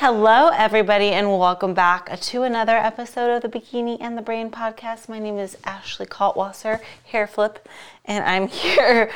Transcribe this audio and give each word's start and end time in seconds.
Hello, 0.00 0.50
everybody, 0.50 1.06
and 1.06 1.40
welcome 1.40 1.74
back 1.74 2.20
to 2.20 2.44
another 2.44 2.76
episode 2.76 3.34
of 3.34 3.42
the 3.42 3.48
Bikini 3.48 3.96
and 4.00 4.16
the 4.16 4.22
Brain 4.22 4.48
podcast. 4.48 5.08
My 5.08 5.18
name 5.18 5.38
is 5.38 5.58
Ashley 5.64 6.06
Kaltwasser, 6.06 6.80
hair 7.06 7.26
flip, 7.26 7.68
and 8.04 8.24
I'm 8.24 8.46
here 8.62 9.10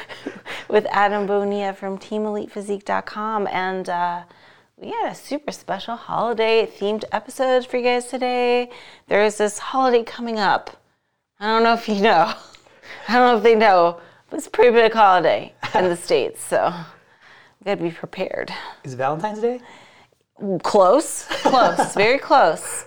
with 0.69 0.85
Adam 0.91 1.29
Bonilla 1.29 1.73
from 1.73 1.99
TeamElitePhysique.com. 1.99 3.47
And 3.47 3.89
uh, 3.89 4.25
we 4.77 4.91
had 4.91 5.13
a 5.13 5.15
super 5.15 5.53
special 5.53 5.95
holiday 5.95 6.67
themed 6.67 7.05
episode 7.13 7.65
for 7.65 7.77
you 7.77 7.85
guys 7.85 8.07
today. 8.07 8.69
There 9.07 9.25
is 9.25 9.39
this 9.39 9.61
holiday 9.61 10.03
coming 10.03 10.41
up. 10.41 10.83
I 11.39 11.47
don't 11.47 11.63
know 11.63 11.75
if 11.75 11.89
you 11.89 12.01
know. 12.01 12.35
I 13.09 13.13
don't 13.13 13.29
know 13.29 13.37
if 13.37 13.45
they 13.45 13.55
know, 13.55 14.01
but 14.29 14.39
it's 14.39 14.49
a 14.49 14.51
pretty 14.51 14.73
big 14.73 14.93
holiday 14.93 15.55
in 15.77 15.85
the 15.85 15.97
States, 16.09 16.43
so 16.43 16.75
we 17.61 17.67
gotta 17.67 17.81
be 17.81 17.93
prepared. 17.93 18.53
Is 18.83 18.95
it 18.95 18.97
Valentine's 18.97 19.39
Day? 19.39 19.61
Close, 20.63 21.27
close, 21.29 21.95
very 21.95 22.19
close. 22.19 22.87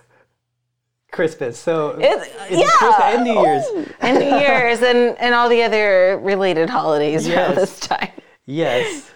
Christmas. 1.12 1.58
So 1.58 1.98
It's, 2.00 2.28
it's 2.50 2.62
yeah, 2.62 2.68
Christmas 2.78 3.02
and 3.04 3.24
New 3.24 3.42
Year's. 3.42 3.66
and 4.02 4.20
New 4.20 4.38
Year's, 4.38 4.82
and 4.82 5.18
and 5.18 5.34
all 5.34 5.48
the 5.48 5.64
other 5.64 6.20
related 6.22 6.70
holidays 6.70 7.28
around 7.30 7.56
this 7.56 7.80
time. 7.80 8.12
Yes. 8.46 9.10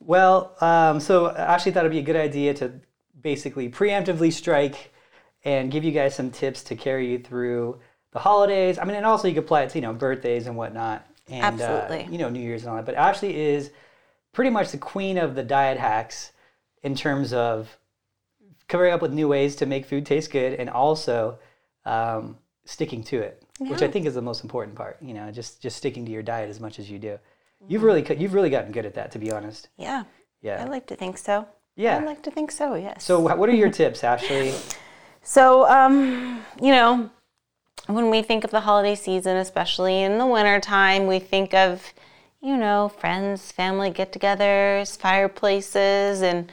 Well, 0.00 0.54
um, 0.60 1.00
so 1.00 1.26
I 1.26 1.54
actually 1.54 1.72
thought 1.72 1.80
it'd 1.80 1.92
be 1.92 1.98
a 1.98 2.02
good 2.02 2.16
idea 2.16 2.54
to 2.54 2.72
basically 3.22 3.68
preemptively 3.68 4.32
strike 4.32 4.92
and 5.44 5.70
give 5.70 5.84
you 5.84 5.92
guys 5.92 6.14
some 6.14 6.30
tips 6.30 6.62
to 6.64 6.76
carry 6.76 7.10
you 7.10 7.18
through 7.18 7.80
the 8.12 8.18
holidays. 8.18 8.78
I 8.78 8.84
mean, 8.84 8.96
and 8.96 9.06
also 9.06 9.28
you 9.28 9.34
could 9.34 9.44
apply 9.44 9.62
it 9.62 9.70
to 9.70 9.78
you 9.78 9.82
know 9.82 9.92
birthdays 9.92 10.46
and 10.46 10.56
whatnot, 10.56 11.06
and 11.28 11.44
Absolutely. 11.60 12.04
Uh, 12.04 12.10
you 12.10 12.18
know 12.18 12.28
New 12.28 12.40
Year's 12.40 12.62
and 12.62 12.70
all 12.70 12.76
that. 12.76 12.86
But 12.86 12.96
Ashley 12.96 13.36
is 13.38 13.70
pretty 14.32 14.50
much 14.50 14.72
the 14.72 14.78
queen 14.78 15.18
of 15.18 15.34
the 15.34 15.42
diet 15.44 15.78
hacks 15.78 16.32
in 16.86 16.94
terms 16.94 17.32
of 17.32 17.76
coming 18.68 18.92
up 18.92 19.02
with 19.02 19.12
new 19.12 19.28
ways 19.28 19.56
to 19.56 19.66
make 19.66 19.84
food 19.84 20.06
taste 20.06 20.30
good 20.30 20.54
and 20.54 20.70
also 20.70 21.38
um, 21.84 22.36
sticking 22.64 23.02
to 23.02 23.20
it, 23.20 23.42
which 23.58 23.82
I 23.82 23.88
think 23.88 24.06
is 24.06 24.14
the 24.14 24.22
most 24.22 24.44
important 24.44 24.76
part. 24.76 24.96
You 25.02 25.14
know, 25.14 25.30
just 25.32 25.60
just 25.60 25.76
sticking 25.76 26.06
to 26.06 26.12
your 26.12 26.22
diet 26.22 26.48
as 26.48 26.60
much 26.60 26.78
as 26.78 26.88
you 26.88 26.98
do. 26.98 27.18
You've 27.68 27.82
really 27.82 28.06
you've 28.16 28.34
really 28.34 28.50
gotten 28.50 28.70
good 28.70 28.86
at 28.86 28.94
that, 28.94 29.10
to 29.12 29.18
be 29.18 29.32
honest. 29.32 29.68
Yeah, 29.76 30.04
Yeah. 30.42 30.62
I 30.62 30.68
like 30.68 30.86
to 30.86 30.96
think 30.96 31.18
so. 31.18 31.46
Yeah. 31.74 31.98
I 31.98 32.04
like 32.04 32.22
to 32.22 32.30
think 32.30 32.50
so. 32.52 32.74
Yes. 32.74 33.04
So, 33.04 33.18
what 33.20 33.48
are 33.48 33.54
your 33.54 33.70
tips, 33.70 34.02
Ashley? 34.04 34.54
So, 35.28 35.68
um, 35.68 36.40
you 36.62 36.70
know, 36.70 37.10
when 37.88 38.10
we 38.10 38.22
think 38.22 38.44
of 38.44 38.52
the 38.52 38.60
holiday 38.60 38.94
season, 38.94 39.36
especially 39.38 40.02
in 40.02 40.18
the 40.18 40.26
wintertime, 40.26 41.08
we 41.08 41.18
think 41.18 41.52
of, 41.52 41.92
you 42.40 42.56
know, 42.56 42.88
friends, 43.00 43.50
family 43.50 43.90
get 43.90 44.12
togethers, 44.12 44.96
fireplaces, 44.96 46.22
and 46.22 46.52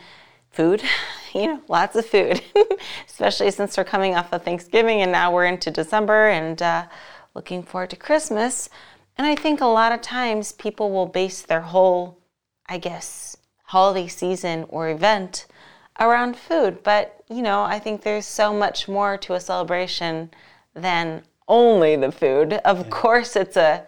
food. 0.53 0.83
You 1.35 1.47
know, 1.47 1.61
lots 1.67 1.95
of 1.95 2.05
food, 2.05 2.43
especially 3.09 3.49
since 3.49 3.75
we're 3.75 3.85
coming 3.85 4.13
off 4.13 4.31
of 4.31 4.43
Thanksgiving 4.43 5.01
and 5.01 5.11
now 5.11 5.33
we're 5.33 5.45
into 5.47 5.71
December 5.71 6.27
and 6.27 6.61
uh, 6.61 6.85
looking 7.33 7.63
forward 7.63 7.89
to 7.89 7.95
Christmas. 7.95 8.69
And 9.17 9.25
I 9.25 9.35
think 9.35 9.59
a 9.59 9.65
lot 9.65 9.91
of 9.91 10.01
times 10.01 10.51
people 10.51 10.91
will 10.91 11.07
base 11.07 11.41
their 11.41 11.61
whole, 11.61 12.19
I 12.67 12.77
guess, 12.77 13.35
holiday 13.63 14.07
season 14.07 14.67
or 14.69 14.89
event 14.89 15.47
around 15.99 16.37
food. 16.37 16.83
But, 16.83 17.23
you 17.31 17.41
know, 17.41 17.63
I 17.63 17.79
think 17.79 18.03
there's 18.03 18.27
so 18.27 18.53
much 18.53 18.87
more 18.87 19.17
to 19.17 19.33
a 19.33 19.39
celebration 19.39 20.29
than 20.75 21.23
only 21.47 21.95
the 21.95 22.11
food. 22.11 22.53
Of 22.65 22.91
course, 22.91 23.35
it's 23.35 23.57
a 23.57 23.87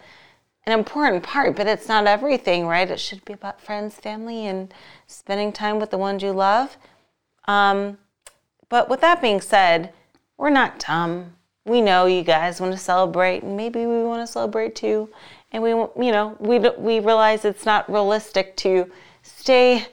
an 0.65 0.77
important 0.77 1.23
part, 1.23 1.55
but 1.55 1.67
it's 1.67 1.87
not 1.87 2.07
everything, 2.07 2.65
right? 2.65 2.89
It 2.89 2.99
should 2.99 3.23
be 3.23 3.33
about 3.33 3.61
friends, 3.61 3.95
family, 3.95 4.47
and 4.47 4.73
spending 5.05 5.51
time 5.51 5.79
with 5.79 5.91
the 5.91 5.97
ones 5.97 6.23
you 6.23 6.31
love. 6.31 6.77
Um, 7.47 7.97
but 8.69 8.89
with 8.89 9.01
that 9.01 9.21
being 9.21 9.41
said, 9.41 9.93
we're 10.37 10.49
not 10.49 10.79
dumb. 10.79 11.33
We 11.65 11.81
know 11.81 12.05
you 12.05 12.23
guys 12.23 12.59
want 12.59 12.73
to 12.73 12.79
celebrate, 12.79 13.43
and 13.43 13.55
maybe 13.55 13.85
we 13.85 14.03
want 14.03 14.25
to 14.25 14.31
celebrate 14.31 14.75
too. 14.75 15.09
And 15.51 15.63
we, 15.63 15.69
you 15.69 16.11
know, 16.11 16.35
we 16.39 16.59
we 16.59 16.99
realize 16.99 17.45
it's 17.45 17.65
not 17.65 17.89
realistic 17.91 18.55
to 18.57 18.91
stay 19.21 19.87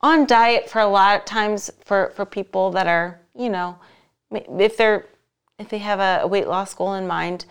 on 0.00 0.26
diet 0.26 0.68
for 0.68 0.80
a 0.80 0.86
lot 0.86 1.18
of 1.18 1.24
times 1.24 1.70
for 1.84 2.10
for 2.16 2.24
people 2.24 2.70
that 2.72 2.86
are, 2.86 3.20
you 3.36 3.50
know, 3.50 3.78
if 4.30 4.76
they're 4.76 5.06
if 5.58 5.68
they 5.68 5.78
have 5.78 6.00
a 6.00 6.26
weight 6.26 6.48
loss 6.48 6.74
goal 6.74 6.94
in 6.94 7.06
mind, 7.06 7.44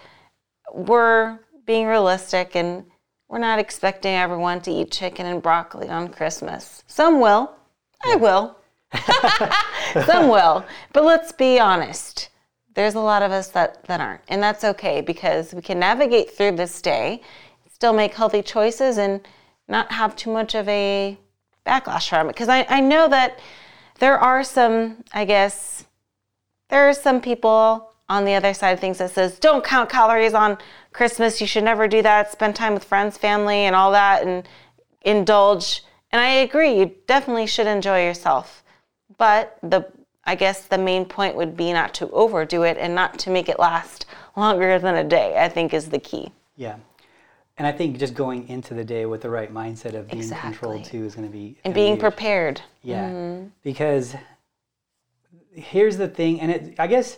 we're 0.73 1.39
being 1.71 1.87
realistic 1.87 2.53
and 2.53 2.83
we're 3.29 3.39
not 3.39 3.57
expecting 3.57 4.13
everyone 4.13 4.59
to 4.59 4.69
eat 4.69 4.91
chicken 4.91 5.25
and 5.25 5.41
broccoli 5.41 5.87
on 5.87 6.09
Christmas. 6.09 6.83
Some 6.85 7.21
will. 7.21 7.55
I 8.03 8.17
will. 8.17 8.57
Some 10.05 10.27
will. 10.27 10.65
But 10.91 11.05
let's 11.05 11.31
be 11.31 11.61
honest. 11.61 12.27
There's 12.75 12.95
a 12.95 12.99
lot 12.99 13.23
of 13.23 13.31
us 13.31 13.47
that, 13.51 13.85
that 13.85 14.01
aren't. 14.01 14.19
And 14.27 14.43
that's 14.43 14.65
okay 14.65 14.99
because 14.99 15.53
we 15.53 15.61
can 15.61 15.79
navigate 15.79 16.31
through 16.31 16.57
this 16.57 16.81
day, 16.81 17.21
still 17.73 17.93
make 17.93 18.15
healthy 18.15 18.41
choices, 18.41 18.97
and 18.97 19.25
not 19.69 19.93
have 19.93 20.13
too 20.17 20.33
much 20.33 20.55
of 20.55 20.67
a 20.67 21.17
backlash 21.65 22.09
from 22.09 22.27
it. 22.27 22.33
Because 22.33 22.49
I, 22.49 22.65
I 22.67 22.81
know 22.81 23.07
that 23.07 23.39
there 23.99 24.19
are 24.19 24.43
some, 24.43 25.05
I 25.13 25.23
guess, 25.23 25.85
there 26.67 26.89
are 26.89 26.93
some 26.93 27.21
people 27.21 27.90
on 28.11 28.25
the 28.25 28.33
other 28.35 28.53
side 28.53 28.71
of 28.71 28.79
things 28.79 28.97
that 28.97 29.09
says 29.09 29.39
don't 29.39 29.63
count 29.63 29.89
calories 29.89 30.33
on 30.33 30.57
christmas. 30.91 31.39
You 31.39 31.47
should 31.47 31.63
never 31.63 31.87
do 31.87 32.01
that. 32.01 32.31
Spend 32.31 32.55
time 32.55 32.73
with 32.73 32.83
friends 32.83 33.17
family 33.17 33.61
and 33.65 33.75
all 33.75 33.93
that 33.93 34.23
and 34.23 34.47
indulge. 35.03 35.83
And 36.11 36.21
i 36.21 36.27
agree 36.27 36.77
you 36.77 36.93
definitely 37.07 37.47
should 37.47 37.67
enjoy 37.67 38.03
yourself. 38.03 38.63
But 39.17 39.57
the 39.63 39.89
i 40.25 40.35
guess 40.35 40.65
the 40.67 40.77
main 40.77 41.05
point 41.05 41.35
would 41.35 41.55
be 41.55 41.71
not 41.71 41.93
to 41.95 42.09
overdo 42.11 42.63
it 42.63 42.77
and 42.77 42.93
not 42.93 43.17
to 43.19 43.29
make 43.29 43.47
it 43.47 43.57
last 43.57 44.05
longer 44.35 44.77
than 44.77 44.95
a 44.95 45.03
day 45.03 45.37
i 45.37 45.47
think 45.47 45.73
is 45.73 45.89
the 45.89 45.99
key. 45.99 46.31
Yeah. 46.57 46.75
And 47.57 47.67
I 47.67 47.71
think 47.71 47.97
just 47.97 48.13
going 48.13 48.47
into 48.49 48.73
the 48.73 48.83
day 48.83 49.05
with 49.05 49.21
the 49.21 49.29
right 49.29 49.53
mindset 49.53 49.93
of 49.93 50.09
being 50.09 50.29
controlled 50.29 50.83
too 50.83 51.05
is 51.05 51.15
going 51.15 51.27
to 51.27 51.31
be 51.31 51.57
and 51.63 51.73
being 51.73 51.95
be- 51.95 52.01
prepared. 52.01 52.61
Yeah. 52.81 53.09
Mm-hmm. 53.09 53.47
Because 53.63 54.15
here's 55.53 55.97
the 55.97 56.07
thing, 56.07 56.41
and 56.41 56.51
it, 56.51 56.75
I 56.79 56.87
guess 56.87 57.17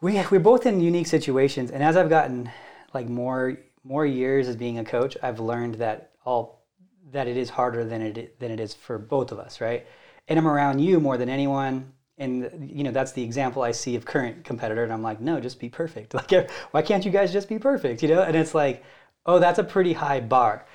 we 0.00 0.20
we're 0.30 0.40
both 0.40 0.66
in 0.66 0.80
unique 0.80 1.06
situations. 1.06 1.70
And 1.70 1.82
as 1.82 1.96
I've 1.96 2.08
gotten 2.08 2.50
like 2.92 3.08
more 3.08 3.58
more 3.82 4.06
years 4.06 4.48
as 4.48 4.56
being 4.56 4.78
a 4.78 4.84
coach, 4.84 5.16
I've 5.22 5.40
learned 5.40 5.76
that 5.76 6.12
all 6.24 6.64
that 7.12 7.28
it 7.28 7.36
is 7.36 7.50
harder 7.50 7.84
than 7.84 8.02
it 8.02 8.38
than 8.40 8.50
it 8.50 8.60
is 8.60 8.74
for 8.74 8.98
both 8.98 9.32
of 9.32 9.38
us, 9.38 9.60
right? 9.60 9.86
And 10.28 10.38
I'm 10.38 10.48
around 10.48 10.78
you 10.78 11.00
more 11.00 11.16
than 11.16 11.28
anyone. 11.28 11.92
And 12.16 12.70
you 12.70 12.84
know 12.84 12.92
that's 12.92 13.12
the 13.12 13.22
example 13.22 13.62
I 13.62 13.72
see 13.72 13.96
of 13.96 14.04
current 14.04 14.44
competitor, 14.44 14.84
and 14.84 14.92
I'm 14.92 15.02
like, 15.02 15.20
no, 15.20 15.40
just 15.40 15.58
be 15.58 15.68
perfect. 15.68 16.14
Like, 16.30 16.50
why 16.70 16.82
can't 16.82 17.04
you 17.04 17.10
guys 17.10 17.32
just 17.32 17.48
be 17.48 17.58
perfect? 17.58 18.02
You 18.02 18.08
know? 18.08 18.22
And 18.22 18.36
it's 18.36 18.54
like, 18.54 18.84
oh, 19.26 19.38
that's 19.38 19.58
a 19.58 19.64
pretty 19.64 19.92
high 19.92 20.20
bar. 20.20 20.66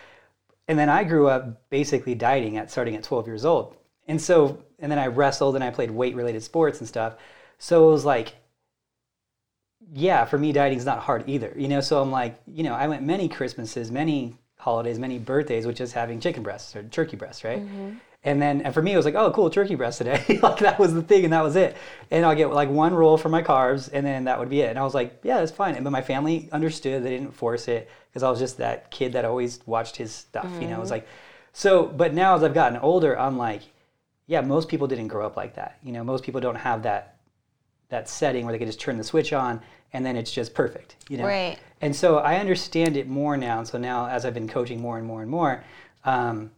And 0.68 0.78
then 0.78 0.90
I 0.90 1.04
grew 1.04 1.28
up 1.28 1.70
basically 1.70 2.14
dieting 2.14 2.58
at 2.58 2.70
starting 2.70 2.96
at 2.96 3.04
12 3.04 3.26
years 3.28 3.46
old. 3.46 3.76
And 4.08 4.22
so, 4.22 4.64
and 4.80 4.92
then 4.92 5.00
I 5.00 5.08
wrestled 5.08 5.56
and 5.56 5.64
I 5.64 5.72
played 5.72 5.92
weight 5.92 6.16
related 6.16 6.44
sports 6.44 6.80
and 6.80 6.88
stuff. 6.88 7.16
So 7.58 7.90
it 7.90 7.92
was 7.92 8.06
like, 8.06 8.36
yeah, 9.94 10.26
for 10.26 10.38
me, 10.38 10.52
dieting's 10.52 10.86
not 10.86 11.00
hard 11.00 11.24
either. 11.28 11.54
You 11.56 11.68
know, 11.68 11.82
so 11.82 12.02
I'm 12.02 12.12
like, 12.12 12.40
you 12.48 12.64
know, 12.64 12.74
I 12.74 12.88
went 12.88 13.04
many 13.04 13.28
Christmases, 13.28 13.92
many 13.92 14.36
holidays, 14.58 15.00
many 15.00 15.20
birthdays, 15.20 15.66
which 15.66 15.82
is 15.82 15.94
having 15.94 16.20
chicken 16.20 16.44
breasts 16.44 16.76
or 16.76 16.84
turkey 16.84 17.16
breasts, 17.16 17.44
right? 17.44 17.62
Mm-hmm. 17.62 17.98
And 18.22 18.42
then, 18.42 18.62
and 18.62 18.74
for 18.74 18.82
me, 18.82 18.92
it 18.92 18.98
was 18.98 19.06
like, 19.06 19.16
oh, 19.16 19.32
cool, 19.32 19.50
turkey 19.50 19.76
breast 19.76 20.00
today. 20.00 20.40
like 20.44 20.60
that 20.60 20.78
was 20.78 20.94
the 20.94 21.02
thing, 21.02 21.24
and 21.24 21.32
that 21.32 21.42
was 21.42 21.56
it. 21.56 21.78
And 22.12 22.26
I'll 22.26 22.36
get 22.36 22.52
like 22.52 22.70
one 22.70 22.94
roll 22.94 23.18
for 23.18 23.30
my 23.30 23.42
carbs, 23.42 23.90
and 23.92 24.06
then 24.06 24.26
that 24.26 24.38
would 24.38 24.50
be 24.50 24.60
it. 24.60 24.70
And 24.70 24.78
I 24.78 24.84
was 24.84 24.94
like, 24.94 25.22
yeah, 25.24 25.40
that's 25.40 25.54
fine. 25.54 25.76
And 25.76 25.86
but 25.86 25.92
my 25.92 26.02
family 26.02 26.50
understood; 26.52 27.04
they 27.04 27.12
didn't 27.12 27.32
force 27.32 27.70
it 27.70 27.90
because 28.10 28.22
I 28.22 28.30
was 28.30 28.40
just 28.40 28.58
that 28.58 28.92
kid 28.92 29.14
that 29.14 29.24
always 29.24 29.62
watched 29.66 29.96
his 29.96 30.14
stuff. 30.14 30.50
You 30.60 30.68
know, 30.68 30.76
it 30.76 30.80
was 30.80 30.88
mm-hmm. 30.88 30.96
like, 30.96 31.08
so. 31.54 31.86
But 31.86 32.14
now 32.14 32.36
as 32.36 32.44
I've 32.44 32.54
gotten 32.54 32.78
older, 32.80 33.18
I'm 33.18 33.38
like, 33.38 33.62
yeah, 34.28 34.42
most 34.42 34.68
people 34.68 34.88
didn't 34.88 35.08
grow 35.08 35.26
up 35.26 35.38
like 35.38 35.56
that. 35.56 35.78
You 35.82 35.94
know, 35.94 36.04
most 36.04 36.26
people 36.26 36.42
don't 36.42 36.56
have 36.56 36.84
that 36.84 37.19
that 37.90 38.08
setting 38.08 38.46
where 38.46 38.52
they 38.52 38.58
can 38.58 38.68
just 38.68 38.80
turn 38.80 38.98
the 38.98 39.04
switch 39.04 39.34
on 39.34 39.62
and 39.94 40.06
then 40.06 40.16
it's 40.16 40.32
just 40.32 40.54
perfect. 40.54 40.96
You 41.10 41.18
know, 41.18 41.26
Right. 41.26 41.58
and 41.82 41.96
so 41.96 42.18
I 42.20 42.38
understand 42.38 42.96
it 42.96 43.08
more 43.08 43.36
now. 43.36 43.64
So 43.64 43.78
now, 43.78 44.08
as 44.08 44.26
I've 44.26 44.34
been 44.34 44.48
coaching 44.48 44.80
more 44.80 44.98
and 44.98 45.06
more 45.06 45.22
and 45.22 45.30
more, 45.30 45.64
um, 46.06 46.52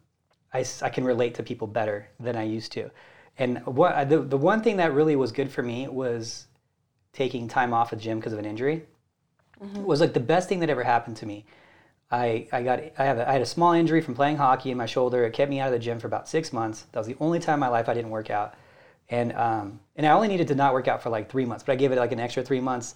I, 0.53 0.65
I 0.81 0.89
can 0.89 1.05
relate 1.05 1.35
to 1.35 1.43
people 1.43 1.67
better 1.67 2.09
than 2.19 2.35
I 2.35 2.43
used 2.43 2.73
to. 2.73 2.91
And 3.37 3.65
what 3.65 4.09
the, 4.09 4.19
the 4.19 4.37
one 4.37 4.61
thing 4.61 4.77
that 4.77 4.93
really 4.93 5.15
was 5.15 5.31
good 5.31 5.49
for 5.49 5.63
me 5.63 5.87
was 5.87 6.47
taking 7.13 7.47
time 7.47 7.73
off 7.73 7.93
of 7.93 7.99
gym 7.99 8.19
because 8.19 8.33
of 8.33 8.39
an 8.39 8.45
injury. 8.45 8.85
Was 9.75 10.01
like 10.01 10.13
the 10.13 10.19
best 10.19 10.49
thing 10.49 10.59
that 10.61 10.69
ever 10.71 10.83
happened 10.83 11.17
to 11.17 11.25
me. 11.27 11.45
I, 12.09 12.47
I 12.51 12.63
got 12.63 12.79
I 12.97 13.05
have 13.05 13.19
a, 13.19 13.29
I 13.29 13.31
had 13.31 13.41
a 13.41 13.45
small 13.45 13.73
injury 13.73 14.01
from 14.01 14.15
playing 14.15 14.37
hockey 14.37 14.71
in 14.71 14.77
my 14.77 14.87
shoulder. 14.87 15.23
It 15.23 15.33
kept 15.33 15.49
me 15.49 15.59
out 15.59 15.67
of 15.67 15.73
the 15.73 15.79
gym 15.79 15.99
for 15.99 16.07
about 16.07 16.27
six 16.27 16.51
months. 16.51 16.87
That 16.91 16.99
was 16.99 17.07
the 17.07 17.15
only 17.19 17.39
time 17.39 17.55
in 17.55 17.59
my 17.61 17.67
life 17.67 17.87
I 17.87 17.93
didn't 17.93 18.09
work 18.09 18.29
out, 18.31 18.55
and 19.11 19.33
um, 19.33 19.79
and 19.95 20.05
I 20.05 20.11
only 20.11 20.27
needed 20.27 20.47
to 20.47 20.55
not 20.55 20.73
work 20.73 20.87
out 20.87 21.03
for 21.03 21.09
like 21.09 21.29
three 21.29 21.45
months. 21.45 21.63
But 21.63 21.73
I 21.73 21.75
gave 21.75 21.91
it 21.91 21.97
like 21.97 22.11
an 22.11 22.19
extra 22.19 22.43
three 22.43 22.61
months, 22.61 22.95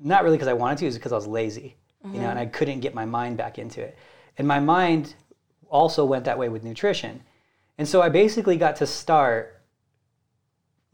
not 0.00 0.22
really 0.22 0.36
because 0.36 0.48
I 0.48 0.52
wanted 0.52 0.78
to, 0.78 0.84
it 0.84 0.88
was 0.88 0.96
because 0.96 1.12
I 1.12 1.16
was 1.16 1.26
lazy, 1.26 1.76
you 2.04 2.20
know, 2.20 2.28
and 2.28 2.38
I 2.38 2.46
couldn't 2.46 2.80
get 2.80 2.94
my 2.94 3.04
mind 3.04 3.36
back 3.36 3.58
into 3.58 3.80
it. 3.80 3.98
And 4.38 4.46
my 4.46 4.60
mind 4.60 5.14
also 5.68 6.04
went 6.04 6.26
that 6.26 6.38
way 6.38 6.48
with 6.48 6.62
nutrition, 6.62 7.22
and 7.78 7.88
so 7.88 8.00
I 8.02 8.08
basically 8.08 8.56
got 8.56 8.76
to 8.76 8.86
start 8.86 9.62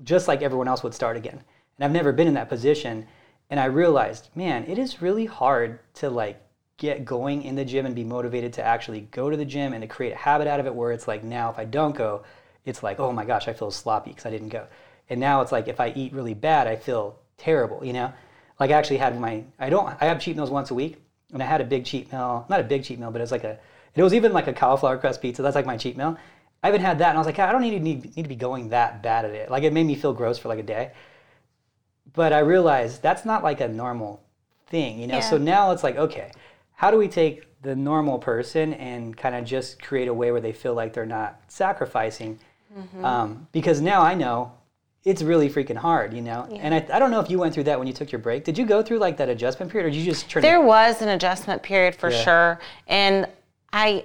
just 0.02 0.28
like 0.28 0.42
everyone 0.42 0.68
else 0.68 0.82
would 0.82 0.94
start 0.94 1.16
again. 1.16 1.42
And 1.76 1.84
I've 1.84 1.92
never 1.92 2.12
been 2.12 2.28
in 2.28 2.34
that 2.34 2.48
position. 2.48 3.06
And 3.50 3.58
I 3.58 3.64
realized, 3.64 4.30
man, 4.34 4.64
it 4.66 4.78
is 4.78 5.02
really 5.02 5.26
hard 5.26 5.80
to 5.94 6.08
like 6.08 6.40
get 6.76 7.04
going 7.04 7.42
in 7.42 7.56
the 7.56 7.64
gym 7.64 7.84
and 7.84 7.94
be 7.94 8.04
motivated 8.04 8.52
to 8.54 8.62
actually 8.62 9.02
go 9.10 9.28
to 9.28 9.36
the 9.36 9.44
gym 9.44 9.72
and 9.72 9.82
to 9.82 9.88
create 9.88 10.12
a 10.12 10.16
habit 10.16 10.46
out 10.46 10.60
of 10.60 10.66
it 10.66 10.74
where 10.74 10.92
it's 10.92 11.08
like 11.08 11.22
now 11.22 11.50
if 11.50 11.58
I 11.58 11.64
don't 11.64 11.94
go, 11.94 12.22
it's 12.64 12.82
like, 12.82 13.00
oh 13.00 13.12
my 13.12 13.24
gosh, 13.24 13.48
I 13.48 13.52
feel 13.52 13.70
sloppy 13.70 14.10
because 14.10 14.26
I 14.26 14.30
didn't 14.30 14.48
go. 14.48 14.66
And 15.08 15.18
now 15.20 15.40
it's 15.40 15.52
like 15.52 15.68
if 15.68 15.80
I 15.80 15.92
eat 15.96 16.12
really 16.12 16.34
bad, 16.34 16.66
I 16.66 16.76
feel 16.76 17.18
terrible, 17.36 17.84
you 17.84 17.92
know? 17.92 18.12
Like 18.58 18.70
I 18.70 18.74
actually 18.74 18.98
had 18.98 19.18
my 19.18 19.44
I 19.58 19.70
don't 19.70 19.88
I 20.00 20.06
have 20.06 20.20
cheat 20.20 20.36
meals 20.36 20.50
once 20.50 20.70
a 20.70 20.74
week 20.74 21.02
and 21.32 21.42
I 21.42 21.46
had 21.46 21.60
a 21.60 21.64
big 21.64 21.84
cheat 21.84 22.12
meal, 22.12 22.46
not 22.48 22.60
a 22.60 22.64
big 22.64 22.84
cheat 22.84 22.98
meal, 22.98 23.10
but 23.10 23.20
it 23.20 23.22
was 23.22 23.32
like 23.32 23.44
a 23.44 23.58
it 23.94 24.02
was 24.02 24.14
even 24.14 24.32
like 24.32 24.46
a 24.46 24.52
cauliflower 24.52 24.98
crust 24.98 25.20
pizza. 25.20 25.42
That's 25.42 25.56
like 25.56 25.66
my 25.66 25.76
cheat 25.76 25.96
meal. 25.96 26.16
I 26.62 26.66
haven't 26.68 26.82
had 26.82 26.98
that 26.98 27.08
and 27.08 27.16
I 27.16 27.20
was 27.20 27.26
like, 27.26 27.38
ah, 27.38 27.48
I 27.48 27.52
don't 27.52 27.62
need 27.62 27.70
to 27.70 27.80
need, 27.80 28.16
need 28.16 28.22
to 28.22 28.28
be 28.28 28.36
going 28.36 28.68
that 28.68 29.02
bad 29.02 29.24
at 29.24 29.32
it. 29.32 29.50
Like 29.50 29.62
it 29.62 29.72
made 29.72 29.86
me 29.86 29.94
feel 29.94 30.12
gross 30.12 30.38
for 30.38 30.48
like 30.48 30.58
a 30.58 30.64
day. 30.64 30.92
But 32.12 32.32
I 32.32 32.40
realized 32.40 33.02
that's 33.02 33.24
not 33.24 33.42
like 33.42 33.60
a 33.60 33.68
normal 33.68 34.22
thing, 34.66 35.00
you 35.00 35.06
know? 35.06 35.16
Yeah. 35.16 35.20
So 35.30 35.38
now 35.38 35.70
it's 35.70 35.82
like, 35.82 35.96
okay, 35.96 36.30
how 36.74 36.90
do 36.90 36.98
we 36.98 37.08
take 37.08 37.62
the 37.62 37.76
normal 37.76 38.18
person 38.18 38.74
and 38.74 39.16
kind 39.16 39.34
of 39.34 39.44
just 39.44 39.82
create 39.82 40.08
a 40.08 40.14
way 40.14 40.32
where 40.32 40.40
they 40.40 40.52
feel 40.52 40.74
like 40.74 40.92
they're 40.92 41.06
not 41.06 41.40
sacrificing? 41.48 42.38
Um, 43.02 43.48
because 43.52 43.80
now 43.80 44.00
I 44.02 44.14
know 44.14 44.52
it's 45.04 45.22
really 45.22 45.48
freaking 45.48 45.76
hard, 45.76 46.12
you 46.12 46.20
know? 46.20 46.46
And 46.60 46.74
I, 46.74 46.86
I 46.92 46.98
don't 46.98 47.10
know 47.10 47.20
if 47.20 47.30
you 47.30 47.38
went 47.38 47.54
through 47.54 47.64
that 47.64 47.78
when 47.78 47.88
you 47.88 47.94
took 47.94 48.12
your 48.12 48.18
break. 48.18 48.44
Did 48.44 48.58
you 48.58 48.66
go 48.66 48.82
through 48.82 48.98
like 48.98 49.16
that 49.16 49.28
adjustment 49.28 49.72
period 49.72 49.88
or 49.88 49.90
did 49.90 49.98
you 49.98 50.04
just 50.04 50.28
turn 50.28 50.42
There 50.42 50.60
was 50.60 51.00
an 51.02 51.08
adjustment 51.08 51.62
period 51.62 51.94
for 51.94 52.10
Yeah. 52.10 52.22
sure, 52.22 52.60
and 52.86 53.26
I, 53.72 54.04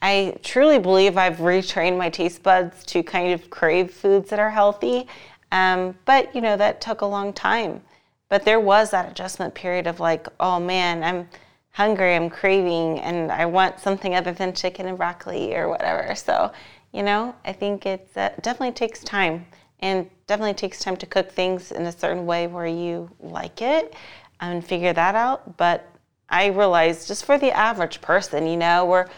I 0.00 0.36
truly 0.42 0.78
believe 0.78 1.16
I've 1.16 1.38
retrained 1.38 1.96
my 1.98 2.10
taste 2.10 2.42
buds 2.42 2.84
to 2.86 3.02
kind 3.02 3.32
of 3.32 3.50
crave 3.50 3.90
foods 3.90 4.30
that 4.30 4.38
are 4.38 4.50
healthy. 4.50 5.08
Um, 5.50 5.96
but 6.04 6.34
you 6.34 6.40
know 6.40 6.56
that 6.56 6.80
took 6.80 7.00
a 7.00 7.06
long 7.06 7.32
time. 7.32 7.82
But 8.28 8.44
there 8.44 8.60
was 8.60 8.90
that 8.90 9.10
adjustment 9.10 9.54
period 9.54 9.86
of 9.86 10.00
like, 10.00 10.26
oh 10.40 10.58
man, 10.58 11.04
I'm 11.04 11.28
hungry, 11.70 12.14
I'm 12.14 12.30
craving, 12.30 13.00
and 13.00 13.30
I 13.30 13.46
want 13.46 13.80
something 13.80 14.14
other 14.14 14.32
than 14.32 14.52
chicken 14.52 14.86
and 14.86 14.96
broccoli 14.96 15.54
or 15.54 15.68
whatever. 15.68 16.14
So, 16.14 16.52
you 16.94 17.02
know, 17.02 17.34
I 17.44 17.52
think 17.52 17.86
it 17.86 18.08
uh, 18.14 18.30
definitely 18.40 18.72
takes 18.72 19.02
time, 19.02 19.44
and 19.80 20.08
definitely 20.28 20.54
takes 20.54 20.78
time 20.78 20.96
to 20.98 21.06
cook 21.06 21.32
things 21.32 21.72
in 21.72 21.82
a 21.86 21.92
certain 21.92 22.24
way 22.24 22.46
where 22.46 22.68
you 22.68 23.10
like 23.18 23.60
it 23.60 23.94
and 24.40 24.64
figure 24.64 24.92
that 24.92 25.16
out. 25.16 25.56
But 25.56 25.90
I 26.30 26.46
realize 26.46 27.08
just 27.08 27.24
for 27.24 27.36
the 27.36 27.50
average 27.50 28.00
person, 28.00 28.46
you 28.46 28.56
know, 28.56 28.86
we're 28.86 29.08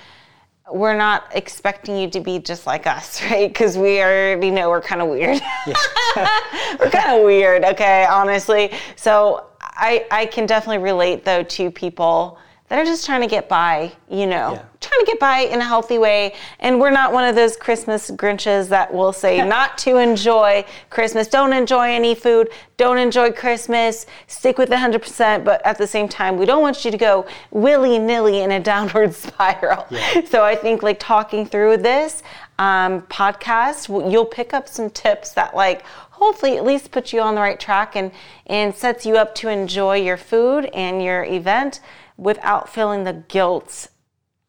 we're 0.73 0.97
not 0.97 1.27
expecting 1.33 1.97
you 1.97 2.11
to 2.11 2.21
be 2.21 2.39
just 2.39 2.67
like 2.67 2.87
us, 2.87 3.23
right? 3.31 3.49
Because 3.49 3.77
we 3.77 4.01
already 4.01 4.51
know 4.51 4.71
we're 4.71 4.81
kind 4.81 5.03
of 5.03 5.09
weird. 5.09 5.39
we're 6.17 6.91
kind 6.91 7.21
of 7.21 7.27
weird, 7.27 7.63
okay, 7.63 8.07
honestly. 8.07 8.73
So 8.97 9.49
I 9.61 10.07
I 10.11 10.25
can 10.25 10.47
definitely 10.47 10.83
relate 10.83 11.27
though 11.27 11.43
to 11.43 11.71
people 11.71 12.39
that 12.69 12.79
are 12.81 12.85
just 12.85 13.07
trying 13.07 13.21
to 13.21 13.27
get 13.29 13.49
by, 13.49 13.93
you 14.11 14.27
know, 14.27 14.53
Yeah. 14.55 14.63
trying 14.81 15.01
to 15.01 15.07
get 15.07 15.21
by 15.21 15.39
in 15.41 15.61
a 15.61 15.65
healthy 15.65 15.99
way. 15.99 16.35
And 16.59 16.81
we're 16.81 16.91
not 16.91 17.13
one 17.13 17.25
of 17.25 17.37
those 17.37 17.57
Christmas 17.57 18.11
Grinches 18.11 18.69
that 18.71 18.93
will 18.93 19.13
say 19.13 19.41
not 19.47 19.79
to 19.79 19.99
enjoy 19.99 20.65
Christmas, 20.91 21.29
don't 21.29 21.53
enjoy 21.53 21.91
any 21.91 22.15
food, 22.17 22.49
don't 22.77 22.99
enjoy 22.99 23.31
Christmas, 23.31 24.07
stick 24.27 24.59
with 24.59 24.71
100%. 24.71 25.45
But 25.45 25.65
at 25.65 25.79
the 25.79 25.87
same 25.87 26.09
time, 26.09 26.37
we 26.37 26.45
don't 26.45 26.61
want 26.61 26.85
you 26.85 26.91
to 26.91 26.99
go 26.99 27.27
willy 27.53 27.99
nilly 28.01 28.41
in 28.41 28.51
a 28.51 28.61
downward 28.73 29.15
spiral. 29.15 29.87
So 30.29 30.43
I 30.45 30.57
think 30.57 30.83
like 30.83 30.99
talking 30.99 31.47
through 31.47 31.79
this 31.79 32.23
um, 32.59 33.03
podcast, 33.03 34.11
you'll 34.11 34.25
pick 34.25 34.53
up 34.53 34.69
some 34.69 34.91
tips 34.91 35.31
that 35.33 35.55
like 35.55 35.83
hopefully 36.11 36.57
at 36.57 36.65
least 36.65 36.91
put 36.91 37.13
you 37.13 37.21
on 37.21 37.35
the 37.35 37.41
right 37.41 37.61
track 37.61 37.95
and, 37.95 38.11
and 38.47 38.75
sets 38.75 39.05
you 39.07 39.17
up 39.19 39.35
to 39.37 39.49
enjoy 39.51 39.97
your 39.97 40.17
food 40.17 40.65
and 40.73 41.03
your 41.03 41.25
event 41.25 41.81
without 42.17 42.69
feeling 42.69 43.05
the 43.05 43.25
guilt 43.29 43.89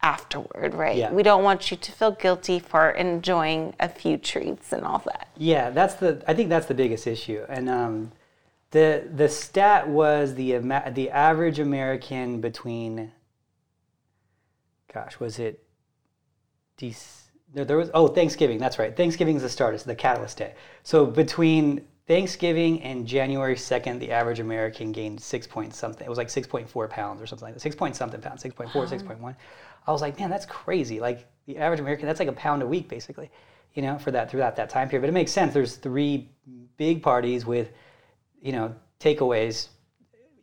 afterward, 0.02 0.74
right? 0.74 0.96
Yeah. 0.96 1.12
We 1.12 1.22
don't 1.22 1.42
want 1.42 1.70
you 1.70 1.76
to 1.76 1.92
feel 1.92 2.12
guilty 2.12 2.58
for 2.58 2.90
enjoying 2.90 3.74
a 3.80 3.88
few 3.88 4.16
treats 4.16 4.72
and 4.72 4.84
all 4.84 5.02
that. 5.06 5.28
Yeah, 5.36 5.70
that's 5.70 5.94
the. 5.94 6.22
I 6.26 6.34
think 6.34 6.48
that's 6.48 6.66
the 6.66 6.74
biggest 6.74 7.06
issue. 7.06 7.44
And 7.48 7.68
um, 7.68 8.12
the 8.70 9.08
the 9.12 9.28
stat 9.28 9.88
was 9.88 10.34
the 10.34 10.58
the 10.92 11.10
average 11.10 11.58
American 11.58 12.40
between. 12.40 13.12
Gosh, 14.92 15.20
was 15.20 15.38
it? 15.38 15.64
Dec- 16.78 17.22
there, 17.52 17.64
there 17.64 17.76
was 17.76 17.90
oh 17.94 18.08
Thanksgiving. 18.08 18.58
That's 18.58 18.78
right. 18.78 18.96
Thanksgiving 18.96 19.36
is 19.36 19.42
the 19.42 19.48
start. 19.48 19.74
It's 19.74 19.84
the 19.84 19.94
catalyst 19.94 20.38
day. 20.38 20.54
So 20.82 21.06
between 21.06 21.86
Thanksgiving 22.08 22.82
and 22.82 23.06
January 23.06 23.56
second, 23.56 24.00
the 24.00 24.10
average 24.10 24.40
American 24.40 24.90
gained 24.90 25.20
six 25.20 25.46
point 25.46 25.74
something. 25.74 26.04
It 26.04 26.08
was 26.08 26.18
like 26.18 26.30
six 26.30 26.46
point 26.46 26.68
four 26.68 26.88
pounds 26.88 27.22
or 27.22 27.26
something 27.26 27.46
like 27.46 27.54
that. 27.54 27.60
Six 27.60 27.76
point 27.76 27.94
something 27.94 28.20
pounds. 28.20 28.42
6.4, 28.42 28.72
6.1. 28.72 29.36
I 29.86 29.92
was 29.92 30.00
like, 30.00 30.18
man, 30.18 30.30
that's 30.30 30.46
crazy. 30.46 30.98
Like 30.98 31.26
the 31.46 31.58
average 31.58 31.80
American, 31.80 32.06
that's 32.06 32.18
like 32.18 32.28
a 32.28 32.32
pound 32.32 32.62
a 32.62 32.66
week 32.66 32.88
basically 32.88 33.30
you 33.74 33.82
know, 33.82 33.98
for 33.98 34.10
that 34.10 34.30
throughout 34.30 34.56
that 34.56 34.68
time 34.68 34.88
period. 34.88 35.02
But 35.02 35.10
it 35.10 35.12
makes 35.12 35.32
sense. 35.32 35.54
There's 35.54 35.76
three 35.76 36.28
big 36.76 37.02
parties 37.02 37.46
with, 37.46 37.70
you 38.42 38.52
know, 38.52 38.74
takeaways 39.00 39.68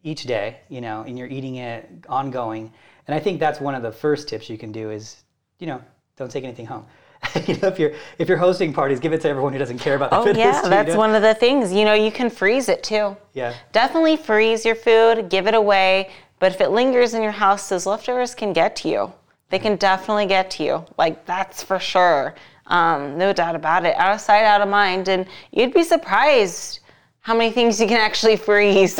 each 0.04 0.24
day, 0.24 0.60
you 0.70 0.82
know, 0.82 1.02
and 1.02 1.18
you're 1.18 1.28
eating 1.28 1.56
it 1.56 1.90
ongoing. 2.08 2.72
And 3.08 3.16
I 3.16 3.20
think 3.20 3.40
that's 3.40 3.60
one 3.60 3.76
of 3.76 3.84
the 3.84 3.92
first 3.92 4.30
tips 4.30 4.50
you 4.50 4.58
can 4.58 4.72
do 4.72 4.90
is, 4.90 5.24
you 5.60 5.68
know, 5.68 5.82
don't 6.16 6.32
take 6.32 6.44
anything 6.44 6.66
home. 6.66 6.86
you 7.48 7.56
know, 7.58 7.68
if 7.68 7.80
you're 7.80 7.94
if 8.20 8.30
you're 8.30 8.38
hosting 8.38 8.74
parties, 8.74 9.00
give 9.00 9.14
it 9.14 9.22
to 9.22 9.30
everyone 9.30 9.54
who 9.54 9.60
doesn't 9.60 9.80
care 9.80 9.96
about 9.96 10.12
the 10.12 10.18
Oh 10.18 10.26
yeah, 10.38 10.64
you 10.64 10.70
that's 10.70 10.92
know? 10.92 10.98
one 10.98 11.16
of 11.16 11.22
the 11.22 11.34
things. 11.34 11.72
You 11.72 11.86
know, 11.86 11.94
you 11.94 12.12
can 12.12 12.30
freeze 12.30 12.70
it 12.70 12.84
too. 12.84 13.16
Yeah. 13.34 13.54
Definitely 13.72 14.18
freeze 14.18 14.66
your 14.66 14.76
food, 14.76 15.30
give 15.30 15.48
it 15.48 15.54
away. 15.54 16.12
But 16.40 16.52
if 16.54 16.62
it 16.62 16.72
lingers 16.72 17.14
in 17.14 17.22
your 17.22 17.32
house, 17.32 17.70
those 17.70 17.86
leftovers 17.86 18.36
can 18.36 18.54
get 18.54 18.76
to 18.78 18.90
you. 18.90 19.14
They 19.50 19.60
can 19.60 19.78
definitely 19.78 20.26
get 20.26 20.52
to 20.52 20.64
you. 20.64 20.86
Like 20.98 21.26
that's 21.26 21.64
for 21.64 21.80
sure. 21.80 22.36
Um, 22.68 23.18
no 23.18 23.32
doubt 23.32 23.56
about 23.56 23.86
it. 23.86 23.96
Out 23.96 24.14
of 24.14 24.22
sight, 24.22 24.44
out 24.44 24.62
of 24.62 24.68
mind. 24.68 25.08
And 25.08 25.28
you'd 25.52 25.74
be 25.74 25.84
surprised 25.84 26.80
how 27.22 27.36
many 27.36 27.52
things 27.52 27.80
you 27.80 27.88
can 27.88 27.98
actually 27.98 28.36
freeze. 28.36 29.00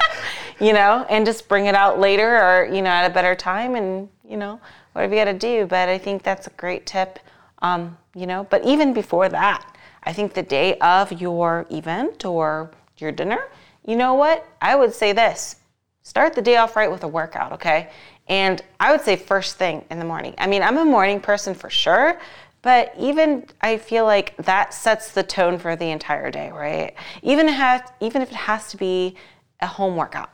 you 0.60 0.72
know, 0.72 1.06
and 1.08 1.26
just 1.26 1.48
bring 1.48 1.66
it 1.66 1.74
out 1.74 2.00
later 2.00 2.36
or, 2.36 2.66
you 2.66 2.82
know, 2.82 2.90
at 2.90 3.10
a 3.10 3.12
better 3.12 3.34
time 3.34 3.74
and, 3.74 4.08
you 4.28 4.36
know, 4.36 4.60
whatever 4.92 5.14
you 5.14 5.20
got 5.20 5.30
to 5.30 5.38
do. 5.38 5.66
But 5.66 5.88
I 5.88 5.98
think 5.98 6.22
that's 6.22 6.46
a 6.46 6.50
great 6.50 6.86
tip. 6.86 7.18
Um, 7.62 7.96
you 8.14 8.26
know, 8.26 8.46
but 8.50 8.64
even 8.64 8.92
before 8.92 9.28
that, 9.28 9.76
I 10.02 10.12
think 10.12 10.34
the 10.34 10.42
day 10.42 10.78
of 10.78 11.12
your 11.12 11.66
event 11.70 12.24
or 12.24 12.70
your 12.98 13.12
dinner, 13.12 13.40
you 13.84 13.96
know 13.96 14.14
what? 14.14 14.46
I 14.60 14.76
would 14.76 14.94
say 14.94 15.12
this 15.12 15.56
start 16.02 16.34
the 16.34 16.42
day 16.42 16.56
off 16.56 16.76
right 16.76 16.90
with 16.90 17.02
a 17.02 17.08
workout, 17.08 17.52
okay? 17.52 17.90
And 18.28 18.62
I 18.78 18.92
would 18.92 19.00
say 19.00 19.16
first 19.16 19.56
thing 19.56 19.84
in 19.90 19.98
the 19.98 20.04
morning. 20.04 20.34
I 20.38 20.46
mean, 20.46 20.62
I'm 20.62 20.78
a 20.78 20.84
morning 20.84 21.20
person 21.20 21.52
for 21.52 21.68
sure, 21.68 22.20
but 22.62 22.92
even 22.98 23.44
I 23.60 23.76
feel 23.78 24.04
like 24.04 24.36
that 24.38 24.72
sets 24.72 25.10
the 25.10 25.22
tone 25.22 25.58
for 25.58 25.74
the 25.74 25.90
entire 25.90 26.30
day, 26.30 26.50
right? 26.52 26.94
Even 27.22 27.48
have, 27.48 27.92
even 28.00 28.22
if 28.22 28.30
it 28.30 28.36
has 28.36 28.70
to 28.70 28.76
be 28.76 29.16
a 29.60 29.66
home 29.66 29.96
workout, 29.96 30.30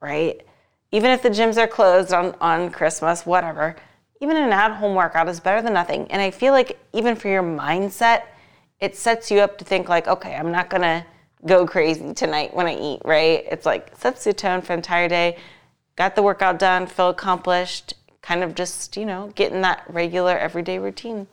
right? 0.00 0.40
Even 0.92 1.10
if 1.10 1.22
the 1.22 1.30
gyms 1.30 1.56
are 1.56 1.68
closed 1.68 2.12
on, 2.12 2.34
on 2.40 2.70
Christmas, 2.70 3.24
whatever, 3.26 3.76
even 4.20 4.36
an 4.36 4.52
at 4.52 4.76
home 4.76 4.94
workout 4.94 5.28
is 5.28 5.40
better 5.40 5.62
than 5.62 5.72
nothing. 5.72 6.10
And 6.10 6.20
I 6.20 6.30
feel 6.30 6.52
like 6.52 6.78
even 6.92 7.16
for 7.16 7.28
your 7.28 7.42
mindset, 7.42 8.24
it 8.78 8.96
sets 8.96 9.30
you 9.30 9.40
up 9.40 9.58
to 9.58 9.64
think 9.64 9.88
like, 9.88 10.06
okay, 10.06 10.34
I'm 10.34 10.52
not 10.52 10.70
gonna 10.70 11.04
go 11.46 11.66
crazy 11.66 12.12
tonight 12.12 12.54
when 12.54 12.66
I 12.66 12.76
eat, 12.76 13.00
right? 13.04 13.44
It's 13.50 13.64
like 13.64 13.96
sets 13.96 14.24
the 14.24 14.32
tone 14.34 14.60
for 14.60 14.68
the 14.68 14.74
entire 14.74 15.08
day. 15.08 15.38
Got 15.96 16.16
the 16.16 16.22
workout 16.22 16.58
done, 16.58 16.86
feel 16.86 17.08
accomplished, 17.08 17.94
kind 18.22 18.42
of 18.44 18.54
just, 18.54 18.96
you 18.96 19.06
know, 19.06 19.32
getting 19.34 19.62
that 19.62 19.84
regular 19.88 20.36
everyday 20.36 20.78
routine. 20.78 21.26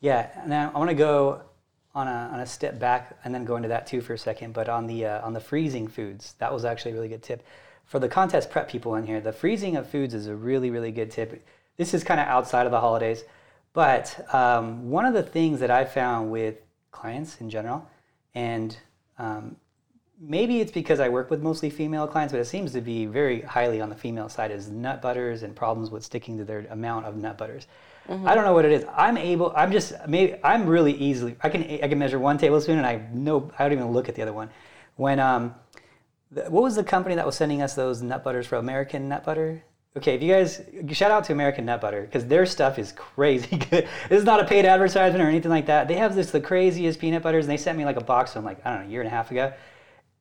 Yeah, 0.00 0.28
now 0.46 0.72
I 0.74 0.78
want 0.78 0.90
to 0.90 0.96
go 0.96 1.42
on 1.94 2.08
a, 2.08 2.30
on 2.32 2.40
a 2.40 2.46
step 2.46 2.78
back 2.78 3.16
and 3.24 3.34
then 3.34 3.44
go 3.44 3.56
into 3.56 3.68
that 3.68 3.86
too 3.86 4.00
for 4.00 4.14
a 4.14 4.18
second. 4.18 4.52
But 4.52 4.68
on 4.68 4.86
the 4.86 5.06
uh, 5.06 5.26
on 5.26 5.32
the 5.32 5.40
freezing 5.40 5.88
foods, 5.88 6.34
that 6.38 6.52
was 6.52 6.64
actually 6.64 6.92
a 6.92 6.94
really 6.94 7.08
good 7.08 7.22
tip 7.22 7.44
for 7.84 7.98
the 8.00 8.08
contest 8.08 8.50
prep 8.50 8.68
people 8.68 8.96
in 8.96 9.06
here. 9.06 9.20
The 9.20 9.32
freezing 9.32 9.76
of 9.76 9.88
foods 9.88 10.12
is 10.12 10.26
a 10.26 10.34
really 10.34 10.70
really 10.70 10.92
good 10.92 11.10
tip. 11.10 11.44
This 11.76 11.94
is 11.94 12.04
kind 12.04 12.20
of 12.20 12.26
outside 12.26 12.66
of 12.66 12.72
the 12.72 12.80
holidays, 12.80 13.24
but 13.72 14.26
um, 14.34 14.90
one 14.90 15.04
of 15.04 15.14
the 15.14 15.22
things 15.22 15.60
that 15.60 15.70
I 15.70 15.84
found 15.84 16.30
with 16.30 16.56
clients 16.90 17.40
in 17.40 17.50
general, 17.50 17.86
and 18.34 18.76
um, 19.18 19.56
maybe 20.18 20.60
it's 20.60 20.72
because 20.72 21.00
I 21.00 21.08
work 21.08 21.30
with 21.30 21.42
mostly 21.42 21.70
female 21.70 22.06
clients, 22.06 22.32
but 22.32 22.40
it 22.40 22.46
seems 22.46 22.72
to 22.72 22.80
be 22.80 23.06
very 23.06 23.42
highly 23.42 23.80
on 23.80 23.90
the 23.90 23.94
female 23.94 24.28
side 24.28 24.50
is 24.50 24.68
nut 24.68 25.02
butters 25.02 25.42
and 25.42 25.54
problems 25.54 25.90
with 25.90 26.04
sticking 26.04 26.38
to 26.38 26.44
their 26.44 26.66
amount 26.70 27.06
of 27.06 27.16
nut 27.16 27.36
butters. 27.36 27.66
I 28.08 28.34
don't 28.34 28.44
know 28.44 28.52
what 28.52 28.64
it 28.64 28.72
is. 28.72 28.84
I'm 28.96 29.18
able. 29.18 29.52
I'm 29.56 29.72
just 29.72 29.92
maybe. 30.06 30.36
I'm 30.44 30.66
really 30.66 30.92
easily. 30.92 31.36
I 31.42 31.48
can. 31.48 31.62
I 31.64 31.88
can 31.88 31.98
measure 31.98 32.18
one 32.20 32.38
tablespoon, 32.38 32.78
and 32.78 32.86
I 32.86 33.02
know. 33.12 33.50
I 33.58 33.64
don't 33.64 33.72
even 33.72 33.90
look 33.90 34.08
at 34.08 34.14
the 34.14 34.22
other 34.22 34.32
one. 34.32 34.48
When 34.94 35.18
um, 35.18 35.56
the, 36.30 36.42
what 36.42 36.62
was 36.62 36.76
the 36.76 36.84
company 36.84 37.16
that 37.16 37.26
was 37.26 37.36
sending 37.36 37.62
us 37.62 37.74
those 37.74 38.02
nut 38.02 38.22
butters 38.22 38.46
for 38.46 38.56
American 38.56 39.08
nut 39.08 39.24
butter? 39.24 39.64
Okay, 39.96 40.14
if 40.14 40.22
you 40.22 40.30
guys 40.30 40.60
shout 40.92 41.10
out 41.10 41.24
to 41.24 41.32
American 41.32 41.64
Nut 41.64 41.80
Butter 41.80 42.02
because 42.02 42.26
their 42.26 42.44
stuff 42.44 42.78
is 42.78 42.92
crazy 42.92 43.56
good. 43.70 43.88
This 44.08 44.18
is 44.18 44.24
not 44.24 44.40
a 44.40 44.44
paid 44.44 44.66
advertisement 44.66 45.24
or 45.24 45.28
anything 45.28 45.50
like 45.50 45.66
that. 45.66 45.88
They 45.88 45.94
have 45.94 46.14
this 46.14 46.30
the 46.30 46.40
craziest 46.40 46.98
peanut 47.00 47.22
butters, 47.22 47.46
and 47.46 47.52
they 47.52 47.56
sent 47.56 47.78
me 47.78 47.86
like 47.86 47.96
a 47.96 48.04
box 48.04 48.34
from 48.34 48.44
like 48.44 48.64
I 48.66 48.70
don't 48.70 48.82
know 48.82 48.88
a 48.88 48.90
year 48.90 49.00
and 49.00 49.08
a 49.08 49.10
half 49.10 49.30
ago, 49.30 49.54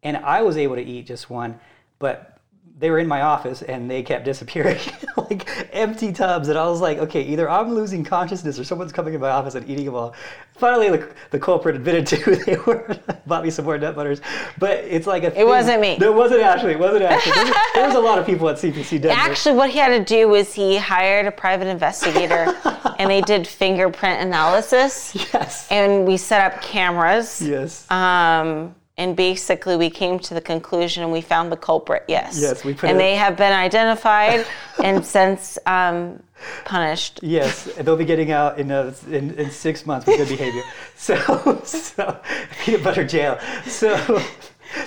and 0.01 0.15
I 0.15 0.43
was 0.43 0.55
able 0.55 0.75
to 0.75 0.81
eat 0.81 1.07
just 1.07 1.29
one, 1.29 1.59
but 1.99 2.34
they 2.77 2.91
were 2.91 2.99
in 2.99 3.07
my 3.07 3.21
office 3.21 3.61
and 3.61 3.89
they 3.89 4.03
kept 4.03 4.25
disappearing 4.25 4.79
like 5.17 5.47
empty 5.73 6.11
tubs. 6.11 6.49
And 6.49 6.57
i 6.57 6.67
was 6.67 6.81
like 6.81 6.97
okay 6.97 7.21
either 7.21 7.49
i'm 7.49 7.73
losing 7.73 8.03
consciousness 8.03 8.59
or 8.59 8.63
someone's 8.63 8.91
coming 8.91 9.13
in 9.13 9.21
my 9.21 9.29
office 9.29 9.55
and 9.55 9.67
eating 9.69 9.85
them 9.85 9.95
all. 9.95 10.13
Finally 10.55 10.89
the, 10.89 11.13
the 11.31 11.39
culprit 11.39 11.75
admitted 11.75 12.05
to 12.07 12.15
who 12.17 12.35
they 12.45 12.57
were 12.57 12.97
bought 13.27 13.43
me 13.43 13.49
some 13.49 13.65
more 13.65 13.77
nut 13.77 13.95
butters. 13.95 14.21
But 14.59 14.79
it's 14.79 15.07
like 15.07 15.23
a 15.23 15.39
it 15.39 15.45
wasn't 15.45 15.81
me. 15.81 15.97
It 15.99 16.13
wasn't 16.13 16.41
actually 16.41 16.73
it 16.73 16.79
wasn't 16.79 17.03
actually 17.03 17.33
there 17.33 17.45
was, 17.45 17.55
there 17.73 17.87
was 17.87 17.95
a 17.95 17.99
lot 17.99 18.19
of 18.19 18.25
people 18.25 18.49
at 18.49 18.57
cpc 18.57 19.01
Denver. 19.01 19.09
actually 19.09 19.55
what 19.55 19.69
he 19.69 19.77
had 19.79 19.89
to 19.89 20.03
do 20.03 20.27
was 20.27 20.53
he 20.53 20.77
hired 20.77 21.25
a 21.25 21.31
private 21.31 21.67
investigator 21.67 22.55
and 22.99 23.09
they 23.09 23.21
did 23.21 23.47
fingerprint 23.47 24.21
analysis. 24.21 25.15
Yes. 25.33 25.67
And 25.71 26.05
we 26.05 26.17
set 26.17 26.51
up 26.51 26.61
cameras. 26.61 27.41
Yes. 27.41 27.89
Um 27.89 28.75
and 28.97 29.15
basically 29.15 29.75
we 29.75 29.89
came 29.89 30.19
to 30.19 30.33
the 30.33 30.41
conclusion 30.41 31.03
and 31.03 31.11
we 31.11 31.21
found 31.21 31.51
the 31.51 31.57
culprit 31.57 32.03
yes 32.07 32.39
Yes, 32.41 32.63
we 32.63 32.73
put 32.73 32.89
and 32.89 32.97
it- 32.97 32.99
they 32.99 33.15
have 33.15 33.35
been 33.37 33.53
identified 33.53 34.45
and 34.83 35.05
since 35.17 35.57
um, 35.65 36.21
punished 36.65 37.19
Yes, 37.21 37.65
they'll 37.79 37.97
be 37.97 38.05
getting 38.05 38.31
out 38.31 38.57
in, 38.59 38.71
uh 38.71 38.93
in 39.09 39.31
in 39.35 39.51
six 39.51 39.85
months 39.85 40.05
with 40.05 40.17
good 40.17 40.29
behavior. 40.29 40.63
So, 40.97 41.61
so 41.65 42.19
peanut 42.63 42.83
butter 42.83 43.03
jail. 43.03 43.37
So 43.67 43.95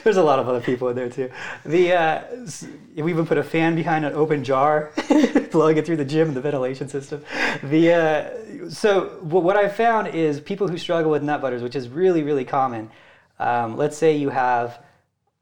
there's 0.05 0.17
a 0.17 0.23
lot 0.23 0.39
of 0.39 0.49
other 0.49 0.61
people 0.61 0.89
in 0.89 0.97
there 0.97 1.09
too. 1.11 1.31
The 1.65 1.93
uh, 1.93 2.23
we 2.97 3.11
even 3.13 3.27
put 3.27 3.39
a 3.39 3.43
fan 3.45 3.75
behind 3.75 4.05
an 4.05 4.15
open 4.15 4.43
jar, 4.43 4.91
blowing 5.53 5.77
it 5.77 5.87
through 5.87 5.97
the 5.99 6.05
gym 6.05 6.29
and 6.29 6.37
the 6.37 6.41
ventilation 6.41 6.89
system. 6.89 7.25
The 7.63 7.93
uh, 7.93 8.71
so 8.71 9.19
what 9.23 9.57
I 9.57 9.69
found 9.69 10.09
is 10.09 10.41
people 10.41 10.67
who 10.69 10.79
struggle 10.79 11.11
with 11.11 11.23
nut 11.23 11.41
butters, 11.41 11.63
which 11.63 11.77
is 11.77 11.89
really 11.89 12.23
really 12.23 12.45
common. 12.45 12.91
Um, 13.39 13.77
let's 13.77 13.97
say 13.97 14.17
you 14.17 14.31
have 14.31 14.83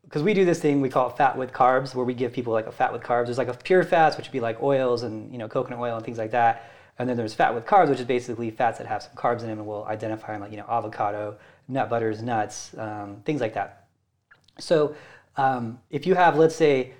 because 0.05 0.23
we 0.23 0.35
do 0.35 0.45
this 0.45 0.61
thing 0.61 0.81
we 0.81 0.89
call 0.89 1.11
fat 1.11 1.37
with 1.37 1.53
carbs, 1.53 1.95
where 1.95 2.05
we 2.05 2.15
give 2.15 2.33
people 2.33 2.53
like 2.53 2.67
a 2.67 2.73
fat 2.73 2.93
with 2.93 3.03
carbs. 3.03 3.27
There's 3.27 3.39
like 3.39 3.49
a 3.49 3.55
pure 3.55 3.83
fats, 3.83 4.17
which 4.17 4.27
would 4.27 4.33
be 4.33 4.41
like 4.41 4.63
oils 4.63 5.03
and 5.03 5.33
you 5.33 5.39
know 5.39 5.49
coconut 5.49 5.81
oil 5.81 5.97
and 5.97 6.05
things 6.05 6.19
like 6.19 6.31
that. 6.31 6.71
And 6.99 7.09
then 7.09 7.17
there's 7.17 7.35
fat 7.35 7.55
with 7.55 7.67
carbs, 7.67 7.91
which 7.91 8.01
is 8.01 8.07
basically 8.07 8.51
fats 8.51 8.79
that 8.79 8.87
have 8.87 9.03
some 9.03 9.13
carbs 9.15 9.41
in 9.41 9.49
them, 9.49 9.59
and 9.59 9.67
we'll 9.67 9.85
identify 9.85 10.33
them 10.33 10.41
like 10.41 10.51
you 10.51 10.57
know 10.57 10.67
avocado, 10.69 11.37
nut 11.69 11.91
butters, 11.91 12.23
nuts, 12.23 12.75
um, 12.79 13.23
things 13.25 13.41
like 13.41 13.55
that. 13.55 13.89
So 14.59 14.95
um, 15.37 15.81
if 15.91 16.07
you 16.07 16.15
have, 16.15 16.37
let's 16.37 16.57
say, 16.57 16.95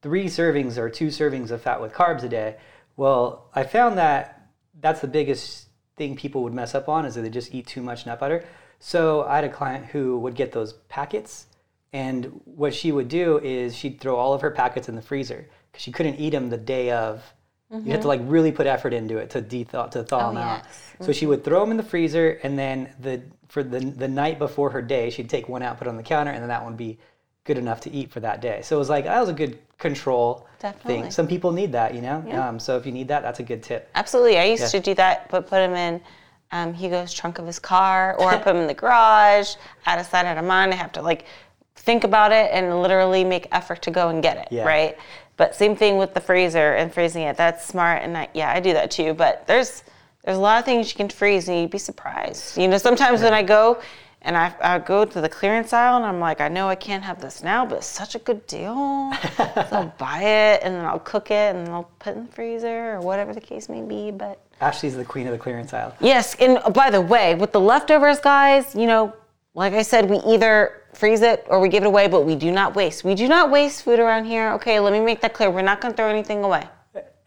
three 0.00 0.26
servings 0.26 0.78
or 0.78 0.88
two 0.88 1.08
servings 1.08 1.50
of 1.50 1.60
fat 1.60 1.80
with 1.80 1.92
carbs 1.92 2.22
a 2.22 2.28
day, 2.28 2.56
well, 2.96 3.50
I 3.54 3.64
found 3.64 3.98
that 3.98 4.48
that's 4.80 5.00
the 5.00 5.08
biggest 5.08 5.68
thing 5.96 6.16
people 6.16 6.42
would 6.44 6.54
mess 6.54 6.74
up 6.74 6.88
on 6.88 7.04
is 7.04 7.16
that 7.16 7.22
they 7.22 7.30
just 7.30 7.54
eat 7.54 7.66
too 7.66 7.82
much 7.82 8.06
nut 8.06 8.20
butter. 8.20 8.44
So 8.78 9.24
I 9.24 9.36
had 9.36 9.44
a 9.44 9.48
client 9.48 9.86
who 9.86 10.18
would 10.20 10.34
get 10.34 10.52
those 10.52 10.74
packets, 10.88 11.46
and 11.92 12.40
what 12.44 12.74
she 12.74 12.92
would 12.92 13.08
do 13.08 13.38
is 13.38 13.74
she'd 13.76 14.00
throw 14.00 14.16
all 14.16 14.32
of 14.34 14.40
her 14.42 14.50
packets 14.50 14.88
in 14.88 14.94
the 14.94 15.02
freezer 15.02 15.48
because 15.72 15.82
she 15.82 15.90
couldn't 15.92 16.16
eat 16.16 16.30
them 16.30 16.48
the 16.50 16.56
day 16.56 16.90
of. 16.90 17.22
You 17.70 17.92
have 17.92 18.00
to 18.00 18.08
like 18.08 18.22
really 18.24 18.50
put 18.50 18.66
effort 18.66 18.94
into 18.94 19.18
it 19.18 19.28
to 19.30 19.42
de-thaw 19.42 19.88
to 19.88 20.02
thaw 20.02 20.28
Oh, 20.28 20.28
them 20.28 20.38
out. 20.38 20.62
yes. 20.64 21.06
So 21.06 21.12
she 21.12 21.26
would 21.26 21.44
throw 21.44 21.60
them 21.60 21.70
in 21.70 21.76
the 21.76 21.82
freezer, 21.82 22.40
and 22.42 22.58
then 22.58 22.94
the 23.00 23.20
for 23.48 23.62
the 23.62 23.80
the 23.80 24.08
night 24.08 24.38
before 24.38 24.70
her 24.70 24.80
day, 24.80 25.10
she'd 25.10 25.28
take 25.28 25.50
one 25.50 25.62
out, 25.62 25.76
put 25.76 25.86
it 25.86 25.90
on 25.90 25.96
the 25.98 26.02
counter, 26.02 26.30
and 26.30 26.40
then 26.40 26.48
that 26.48 26.62
one 26.62 26.72
would 26.72 26.78
be 26.78 26.98
good 27.44 27.58
enough 27.58 27.80
to 27.82 27.90
eat 27.90 28.10
for 28.10 28.20
that 28.20 28.40
day. 28.40 28.60
So 28.62 28.76
it 28.76 28.78
was 28.78 28.88
like 28.88 29.04
that 29.04 29.20
was 29.20 29.28
a 29.28 29.34
good 29.34 29.58
control 29.76 30.46
Definitely. 30.60 31.02
thing. 31.02 31.10
Some 31.10 31.26
people 31.28 31.52
need 31.52 31.72
that, 31.72 31.94
you 31.94 32.00
know. 32.00 32.24
Yeah. 32.26 32.48
Um, 32.48 32.58
so 32.58 32.76
if 32.78 32.86
you 32.86 32.92
need 32.92 33.08
that, 33.08 33.22
that's 33.22 33.40
a 33.40 33.42
good 33.42 33.62
tip. 33.62 33.90
Absolutely. 33.94 34.38
I 34.38 34.44
used 34.44 34.62
Yeah. 34.62 34.68
to 34.68 34.80
do 34.80 34.94
that, 34.94 35.28
but 35.30 35.42
put 35.46 35.56
them 35.58 35.74
in 35.74 36.00
um, 36.50 36.72
Hugo's 36.72 37.12
trunk 37.12 37.38
of 37.38 37.46
his 37.46 37.58
car, 37.58 38.16
or 38.18 38.30
I 38.30 38.38
put 38.38 38.54
him 38.54 38.62
in 38.62 38.66
the 38.66 38.74
garage. 38.74 39.54
Out 39.86 39.98
of 39.98 40.06
sight, 40.06 40.26
out 40.26 40.38
of 40.38 40.44
mind. 40.44 40.72
I 40.72 40.76
have 40.76 40.92
to 40.92 41.02
like 41.02 41.26
think 41.76 42.04
about 42.04 42.32
it 42.32 42.50
and 42.52 42.82
literally 42.82 43.24
make 43.24 43.48
effort 43.52 43.82
to 43.82 43.90
go 43.90 44.08
and 44.08 44.22
get 44.22 44.36
it. 44.38 44.48
Yeah. 44.50 44.64
Right. 44.66 44.96
But 45.36 45.54
same 45.54 45.76
thing 45.76 45.98
with 45.98 46.14
the 46.14 46.20
freezer 46.20 46.74
and 46.74 46.92
freezing 46.92 47.22
it. 47.22 47.36
That's 47.36 47.64
smart, 47.66 48.02
and 48.02 48.16
I, 48.16 48.28
yeah, 48.34 48.52
I 48.52 48.60
do 48.60 48.72
that 48.72 48.90
too. 48.90 49.14
But 49.14 49.46
there's 49.46 49.84
there's 50.24 50.36
a 50.36 50.40
lot 50.40 50.58
of 50.58 50.64
things 50.64 50.90
you 50.90 50.96
can 50.96 51.08
freeze, 51.08 51.48
and 51.48 51.60
you'd 51.60 51.70
be 51.70 51.78
surprised. 51.78 52.58
You 52.58 52.68
know, 52.68 52.78
sometimes 52.78 53.22
when 53.22 53.34
I 53.34 53.42
go. 53.42 53.80
And 54.20 54.36
I, 54.36 54.52
I 54.60 54.78
go 54.80 55.04
to 55.04 55.20
the 55.20 55.28
clearance 55.28 55.72
aisle 55.72 55.96
and 55.96 56.04
I'm 56.04 56.18
like, 56.18 56.40
I 56.40 56.48
know 56.48 56.68
I 56.68 56.74
can't 56.74 57.04
have 57.04 57.20
this 57.20 57.44
now, 57.44 57.64
but 57.64 57.78
it's 57.78 57.86
such 57.86 58.16
a 58.16 58.18
good 58.18 58.44
deal. 58.48 58.74
so 59.36 59.68
I'll 59.70 59.94
buy 59.96 60.22
it 60.22 60.60
and 60.64 60.74
then 60.74 60.84
I'll 60.84 60.98
cook 60.98 61.30
it 61.30 61.54
and 61.54 61.64
then 61.64 61.72
I'll 61.72 61.88
put 62.00 62.14
it 62.14 62.16
in 62.16 62.26
the 62.26 62.32
freezer 62.32 62.94
or 62.94 63.00
whatever 63.00 63.32
the 63.32 63.40
case 63.40 63.68
may 63.68 63.80
be. 63.80 64.10
But 64.10 64.40
Ashley's 64.60 64.96
the 64.96 65.04
queen 65.04 65.26
of 65.26 65.32
the 65.32 65.38
clearance 65.38 65.72
aisle. 65.72 65.94
Yes, 66.00 66.34
and 66.36 66.58
by 66.74 66.90
the 66.90 67.00
way, 67.00 67.34
with 67.34 67.52
the 67.52 67.60
leftovers, 67.60 68.18
guys, 68.18 68.74
you 68.74 68.86
know, 68.86 69.14
like 69.54 69.72
I 69.72 69.82
said, 69.82 70.08
we 70.08 70.18
either 70.18 70.82
freeze 70.94 71.22
it 71.22 71.44
or 71.48 71.60
we 71.60 71.68
give 71.68 71.84
it 71.84 71.86
away, 71.86 72.08
but 72.08 72.24
we 72.24 72.34
do 72.34 72.50
not 72.50 72.74
waste. 72.74 73.04
We 73.04 73.14
do 73.14 73.28
not 73.28 73.50
waste 73.50 73.84
food 73.84 74.00
around 74.00 74.24
here. 74.24 74.52
Okay, 74.52 74.80
let 74.80 74.92
me 74.92 75.00
make 75.00 75.20
that 75.20 75.32
clear. 75.32 75.50
We're 75.50 75.62
not 75.62 75.80
going 75.80 75.92
to 75.92 75.96
throw 75.96 76.08
anything 76.08 76.42
away. 76.42 76.68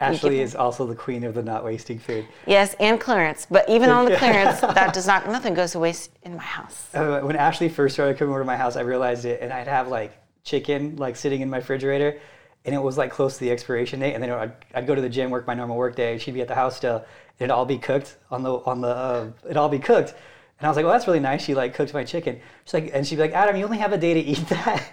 Ashley 0.02 0.40
is 0.40 0.56
also 0.56 0.84
the 0.84 0.96
queen 0.96 1.22
of 1.22 1.34
the 1.34 1.42
not 1.42 1.64
wasting 1.64 1.98
food. 1.98 2.26
Yes, 2.44 2.74
and 2.80 3.00
clearance, 3.00 3.46
but 3.48 3.68
even 3.68 3.88
on 3.88 4.04
the 4.04 4.16
clearance, 4.22 4.60
that 4.60 4.92
does 4.92 5.06
not 5.06 5.28
nothing 5.28 5.54
goes 5.54 5.72
to 5.72 5.78
waste 5.78 6.10
in 6.22 6.36
my 6.36 6.42
house. 6.42 6.92
Uh, 6.92 7.20
when 7.20 7.36
Ashley 7.36 7.68
first 7.68 7.94
started 7.94 8.18
coming 8.18 8.32
over 8.32 8.40
to 8.40 8.44
my 8.44 8.56
house, 8.56 8.76
I 8.76 8.80
realized 8.80 9.24
it, 9.24 9.40
and 9.40 9.52
I'd 9.52 9.68
have 9.68 9.88
like 9.88 10.12
chicken 10.42 10.96
like 10.96 11.14
sitting 11.14 11.40
in 11.40 11.48
my 11.48 11.58
refrigerator, 11.58 12.18
and 12.64 12.74
it 12.74 12.82
was 12.82 12.96
like 12.98 13.10
close 13.10 13.34
to 13.34 13.40
the 13.40 13.50
expiration 13.50 14.00
date. 14.00 14.14
And 14.14 14.22
then 14.22 14.30
I'd, 14.30 14.52
I'd 14.74 14.86
go 14.86 14.94
to 14.94 15.00
the 15.00 15.08
gym, 15.08 15.30
work 15.30 15.46
my 15.46 15.54
normal 15.54 15.76
work 15.76 15.96
day, 15.96 16.18
she'd 16.18 16.34
be 16.34 16.40
at 16.40 16.48
the 16.48 16.54
house 16.54 16.76
still. 16.76 17.04
It'd 17.38 17.50
all 17.50 17.66
be 17.66 17.78
cooked 17.78 18.16
on 18.30 18.42
the 18.42 18.52
on 18.52 18.80
the 18.80 18.88
uh, 18.88 19.30
it'd 19.44 19.56
all 19.56 19.68
be 19.68 19.78
cooked. 19.78 20.14
And 20.62 20.68
I 20.68 20.70
was 20.70 20.76
like, 20.76 20.84
well, 20.84 20.92
that's 20.92 21.08
really 21.08 21.18
nice. 21.18 21.42
She 21.42 21.54
like 21.54 21.74
cooked 21.74 21.92
my 21.92 22.04
chicken. 22.04 22.40
She's 22.64 22.74
like, 22.74 22.90
and 22.94 23.04
she'd 23.04 23.16
be 23.16 23.22
like, 23.22 23.32
Adam, 23.32 23.56
you 23.56 23.64
only 23.64 23.78
have 23.78 23.92
a 23.92 23.98
day 23.98 24.14
to 24.14 24.20
eat 24.20 24.38
that, 24.48 24.92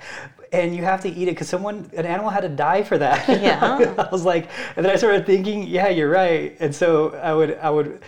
and 0.52 0.76
you 0.76 0.84
have 0.84 1.02
to 1.02 1.10
eat 1.10 1.28
it 1.28 1.32
because 1.32 1.48
someone, 1.48 1.92
an 1.96 2.08
animal 2.08 2.32
had 2.32 2.42
to 2.42 2.50
die 2.50 2.82
for 2.82 2.98
that. 2.98 3.28
Yeah. 3.40 3.94
I 4.00 4.10
was 4.12 4.26
like, 4.26 4.50
and 4.76 4.84
then 4.84 4.92
I 4.92 4.96
started 4.96 5.28
thinking, 5.28 5.68
yeah, 5.68 5.90
you're 5.90 6.10
right. 6.10 6.58
And 6.60 6.74
so 6.74 7.14
I 7.14 7.36
would, 7.36 7.56
I 7.60 7.70
would, 7.70 8.02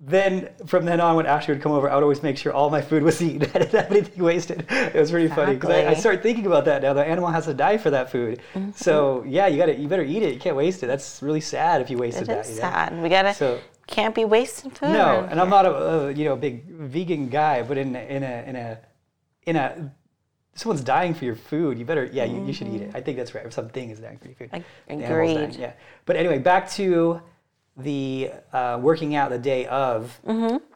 then 0.00 0.50
from 0.66 0.84
then 0.84 1.00
on, 1.00 1.16
when 1.16 1.26
Ashley 1.26 1.54
would 1.54 1.62
come 1.62 1.72
over, 1.72 1.90
I 1.90 1.94
would 1.96 2.04
always 2.04 2.22
make 2.22 2.38
sure 2.38 2.52
all 2.52 2.70
my 2.70 2.80
food 2.80 3.02
was 3.02 3.20
eaten. 3.28 3.42
I 3.54 3.58
didn't 3.58 3.72
have 3.72 3.90
anything 3.90 4.22
wasted. 4.22 4.64
It 4.70 4.94
was 4.94 5.10
pretty 5.10 5.28
funny 5.28 5.54
because 5.54 5.70
I, 5.70 5.74
I 5.74 5.78
Exactly. 5.78 6.00
started 6.00 6.22
thinking 6.22 6.46
about 6.46 6.64
that 6.66 6.82
now. 6.82 6.92
The 6.92 7.04
animal 7.04 7.30
has 7.30 7.46
to 7.46 7.54
die 7.54 7.78
for 7.78 7.90
that 7.90 8.10
food. 8.12 8.40
Mm-hmm. 8.54 8.70
So 8.72 9.24
yeah, 9.26 9.48
you 9.48 9.56
gotta, 9.58 9.74
you 9.76 9.88
better 9.88 10.04
eat 10.04 10.22
it. 10.22 10.34
You 10.34 10.40
can't 10.40 10.54
waste 10.56 10.82
it. 10.84 10.86
That's 10.86 11.20
really 11.22 11.40
sad 11.40 11.80
if 11.80 11.90
you 11.90 11.98
wasted 11.98 12.22
It 12.24 12.26
that. 12.28 12.46
is 12.46 12.50
you 12.50 12.62
know? 12.62 12.70
sad. 12.70 13.02
We 13.02 13.08
gotta 13.08 13.34
So- 13.34 13.58
can't 13.88 14.14
be 14.14 14.24
wasting 14.24 14.70
food. 14.70 14.90
No, 14.90 15.26
and 15.30 15.40
I'm 15.40 15.48
not 15.50 15.64
a, 15.66 15.74
a 15.74 16.12
you 16.12 16.26
know 16.26 16.36
big 16.36 16.64
vegan 16.66 17.28
guy, 17.28 17.62
but 17.62 17.76
in 17.78 17.96
a, 17.96 17.98
in 18.00 18.22
a 18.22 18.42
in 18.46 18.56
a 18.56 18.78
in 19.46 19.56
a 19.56 19.92
someone's 20.54 20.82
dying 20.82 21.14
for 21.14 21.24
your 21.24 21.34
food, 21.36 21.78
you 21.78 21.84
better 21.86 22.04
yeah 22.12 22.24
you, 22.24 22.44
you 22.44 22.52
should 22.52 22.68
eat 22.68 22.82
it. 22.82 22.90
I 22.94 23.00
think 23.00 23.16
that's 23.16 23.34
right. 23.34 23.46
If 23.46 23.52
something 23.54 23.90
is 23.90 23.98
dying 23.98 24.18
for 24.18 24.26
your 24.28 24.36
food, 24.36 24.62
agreed. 24.88 25.56
Yeah, 25.56 25.72
but 26.04 26.16
anyway, 26.16 26.38
back 26.38 26.68
to 26.72 27.20
the 27.78 28.30
uh, 28.52 28.78
working 28.80 29.14
out 29.14 29.30
the 29.30 29.38
day 29.38 29.66
of. 29.66 30.18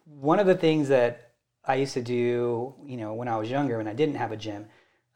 One 0.05 0.39
of 0.39 0.47
the 0.47 0.55
things 0.55 0.87
that 0.87 1.31
I 1.65 1.75
used 1.75 1.93
to 1.93 2.01
do, 2.01 2.73
you 2.85 2.97
know, 2.97 3.13
when 3.13 3.27
I 3.27 3.37
was 3.37 3.49
younger, 3.49 3.79
and 3.79 3.87
I 3.87 3.93
didn't 3.93 4.15
have 4.15 4.31
a 4.31 4.37
gym, 4.37 4.65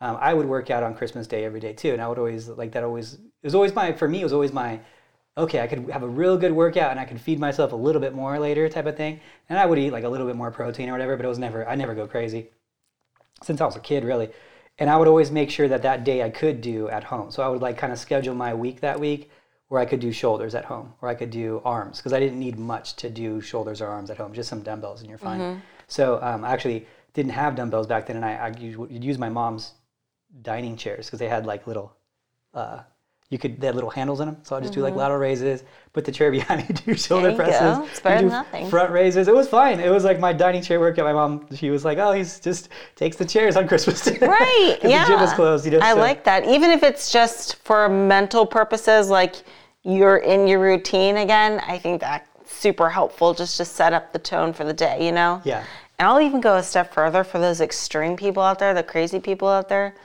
um, 0.01 0.17
I 0.19 0.33
would 0.33 0.45
work 0.45 0.69
out 0.69 0.83
on 0.83 0.95
Christmas 0.95 1.27
Day 1.27 1.45
every 1.45 1.59
day 1.59 1.73
too, 1.73 1.93
and 1.93 2.01
I 2.01 2.07
would 2.07 2.19
always 2.19 2.47
like 2.49 2.73
that. 2.73 2.83
Always 2.83 3.13
it 3.13 3.43
was 3.43 3.55
always 3.55 3.73
my 3.73 3.93
for 3.93 4.07
me 4.07 4.21
it 4.21 4.23
was 4.23 4.33
always 4.33 4.53
my 4.53 4.79
okay, 5.37 5.61
I 5.61 5.67
could 5.67 5.89
have 5.91 6.03
a 6.03 6.07
real 6.07 6.37
good 6.37 6.51
workout 6.51 6.91
and 6.91 6.99
I 6.99 7.05
could 7.05 7.21
feed 7.21 7.39
myself 7.39 7.71
a 7.71 7.75
little 7.75 8.01
bit 8.01 8.13
more 8.13 8.39
later 8.39 8.67
type 8.67 8.87
of 8.87 8.97
thing. 8.97 9.19
And 9.49 9.59
I 9.59 9.65
would 9.65 9.77
eat 9.77 9.91
like 9.91 10.03
a 10.03 10.09
little 10.09 10.25
bit 10.25 10.35
more 10.35 10.51
protein 10.51 10.89
or 10.89 10.93
whatever, 10.93 11.15
but 11.15 11.25
it 11.25 11.29
was 11.29 11.37
never, 11.37 11.67
I 11.67 11.75
never 11.75 11.93
go 11.93 12.07
crazy 12.07 12.49
since 13.43 13.61
I 13.61 13.65
was 13.65 13.75
a 13.75 13.79
kid 13.79 14.03
really. 14.03 14.29
And 14.79 14.89
I 14.89 14.97
would 14.97 15.07
always 15.07 15.31
make 15.31 15.51
sure 15.51 15.67
that 15.67 15.83
that 15.83 16.03
day 16.03 16.23
I 16.23 16.31
could 16.31 16.61
do 16.61 16.89
at 16.89 17.03
home. 17.03 17.31
So 17.31 17.43
I 17.43 17.49
would 17.49 17.61
like 17.61 17.77
kind 17.77 17.93
of 17.93 17.99
schedule 17.99 18.33
my 18.33 18.53
week 18.53 18.81
that 18.81 18.99
week 18.99 19.29
where 19.69 19.81
I 19.81 19.85
could 19.85 19.99
do 19.99 20.11
shoulders 20.11 20.55
at 20.55 20.65
home 20.65 20.93
or 21.01 21.09
I 21.09 21.15
could 21.15 21.29
do 21.29 21.61
arms 21.65 21.97
because 21.97 22.13
I 22.13 22.19
didn't 22.19 22.39
need 22.39 22.57
much 22.57 22.95
to 22.97 23.09
do 23.09 23.41
shoulders 23.41 23.81
or 23.81 23.87
arms 23.87 24.09
at 24.09 24.17
home, 24.17 24.33
just 24.33 24.49
some 24.49 24.61
dumbbells 24.61 25.01
and 25.01 25.09
you're 25.09 25.17
fine. 25.19 25.61
So 25.87 26.19
um, 26.21 26.45
I 26.45 26.51
actually 26.53 26.85
didn't 27.13 27.31
have 27.33 27.55
dumbbells 27.55 27.87
back 27.87 28.05
then 28.07 28.15
and 28.15 28.25
I, 28.25 28.33
I 28.35 28.49
would 28.77 29.03
use 29.03 29.17
my 29.17 29.29
mom's 29.29 29.73
dining 30.41 30.77
chairs 30.77 31.07
because 31.07 31.19
they 31.19 31.27
had 31.29 31.45
like 31.45 31.67
little 31.67 31.93
uh, 32.53 32.79
you 33.29 33.37
could 33.37 33.59
they 33.59 33.67
had 33.67 33.75
little 33.75 33.89
handles 33.89 34.21
in 34.21 34.27
them, 34.27 34.37
so 34.43 34.55
I 34.55 34.61
just 34.61 34.71
do 34.71 34.79
like 34.81 34.95
lateral 34.95 35.19
raises, 35.19 35.65
put 35.91 36.05
the 36.05 36.13
chair 36.13 36.31
behind 36.37 36.67
me, 36.69 36.73
do 36.85 36.95
shoulder 36.95 37.27
Mm-hmm. 37.27 37.35
Presses, 37.35 37.77
go. 37.77 37.85
It's 37.85 37.99
better 37.99 38.17
do 38.21 38.29
than 38.29 38.29
nothing. 38.29 38.69
front 38.69 38.89
raises. 38.91 39.27
It 39.27 39.33
was 39.35 39.49
fine. 39.49 39.81
It 39.81 39.89
was 39.89 40.05
like 40.05 40.17
my 40.17 40.31
dining 40.31 40.61
chair 40.61 40.79
workout. 40.79 40.99
At 41.05 41.13
my 41.13 41.27
mom, 41.27 41.45
she 41.53 41.69
was 41.69 41.83
like, 41.83 41.97
"Oh, 41.97 42.13
he's 42.13 42.39
just 42.39 42.69
takes 42.95 43.17
the 43.17 43.25
chairs 43.25 43.57
on 43.57 43.67
Christmas 43.67 43.99
Day, 44.01 44.17
Right. 44.25 44.77
yeah. 44.81 45.03
the 45.03 45.09
gym 45.11 45.19
was 45.19 45.33
closed. 45.33 45.65
You 45.65 45.71
know, 45.71 45.79
I 45.81 45.93
so- 45.93 45.99
like 45.99 46.23
that. 46.23 46.45
Even 46.47 46.71
if 46.71 46.83
it's 46.83 47.11
just 47.11 47.55
for 47.65 47.89
mental 47.89 48.45
purposes, 48.45 49.09
like 49.09 49.35
you're 49.87 50.17
in 50.17 50.47
your 50.47 50.59
routine 50.59 51.17
again, 51.17 51.61
I 51.65 51.77
think 51.77 52.01
that's 52.01 52.27
super 52.45 52.89
helpful 52.89 53.33
just 53.33 53.55
to 53.57 53.65
set 53.65 53.93
up 53.93 54.11
the 54.11 54.19
tone 54.19 54.51
for 54.51 54.65
the 54.65 54.73
day, 54.73 55.05
you 55.05 55.13
know? 55.13 55.41
Yeah. 55.45 55.63
And 55.97 56.07
I'll 56.07 56.19
even 56.19 56.41
go 56.41 56.57
a 56.57 56.63
step 56.63 56.93
further 56.93 57.23
for 57.23 57.39
those 57.39 57.61
extreme 57.61 58.17
people 58.17 58.43
out 58.43 58.59
there, 58.59 58.73
the 58.73 58.83
crazy 58.83 59.19
people 59.19 59.47
out 59.47 59.69
there. 59.69 59.95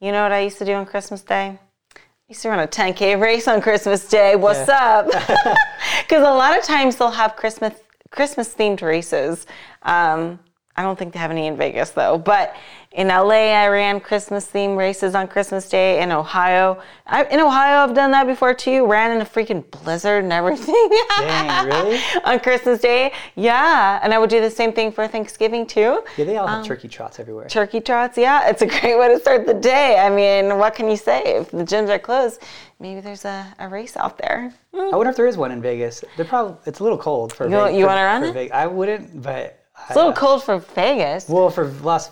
You 0.00 0.12
know 0.12 0.22
what 0.22 0.32
I 0.32 0.40
used 0.40 0.58
to 0.58 0.64
do 0.64 0.72
on 0.72 0.84
Christmas 0.84 1.22
Day? 1.22 1.58
I 1.96 2.00
used 2.28 2.42
to 2.42 2.48
run 2.48 2.58
a 2.58 2.66
10k 2.66 3.20
race 3.20 3.46
on 3.46 3.60
Christmas 3.60 4.08
Day. 4.08 4.34
What's 4.36 4.68
up? 4.68 5.06
Because 6.02 6.26
a 6.26 6.30
lot 6.30 6.58
of 6.58 6.64
times 6.64 6.96
they'll 6.96 7.10
have 7.10 7.36
Christmas 7.36 7.74
Christmas 8.10 8.52
themed 8.52 8.82
races. 8.82 9.46
Um, 9.82 10.40
I 10.76 10.82
don't 10.82 10.98
think 10.98 11.12
they 11.12 11.18
have 11.18 11.30
any 11.30 11.46
in 11.46 11.56
Vegas 11.56 11.90
though, 11.90 12.16
but 12.16 12.54
in 12.92 13.08
LA, 13.08 13.52
I 13.52 13.68
ran 13.68 14.00
Christmas 14.00 14.46
theme 14.46 14.76
races 14.76 15.14
on 15.14 15.28
Christmas 15.28 15.68
Day. 15.68 16.00
In 16.02 16.10
Ohio, 16.10 16.80
I, 17.06 17.24
in 17.24 17.38
Ohio, 17.38 17.78
I've 17.84 17.94
done 17.94 18.10
that 18.12 18.26
before 18.26 18.54
too. 18.54 18.86
Ran 18.86 19.12
in 19.12 19.20
a 19.20 19.24
freaking 19.24 19.68
blizzard 19.70 20.24
and 20.24 20.32
everything. 20.32 20.88
Dang, 21.18 21.66
really? 21.66 22.00
on 22.24 22.40
Christmas 22.40 22.80
Day, 22.80 23.12
yeah, 23.36 24.00
and 24.02 24.14
I 24.14 24.18
would 24.18 24.30
do 24.30 24.40
the 24.40 24.50
same 24.50 24.72
thing 24.72 24.90
for 24.90 25.06
Thanksgiving 25.06 25.66
too. 25.66 26.02
Yeah, 26.16 26.24
they 26.24 26.36
all 26.36 26.48
Um, 26.48 26.58
have 26.58 26.66
turkey 26.66 26.88
trots 26.88 27.20
everywhere. 27.20 27.46
Turkey 27.48 27.80
trots, 27.80 28.16
yeah, 28.16 28.48
it's 28.48 28.62
a 28.62 28.66
great 28.66 28.98
way 28.98 29.08
to 29.08 29.20
start 29.20 29.46
the 29.46 29.54
day. 29.54 29.98
I 29.98 30.08
mean, 30.08 30.56
what 30.58 30.74
can 30.74 30.88
you 30.88 30.96
say? 30.96 31.22
If 31.36 31.50
the 31.50 31.64
gyms 31.64 31.90
are 31.90 31.98
closed, 31.98 32.42
maybe 32.78 33.00
there's 33.00 33.24
a, 33.24 33.46
a 33.58 33.68
race 33.68 33.96
out 33.96 34.18
there. 34.18 34.52
I 34.74 34.96
wonder 34.96 35.10
if 35.10 35.16
there 35.16 35.26
is 35.26 35.36
one 35.36 35.52
in 35.52 35.60
Vegas. 35.60 36.04
They're 36.16 36.24
probably 36.24 36.56
it's 36.64 36.80
a 36.80 36.82
little 36.84 36.98
cold 36.98 37.32
for. 37.32 37.48
You 37.48 37.56
want- 37.56 37.72
Ve- 37.72 37.78
you 37.78 37.86
wanna 37.86 38.02
run 38.04 38.32
for 38.32 38.38
it? 38.38 38.50
I 38.52 38.66
wouldn't, 38.66 39.22
but 39.22 39.58
It's 39.88 39.96
a 39.96 39.98
little 39.98 40.12
cold 40.12 40.42
for 40.44 40.58
Vegas. 40.58 41.28
Well, 41.28 41.50
for 41.50 41.66
Las 41.82 42.10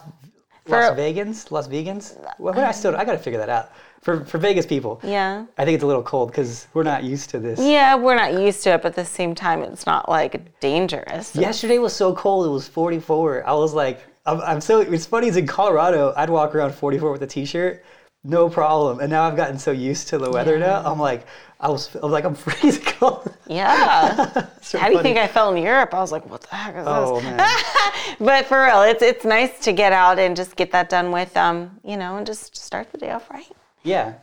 For- 0.67 0.73
Las 0.81 0.97
Vegans, 0.99 1.51
Las 1.51 1.69
Vegans. 1.69 2.17
Well, 2.39 2.55
what 2.55 2.65
I 2.65 2.73
still 2.73 2.97
I 2.97 3.05
got 3.05 3.13
to 3.13 3.19
figure 3.19 3.39
that 3.39 3.49
out. 3.49 3.71
For 4.03 4.25
for 4.25 4.39
Vegas 4.39 4.65
people, 4.67 5.01
Yeah. 5.03 5.45
I 5.59 5.65
think 5.65 5.75
it's 5.75 5.85
a 5.85 5.87
little 5.87 6.03
cold 6.03 6.31
because 6.31 6.67
we're 6.73 6.85
not 6.85 7.03
used 7.05 7.31
to 7.31 7.39
this. 7.39 7.59
Yeah, 7.61 7.97
we're 7.97 8.15
not 8.15 8.33
used 8.33 8.63
to 8.65 8.71
it, 8.75 8.83
but 8.83 8.91
at 8.91 8.95
the 8.97 9.05
same 9.05 9.35
time, 9.35 9.63
it's 9.63 9.87
not 9.87 10.09
like 10.09 10.61
dangerous. 10.61 11.35
Yesterday 11.35 11.79
was 11.79 11.95
so 11.95 12.15
cold; 12.15 12.47
it 12.47 12.51
was 12.51 12.69
44. 12.69 13.47
I 13.47 13.53
was 13.55 13.75
like, 13.75 14.01
I'm, 14.25 14.41
I'm 14.41 14.61
so. 14.61 14.81
It's 14.81 15.05
funny. 15.07 15.27
It's 15.29 15.37
in 15.37 15.47
Colorado, 15.47 16.13
I'd 16.17 16.31
walk 16.31 16.55
around 16.55 16.73
44 16.75 17.11
with 17.13 17.23
a 17.23 17.27
t-shirt, 17.27 17.83
no 18.25 18.49
problem. 18.51 19.01
And 19.01 19.11
now 19.11 19.23
I've 19.23 19.37
gotten 19.37 19.59
so 19.59 19.71
used 19.71 20.09
to 20.09 20.19
the 20.19 20.31
weather 20.31 20.59
now. 20.59 20.83
I'm 20.85 20.99
like, 20.99 21.27
I 21.61 21.69
was, 21.69 21.95
I 21.97 22.01
was 22.01 22.13
like, 22.13 22.25
I'm 22.25 22.35
freezing 22.47 22.85
cold. 22.85 23.33
Yeah. 23.47 24.47
So 24.61 24.79
How 24.79 24.89
do 24.89 24.95
you 24.97 25.03
think 25.03 25.17
I 25.17 25.27
felt 25.27 25.57
in 25.57 25.63
Europe? 25.63 25.95
I 25.95 26.01
was 26.01 26.13
like, 26.13 26.29
what 26.29 26.43
the 26.43 26.55
heck 26.55 26.75
is 26.77 26.85
Oh 26.87 27.21
this? 27.21 27.25
man. 27.25 27.49
But 28.21 28.45
for 28.47 28.63
real, 28.65 28.83
it's 28.83 29.03
it's 29.03 29.25
nice 29.25 29.59
to 29.61 29.73
get 29.73 29.93
out 29.93 30.19
and 30.19 30.37
just 30.37 30.57
get 30.57 30.71
that 30.73 30.91
done 30.91 31.11
with, 31.11 31.35
um, 31.39 31.81
you 31.83 31.97
know, 31.97 32.19
and 32.19 32.27
just 32.27 32.55
start 32.57 32.93
the 32.93 32.99
day 32.99 33.11
off 33.13 33.31
right. 33.31 33.47
Yeah. 33.83 34.15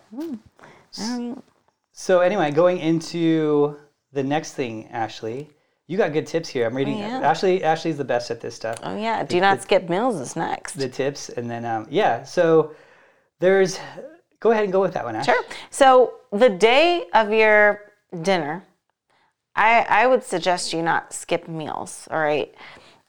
So 1.94 2.20
anyway, 2.20 2.52
going 2.52 2.78
into 2.80 3.78
the 4.12 4.24
next 4.24 4.54
thing, 4.54 4.88
Ashley, 4.90 5.50
you 5.88 5.98
got 5.98 6.14
good 6.14 6.28
tips 6.28 6.50
here. 6.50 6.66
I'm 6.68 6.76
reading. 6.76 6.98
yeah. 7.00 7.22
Ashley, 7.22 7.64
Ashley's 7.64 7.98
the 7.98 8.04
best 8.06 8.30
at 8.32 8.42
this 8.42 8.56
stuff. 8.56 8.78
Oh 8.84 8.96
yeah, 8.98 9.24
do 9.24 9.40
not 9.40 9.62
skip 9.62 9.90
meals 9.90 10.20
is 10.20 10.36
next. 10.36 10.74
The 10.74 10.90
tips, 10.90 11.30
and 11.30 11.50
then 11.50 11.66
um, 11.66 11.88
yeah. 11.90 12.24
So 12.24 12.76
there's. 13.40 13.80
Go 14.40 14.52
ahead 14.52 14.64
and 14.64 14.72
go 14.74 14.82
with 14.82 14.94
that 14.94 15.06
one, 15.06 15.16
Ash. 15.16 15.26
Sure. 15.26 15.44
So 15.70 16.16
the 16.32 16.50
day 16.50 17.06
of 17.14 17.32
your 17.32 17.82
dinner, 18.22 18.64
I 19.56 19.86
I 19.90 20.08
would 20.08 20.24
suggest 20.24 20.74
you 20.74 20.82
not 20.82 21.14
skip 21.14 21.48
meals. 21.48 22.08
All 22.12 22.20
right. 22.20 22.54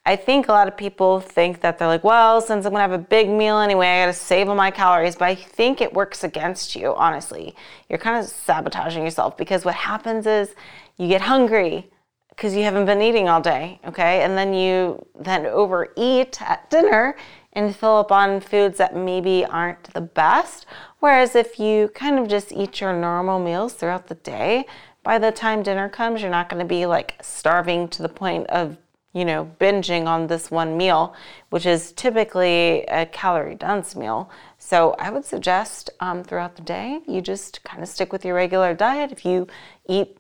I 0.09 0.15
think 0.15 0.47
a 0.47 0.53
lot 0.53 0.69
of 0.69 0.77
people 0.77 1.19
think 1.19 1.63
that 1.63 1.79
they're 1.79 1.89
like, 1.89 2.05
well, 2.05 2.41
since 2.41 2.65
I'm 2.65 2.71
gonna 2.73 2.83
have 2.83 2.93
a 2.93 2.99
big 2.99 3.29
meal 3.29 3.59
anyway, 3.59 3.89
I 3.89 4.03
gotta 4.03 4.13
save 4.13 4.49
all 4.49 4.55
my 4.55 4.71
calories. 4.71 5.17
But 5.17 5.25
I 5.27 5.35
think 5.35 5.81
it 5.81 5.93
works 5.93 6.23
against 6.23 6.77
you, 6.77 6.95
honestly. 6.95 7.57
You're 7.89 7.99
kind 7.99 8.23
of 8.23 8.31
sabotaging 8.31 9.03
yourself 9.03 9.37
because 9.37 9.65
what 9.65 9.75
happens 9.75 10.27
is 10.27 10.55
you 10.97 11.09
get 11.09 11.23
hungry 11.23 11.91
because 12.31 12.55
you 12.55 12.63
haven't 12.63 12.85
been 12.85 13.03
eating 13.03 13.29
all 13.29 13.41
day, 13.41 13.81
okay? 13.85 14.23
And 14.23 14.39
then 14.39 14.55
you 14.55 15.05
then 15.19 15.45
overeat 15.47 16.41
at 16.41 16.71
dinner 16.71 17.17
and 17.57 17.75
fill 17.75 17.97
up 17.97 18.13
on 18.13 18.39
foods 18.39 18.77
that 18.77 18.95
maybe 18.95 19.45
aren't 19.47 19.83
the 19.95 20.01
best. 20.01 20.67
Whereas 21.01 21.35
if 21.35 21.59
you 21.59 21.89
kind 21.89 22.19
of 22.19 22.29
just 22.29 22.53
eat 22.53 22.81
your 22.81 22.93
normal 22.93 23.41
meals 23.41 23.73
throughout 23.73 24.09
the 24.09 24.15
day, 24.15 24.67
by 25.03 25.19
the 25.19 25.33
time 25.33 25.63
dinner 25.63 25.89
comes, 25.89 26.21
you're 26.21 26.31
not 26.31 26.51
going 26.51 26.61
to 26.61 26.69
be 26.69 26.85
like 26.85 27.15
starving 27.23 27.89
to 27.89 28.03
the 28.03 28.09
point 28.11 28.47
of, 28.49 28.77
you 29.15 29.25
know, 29.25 29.51
binging 29.59 30.07
on 30.07 30.27
this 30.27 30.51
one 30.51 30.77
meal, 30.77 31.15
which 31.49 31.65
is 31.65 31.93
typically 31.93 32.83
a 32.89 33.07
calorie 33.07 33.55
dense 33.55 33.97
meal. 33.97 34.31
So 34.59 34.95
I 34.99 35.11
would 35.11 35.25
suggest 35.25 35.89
um, 36.01 36.23
throughout 36.23 36.57
the 36.57 36.63
day, 36.63 37.01
you 37.09 37.23
just 37.23 37.65
kind 37.65 37.83
of 37.83 37.89
stick 37.89 38.13
with 38.13 38.25
your 38.25 38.35
regular 38.35 38.75
diet. 38.75 39.13
If 39.13 39.25
you 39.25 39.47
eat 39.89 40.19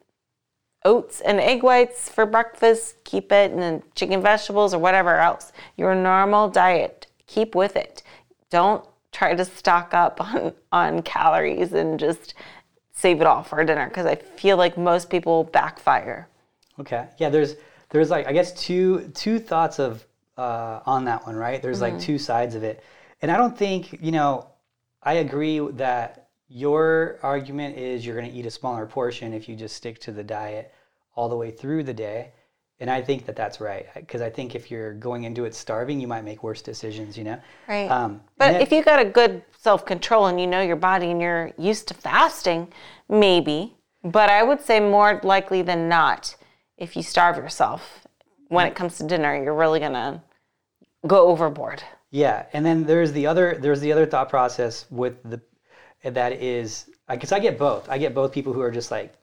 oats 0.87 1.20
and 1.20 1.40
egg 1.40 1.62
whites 1.62 2.08
for 2.08 2.24
breakfast, 2.24 2.96
keep 3.04 3.30
it, 3.32 3.50
and 3.50 3.61
then 3.61 3.82
chicken 3.94 4.22
vegetables 4.22 4.72
or 4.72 4.78
whatever 4.78 5.16
else. 5.16 5.52
Your 5.76 5.94
normal 5.94 6.48
diet, 6.48 7.05
keep 7.26 7.54
with 7.54 7.76
it. 7.76 8.02
Don't 8.50 8.84
try 9.12 9.34
to 9.34 9.44
stock 9.44 9.94
up 9.94 10.20
on, 10.34 10.52
on 10.72 11.02
calories 11.02 11.72
and 11.72 11.98
just 11.98 12.34
save 12.92 13.20
it 13.20 13.26
all 13.26 13.42
for 13.42 13.62
dinner 13.64 13.88
because 13.88 14.06
I 14.06 14.14
feel 14.16 14.56
like 14.56 14.76
most 14.78 15.10
people 15.10 15.44
backfire. 15.44 16.28
Okay. 16.80 17.08
Yeah. 17.18 17.30
There's 17.30 17.56
there's 17.90 18.10
like 18.10 18.26
I 18.26 18.32
guess 18.32 18.52
two 18.52 19.08
two 19.14 19.38
thoughts 19.38 19.78
of 19.78 20.04
uh, 20.36 20.80
on 20.86 21.04
that 21.06 21.26
one, 21.26 21.36
right? 21.36 21.62
There's 21.62 21.80
Mm-hmm. 21.80 21.94
like 21.96 21.98
two 21.98 22.18
sides 22.18 22.54
of 22.54 22.62
it, 22.62 22.82
and 23.22 23.30
I 23.30 23.36
don't 23.36 23.56
think 23.56 23.98
you 24.02 24.12
know. 24.12 24.48
I 25.02 25.14
agree 25.14 25.60
that 25.74 26.28
your 26.48 27.18
argument 27.22 27.76
is 27.78 28.04
you're 28.04 28.16
going 28.16 28.28
to 28.30 28.36
eat 28.36 28.44
a 28.46 28.50
smaller 28.50 28.86
portion 28.86 29.32
if 29.32 29.48
you 29.48 29.54
just 29.54 29.76
stick 29.76 30.00
to 30.00 30.10
the 30.12 30.24
diet 30.24 30.72
all 31.14 31.28
the 31.28 31.36
way 31.36 31.50
through 31.52 31.84
the 31.84 31.94
day. 31.94 32.32
And 32.78 32.90
I 32.90 33.00
think 33.00 33.24
that 33.26 33.36
that's 33.36 33.60
right 33.60 33.86
because 33.94 34.20
I 34.20 34.28
think 34.28 34.54
if 34.54 34.70
you're 34.70 34.92
going 34.92 35.24
into 35.24 35.44
it 35.46 35.54
starving, 35.54 35.98
you 35.98 36.06
might 36.06 36.24
make 36.24 36.42
worse 36.42 36.60
decisions. 36.60 37.16
You 37.16 37.24
know. 37.24 37.40
Right. 37.68 37.90
Um, 37.90 38.20
But 38.36 38.60
if 38.60 38.70
you 38.70 38.82
got 38.82 39.00
a 39.00 39.04
good 39.04 39.42
self 39.58 39.86
control 39.86 40.26
and 40.26 40.40
you 40.40 40.46
know 40.46 40.60
your 40.60 40.76
body 40.76 41.10
and 41.10 41.20
you're 41.20 41.52
used 41.58 41.88
to 41.88 41.94
fasting, 41.94 42.72
maybe. 43.08 43.74
But 44.04 44.30
I 44.30 44.42
would 44.42 44.60
say 44.60 44.78
more 44.78 45.20
likely 45.24 45.62
than 45.62 45.88
not, 45.88 46.36
if 46.76 46.96
you 46.96 47.02
starve 47.02 47.36
yourself 47.36 48.06
when 48.48 48.66
it 48.66 48.74
comes 48.74 48.98
to 48.98 49.04
dinner, 49.04 49.42
you're 49.42 49.54
really 49.54 49.80
gonna 49.80 50.22
go 51.06 51.28
overboard. 51.28 51.82
Yeah, 52.10 52.46
and 52.52 52.64
then 52.64 52.84
there's 52.84 53.12
the 53.12 53.26
other 53.26 53.58
there's 53.60 53.80
the 53.80 53.92
other 53.92 54.06
thought 54.06 54.28
process 54.28 54.86
with 54.90 55.22
the 55.24 55.40
that 56.02 56.32
is 56.32 56.88
because 57.08 57.32
I 57.32 57.40
get 57.40 57.58
both. 57.58 57.88
I 57.88 57.98
get 57.98 58.14
both 58.14 58.32
people 58.32 58.52
who 58.52 58.60
are 58.60 58.70
just 58.70 58.90
like 58.90 59.14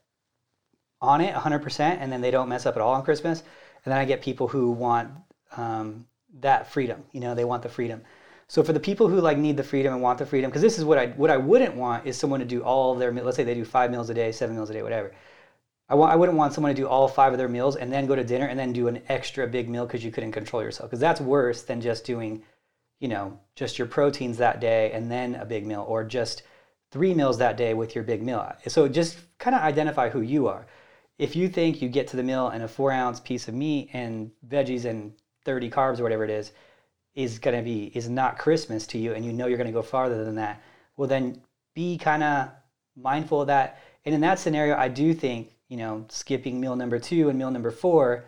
on 1.04 1.22
it 1.22 1.36
100% 1.36 1.80
and 1.80 2.12
then 2.12 2.22
they 2.22 2.32
don't 2.32 2.50
mess 2.50 2.66
up 2.66 2.76
at 2.76 2.82
all 2.82 2.94
on 2.94 3.04
Christmas, 3.04 3.42
and 3.86 3.92
then 3.92 4.00
I 4.00 4.06
get 4.06 4.22
people 4.22 4.48
who 4.48 4.72
want 4.72 5.12
um, 5.58 6.06
that 6.40 6.72
freedom. 6.72 7.04
You 7.12 7.20
know, 7.20 7.36
they 7.36 7.46
want 7.46 7.62
the 7.62 7.70
freedom. 7.70 8.02
So 8.48 8.64
for 8.64 8.74
the 8.74 8.80
people 8.80 9.08
who 9.08 9.20
like 9.20 9.38
need 9.38 9.58
the 9.58 9.64
freedom 9.64 9.94
and 9.94 10.02
want 10.02 10.20
the 10.20 10.26
freedom, 10.26 10.50
because 10.50 10.62
this 10.62 10.78
is 10.78 10.86
what 10.86 10.98
I 10.98 11.08
what 11.08 11.30
I 11.30 11.38
wouldn't 11.38 11.76
want 11.76 12.06
is 12.06 12.18
someone 12.18 12.40
to 12.40 12.46
do 12.46 12.64
all 12.64 12.94
of 12.94 13.00
their 13.00 13.12
let's 13.12 13.38
say 13.38 13.44
they 13.44 13.54
do 13.54 13.66
five 13.66 13.92
meals 13.92 14.10
a 14.10 14.14
day, 14.14 14.32
seven 14.32 14.56
meals 14.56 14.70
a 14.70 14.74
day, 14.74 14.84
whatever. 14.84 15.12
I 15.90 15.96
want 15.96 16.12
I 16.14 16.16
wouldn't 16.16 16.38
want 16.38 16.54
someone 16.54 16.74
to 16.74 16.82
do 16.82 16.88
all 16.88 17.08
five 17.08 17.34
of 17.34 17.38
their 17.38 17.50
meals 17.50 17.76
and 17.76 17.92
then 17.92 18.06
go 18.06 18.16
to 18.16 18.24
dinner 18.24 18.48
and 18.48 18.58
then 18.58 18.72
do 18.72 18.88
an 18.88 19.02
extra 19.10 19.48
big 19.48 19.70
meal 19.70 19.86
because 19.86 20.04
you 20.04 20.12
couldn't 20.12 20.32
control 20.32 20.64
yourself. 20.64 20.90
Because 20.90 21.00
that's 21.00 21.20
worse 21.20 21.64
than 21.64 21.82
just 21.82 22.06
doing, 22.06 22.44
you 23.00 23.08
know, 23.08 23.38
just 23.56 23.78
your 23.78 23.88
proteins 23.88 24.38
that 24.38 24.62
day 24.62 24.92
and 24.92 25.12
then 25.12 25.36
a 25.36 25.46
big 25.46 25.66
meal, 25.66 25.86
or 25.88 26.04
just 26.04 26.44
three 26.92 27.14
meals 27.14 27.40
that 27.40 27.58
day 27.58 27.74
with 27.74 27.96
your 27.96 28.04
big 28.04 28.22
meal. 28.22 28.54
So 28.68 28.88
just 28.88 29.18
kind 29.40 29.56
of 29.56 29.62
identify 29.64 30.10
who 30.10 30.22
you 30.22 30.48
are. 30.48 30.68
If 31.18 31.36
you 31.36 31.48
think 31.48 31.82
you 31.82 31.90
get 31.90 32.08
to 32.10 32.18
the 32.18 32.24
meal 32.24 32.50
and 32.50 32.64
a 32.64 32.68
four 32.68 32.92
ounce 32.92 33.20
piece 33.20 33.48
of 33.48 33.54
meat 33.54 33.90
and 33.94 34.32
veggies 34.48 34.86
and 34.86 35.14
30 35.46 35.70
carbs 35.70 36.00
or 36.00 36.04
whatever 36.04 36.24
it 36.24 36.30
is, 36.30 36.52
is 37.16 37.40
going 37.40 37.56
to 37.56 37.64
be 37.64 37.92
is 37.94 38.10
not 38.10 38.38
Christmas 38.38 38.88
to 38.88 38.98
you, 38.98 39.14
and 39.14 39.24
you 39.24 39.32
know 39.32 39.48
you're 39.48 39.58
going 39.58 39.68
to 39.68 39.74
go 39.74 39.84
farther 39.84 40.24
than 40.24 40.36
that, 40.36 40.62
well 40.98 41.08
then 41.08 41.42
be 41.76 41.98
kind 41.98 42.24
of 42.24 42.50
mindful 42.96 43.42
of 43.42 43.48
that. 43.48 43.82
And 44.06 44.14
in 44.14 44.22
that 44.22 44.40
scenario, 44.40 44.76
I 44.76 44.88
do 44.88 45.14
think 45.14 45.56
you 45.70 45.78
know 45.78 46.06
skipping 46.10 46.60
meal 46.60 46.76
number 46.76 47.00
two 47.00 47.30
and 47.30 47.38
meal 47.38 47.52
number 47.52 47.72
four, 47.72 48.26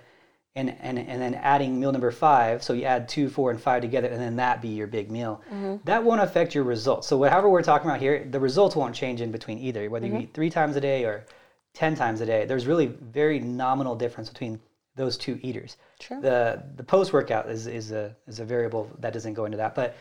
and 0.56 0.76
and 0.82 1.00
and 1.00 1.22
then 1.22 1.34
adding 1.36 1.80
meal 1.80 1.92
number 1.92 2.12
five. 2.12 2.64
So 2.64 2.74
you 2.74 2.84
add 2.84 3.10
two, 3.10 3.30
four, 3.30 3.50
and 3.50 3.60
five 3.60 3.82
together, 3.82 4.08
and 4.08 4.22
then 4.22 4.36
that 4.36 4.62
be 4.62 4.70
your 4.70 4.88
big 4.88 5.10
meal. 5.10 5.42
Mm-hmm. 5.52 5.78
That 5.86 6.04
won't 6.04 6.22
affect 6.22 6.54
your 6.54 6.64
results. 6.64 7.08
So 7.08 7.18
whatever 7.18 7.50
we're 7.50 7.64
talking 7.64 7.90
about 7.90 8.00
here, 8.00 8.26
the 8.30 8.40
results 8.40 8.76
won't 8.76 8.96
change 8.96 9.22
in 9.22 9.32
between 9.32 9.58
either. 9.58 9.90
Whether 9.90 10.06
you 10.06 10.14
mm-hmm. 10.14 10.22
eat 10.24 10.34
three 10.34 10.52
times 10.52 10.76
a 10.76 10.82
day 10.82 11.06
or 11.06 11.26
ten 11.76 11.96
times 11.96 12.22
a 12.22 12.26
day, 12.26 12.46
there's 12.46 12.66
really 12.66 12.88
very 12.88 13.40
nominal 13.40 13.96
difference 13.96 14.30
between 14.30 14.60
those 14.96 15.18
two 15.18 15.40
eaters. 15.44 15.78
True. 16.00 16.22
The 16.22 16.64
the 16.76 16.84
post 16.84 17.14
workout 17.14 17.50
is 17.50 17.68
is 17.68 17.92
a 17.92 18.16
is 18.28 18.40
a 18.40 18.46
variable 18.46 18.90
that 19.00 19.14
doesn't 19.14 19.34
go 19.34 19.46
into 19.46 19.58
that, 19.58 19.76
but 19.76 19.96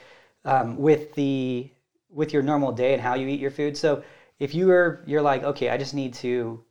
um, 0.44 0.78
with 0.78 1.14
the 1.14 1.70
with 2.08 2.32
your 2.32 2.42
normal 2.42 2.72
day 2.72 2.94
and 2.94 3.02
how 3.02 3.14
you 3.14 3.28
eat 3.28 3.40
your 3.40 3.50
food. 3.50 3.76
So 3.76 4.02
if 4.38 4.54
you 4.54 4.70
are 4.70 5.02
you're 5.06 5.22
like 5.22 5.42
okay, 5.44 5.68
I 5.68 5.76
just 5.76 5.94
need 5.94 6.14
to 6.14 6.64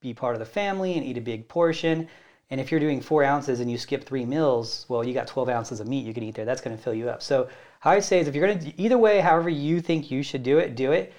be 0.00 0.12
part 0.14 0.34
of 0.34 0.40
the 0.40 0.46
family 0.46 0.94
and 0.94 1.04
eat 1.04 1.16
a 1.16 1.22
big 1.22 1.48
portion. 1.48 2.08
And 2.50 2.60
if 2.60 2.70
you're 2.70 2.80
doing 2.80 3.00
four 3.00 3.24
ounces 3.24 3.60
and 3.60 3.70
you 3.70 3.76
skip 3.76 4.04
three 4.04 4.24
meals, 4.24 4.86
well, 4.88 5.04
you 5.04 5.12
got 5.12 5.26
12 5.26 5.50
ounces 5.50 5.80
of 5.80 5.88
meat 5.88 6.06
you 6.06 6.14
can 6.14 6.22
eat 6.22 6.34
there. 6.34 6.46
That's 6.46 6.62
going 6.62 6.74
to 6.76 6.82
fill 6.82 6.94
you 6.94 7.10
up. 7.10 7.22
So, 7.22 7.48
how 7.80 7.90
I 7.90 8.00
say 8.00 8.20
is 8.20 8.26
if 8.26 8.34
you're 8.34 8.46
going 8.46 8.58
to, 8.58 8.80
either 8.80 8.96
way, 8.96 9.20
however 9.20 9.50
you 9.50 9.80
think 9.80 10.10
you 10.10 10.22
should 10.22 10.42
do 10.42 10.58
it, 10.58 10.74
do 10.74 10.92
it. 10.92 11.12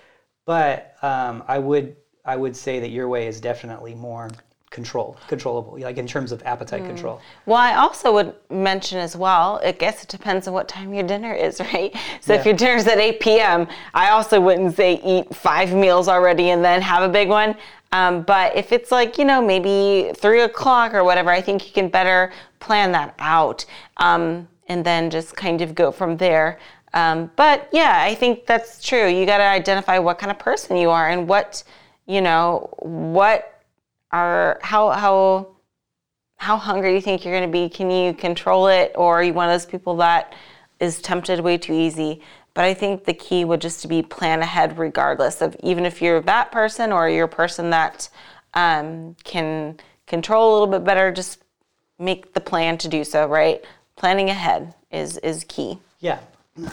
But 0.45 0.95
um, 1.04 1.43
I 1.47 1.60
would, 1.60 1.95
I 2.30 2.36
would 2.36 2.56
say 2.56 2.80
that 2.80 2.92
your 2.92 3.08
way 3.08 3.26
is 3.26 3.42
definitely 3.42 3.96
more 3.96 4.30
control, 4.70 5.18
controllable, 5.28 5.80
like 5.80 5.98
in 5.98 6.06
terms 6.06 6.32
of 6.32 6.44
appetite 6.46 6.84
Mm. 6.84 6.86
control. 6.92 7.22
Well, 7.48 7.58
I 7.58 7.74
also 7.74 8.13
would 8.13 8.36
mention 8.52 9.00
as 9.00 9.15
well, 9.15 9.60
I 9.65 9.72
guess 9.72 10.04
it 10.04 10.10
depends 10.10 10.48
on 10.48 10.54
what 10.54 10.68
time 10.68 10.94
your 10.94 11.02
dinner 11.08 11.34
is, 11.34 11.60
right? 11.74 11.92
So 12.22 12.34
if 12.36 12.42
Yeah. 12.46 12.50
your 12.50 12.54
dinner's 12.58 12.86
at 12.86 13.00
8 13.00 13.20
p.m., 13.20 13.68
I 13.96 14.12
also 14.12 14.39
wouldn't 14.39 14.76
say 14.76 15.02
eat 15.04 15.36
five 15.36 15.74
meals 15.74 16.08
already 16.08 16.52
and 16.52 16.63
then 16.63 16.84
have 16.84 17.02
a 17.02 17.10
big 17.10 17.30
one. 17.30 17.56
Um, 17.92 18.22
but 18.22 18.56
if 18.56 18.72
it's 18.72 18.92
like, 18.92 19.18
you 19.18 19.26
know, 19.26 19.42
maybe 19.42 20.12
three 20.15 20.42
o'clock 20.42 20.94
or 20.94 21.04
whatever, 21.04 21.32
I 21.32 21.42
think 21.42 21.65
you 21.65 21.74
can 21.74 21.89
better 21.89 22.32
plan 22.60 22.92
that 22.92 23.15
out 23.18 23.65
um, 23.98 24.48
and 24.68 24.86
then 24.86 25.10
just 25.10 25.36
kind 25.36 25.63
of 25.63 25.74
go 25.74 25.92
from 25.92 26.15
there. 26.18 26.60
Um, 26.94 27.32
but 27.36 27.70
yeah, 27.72 28.04
I 28.04 28.13
think 28.13 28.46
that's 28.46 28.84
true. 28.84 29.08
You 29.08 29.26
got 29.26 29.39
to 29.39 29.44
identify 29.62 29.98
what 29.98 30.20
kind 30.20 30.30
of 30.30 30.38
person 30.38 30.78
you 30.78 30.92
are 30.92 31.10
and 31.10 31.28
what, 31.28 31.63
you 32.10 32.22
know, 32.22 32.69
what 32.80 33.63
are, 34.12 34.60
how, 34.63 34.89
how, 34.89 35.48
how 36.38 36.58
hungry 36.58 36.89
do 36.89 36.95
you 36.95 37.02
think 37.02 37.24
you're 37.24 37.38
going 37.38 37.50
to 37.50 37.52
be. 37.52 37.69
Can 37.69 37.91
you 37.91 38.13
control 38.13 38.67
it, 38.67 38.93
or 38.95 39.19
are 39.19 39.24
you 39.24 39.34
one 39.34 39.48
of 39.48 39.54
those 39.54 39.65
people 39.65 39.98
that 39.98 40.34
is 40.80 41.02
tempted 41.02 41.39
way 41.41 41.58
too 41.58 41.74
easy? 41.74 42.22
But 42.54 42.65
I 42.65 42.74
think 42.74 43.04
the 43.04 43.13
key 43.13 43.45
would 43.45 43.62
just 43.62 43.82
to 43.82 43.88
be 43.88 44.02
plan 44.02 44.41
ahead, 44.41 44.80
regardless 44.80 45.41
of 45.41 45.56
even 45.62 45.86
if 45.86 46.02
you're 46.02 46.22
that 46.22 46.52
person 46.52 46.91
or 46.91 47.08
you're 47.10 47.26
a 47.26 47.30
person 47.30 47.69
that 47.69 48.10
um, 48.54 49.15
can 49.24 49.80
control 50.08 50.50
a 50.50 50.54
little 50.54 50.67
bit 50.80 50.84
better. 50.84 51.12
Just 51.12 51.43
make 52.00 52.34
the 52.34 52.41
plan 52.41 52.78
to 52.80 52.88
do 52.88 53.04
so. 53.04 53.28
Right, 53.28 53.63
planning 53.95 54.30
ahead 54.30 54.74
is 54.91 55.17
is 55.17 55.45
key. 55.48 55.80
Yeah. 56.00 56.19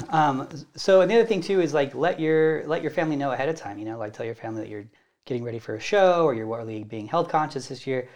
Um, 0.09 0.49
so 0.75 1.03
and 1.03 1.11
the 1.11 1.16
other 1.16 1.27
thing 1.27 1.40
too 1.40 1.61
is 1.61 1.75
like 1.75 1.94
let 1.94 2.18
your 2.18 2.66
let 2.66 2.83
your 2.83 2.90
family 2.90 3.16
know 3.16 3.33
ahead 3.33 3.49
of 3.49 3.57
time. 3.57 3.79
You 3.79 3.85
know, 3.85 3.99
like 3.99 4.12
tell 4.12 4.27
your 4.27 4.35
family 4.35 4.62
that 4.62 4.68
you're 4.70 4.87
getting 5.27 5.45
ready 5.45 5.59
for 5.59 5.75
a 5.75 5.81
show 5.81 6.25
or 6.25 6.35
you're 6.35 6.47
really 6.47 6.85
being 6.85 7.07
health 7.07 7.29
conscious 7.29 7.69
this 7.69 7.87
year. 7.87 8.09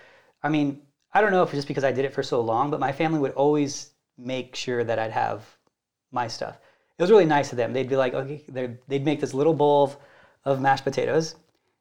I 0.43 0.49
mean, 0.49 0.81
I 1.13 1.21
don't 1.21 1.33
know 1.33 1.43
if 1.43 1.49
it's 1.49 1.59
just 1.59 1.69
because 1.69 1.85
I 1.85 1.93
did 1.93 2.05
it 2.05 2.15
for 2.15 2.23
so 2.23 2.41
long, 2.41 2.71
but 2.71 2.81
my 2.81 2.93
family 2.93 3.19
would 3.19 3.33
always 3.33 3.91
make 4.17 4.57
sure 4.57 4.85
that 4.85 4.99
I'd 4.99 5.11
have 5.11 5.45
my 6.13 6.29
stuff. 6.29 6.59
It 6.99 7.03
was 7.03 7.11
really 7.11 7.25
nice 7.25 7.51
of 7.53 7.57
them. 7.57 7.73
They'd 7.73 7.89
be 7.89 7.97
like, 7.97 8.15
okay, 8.15 8.45
they'd 8.89 9.05
make 9.05 9.21
this 9.21 9.35
little 9.35 9.55
bowl 9.55 9.85
of, 9.85 9.97
of 10.45 10.61
mashed 10.61 10.85
potatoes, 10.85 11.35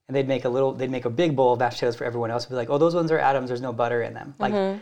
and 0.07 0.15
they'd 0.15 0.27
make 0.27 0.45
a 0.45 0.49
little, 0.49 0.73
they'd 0.73 0.89
make 0.89 1.05
a 1.05 1.09
big 1.09 1.35
bowl 1.35 1.53
of 1.53 1.59
mashed 1.59 1.77
potatoes 1.77 1.95
for 1.95 2.05
everyone 2.05 2.31
else. 2.31 2.45
Be 2.45 2.55
like, 2.55 2.69
oh, 2.69 2.77
those 2.77 2.95
ones 2.95 3.11
are 3.11 3.19
Adams. 3.19 3.49
There's 3.49 3.61
no 3.61 3.73
butter 3.73 4.01
in 4.01 4.13
them. 4.13 4.33
Like, 4.39 4.53
mm-hmm. 4.53 4.79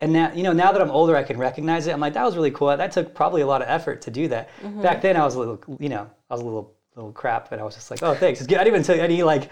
and 0.00 0.12
now 0.12 0.32
you 0.32 0.42
know 0.44 0.52
now 0.52 0.72
that 0.72 0.80
I'm 0.80 0.90
older, 0.90 1.16
I 1.16 1.24
can 1.24 1.38
recognize 1.38 1.86
it. 1.86 1.92
I'm 1.92 2.00
like, 2.00 2.12
that 2.14 2.24
was 2.24 2.36
really 2.36 2.50
cool. 2.52 2.76
That 2.76 2.92
took 2.92 3.14
probably 3.14 3.40
a 3.40 3.46
lot 3.46 3.62
of 3.62 3.68
effort 3.68 4.02
to 4.02 4.10
do 4.10 4.28
that. 4.28 4.50
Mm-hmm. 4.62 4.82
Back 4.82 5.02
then, 5.02 5.16
I 5.16 5.24
was 5.24 5.34
a 5.34 5.38
little, 5.40 5.60
you 5.80 5.88
know, 5.88 6.08
I 6.30 6.34
was 6.34 6.42
a 6.42 6.44
little 6.44 6.76
little 6.98 7.12
crap, 7.12 7.52
and 7.52 7.60
I 7.60 7.64
was 7.64 7.74
just 7.74 7.90
like, 7.90 8.02
oh, 8.02 8.14
thanks. 8.14 8.40
It's 8.40 8.46
good. 8.46 8.58
I 8.58 8.64
didn't 8.64 8.76
even 8.76 8.86
take 8.86 9.00
any 9.00 9.22
like 9.22 9.50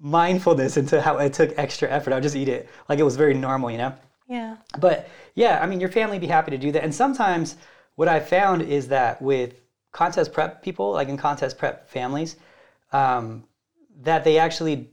mindfulness 0.00 0.76
into 0.76 1.00
how 1.00 1.18
it 1.18 1.32
took 1.32 1.56
extra 1.58 1.88
effort. 1.90 2.12
I 2.12 2.16
would 2.16 2.22
just 2.22 2.36
eat 2.36 2.48
it 2.48 2.68
like 2.88 2.98
it 2.98 3.02
was 3.02 3.16
very 3.16 3.34
normal, 3.34 3.70
you 3.70 3.78
know. 3.78 3.94
Yeah. 4.28 4.56
But 4.78 5.08
yeah, 5.34 5.60
I 5.62 5.66
mean, 5.66 5.80
your 5.80 5.90
family 5.90 6.16
would 6.16 6.22
be 6.22 6.26
happy 6.26 6.50
to 6.50 6.58
do 6.58 6.72
that. 6.72 6.82
And 6.82 6.94
sometimes 6.94 7.56
what 7.94 8.08
I 8.08 8.20
found 8.20 8.62
is 8.62 8.88
that 8.88 9.20
with 9.22 9.60
contest 9.92 10.32
prep 10.32 10.62
people, 10.62 10.92
like 10.92 11.08
in 11.08 11.16
contest 11.16 11.58
prep 11.58 11.88
families, 11.88 12.36
um, 12.92 13.44
that 14.02 14.24
they 14.24 14.38
actually, 14.38 14.90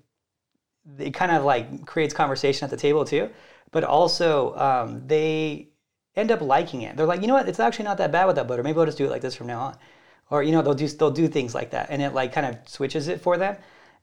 it 1.00 1.14
kind 1.14 1.32
of 1.32 1.44
like 1.44 1.86
creates 1.86 2.14
conversation 2.14 2.66
at 2.66 2.70
the 2.70 2.78
table 2.78 3.06
too. 3.06 3.30
But 3.72 3.84
also, 3.84 4.56
um, 4.56 5.08
they 5.08 5.70
end 6.16 6.32
up 6.32 6.42
liking 6.42 6.84
it. 6.84 6.96
They're 6.96 7.08
like, 7.08 7.22
you 7.22 7.28
know 7.28 7.34
what? 7.34 7.50
It's 7.50 7.60
actually 7.60 7.86
not 7.86 7.98
that 7.98 8.12
bad 8.12 8.26
with 8.26 8.36
that 8.36 8.48
butter. 8.48 8.62
Maybe 8.62 8.78
I'll 8.78 8.86
just 8.86 9.00
do 9.00 9.06
it 9.06 9.10
like 9.10 9.22
this 9.22 9.36
from 9.36 9.48
now 9.48 9.62
on. 9.62 9.78
Or 10.30 10.44
you 10.44 10.52
know, 10.52 10.62
they'll 10.62 10.74
do 10.74 10.88
they'll 10.88 11.12
do 11.12 11.28
things 11.28 11.54
like 11.54 11.72
that, 11.72 11.88
and 11.90 12.02
it 12.02 12.14
like 12.14 12.34
kind 12.34 12.48
of 12.48 12.58
switches 12.68 13.08
it 13.08 13.22
for 13.22 13.38
them. 13.38 13.58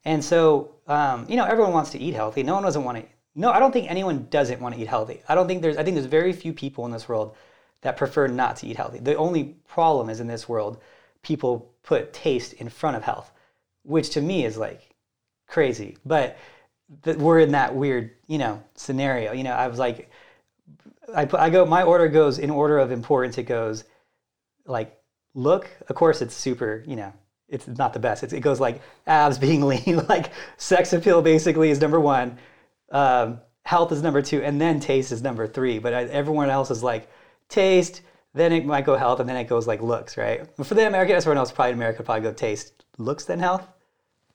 And 0.04 0.24
so, 0.24 0.76
um, 0.86 1.26
you 1.28 1.36
know, 1.36 1.44
everyone 1.44 1.72
wants 1.72 1.90
to 1.90 1.98
eat 1.98 2.14
healthy. 2.14 2.42
No 2.42 2.54
one 2.54 2.62
doesn't 2.62 2.84
want 2.84 2.98
to. 2.98 3.04
No, 3.34 3.50
I 3.50 3.58
don't 3.58 3.72
think 3.72 3.90
anyone 3.90 4.26
doesn't 4.30 4.60
want 4.60 4.74
to 4.74 4.80
eat 4.80 4.88
healthy. 4.88 5.22
I 5.28 5.34
don't 5.34 5.46
think 5.46 5.62
there's. 5.62 5.76
I 5.76 5.84
think 5.84 5.94
there's 5.94 6.06
very 6.06 6.32
few 6.32 6.52
people 6.52 6.86
in 6.86 6.92
this 6.92 7.08
world 7.08 7.36
that 7.82 7.96
prefer 7.96 8.26
not 8.26 8.56
to 8.56 8.66
eat 8.66 8.76
healthy. 8.76 8.98
The 8.98 9.16
only 9.16 9.56
problem 9.66 10.10
is 10.10 10.20
in 10.20 10.26
this 10.26 10.48
world, 10.48 10.80
people 11.22 11.72
put 11.82 12.12
taste 12.12 12.52
in 12.54 12.68
front 12.68 12.96
of 12.96 13.02
health, 13.02 13.32
which 13.82 14.10
to 14.10 14.20
me 14.20 14.44
is 14.44 14.56
like 14.56 14.94
crazy. 15.48 15.96
But 16.04 16.38
we're 17.04 17.40
in 17.40 17.52
that 17.52 17.74
weird, 17.74 18.12
you 18.26 18.38
know, 18.38 18.62
scenario. 18.74 19.32
You 19.32 19.44
know, 19.44 19.52
I 19.52 19.68
was 19.68 19.78
like, 19.78 20.10
I 21.14 21.24
put, 21.24 21.40
I 21.40 21.50
go, 21.50 21.64
my 21.64 21.82
order 21.82 22.08
goes 22.08 22.38
in 22.38 22.50
order 22.50 22.78
of 22.78 22.90
importance. 22.90 23.38
It 23.38 23.44
goes 23.44 23.84
like 24.66 24.99
look. 25.34 25.68
Of 25.88 25.96
course, 25.96 26.22
it's 26.22 26.34
super, 26.34 26.84
you 26.86 26.96
know, 26.96 27.12
it's 27.48 27.66
not 27.66 27.92
the 27.92 27.98
best. 27.98 28.22
It's, 28.22 28.32
it 28.32 28.40
goes 28.40 28.60
like 28.60 28.80
abs 29.06 29.38
being 29.38 29.62
lean, 29.66 30.04
like 30.08 30.30
sex 30.56 30.92
appeal 30.92 31.22
basically 31.22 31.70
is 31.70 31.80
number 31.80 32.00
one. 32.00 32.38
Um, 32.90 33.40
health 33.64 33.92
is 33.92 34.02
number 34.02 34.22
two, 34.22 34.42
and 34.42 34.60
then 34.60 34.80
taste 34.80 35.12
is 35.12 35.22
number 35.22 35.46
three. 35.46 35.78
But 35.78 35.94
I, 35.94 36.04
everyone 36.04 36.50
else 36.50 36.70
is 36.70 36.82
like 36.82 37.08
taste, 37.48 38.02
then 38.34 38.52
it 38.52 38.64
might 38.64 38.84
go 38.84 38.96
health, 38.96 39.20
and 39.20 39.28
then 39.28 39.36
it 39.36 39.44
goes 39.44 39.66
like 39.66 39.82
looks, 39.82 40.16
right? 40.16 40.46
For 40.62 40.74
the 40.74 40.86
American, 40.86 41.16
everyone 41.16 41.38
else 41.38 41.52
probably 41.52 41.72
in 41.72 41.78
America 41.78 42.02
probably 42.02 42.22
go 42.22 42.32
taste, 42.32 42.84
looks, 42.98 43.24
then 43.24 43.38
health. 43.38 43.66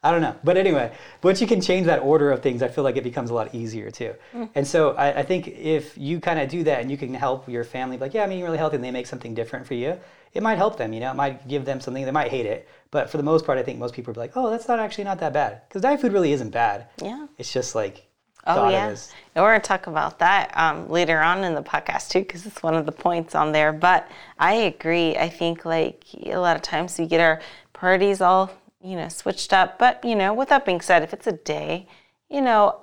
I 0.05 0.11
don't 0.11 0.21
know. 0.21 0.35
But 0.43 0.55
anyway, 0.55 0.91
once 1.23 1.41
you 1.41 1.47
can 1.47 1.61
change 1.61 1.87
that 1.87 1.99
order 1.99 2.31
of 2.31 2.43
things, 2.43 2.61
I 2.61 2.67
feel 2.67 2.83
like 2.83 2.95
it 2.95 3.03
becomes 3.03 3.31
a 3.31 3.33
lot 3.33 3.55
easier 3.55 3.89
too. 3.89 4.13
And 4.53 4.67
so 4.67 4.91
I, 4.91 5.21
I 5.21 5.23
think 5.23 5.47
if 5.47 5.97
you 5.97 6.19
kind 6.19 6.39
of 6.39 6.47
do 6.47 6.63
that 6.65 6.81
and 6.81 6.91
you 6.91 6.97
can 6.97 7.11
help 7.15 7.49
your 7.49 7.63
family, 7.63 7.97
like, 7.97 8.13
yeah, 8.13 8.23
I'm 8.23 8.31
eating 8.31 8.43
really 8.43 8.59
healthy, 8.59 8.75
and 8.75 8.83
they 8.83 8.91
make 8.91 9.07
something 9.07 9.33
different 9.33 9.65
for 9.65 9.73
you, 9.73 9.99
it 10.33 10.43
might 10.43 10.57
help 10.57 10.77
them, 10.77 10.93
you 10.93 10.99
know, 10.99 11.09
it 11.09 11.15
might 11.15 11.47
give 11.47 11.65
them 11.65 11.81
something, 11.81 12.05
they 12.05 12.11
might 12.11 12.29
hate 12.29 12.45
it. 12.45 12.69
But 12.91 13.09
for 13.09 13.17
the 13.17 13.23
most 13.23 13.47
part, 13.47 13.57
I 13.57 13.63
think 13.63 13.79
most 13.79 13.95
people 13.95 14.11
are 14.11 14.17
like, 14.17 14.33
oh, 14.35 14.51
that's 14.51 14.67
not 14.67 14.79
actually 14.79 15.05
not 15.05 15.19
that 15.21 15.33
bad. 15.33 15.61
Because 15.67 15.81
diet 15.81 16.01
food 16.01 16.13
really 16.13 16.33
isn't 16.33 16.51
bad. 16.51 16.87
Yeah. 17.01 17.25
It's 17.39 17.51
just 17.51 17.73
like, 17.73 18.05
Oh 18.47 18.53
thought 18.53 18.73
yeah, 18.73 18.89
and 18.89 19.43
we're 19.43 19.53
gonna 19.53 19.59
talk 19.59 19.87
about 19.87 20.19
that 20.19 20.55
um, 20.55 20.87
later 20.87 21.19
on 21.19 21.43
in 21.43 21.55
the 21.55 21.63
podcast 21.63 22.09
too, 22.09 22.19
because 22.19 22.45
it's 22.45 22.61
one 22.61 22.75
of 22.75 22.85
the 22.85 22.91
points 22.91 23.33
on 23.33 23.51
there. 23.51 23.73
But 23.73 24.07
I 24.37 24.53
agree. 24.53 25.17
I 25.17 25.29
think 25.29 25.65
like 25.65 26.03
a 26.27 26.37
lot 26.37 26.55
of 26.55 26.61
times 26.61 26.99
we 26.99 27.07
get 27.07 27.21
our 27.21 27.41
priorities 27.73 28.21
all 28.21 28.51
you 28.85 28.95
know 28.95 29.09
switched 29.09 29.53
up. 29.53 29.79
But 29.79 30.03
you 30.03 30.15
know, 30.15 30.33
with 30.33 30.49
that 30.49 30.65
being 30.65 30.81
said, 30.81 31.03
if 31.03 31.13
it's 31.13 31.27
a 31.27 31.33
day, 31.33 31.87
you 32.29 32.41
know, 32.41 32.81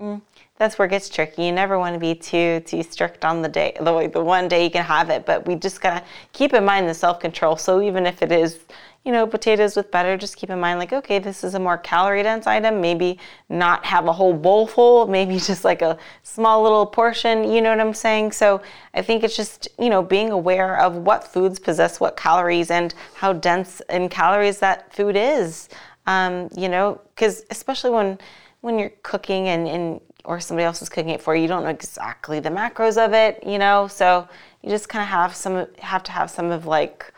mm, 0.00 0.20
that's 0.58 0.78
where 0.78 0.86
it 0.86 0.90
gets 0.90 1.08
tricky. 1.08 1.44
You 1.44 1.52
never 1.52 1.78
want 1.78 1.94
to 1.94 2.00
be 2.00 2.14
too 2.14 2.60
too 2.60 2.82
strict 2.82 3.24
on 3.24 3.42
the 3.42 3.48
day, 3.48 3.76
the 3.78 4.08
the 4.12 4.22
one 4.22 4.48
day 4.48 4.64
you 4.64 4.70
can 4.70 4.84
have 4.84 5.10
it. 5.10 5.24
But 5.26 5.46
we 5.46 5.54
just 5.56 5.80
gotta 5.80 6.02
keep 6.32 6.52
in 6.52 6.64
mind 6.64 6.88
the 6.88 6.94
self 6.94 7.20
control. 7.20 7.56
So 7.56 7.80
even 7.80 8.06
if 8.06 8.22
it 8.22 8.32
is 8.32 8.58
you 9.04 9.12
know, 9.12 9.26
potatoes 9.26 9.76
with 9.76 9.90
butter, 9.90 10.16
just 10.16 10.36
keep 10.36 10.48
in 10.48 10.58
mind, 10.58 10.78
like, 10.78 10.92
okay, 10.92 11.18
this 11.18 11.44
is 11.44 11.54
a 11.54 11.58
more 11.58 11.76
calorie 11.76 12.22
dense 12.22 12.46
item. 12.46 12.80
Maybe 12.80 13.18
not 13.50 13.84
have 13.84 14.06
a 14.06 14.12
whole 14.12 14.32
bowl 14.32 14.66
full, 14.66 15.06
maybe 15.18 15.38
just 15.38 15.64
like 15.64 15.82
a 15.82 15.98
small 16.22 16.62
little 16.62 16.86
portion, 16.86 17.50
you 17.52 17.60
know 17.60 17.70
what 17.70 17.80
I'm 17.80 17.94
saying? 17.94 18.32
So 18.32 18.62
I 18.94 19.02
think 19.02 19.22
it's 19.22 19.36
just, 19.36 19.68
you 19.78 19.90
know, 19.90 20.02
being 20.02 20.30
aware 20.30 20.80
of 20.80 20.96
what 20.96 21.22
foods 21.22 21.58
possess 21.58 22.00
what 22.00 22.16
calories 22.16 22.70
and 22.70 22.94
how 23.14 23.34
dense 23.34 23.82
in 23.90 24.08
calories 24.08 24.58
that 24.60 24.94
food 24.94 25.16
is. 25.16 25.68
Um, 26.06 26.48
you 26.56 26.68
know, 26.68 27.00
because 27.14 27.44
especially 27.50 27.90
when 27.90 28.18
when 28.60 28.78
you're 28.78 28.92
cooking 29.02 29.48
and, 29.48 29.68
and 29.68 30.00
or 30.24 30.40
somebody 30.40 30.64
else 30.64 30.80
is 30.80 30.88
cooking 30.88 31.10
it 31.10 31.20
for 31.22 31.34
you, 31.34 31.42
you 31.42 31.48
don't 31.48 31.64
know 31.64 31.70
exactly 31.70 32.40
the 32.40 32.48
macros 32.48 33.02
of 33.02 33.12
it, 33.12 33.42
you 33.46 33.58
know. 33.58 33.86
So 33.88 34.26
you 34.62 34.70
just 34.70 34.88
kind 34.88 35.02
of 35.02 35.08
have 35.08 35.34
some 35.34 35.66
have 35.78 36.02
to 36.04 36.12
have 36.12 36.30
some 36.30 36.50
of 36.50 36.66
like 36.66 37.13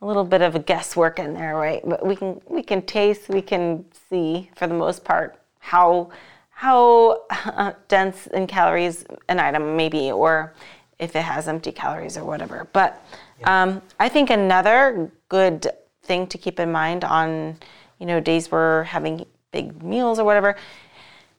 a 0.00 0.06
little 0.06 0.24
bit 0.24 0.42
of 0.42 0.54
a 0.54 0.58
guesswork 0.58 1.18
in 1.18 1.34
there, 1.34 1.56
right? 1.56 1.82
But 1.84 2.06
we 2.06 2.14
can 2.16 2.40
we 2.46 2.62
can 2.62 2.82
taste, 2.82 3.28
we 3.28 3.42
can 3.42 3.84
see 4.08 4.50
for 4.56 4.66
the 4.66 4.74
most 4.74 5.04
part 5.04 5.40
how 5.58 6.10
how 6.50 7.22
uh, 7.30 7.72
dense 7.88 8.26
in 8.28 8.46
calories 8.46 9.04
an 9.28 9.38
item 9.40 9.76
may 9.76 9.88
be, 9.88 10.10
or 10.10 10.54
if 10.98 11.14
it 11.14 11.22
has 11.22 11.48
empty 11.48 11.72
calories 11.72 12.16
or 12.16 12.24
whatever. 12.24 12.68
But 12.72 13.04
um, 13.44 13.82
I 14.00 14.08
think 14.08 14.30
another 14.30 15.10
good 15.28 15.68
thing 16.02 16.26
to 16.28 16.38
keep 16.38 16.58
in 16.58 16.72
mind 16.72 17.04
on 17.04 17.56
you 17.98 18.06
know 18.06 18.20
days 18.20 18.50
we're 18.50 18.84
having 18.84 19.24
big 19.52 19.82
meals 19.82 20.18
or 20.18 20.24
whatever 20.24 20.56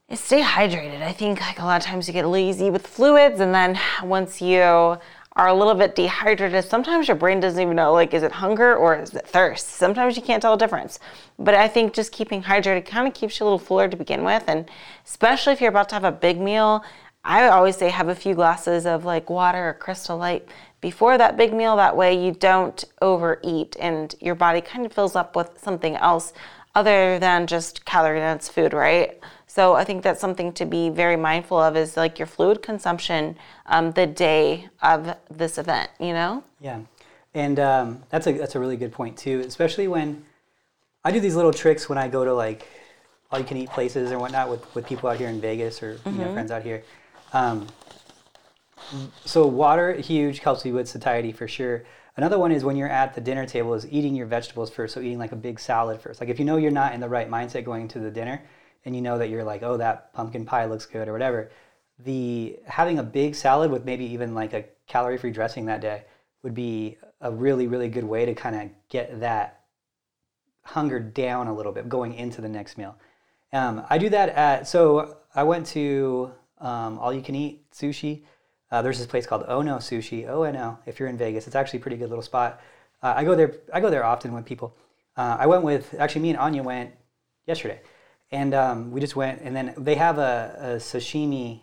is 0.10 0.19
stay 0.19 0.41
hydrated. 0.41 1.02
I 1.02 1.13
think 1.13 1.39
like 1.41 1.60
a 1.60 1.65
lot 1.65 1.82
of 1.82 1.86
times 1.86 2.08
you 2.08 2.13
get 2.13 2.28
lazy 2.28 2.69
with 2.69 2.86
fluids, 2.88 3.39
and 3.39 3.54
then 3.54 3.80
once 4.04 4.41
you 4.41 4.98
are 5.39 5.47
a 5.47 5.54
little 5.54 5.73
bit 5.73 5.95
dehydrated, 5.95 6.65
sometimes 6.65 7.08
your 7.08 7.15
brain 7.15 7.39
doesn't 7.39 7.62
even 7.62 7.73
know 7.73 7.93
like 7.93 8.13
is 8.13 8.23
it 8.23 8.32
hunger 8.34 8.75
or 8.75 8.99
is 8.99 9.13
it 9.13 9.25
thirst. 9.25 9.69
Sometimes 9.69 10.17
you 10.17 10.21
can't 10.21 10.41
tell 10.41 10.58
the 10.58 10.65
difference. 10.65 10.99
But 11.39 11.54
I 11.54 11.69
think 11.69 11.93
just 11.93 12.12
keeping 12.12 12.43
hydrated 12.43 12.86
kind 12.86 13.08
of 13.08 13.13
keeps 13.13 13.39
you 13.39 13.45
a 13.45 13.45
little 13.45 13.58
fuller 13.58 13.88
to 13.88 13.95
begin 13.95 14.25
with, 14.25 14.43
and 14.47 14.69
especially 15.06 15.54
if 15.54 15.62
you're 15.62 15.69
about 15.69 15.88
to 15.89 15.95
have 15.95 16.04
a 16.04 16.12
big 16.12 16.41
meal. 16.41 16.84
I 17.23 17.47
always 17.47 17.78
say 17.78 17.88
have 17.88 18.10
a 18.10 18.15
few 18.15 18.36
glasses 18.36 18.86
of 18.86 19.06
like 19.06 19.30
water 19.30 19.69
or 19.69 19.73
crystal 19.75 20.17
light 20.17 20.45
before 20.82 21.17
that 21.17 21.38
big 21.38 21.54
meal. 21.54 21.78
That 21.78 21.95
way 21.95 22.21
you 22.21 22.34
don't 22.34 22.84
overeat 23.02 23.78
and 23.80 24.13
your 24.19 24.36
body 24.36 24.60
kind 24.60 24.86
of 24.86 24.91
fills 24.91 25.15
up 25.15 25.38
with 25.38 25.58
something 25.62 25.95
else 25.95 26.34
other 26.75 27.17
than 27.17 27.47
just 27.47 27.86
calorie 27.86 28.19
dense 28.19 28.49
food, 28.49 28.73
right? 28.73 29.17
So 29.60 29.74
I 29.74 29.84
think 29.84 30.04
that's 30.04 30.22
something 30.22 30.54
to 30.54 30.65
be 30.65 30.88
very 30.88 31.17
mindful 31.17 31.60
of 31.60 31.76
is 31.76 31.98
like 31.98 32.17
your 32.17 32.28
fluid 32.28 32.62
consumption 32.62 33.36
um, 33.65 33.91
the 33.91 34.08
day 34.08 34.69
of 34.82 35.17
this 35.30 35.58
event, 35.58 35.89
you 36.00 36.13
know? 36.13 36.45
Yeah, 36.62 36.80
and 37.34 37.60
um, 37.60 38.04
that's 38.10 38.26
a 38.26 38.32
that's 38.32 38.56
a 38.56 38.60
really 38.62 38.78
good 38.78 38.93
point 38.93 39.17
too. 39.17 39.41
Especially 39.41 39.89
when 39.89 40.24
I 41.04 41.12
do 41.12 41.19
these 41.19 41.36
little 41.36 41.52
tricks 41.52 41.89
when 41.89 41.98
I 41.98 42.08
go 42.08 42.24
to 42.24 42.34
like 42.34 42.69
all 43.30 43.38
you 43.38 43.43
can 43.43 43.58
eat 43.58 43.69
places 43.69 44.12
and 44.12 44.22
whatnot 44.22 44.50
with, 44.50 44.76
with 44.76 44.86
people 44.86 45.10
out 45.10 45.17
here 45.17 45.28
in 45.28 45.41
Vegas 45.41 45.84
or 45.84 46.00
you 46.06 46.12
know 46.13 46.32
friends 46.32 46.52
out 46.52 46.63
here. 46.63 46.82
Um, 47.34 47.67
so 49.26 49.45
water 49.45 49.91
huge 49.91 50.39
helps 50.39 50.65
you 50.65 50.74
with 50.74 50.88
satiety 50.88 51.34
for 51.34 51.50
sure. 51.50 51.84
Another 52.15 52.39
one 52.39 52.54
is 52.54 52.63
when 52.63 52.78
you're 52.78 52.88
at 52.88 53.13
the 53.13 53.19
dinner 53.19 53.45
table 53.45 53.74
is 53.74 53.86
eating 53.91 54.15
your 54.15 54.26
vegetables 54.26 54.69
first. 54.69 54.93
So 54.93 55.02
eating 55.02 55.19
like 55.19 55.34
a 55.34 55.41
big 55.50 55.60
salad 55.60 56.00
first. 56.00 56.22
Like 56.22 56.30
if 56.30 56.39
you 56.39 56.45
know 56.45 56.56
you're 56.56 56.72
not 56.72 56.93
in 56.93 57.02
the 57.02 57.10
right 57.10 57.30
mindset 57.30 57.65
going 57.65 57.89
to 57.89 58.00
the 58.00 58.10
dinner, 58.10 58.41
and 58.86 58.96
you 58.96 59.02
know 59.02 59.18
that 59.18 59.30
you're 59.30 59.44
like, 59.44 59.63
oh, 59.63 59.78
that 59.78 60.13
pumpkin 60.13 60.46
pie 60.46 60.65
looks 60.65 60.86
good 60.86 61.08
or 61.08 61.13
whatever. 61.13 61.52
The 62.00 62.58
having 62.65 63.00
a 63.00 63.04
big 63.04 63.36
salad 63.36 63.72
with 63.72 63.86
maybe 63.86 64.06
even 64.06 64.34
like 64.34 64.54
a 64.54 64.65
calorie-free 64.88 65.32
dressing 65.32 65.65
that 65.65 65.82
day 65.82 66.04
would 66.44 66.54
be 66.54 66.98
a 67.22 67.32
really 67.32 67.68
really 67.68 67.89
good 67.89 68.06
way 68.06 68.26
to 68.26 68.34
kind 68.34 68.56
of 68.56 68.70
get 68.89 69.20
that 69.20 69.62
hunger 70.63 71.00
down 71.00 71.48
a 71.48 71.54
little 71.54 71.72
bit 71.72 71.89
going 71.89 72.13
into 72.13 72.42
the 72.42 72.50
next 72.50 72.78
meal. 72.78 72.96
Um, 73.52 73.84
I 73.89 73.98
do 73.98 74.10
that 74.10 74.30
at 74.30 74.68
so 74.68 75.18
I 75.36 75.44
went 75.44 75.65
to 75.68 76.32
um, 76.60 77.00
all 77.00 77.13
you 77.13 77.22
can 77.22 77.36
eat 77.36 77.70
sushi. 77.72 78.24
Uh, 78.72 78.82
there's 78.82 79.00
this 79.00 79.08
place 79.08 79.26
called 79.26 79.46
Ono 79.48 79.78
Sushi. 79.78 80.28
O 80.28 80.44
N 80.44 80.56
O. 80.56 80.78
If 80.86 81.00
you're 81.00 81.10
in 81.10 81.18
Vegas, 81.18 81.48
it's 81.48 81.56
actually 81.56 81.80
a 81.80 81.82
pretty 81.82 81.98
good 81.98 82.10
little 82.10 82.24
spot. 82.24 82.62
Uh, 83.02 83.13
I 83.15 83.24
go 83.24 83.36
there. 83.36 83.56
I 83.74 83.80
go 83.80 83.89
there 83.89 84.04
often 84.04 84.32
with 84.34 84.46
people. 84.46 84.76
Uh, 85.18 85.38
I 85.39 85.48
went 85.48 85.63
with 85.63 85.96
actually 85.98 86.22
me 86.22 86.30
and 86.30 86.39
Anya 86.39 86.63
went 86.63 86.92
yesterday, 87.48 87.82
and 88.32 88.54
um, 88.54 88.92
we 88.92 89.00
just 89.00 89.15
went. 89.15 89.42
And 89.42 89.56
then 89.56 89.74
they 89.78 89.96
have 89.96 90.18
a, 90.18 90.56
a 90.60 90.68
sashimi, 90.78 91.62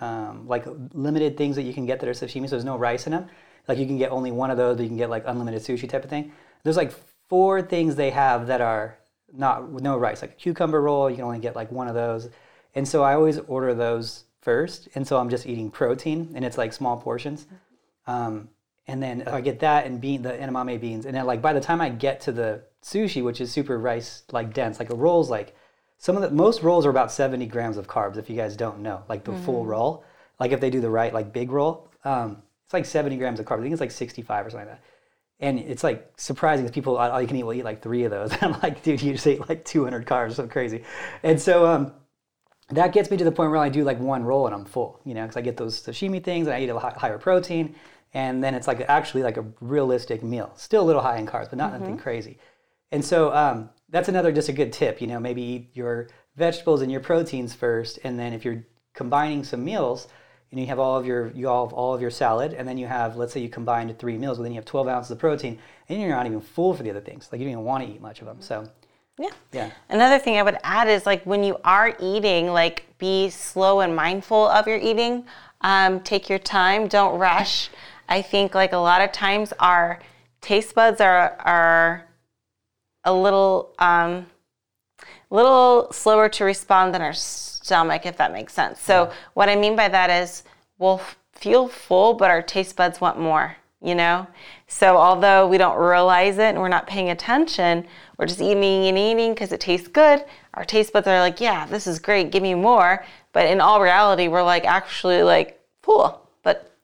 um, 0.00 0.46
like 0.46 0.66
limited 0.92 1.36
things 1.36 1.56
that 1.56 1.62
you 1.62 1.74
can 1.74 1.86
get 1.86 2.00
that 2.00 2.08
are 2.08 2.12
sashimi. 2.12 2.44
So 2.44 2.50
there's 2.50 2.64
no 2.64 2.76
rice 2.76 3.06
in 3.06 3.12
them. 3.12 3.28
Like 3.68 3.78
you 3.78 3.86
can 3.86 3.98
get 3.98 4.10
only 4.10 4.32
one 4.32 4.50
of 4.50 4.56
those. 4.56 4.80
You 4.80 4.88
can 4.88 4.96
get 4.96 5.10
like 5.10 5.24
unlimited 5.26 5.62
sushi 5.62 5.88
type 5.88 6.04
of 6.04 6.10
thing. 6.10 6.32
There's 6.64 6.76
like 6.76 6.92
four 7.28 7.62
things 7.62 7.96
they 7.96 8.10
have 8.10 8.46
that 8.48 8.60
are 8.60 8.98
not 9.32 9.72
no 9.72 9.96
rice. 9.96 10.22
Like 10.22 10.32
a 10.32 10.34
cucumber 10.34 10.80
roll, 10.80 11.08
you 11.08 11.16
can 11.16 11.24
only 11.24 11.38
get 11.38 11.56
like 11.56 11.70
one 11.72 11.88
of 11.88 11.94
those. 11.94 12.28
And 12.74 12.86
so 12.86 13.02
I 13.02 13.14
always 13.14 13.38
order 13.38 13.74
those 13.74 14.24
first, 14.40 14.88
and 14.94 15.06
so 15.06 15.18
I'm 15.18 15.30
just 15.30 15.46
eating 15.46 15.70
protein, 15.70 16.32
and 16.34 16.44
it's 16.44 16.58
like 16.58 16.72
small 16.72 16.96
portions. 16.96 17.46
Um, 18.06 18.48
and 18.86 19.02
then 19.02 19.22
I 19.28 19.40
get 19.40 19.60
that 19.60 19.86
and 19.86 20.00
bean 20.00 20.22
the 20.22 20.32
edamame 20.32 20.80
beans, 20.80 21.06
and 21.06 21.14
then 21.14 21.24
like 21.24 21.40
by 21.40 21.52
the 21.52 21.60
time 21.60 21.80
I 21.80 21.88
get 21.88 22.20
to 22.22 22.32
the 22.32 22.62
sushi, 22.82 23.22
which 23.22 23.40
is 23.40 23.52
super 23.52 23.78
rice 23.78 24.24
like 24.32 24.52
dense, 24.52 24.78
like 24.78 24.90
a 24.90 24.94
roll's 24.94 25.30
like 25.30 25.54
some 26.02 26.16
of 26.16 26.22
the 26.22 26.32
most 26.32 26.64
rolls 26.64 26.84
are 26.84 26.90
about 26.90 27.12
70 27.12 27.46
grams 27.46 27.76
of 27.76 27.86
carbs. 27.86 28.16
If 28.16 28.28
you 28.28 28.34
guys 28.34 28.56
don't 28.56 28.80
know, 28.80 29.04
like 29.08 29.22
the 29.22 29.32
full 29.34 29.64
roll, 29.64 30.04
like 30.40 30.50
if 30.50 30.58
they 30.58 30.68
do 30.68 30.80
the 30.80 30.90
right 30.90 31.14
like 31.14 31.32
big 31.32 31.52
roll, 31.52 31.88
um, 32.04 32.42
it's 32.64 32.74
like 32.74 32.86
70 32.86 33.16
grams 33.18 33.38
of 33.38 33.46
carbs. 33.46 33.60
I 33.60 33.62
think 33.62 33.72
it's 33.72 33.80
like 33.80 33.92
65 33.92 34.46
or 34.46 34.50
something 34.50 34.66
like 34.66 34.78
that. 34.78 34.84
And 35.38 35.60
it's 35.60 35.84
like 35.84 36.12
surprising 36.16 36.64
because 36.64 36.74
people 36.74 36.96
all 36.96 37.22
you 37.22 37.28
can 37.28 37.36
eat 37.36 37.44
will 37.44 37.52
eat 37.52 37.62
like 37.62 37.82
three 37.82 38.02
of 38.02 38.10
those. 38.10 38.36
I'm 38.42 38.58
like, 38.64 38.82
dude, 38.82 39.00
you 39.00 39.12
just 39.12 39.24
ate 39.28 39.48
like 39.48 39.64
200 39.64 40.04
carbs, 40.04 40.34
so 40.34 40.48
crazy. 40.48 40.82
And 41.22 41.40
so 41.40 41.68
um, 41.68 41.92
that 42.70 42.92
gets 42.92 43.08
me 43.08 43.16
to 43.18 43.24
the 43.24 43.30
point 43.30 43.52
where 43.52 43.60
I 43.60 43.68
do 43.68 43.84
like 43.84 44.00
one 44.00 44.24
roll 44.24 44.46
and 44.46 44.54
I'm 44.56 44.64
full, 44.64 44.98
you 45.04 45.14
know, 45.14 45.22
because 45.22 45.36
I 45.36 45.40
get 45.40 45.56
those 45.56 45.80
sashimi 45.80 46.20
things 46.20 46.48
and 46.48 46.56
I 46.56 46.62
eat 46.62 46.68
a 46.68 46.76
hi- 46.80 46.96
higher 46.96 47.18
protein, 47.18 47.76
and 48.12 48.42
then 48.42 48.56
it's 48.56 48.66
like 48.66 48.80
actually 48.88 49.22
like 49.22 49.36
a 49.36 49.44
realistic 49.60 50.24
meal. 50.24 50.52
Still 50.56 50.82
a 50.82 50.86
little 50.86 51.02
high 51.02 51.18
in 51.18 51.28
carbs, 51.28 51.48
but 51.48 51.58
not 51.58 51.78
nothing 51.78 51.96
crazy. 51.96 52.38
And 52.90 53.04
so 53.04 53.32
um, 53.32 53.70
that's 53.92 54.08
another 54.08 54.32
just 54.32 54.48
a 54.48 54.52
good 54.52 54.72
tip, 54.72 55.00
you 55.00 55.06
know, 55.06 55.20
maybe 55.20 55.42
eat 55.42 55.70
your 55.74 56.08
vegetables 56.36 56.82
and 56.82 56.90
your 56.90 57.00
proteins 57.00 57.54
first, 57.54 57.98
and 58.02 58.18
then 58.18 58.32
if 58.32 58.44
you're 58.44 58.64
combining 58.94 59.44
some 59.44 59.64
meals, 59.64 60.08
and 60.50 60.60
you 60.60 60.66
have 60.66 60.78
all 60.78 60.98
of 60.98 61.06
your 61.06 61.28
you 61.28 61.48
all 61.48 61.66
have 61.66 61.72
all 61.72 61.94
of 61.94 62.00
your 62.00 62.10
salad, 62.10 62.52
and 62.52 62.66
then 62.68 62.76
you 62.76 62.86
have 62.86 63.16
let's 63.16 63.32
say 63.32 63.40
you 63.40 63.48
combined 63.48 63.96
three 63.98 64.18
meals, 64.18 64.38
but 64.38 64.42
then 64.42 64.52
you 64.52 64.56
have 64.56 64.64
12 64.64 64.88
ounces 64.88 65.10
of 65.10 65.18
protein, 65.18 65.58
and 65.88 66.00
you're 66.00 66.10
not 66.10 66.26
even 66.26 66.40
full 66.40 66.74
for 66.74 66.82
the 66.82 66.90
other 66.90 67.00
things. 67.00 67.28
Like 67.30 67.40
you 67.40 67.46
don't 67.46 67.52
even 67.52 67.64
want 67.64 67.84
to 67.84 67.90
eat 67.90 68.00
much 68.00 68.20
of 68.20 68.26
them. 68.26 68.40
So 68.40 68.68
Yeah. 69.18 69.30
yeah, 69.52 69.70
Another 69.88 70.18
thing 70.18 70.36
I 70.38 70.42
would 70.42 70.58
add 70.64 70.88
is 70.88 71.06
like 71.06 71.22
when 71.24 71.44
you 71.44 71.56
are 71.64 71.94
eating, 72.00 72.48
like 72.48 72.84
be 72.98 73.30
slow 73.30 73.80
and 73.80 73.94
mindful 73.94 74.48
of 74.48 74.66
your 74.66 74.78
eating. 74.78 75.24
Um, 75.62 76.00
take 76.00 76.28
your 76.28 76.40
time, 76.40 76.88
don't 76.88 77.18
rush. 77.18 77.70
I 78.08 78.20
think 78.20 78.54
like 78.54 78.72
a 78.72 78.78
lot 78.78 79.00
of 79.00 79.12
times 79.12 79.52
our 79.58 80.00
taste 80.40 80.74
buds 80.74 81.00
are 81.00 81.36
are 81.40 82.08
a 83.04 83.12
little 83.12 83.74
um, 83.78 84.26
little 85.30 85.92
slower 85.92 86.28
to 86.28 86.44
respond 86.44 86.94
than 86.94 87.02
our 87.02 87.12
stomach, 87.12 88.06
if 88.06 88.16
that 88.18 88.32
makes 88.32 88.52
sense. 88.52 88.80
So 88.80 89.10
what 89.34 89.48
I 89.48 89.56
mean 89.56 89.76
by 89.76 89.88
that 89.88 90.10
is 90.10 90.44
we'll 90.78 91.00
feel 91.32 91.68
full, 91.68 92.14
but 92.14 92.30
our 92.30 92.42
taste 92.42 92.76
buds 92.76 93.00
want 93.00 93.18
more. 93.18 93.56
You 93.84 93.96
know, 93.96 94.28
so 94.68 94.96
although 94.96 95.48
we 95.48 95.58
don't 95.58 95.76
realize 95.76 96.38
it 96.38 96.50
and 96.50 96.58
we're 96.60 96.68
not 96.68 96.86
paying 96.86 97.10
attention, 97.10 97.84
we're 98.16 98.26
just 98.26 98.40
eating 98.40 98.86
and 98.86 98.96
eating 98.96 99.34
because 99.34 99.50
it 99.50 99.58
tastes 99.58 99.88
good. 99.88 100.24
Our 100.54 100.64
taste 100.64 100.92
buds 100.92 101.08
are 101.08 101.18
like, 101.18 101.40
yeah, 101.40 101.66
this 101.66 101.88
is 101.88 101.98
great, 101.98 102.30
give 102.30 102.44
me 102.44 102.54
more. 102.54 103.04
But 103.32 103.48
in 103.48 103.60
all 103.60 103.80
reality, 103.80 104.28
we're 104.28 104.44
like 104.44 104.64
actually 104.64 105.24
like 105.24 105.60
full. 105.82 106.22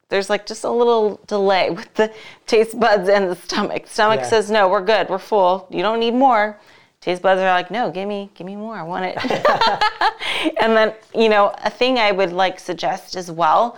There's 0.08 0.30
like 0.30 0.46
just 0.46 0.64
a 0.64 0.70
little 0.70 1.20
delay 1.26 1.70
with 1.78 1.92
the 1.94 2.12
taste 2.46 2.78
buds 2.78 3.08
and 3.08 3.28
the 3.30 3.36
stomach. 3.36 3.86
Stomach 3.86 4.20
Yeah. 4.20 4.26
says, 4.28 4.50
no, 4.50 4.68
we're 4.68 4.84
good, 4.84 5.08
we're 5.08 5.18
full. 5.18 5.66
You 5.70 5.82
don't 5.82 6.00
need 6.00 6.14
more. 6.14 6.58
Taste 7.00 7.22
buds 7.22 7.40
are 7.40 7.50
like, 7.50 7.70
no, 7.70 7.90
give 7.90 8.08
me, 8.08 8.30
give 8.34 8.46
me 8.46 8.56
more. 8.56 8.74
I 8.74 8.82
want 8.82 9.04
it. 9.04 9.16
and 10.60 10.76
then, 10.76 10.94
you 11.14 11.28
know, 11.28 11.54
a 11.62 11.70
thing 11.70 11.98
I 11.98 12.10
would 12.10 12.32
like 12.32 12.58
suggest 12.58 13.14
as 13.16 13.30
well 13.30 13.76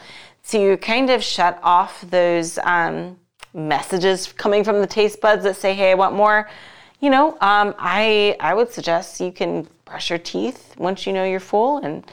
to 0.49 0.77
kind 0.79 1.11
of 1.11 1.23
shut 1.23 1.61
off 1.63 2.01
those 2.11 2.59
um, 2.65 3.19
messages 3.53 4.33
coming 4.33 4.65
from 4.65 4.81
the 4.81 4.87
taste 4.87 5.21
buds 5.21 5.45
that 5.45 5.57
say, 5.57 5.75
hey, 5.75 5.91
I 5.91 5.95
want 5.95 6.15
more. 6.15 6.49
You 7.01 7.11
know, 7.11 7.33
um, 7.41 7.75
I 7.79 8.37
I 8.41 8.53
would 8.55 8.71
suggest 8.73 9.21
you 9.21 9.33
can 9.33 9.67
brush 9.87 10.11
your 10.11 10.19
teeth 10.19 10.75
once 10.79 11.07
you 11.07 11.13
know 11.13 11.25
you're 11.25 11.41
full 11.41 11.79
and 11.79 12.05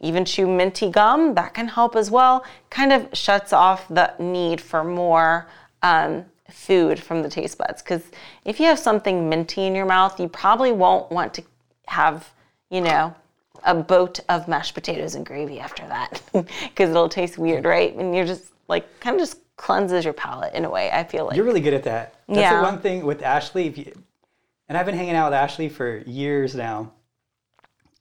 even 0.00 0.24
chew 0.24 0.46
minty 0.46 0.90
gum. 0.90 1.34
That 1.34 1.54
can 1.54 1.68
help 1.68 1.94
as 1.96 2.10
well. 2.10 2.44
Kind 2.70 2.92
of 2.92 3.08
shuts 3.12 3.52
off 3.52 3.86
the 3.88 4.12
need 4.18 4.60
for 4.60 4.82
more 4.82 5.46
um, 5.82 6.24
food 6.50 6.98
from 7.00 7.22
the 7.22 7.28
taste 7.28 7.58
buds. 7.58 7.82
Because 7.82 8.02
if 8.44 8.58
you 8.58 8.66
have 8.66 8.78
something 8.78 9.28
minty 9.28 9.66
in 9.66 9.74
your 9.74 9.86
mouth, 9.86 10.18
you 10.18 10.28
probably 10.28 10.72
won't 10.72 11.10
want 11.10 11.34
to 11.34 11.42
have, 11.86 12.30
you 12.70 12.80
know, 12.80 13.14
a 13.64 13.74
boat 13.74 14.20
of 14.30 14.48
mashed 14.48 14.72
potatoes 14.74 15.14
and 15.14 15.26
gravy 15.26 15.60
after 15.60 15.86
that 15.86 16.22
because 16.32 16.88
it'll 16.90 17.08
taste 17.10 17.36
weird, 17.36 17.64
right? 17.66 17.94
And 17.94 18.14
you're 18.14 18.24
just 18.24 18.44
like 18.68 19.00
kind 19.00 19.14
of 19.16 19.20
just 19.20 19.38
cleanses 19.56 20.04
your 20.04 20.14
palate 20.14 20.54
in 20.54 20.64
a 20.64 20.70
way. 20.70 20.90
I 20.90 21.04
feel 21.04 21.26
like. 21.26 21.36
You're 21.36 21.44
really 21.44 21.60
good 21.60 21.74
at 21.74 21.82
that. 21.84 22.14
That's 22.26 22.40
Yeah. 22.40 22.56
the 22.56 22.62
one 22.62 22.78
thing 22.78 23.04
with 23.04 23.22
Ashley. 23.22 23.66
If 23.66 23.76
you, 23.76 23.92
and 24.68 24.78
I've 24.78 24.86
been 24.86 24.96
hanging 24.96 25.14
out 25.14 25.26
with 25.30 25.34
Ashley 25.34 25.68
for 25.68 25.98
years 26.06 26.54
now. 26.54 26.92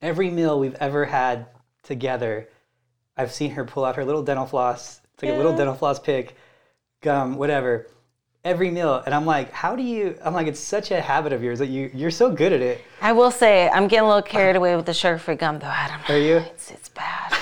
Every 0.02 0.30
meal 0.30 0.58
we've 0.58 0.76
ever 0.76 1.04
had 1.04 1.48
together, 1.90 2.48
I've 3.18 3.34
seen 3.34 3.52
her 3.52 3.66
pull 3.66 3.84
out 3.84 3.98
her 3.98 4.06
little 4.06 4.24
dental 4.24 4.46
floss, 4.46 5.02
take 5.18 5.32
a 5.32 5.34
little 5.34 5.56
dental 5.58 5.76
floss 5.76 6.00
pick, 6.00 6.36
gum, 7.02 7.36
whatever. 7.36 7.88
Every 8.46 8.72
meal, 8.72 9.04
and 9.06 9.14
I'm 9.14 9.26
like, 9.26 9.52
how 9.52 9.76
do 9.76 9.84
you? 9.84 10.18
I'm 10.24 10.34
like, 10.34 10.48
it's 10.48 10.62
such 10.62 10.92
a 10.92 11.02
habit 11.02 11.34
of 11.34 11.44
yours 11.44 11.60
that 11.60 11.68
you 11.68 11.92
you're 11.94 12.10
so 12.10 12.32
good 12.32 12.54
at 12.54 12.62
it. 12.62 12.80
I 13.02 13.12
will 13.12 13.32
say 13.32 13.68
I'm 13.68 13.90
getting 13.90 14.06
a 14.06 14.08
little 14.08 14.22
carried 14.22 14.56
away 14.56 14.78
with 14.78 14.86
the 14.86 14.94
sugar-free 14.94 15.36
gum, 15.36 15.60
though, 15.60 15.68
Adam. 15.68 16.00
Are 16.08 16.18
you 16.18 16.38
It's, 16.38 16.72
it's 16.72 16.88
bad. 16.88 17.34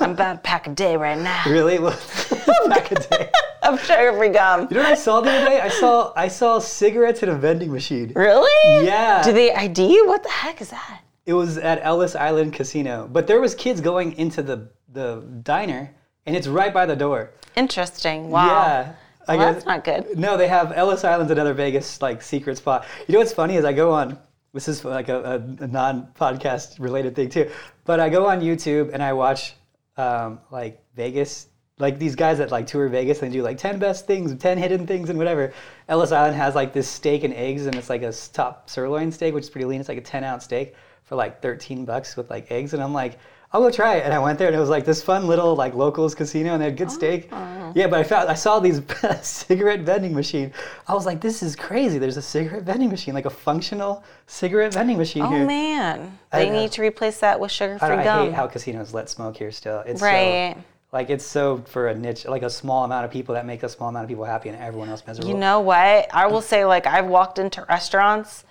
I'm 0.00 0.12
about 0.12 0.36
a 0.36 0.38
pack 0.38 0.68
a 0.68 0.70
day 0.70 0.96
right 0.96 1.18
now 1.18 1.42
really? 1.48 1.80
Well, 1.80 1.98
back 2.68 2.92
a 2.92 2.94
day. 2.94 3.28
of 3.64 3.84
sugar-free 3.84 4.28
gum. 4.28 4.68
You 4.70 4.76
know 4.76 4.84
what 4.84 4.92
I 4.92 4.94
saw 4.94 5.20
the 5.20 5.32
other 5.32 5.46
day? 5.46 5.60
I 5.60 5.68
saw 5.68 6.12
I 6.14 6.28
saw 6.28 6.60
cigarettes 6.60 7.24
in 7.24 7.28
a 7.28 7.34
vending 7.34 7.72
machine. 7.72 8.12
Really? 8.14 8.86
Yeah. 8.86 9.22
Do 9.24 9.32
they 9.32 9.52
ID 9.52 9.94
you? 9.94 10.06
What 10.06 10.22
the 10.22 10.28
heck 10.30 10.60
is 10.60 10.70
that? 10.70 11.00
It 11.26 11.34
was 11.34 11.58
at 11.58 11.80
Ellis 11.82 12.14
Island 12.14 12.52
Casino, 12.54 13.08
but 13.12 13.26
there 13.26 13.40
was 13.40 13.54
kids 13.54 13.80
going 13.80 14.16
into 14.16 14.42
the 14.42 14.68
the 14.92 15.22
diner, 15.42 15.92
and 16.24 16.34
it's 16.36 16.46
right 16.46 16.72
by 16.72 16.86
the 16.86 16.96
door. 16.96 17.32
Interesting. 17.56 18.30
Wow. 18.30 18.46
Yeah, 18.46 18.92
I 19.28 19.36
Well, 19.36 19.46
guess- 19.46 19.54
that's 19.56 19.66
not 19.66 19.84
good. 19.84 20.16
No, 20.18 20.36
they 20.36 20.46
have 20.48 20.72
Ellis 20.72 21.04
Island's 21.04 21.32
another 21.32 21.52
Vegas 21.52 22.00
like 22.00 22.22
secret 22.22 22.56
spot. 22.58 22.86
You 23.06 23.12
know 23.14 23.18
what's 23.18 23.32
funny 23.34 23.56
is 23.56 23.64
I 23.64 23.72
go 23.72 23.92
on. 23.92 24.18
This 24.54 24.68
is 24.68 24.84
like 24.84 25.08
a, 25.10 25.42
a, 25.60 25.64
a 25.64 25.66
non-podcast 25.66 26.78
related 26.80 27.14
thing 27.16 27.28
too, 27.28 27.50
but 27.84 28.00
I 28.00 28.08
go 28.08 28.26
on 28.26 28.40
YouTube 28.40 28.90
and 28.94 29.02
I 29.02 29.12
watch 29.12 29.54
um, 29.98 30.38
like 30.50 30.80
Vegas, 30.94 31.48
like 31.78 31.98
these 31.98 32.14
guys 32.14 32.38
that 32.38 32.50
like 32.50 32.66
tour 32.66 32.88
Vegas 32.88 33.20
and 33.22 33.32
do 33.32 33.42
like 33.42 33.58
ten 33.58 33.78
best 33.78 34.06
things, 34.06 34.34
ten 34.36 34.56
hidden 34.58 34.86
things, 34.86 35.10
and 35.10 35.18
whatever. 35.18 35.52
Ellis 35.88 36.12
Island 36.12 36.36
has 36.36 36.54
like 36.54 36.72
this 36.72 36.88
steak 36.88 37.24
and 37.24 37.34
eggs, 37.34 37.66
and 37.66 37.74
it's 37.74 37.90
like 37.90 38.02
a 38.02 38.12
top 38.32 38.70
sirloin 38.70 39.10
steak, 39.12 39.34
which 39.34 39.44
is 39.44 39.50
pretty 39.50 39.66
lean. 39.66 39.80
It's 39.80 39.88
like 39.88 39.98
a 39.98 40.02
ten 40.02 40.24
ounce 40.24 40.44
steak 40.44 40.74
for 41.06 41.16
like 41.16 41.40
thirteen 41.40 41.84
bucks 41.84 42.16
with 42.16 42.28
like 42.30 42.50
eggs, 42.50 42.74
and 42.74 42.82
I'm 42.82 42.92
like. 42.92 43.18
I'll 43.52 43.60
go 43.62 43.70
try 43.70 43.94
it, 43.94 44.04
and 44.04 44.12
I 44.12 44.18
went 44.18 44.40
there, 44.40 44.48
and 44.48 44.56
it 44.56 44.58
was 44.58 44.68
like 44.68 44.84
this 44.84 45.00
fun 45.00 45.28
little 45.28 45.54
like 45.54 45.72
locals 45.72 46.16
casino, 46.16 46.52
and 46.52 46.60
they 46.60 46.66
had 46.66 46.76
good 46.76 46.90
steak. 46.90 47.28
Oh. 47.30 47.72
Yeah, 47.76 47.86
but 47.86 48.00
I 48.00 48.02
found 48.02 48.28
I 48.28 48.34
saw 48.34 48.58
these 48.58 48.82
cigarette 49.22 49.80
vending 49.80 50.12
machine. 50.14 50.52
I 50.88 50.94
was 50.94 51.06
like, 51.06 51.20
this 51.20 51.44
is 51.44 51.54
crazy. 51.54 51.98
There's 51.98 52.16
a 52.16 52.22
cigarette 52.22 52.64
vending 52.64 52.90
machine, 52.90 53.14
like 53.14 53.24
a 53.24 53.30
functional 53.30 54.02
cigarette 54.26 54.74
vending 54.74 54.98
machine 54.98 55.22
Oh 55.22 55.28
here. 55.30 55.46
man, 55.46 56.18
I 56.32 56.44
they 56.44 56.50
need 56.50 56.72
to 56.72 56.82
replace 56.82 57.20
that 57.20 57.38
with 57.38 57.52
sugar-free 57.52 57.88
don't- 57.88 57.98
I 58.00 58.24
hate 58.24 58.34
how 58.34 58.48
casinos 58.48 58.92
let 58.92 59.08
smoke 59.08 59.36
here 59.36 59.52
still. 59.52 59.78
It's 59.86 60.02
Right. 60.02 60.54
so 60.56 60.62
like 60.92 61.08
it's 61.08 61.24
so 61.24 61.58
for 61.66 61.86
a 61.86 61.94
niche, 61.94 62.26
like 62.26 62.42
a 62.42 62.50
small 62.50 62.84
amount 62.84 63.04
of 63.04 63.12
people 63.12 63.36
that 63.36 63.46
make 63.46 63.62
a 63.62 63.68
small 63.68 63.88
amount 63.88 64.04
of 64.04 64.08
people 64.08 64.24
happy 64.24 64.48
and 64.48 64.58
everyone 64.60 64.88
else 64.90 65.04
miserable. 65.06 65.30
You 65.30 65.38
know 65.38 65.60
what? 65.60 66.12
I 66.12 66.26
will 66.26 66.42
say, 66.42 66.64
like, 66.64 66.86
I've 66.88 67.06
walked 67.06 67.38
into 67.38 67.64
restaurants 67.68 68.44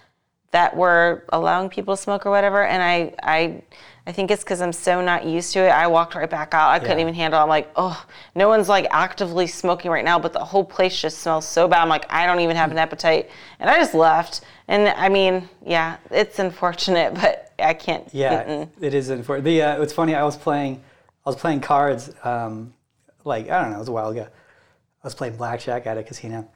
that 0.56 0.74
we're 0.74 1.22
allowing 1.34 1.68
people 1.68 1.98
to 1.98 2.02
smoke 2.02 2.26
or 2.26 2.30
whatever. 2.30 2.64
And 2.64 2.82
I, 2.82 3.14
I, 3.22 3.62
I 4.08 4.14
think 4.14 4.32
it's 4.32 4.42
because 4.42 4.62
I'm 4.62 4.72
so 4.72 5.02
not 5.02 5.26
used 5.26 5.52
to 5.52 5.60
it. 5.60 5.68
I 5.68 5.88
walked 5.88 6.16
right 6.16 6.30
back 6.30 6.54
out. 6.54 6.70
I 6.70 6.80
couldn't 6.80 7.02
even 7.02 7.14
handle. 7.14 7.38
it. 7.38 7.44
I'm 7.44 7.50
like, 7.50 7.70
oh, 7.76 8.06
no 8.36 8.48
one's 8.48 8.70
like 8.70 8.88
actively 8.90 9.48
smoking 9.48 9.92
right 9.92 10.06
now, 10.06 10.18
but 10.18 10.32
the 10.32 10.40
whole 10.40 10.64
place 10.64 10.98
just 10.98 11.18
smells 11.18 11.46
so 11.46 11.68
bad. 11.68 11.82
I'm 11.82 11.90
like, 11.90 12.06
I 12.10 12.26
don't 12.26 12.40
even 12.40 12.56
have 12.56 12.72
an 12.72 12.78
appetite, 12.78 13.30
and 13.60 13.70
I 13.70 13.76
just 13.76 13.94
left. 13.94 14.46
And 14.70 14.88
I 14.88 15.10
mean, 15.10 15.50
yeah, 15.66 15.98
it's 16.10 16.40
unfortunate, 16.40 17.14
but 17.22 17.52
I 17.60 17.74
can't. 17.74 18.08
Yeah, 18.14 18.46
mm-mm. 18.46 18.70
it 18.80 18.94
is 18.94 19.10
important. 19.10 19.44
The 19.44 19.62
uh, 19.62 19.82
it's 19.82 19.92
funny. 19.92 20.16
I 20.16 20.24
was 20.24 20.38
playing, 20.38 20.82
I 21.26 21.30
was 21.30 21.36
playing 21.36 21.60
cards. 21.60 22.14
Um, 22.24 22.74
like 23.26 23.50
I 23.50 23.62
don't 23.62 23.72
know, 23.72 23.76
it 23.76 23.80
was 23.80 23.90
a 23.90 23.92
while 23.92 24.10
ago. 24.10 24.26
I 25.04 25.08
was 25.08 25.16
playing 25.16 25.36
blackjack 25.36 25.86
at 25.86 25.98
a 25.98 26.04
casino, 26.04 26.48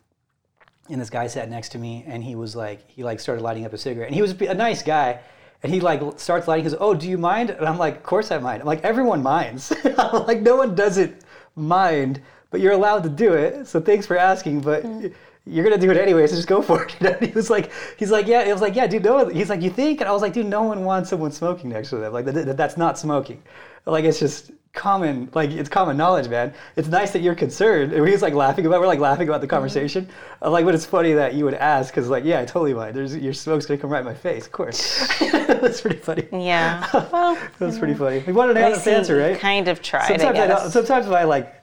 and 0.90 1.00
this 1.02 1.10
guy 1.10 1.28
sat 1.28 1.50
next 1.50 1.70
to 1.70 1.78
me, 1.78 2.04
and 2.08 2.24
he 2.24 2.36
was 2.36 2.56
like, 2.56 2.90
he 2.90 3.04
like 3.04 3.20
started 3.20 3.42
lighting 3.42 3.66
up 3.66 3.74
a 3.74 3.78
cigarette, 3.78 4.08
and 4.08 4.16
he 4.16 4.22
was 4.22 4.32
a 4.42 4.54
nice 4.54 4.82
guy, 4.84 5.20
and 5.64 5.72
he 5.74 5.80
like 5.80 6.02
starts 6.20 6.48
lighting. 6.48 6.66
He 6.66 6.70
goes, 6.72 6.78
"Oh, 6.80 6.94
do 6.94 7.10
you 7.10 7.18
mind?" 7.18 7.50
And 7.52 7.66
I'm 7.68 7.78
like, 7.78 7.98
"Of 7.98 8.04
course 8.04 8.32
I 8.32 8.38
mind." 8.40 8.62
I'm 8.62 8.68
like, 8.68 8.84
"Everyone 8.84 9.22
minds." 9.22 9.72
I'm 9.98 10.26
like, 10.26 10.42
"No 10.42 10.56
one 10.56 10.76
doesn't 10.76 11.22
mind, 11.56 12.22
but 12.52 12.62
you're 12.62 12.74
allowed 12.74 13.04
to 13.04 13.10
do 13.10 13.34
it." 13.34 13.68
So 13.68 13.80
thanks 13.80 14.06
for 14.06 14.18
asking, 14.18 14.62
but. 14.62 14.84
Mm. 14.84 15.14
You're 15.46 15.64
gonna 15.64 15.80
do 15.80 15.90
it 15.90 15.98
anyway, 15.98 16.28
so 16.28 16.36
just 16.36 16.48
go 16.48 16.62
for 16.62 16.84
it. 16.84 16.96
And 17.02 17.26
he 17.26 17.32
was 17.32 17.50
like, 17.50 17.72
he's 17.98 18.12
like, 18.12 18.28
yeah. 18.28 18.44
It 18.44 18.52
was 18.52 18.62
like, 18.62 18.76
yeah, 18.76 18.86
dude. 18.86 19.04
No, 19.04 19.30
he's 19.30 19.50
like, 19.50 19.64
you 19.64 19.72
think? 19.72 20.00
And 20.00 20.08
I 20.08 20.12
was 20.12 20.22
like, 20.22 20.34
dude, 20.34 20.46
no 20.46 20.62
one 20.62 20.84
wants 20.84 21.10
someone 21.10 21.32
smoking 21.32 21.72
next 21.72 21.90
to 21.90 21.96
them. 21.96 22.14
Like, 22.14 22.26
that, 22.26 22.34
that- 22.36 22.58
that's 22.58 22.78
not 22.78 23.00
smoking. 23.00 23.42
Like, 23.88 24.04
it's 24.06 24.20
just 24.20 24.52
common. 24.74 25.30
Like, 25.34 25.52
it's 25.52 25.70
common 25.70 25.98
knowledge, 25.98 26.28
man. 26.28 26.54
It's 26.76 26.88
nice 26.88 27.12
that 27.12 27.22
you're 27.22 27.36
concerned. 27.36 27.94
And 27.94 28.06
he 28.06 28.12
was 28.12 28.22
like 28.22 28.34
laughing 28.34 28.66
about. 28.66 28.80
We're 28.82 28.88
like 28.88 29.00
laughing 29.00 29.28
about 29.28 29.42
the 29.42 29.48
mm-hmm. 29.48 29.56
conversation. 29.56 30.10
I'm 30.42 30.52
like, 30.52 30.66
but 30.66 30.76
it's 30.76 30.86
funny 30.86 31.14
that 31.14 31.34
you 31.34 31.46
would 31.46 31.54
ask, 31.54 31.94
because 31.94 32.10
like, 32.10 32.24
yeah, 32.24 32.40
I 32.40 32.46
totally 32.46 32.74
mind. 32.74 32.96
There's 32.96 33.16
your 33.16 33.34
smoke's 33.34 33.66
gonna 33.66 33.80
come 33.80 33.90
right 33.90 34.00
in 34.00 34.06
my 34.06 34.14
face, 34.14 34.46
of 34.46 34.52
course. 34.52 35.08
That's 35.32 35.82
pretty 35.82 35.98
funny. 35.98 36.28
Yeah. 36.32 36.88
Well, 37.12 37.38
That's 37.58 37.80
pretty 37.80 37.96
funny. 37.96 38.24
We 38.28 38.34
wanted 38.34 38.58
an 38.58 38.64
honest 38.64 38.88
answer, 38.88 39.18
right? 39.18 39.40
Kind 39.40 39.68
of 39.68 39.82
tried, 39.82 40.08
sometimes 40.08 40.38
I 40.38 40.66
I, 40.66 40.70
sometimes 40.70 41.08
my 41.08 41.24
like 41.24 41.56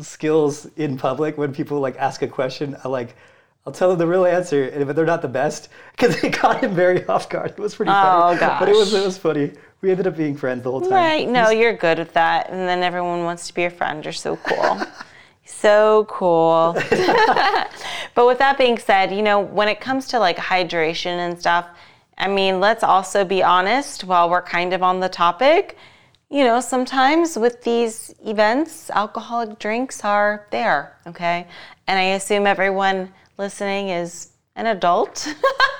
skills 0.00 0.66
in 0.76 0.98
public 0.98 1.38
when 1.38 1.52
people 1.52 1.80
like 1.80 1.96
ask 1.96 2.22
a 2.22 2.28
question, 2.28 2.76
I 2.84 2.88
like 2.88 3.16
I'll 3.64 3.72
tell 3.72 3.90
them 3.90 3.98
the 3.98 4.06
real 4.06 4.26
answer, 4.26 4.64
and 4.64 4.86
but 4.86 4.96
they're 4.96 5.06
not 5.06 5.22
the 5.22 5.28
best 5.28 5.68
because 5.92 6.22
it 6.22 6.32
caught 6.32 6.62
him 6.62 6.74
very 6.74 7.06
off 7.06 7.28
guard. 7.28 7.52
It 7.52 7.58
was 7.58 7.74
pretty 7.74 7.92
funny. 7.92 8.36
Oh, 8.36 8.58
But 8.60 8.68
it 8.68 8.74
was 8.74 8.92
it 8.92 9.04
was 9.04 9.18
funny. 9.18 9.52
We 9.82 9.90
ended 9.90 10.06
up 10.06 10.16
being 10.16 10.36
friends 10.36 10.62
the 10.62 10.70
whole 10.70 10.80
time. 10.80 10.92
Right. 10.92 11.28
No, 11.28 11.50
you're 11.50 11.76
good 11.76 11.98
with 11.98 12.12
that. 12.12 12.50
And 12.50 12.68
then 12.68 12.84
everyone 12.84 13.24
wants 13.24 13.48
to 13.48 13.54
be 13.54 13.62
your 13.62 13.70
friend. 13.70 14.04
You're 14.04 14.12
so 14.12 14.36
cool. 14.36 14.80
so 15.44 16.06
cool. 16.08 16.74
but 18.14 18.26
with 18.26 18.38
that 18.38 18.56
being 18.58 18.78
said, 18.78 19.12
you 19.12 19.22
know, 19.22 19.40
when 19.40 19.66
it 19.66 19.80
comes 19.80 20.06
to 20.08 20.20
like 20.20 20.36
hydration 20.36 21.18
and 21.18 21.38
stuff, 21.38 21.66
I 22.16 22.28
mean, 22.28 22.60
let's 22.60 22.84
also 22.84 23.24
be 23.24 23.42
honest 23.42 24.04
while 24.04 24.30
we're 24.30 24.42
kind 24.42 24.72
of 24.72 24.84
on 24.84 25.00
the 25.00 25.08
topic. 25.08 25.76
You 26.30 26.44
know, 26.44 26.60
sometimes 26.60 27.36
with 27.36 27.62
these 27.62 28.14
events, 28.24 28.88
alcoholic 28.90 29.58
drinks 29.58 30.04
are 30.04 30.46
there, 30.50 30.96
okay? 31.08 31.48
And 31.88 31.98
I 31.98 32.14
assume 32.14 32.46
everyone 32.46 33.12
listening 33.36 33.88
is 33.88 34.31
an 34.56 34.66
adult. 34.66 35.26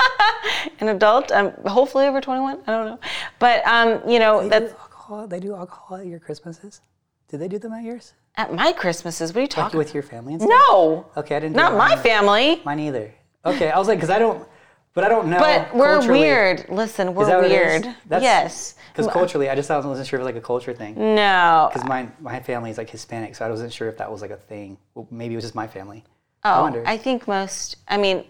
an 0.80 0.88
adult, 0.88 1.30
um, 1.32 1.52
hopefully 1.66 2.06
over 2.06 2.20
21, 2.20 2.58
I 2.66 2.70
don't 2.72 2.86
know. 2.86 2.98
But, 3.38 3.66
um, 3.66 4.08
you 4.08 4.18
know, 4.18 4.48
They 4.48 4.60
do 4.60 4.66
alcohol. 4.66 5.26
They 5.26 5.40
do 5.40 5.54
alcohol 5.54 5.96
at 5.98 6.06
your 6.06 6.18
Christmases. 6.20 6.80
Did 7.28 7.40
they 7.40 7.48
do 7.48 7.58
them 7.58 7.72
at 7.72 7.84
yours? 7.84 8.14
at 8.36 8.50
my 8.54 8.72
Christmases. 8.72 9.30
What 9.32 9.36
are 9.36 9.40
you 9.40 9.44
Like 9.44 9.50
talking 9.50 9.76
with 9.76 9.92
your 9.92 10.02
family 10.02 10.32
and 10.32 10.40
stuff? 10.40 10.50
No, 10.70 11.06
Okay, 11.18 11.36
I 11.36 11.40
didn't. 11.40 11.54
not 11.54 11.74
my 11.76 11.96
family. 11.96 12.62
Mine 12.64 12.80
either. 12.80 13.12
Okay, 13.44 13.70
I 13.70 13.78
was 13.78 13.88
like, 13.88 13.98
because 13.98 14.08
I 14.08 14.18
don't, 14.18 14.48
but 14.94 15.04
I 15.04 15.10
don't 15.10 15.28
know. 15.28 15.38
But 15.38 15.74
we're 15.74 15.92
culturally- 15.96 16.20
weird. 16.20 16.64
Listen, 16.70 17.14
we're 17.14 17.24
Is 17.24 17.28
that 17.28 17.36
what 17.42 17.44
it 17.44 17.52
is? 17.52 17.82
weird. 17.84 17.96
That's- 18.06 18.22
yes. 18.22 18.74
Because 18.90 19.12
culturally, 19.12 19.50
I 19.50 19.54
just 19.54 19.70
I 19.70 19.76
wasn't 19.78 20.06
sure 20.06 20.18
if 20.18 20.22
it 20.22 20.24
was 20.24 20.34
like 20.34 20.42
a 20.42 20.46
culture 20.46 20.72
thing. 20.72 20.94
No. 21.14 21.68
Because 21.70 21.86
my 21.86 22.08
my 22.20 22.40
family 22.40 22.70
is 22.70 22.78
like 22.78 22.88
Hispanic, 22.88 23.34
so 23.36 23.44
I 23.44 23.50
wasn't 23.50 23.70
sure 23.72 23.88
if 23.88 23.98
that 23.98 24.10
was 24.10 24.22
like 24.22 24.30
a 24.30 24.36
thing. 24.38 24.78
Well, 24.94 25.06
maybe 25.10 25.34
it 25.34 25.36
was 25.36 25.44
just 25.44 25.54
my 25.54 25.66
family. 25.66 26.02
I 26.42 26.58
Oh, 26.58 26.62
wonder. 26.62 26.82
I 26.86 26.96
think 26.96 27.28
most. 27.28 27.76
I 27.86 27.98
mean, 27.98 28.24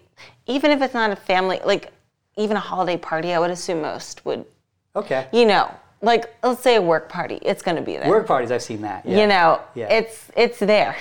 even 0.46 0.70
if 0.70 0.82
it's 0.82 0.94
not 0.94 1.10
a 1.10 1.16
family, 1.16 1.60
like 1.64 1.92
even 2.36 2.56
a 2.56 2.60
holiday 2.60 2.96
party, 2.96 3.32
I 3.32 3.38
would 3.38 3.50
assume 3.50 3.82
most 3.82 4.24
would. 4.24 4.44
Okay. 4.96 5.26
You 5.32 5.46
know, 5.46 5.70
like 6.02 6.34
let's 6.42 6.62
say 6.62 6.76
a 6.76 6.82
work 6.82 7.08
party, 7.08 7.38
it's 7.42 7.62
going 7.62 7.76
to 7.76 7.82
be 7.82 7.96
there. 7.96 8.08
Work 8.08 8.26
parties, 8.26 8.50
I've 8.50 8.62
seen 8.62 8.82
that. 8.82 9.06
Yeah. 9.06 9.20
you 9.20 9.26
know 9.26 9.60
Yeah. 9.74 9.88
it's 9.92 10.30
it's 10.36 10.58
there 10.58 10.96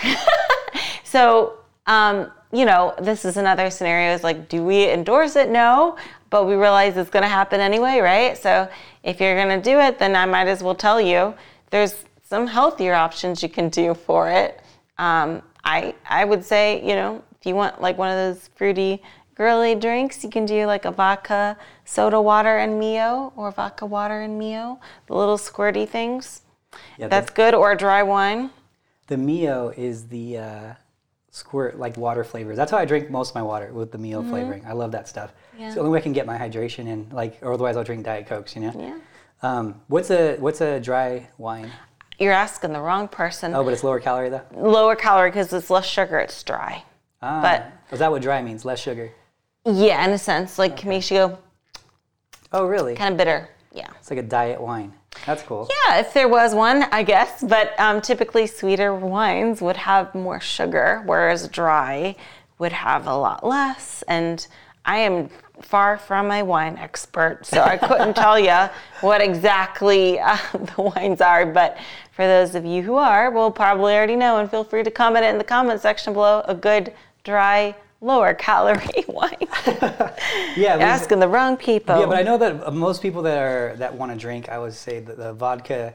so 1.03 1.53
um, 1.87 2.31
you 2.51 2.65
know 2.65 2.93
this 3.01 3.25
is 3.25 3.37
another 3.37 3.69
scenario 3.69 4.13
is 4.13 4.23
like 4.23 4.47
do 4.49 4.63
we 4.63 4.89
endorse 4.89 5.35
it 5.35 5.49
no 5.49 5.97
but 6.29 6.45
we 6.47 6.53
realize 6.53 6.95
it's 6.97 7.09
going 7.09 7.23
to 7.23 7.29
happen 7.29 7.59
anyway 7.59 7.99
right 7.99 8.37
so 8.37 8.69
if 9.03 9.19
you're 9.19 9.35
going 9.35 9.61
to 9.61 9.63
do 9.69 9.79
it 9.79 9.97
then 9.99 10.15
i 10.15 10.25
might 10.25 10.47
as 10.47 10.61
well 10.61 10.75
tell 10.75 10.99
you 11.01 11.33
there's 11.69 11.95
some 12.23 12.45
healthier 12.47 12.93
options 12.93 13.41
you 13.41 13.49
can 13.49 13.69
do 13.69 13.93
for 13.93 14.29
it 14.29 14.59
um, 14.97 15.41
i 15.63 15.93
i 16.09 16.23
would 16.25 16.43
say 16.43 16.81
you 16.87 16.93
know 16.95 17.21
if 17.41 17.47
you 17.47 17.55
want 17.55 17.81
like 17.81 17.97
one 17.97 18.09
of 18.09 18.15
those 18.15 18.49
fruity 18.55 19.01
girly 19.35 19.73
drinks 19.75 20.23
you 20.23 20.29
can 20.29 20.45
do 20.45 20.65
like 20.65 20.85
a 20.85 20.91
vodka 20.91 21.57
soda 21.83 22.21
water 22.21 22.57
and 22.59 22.79
mio 22.79 23.33
or 23.35 23.51
vodka 23.51 23.85
water 23.85 24.21
and 24.21 24.37
mio 24.37 24.79
the 25.07 25.15
little 25.15 25.37
squirty 25.37 25.87
things 25.89 26.41
Yeah, 26.97 27.07
that's 27.07 27.31
good, 27.31 27.53
or 27.53 27.71
a 27.71 27.77
dry 27.77 28.03
wine. 28.03 28.51
the, 29.07 29.15
the 29.15 29.17
Mio 29.17 29.73
is 29.75 30.07
the 30.07 30.37
uh, 30.37 30.73
squirt 31.31 31.77
like 31.77 31.97
water 31.97 32.23
flavors. 32.23 32.55
That's 32.55 32.71
how 32.71 32.77
I 32.77 32.85
drink 32.85 33.09
most 33.09 33.29
of 33.31 33.35
my 33.35 33.41
water 33.41 33.73
with 33.73 33.91
the 33.91 33.97
Mio 33.97 34.21
flavoring. 34.23 34.63
I 34.65 34.71
love 34.73 34.91
that 34.93 35.07
stuff. 35.07 35.33
Yeah. 35.57 35.65
It's 35.65 35.75
the 35.75 35.81
only 35.81 35.91
way 35.91 35.99
I 35.99 36.01
can 36.01 36.13
get 36.13 36.25
my 36.25 36.37
hydration 36.37 36.87
in. 36.87 37.09
Like, 37.11 37.37
or 37.41 37.51
otherwise 37.51 37.75
I'll 37.75 37.83
drink 37.83 38.05
Diet 38.05 38.25
Cokes. 38.27 38.55
You 38.55 38.61
know. 38.61 38.73
Yeah. 38.77 38.97
Um, 39.43 39.81
what's 39.87 40.11
a 40.11 40.37
what's 40.37 40.61
a 40.61 40.79
dry 40.79 41.27
wine? 41.37 41.69
You're 42.19 42.31
asking 42.33 42.71
the 42.73 42.79
wrong 42.79 43.07
person. 43.09 43.53
Oh, 43.53 43.63
but 43.65 43.73
it's 43.73 43.83
lower 43.83 43.99
calorie 43.99 44.29
though. 44.29 44.45
Lower 44.55 44.95
calorie 44.95 45.29
because 45.31 45.51
it's 45.51 45.69
less 45.69 45.85
sugar, 45.85 46.19
it's 46.19 46.41
dry. 46.43 46.83
Ah, 47.21 47.41
But- 47.41 47.71
is 47.91 47.99
that 47.99 48.11
what 48.11 48.21
dry 48.21 48.41
means? 48.41 48.65
Less 48.65 48.79
sugar. 48.79 49.11
Yeah, 49.65 50.03
in 50.05 50.11
a 50.11 50.17
sense. 50.17 50.57
Like 50.57 50.83
makes 50.85 51.11
you 51.11 51.17
go 51.17 51.37
Oh, 52.51 52.65
really? 52.65 52.95
kind 52.95 53.13
of 53.13 53.17
bitter. 53.17 53.49
Yeah. 53.71 53.87
It's 53.99 54.09
like 54.09 54.19
a 54.19 54.23
diet 54.23 54.59
wine. 54.59 54.93
That's 55.25 55.43
cool. 55.43 55.69
Yeah, 55.87 55.99
if 55.99 56.13
there 56.13 56.27
was 56.27 56.53
one, 56.55 56.83
I 56.91 57.03
guess. 57.03 57.43
But 57.43 57.77
um, 57.79 58.01
typically, 58.01 58.47
sweeter 58.47 58.93
wines 58.93 59.61
would 59.61 59.77
have 59.77 60.13
more 60.15 60.39
sugar, 60.39 61.03
whereas 61.05 61.47
dry 61.47 62.15
would 62.59 62.71
have 62.71 63.07
a 63.07 63.15
lot 63.15 63.45
less. 63.45 64.03
And 64.07 64.45
I 64.85 64.97
am 64.99 65.29
far 65.61 65.97
from 65.97 66.31
a 66.31 66.43
wine 66.43 66.77
expert, 66.77 67.45
so 67.45 67.61
I 67.61 67.77
couldn't 67.77 68.15
tell 68.15 68.39
you 68.39 68.69
what 69.01 69.21
exactly 69.21 70.19
uh, 70.19 70.37
the 70.75 70.81
wines 70.81 71.21
are. 71.21 71.45
But 71.45 71.77
for 72.13 72.25
those 72.25 72.55
of 72.55 72.65
you 72.65 72.81
who 72.81 72.95
are, 72.95 73.31
we'll 73.31 73.51
probably 73.51 73.93
already 73.93 74.15
know, 74.15 74.39
and 74.39 74.49
feel 74.49 74.63
free 74.63 74.83
to 74.83 74.91
comment 74.91 75.23
it 75.25 75.29
in 75.29 75.37
the 75.37 75.43
comment 75.43 75.79
section 75.81 76.13
below. 76.13 76.41
A 76.47 76.55
good 76.55 76.93
dry, 77.23 77.75
lower 78.01 78.33
calorie 78.33 78.79
wine. 79.07 79.35
Yeah. 80.55 80.77
we- 80.77 80.83
Asking 80.83 81.19
the 81.19 81.27
wrong 81.27 81.57
people. 81.57 81.99
Yeah, 81.99 82.05
but 82.05 82.17
I 82.17 82.23
know 82.23 82.37
that 82.37 82.73
most 82.73 83.01
people 83.01 83.21
that 83.23 83.37
are 83.37 83.75
that 83.77 83.93
want 83.95 84.11
to 84.11 84.17
drink, 84.17 84.49
I 84.49 84.57
would 84.59 84.73
say 84.73 84.99
that 84.99 85.17
the 85.17 85.33
vodka, 85.33 85.93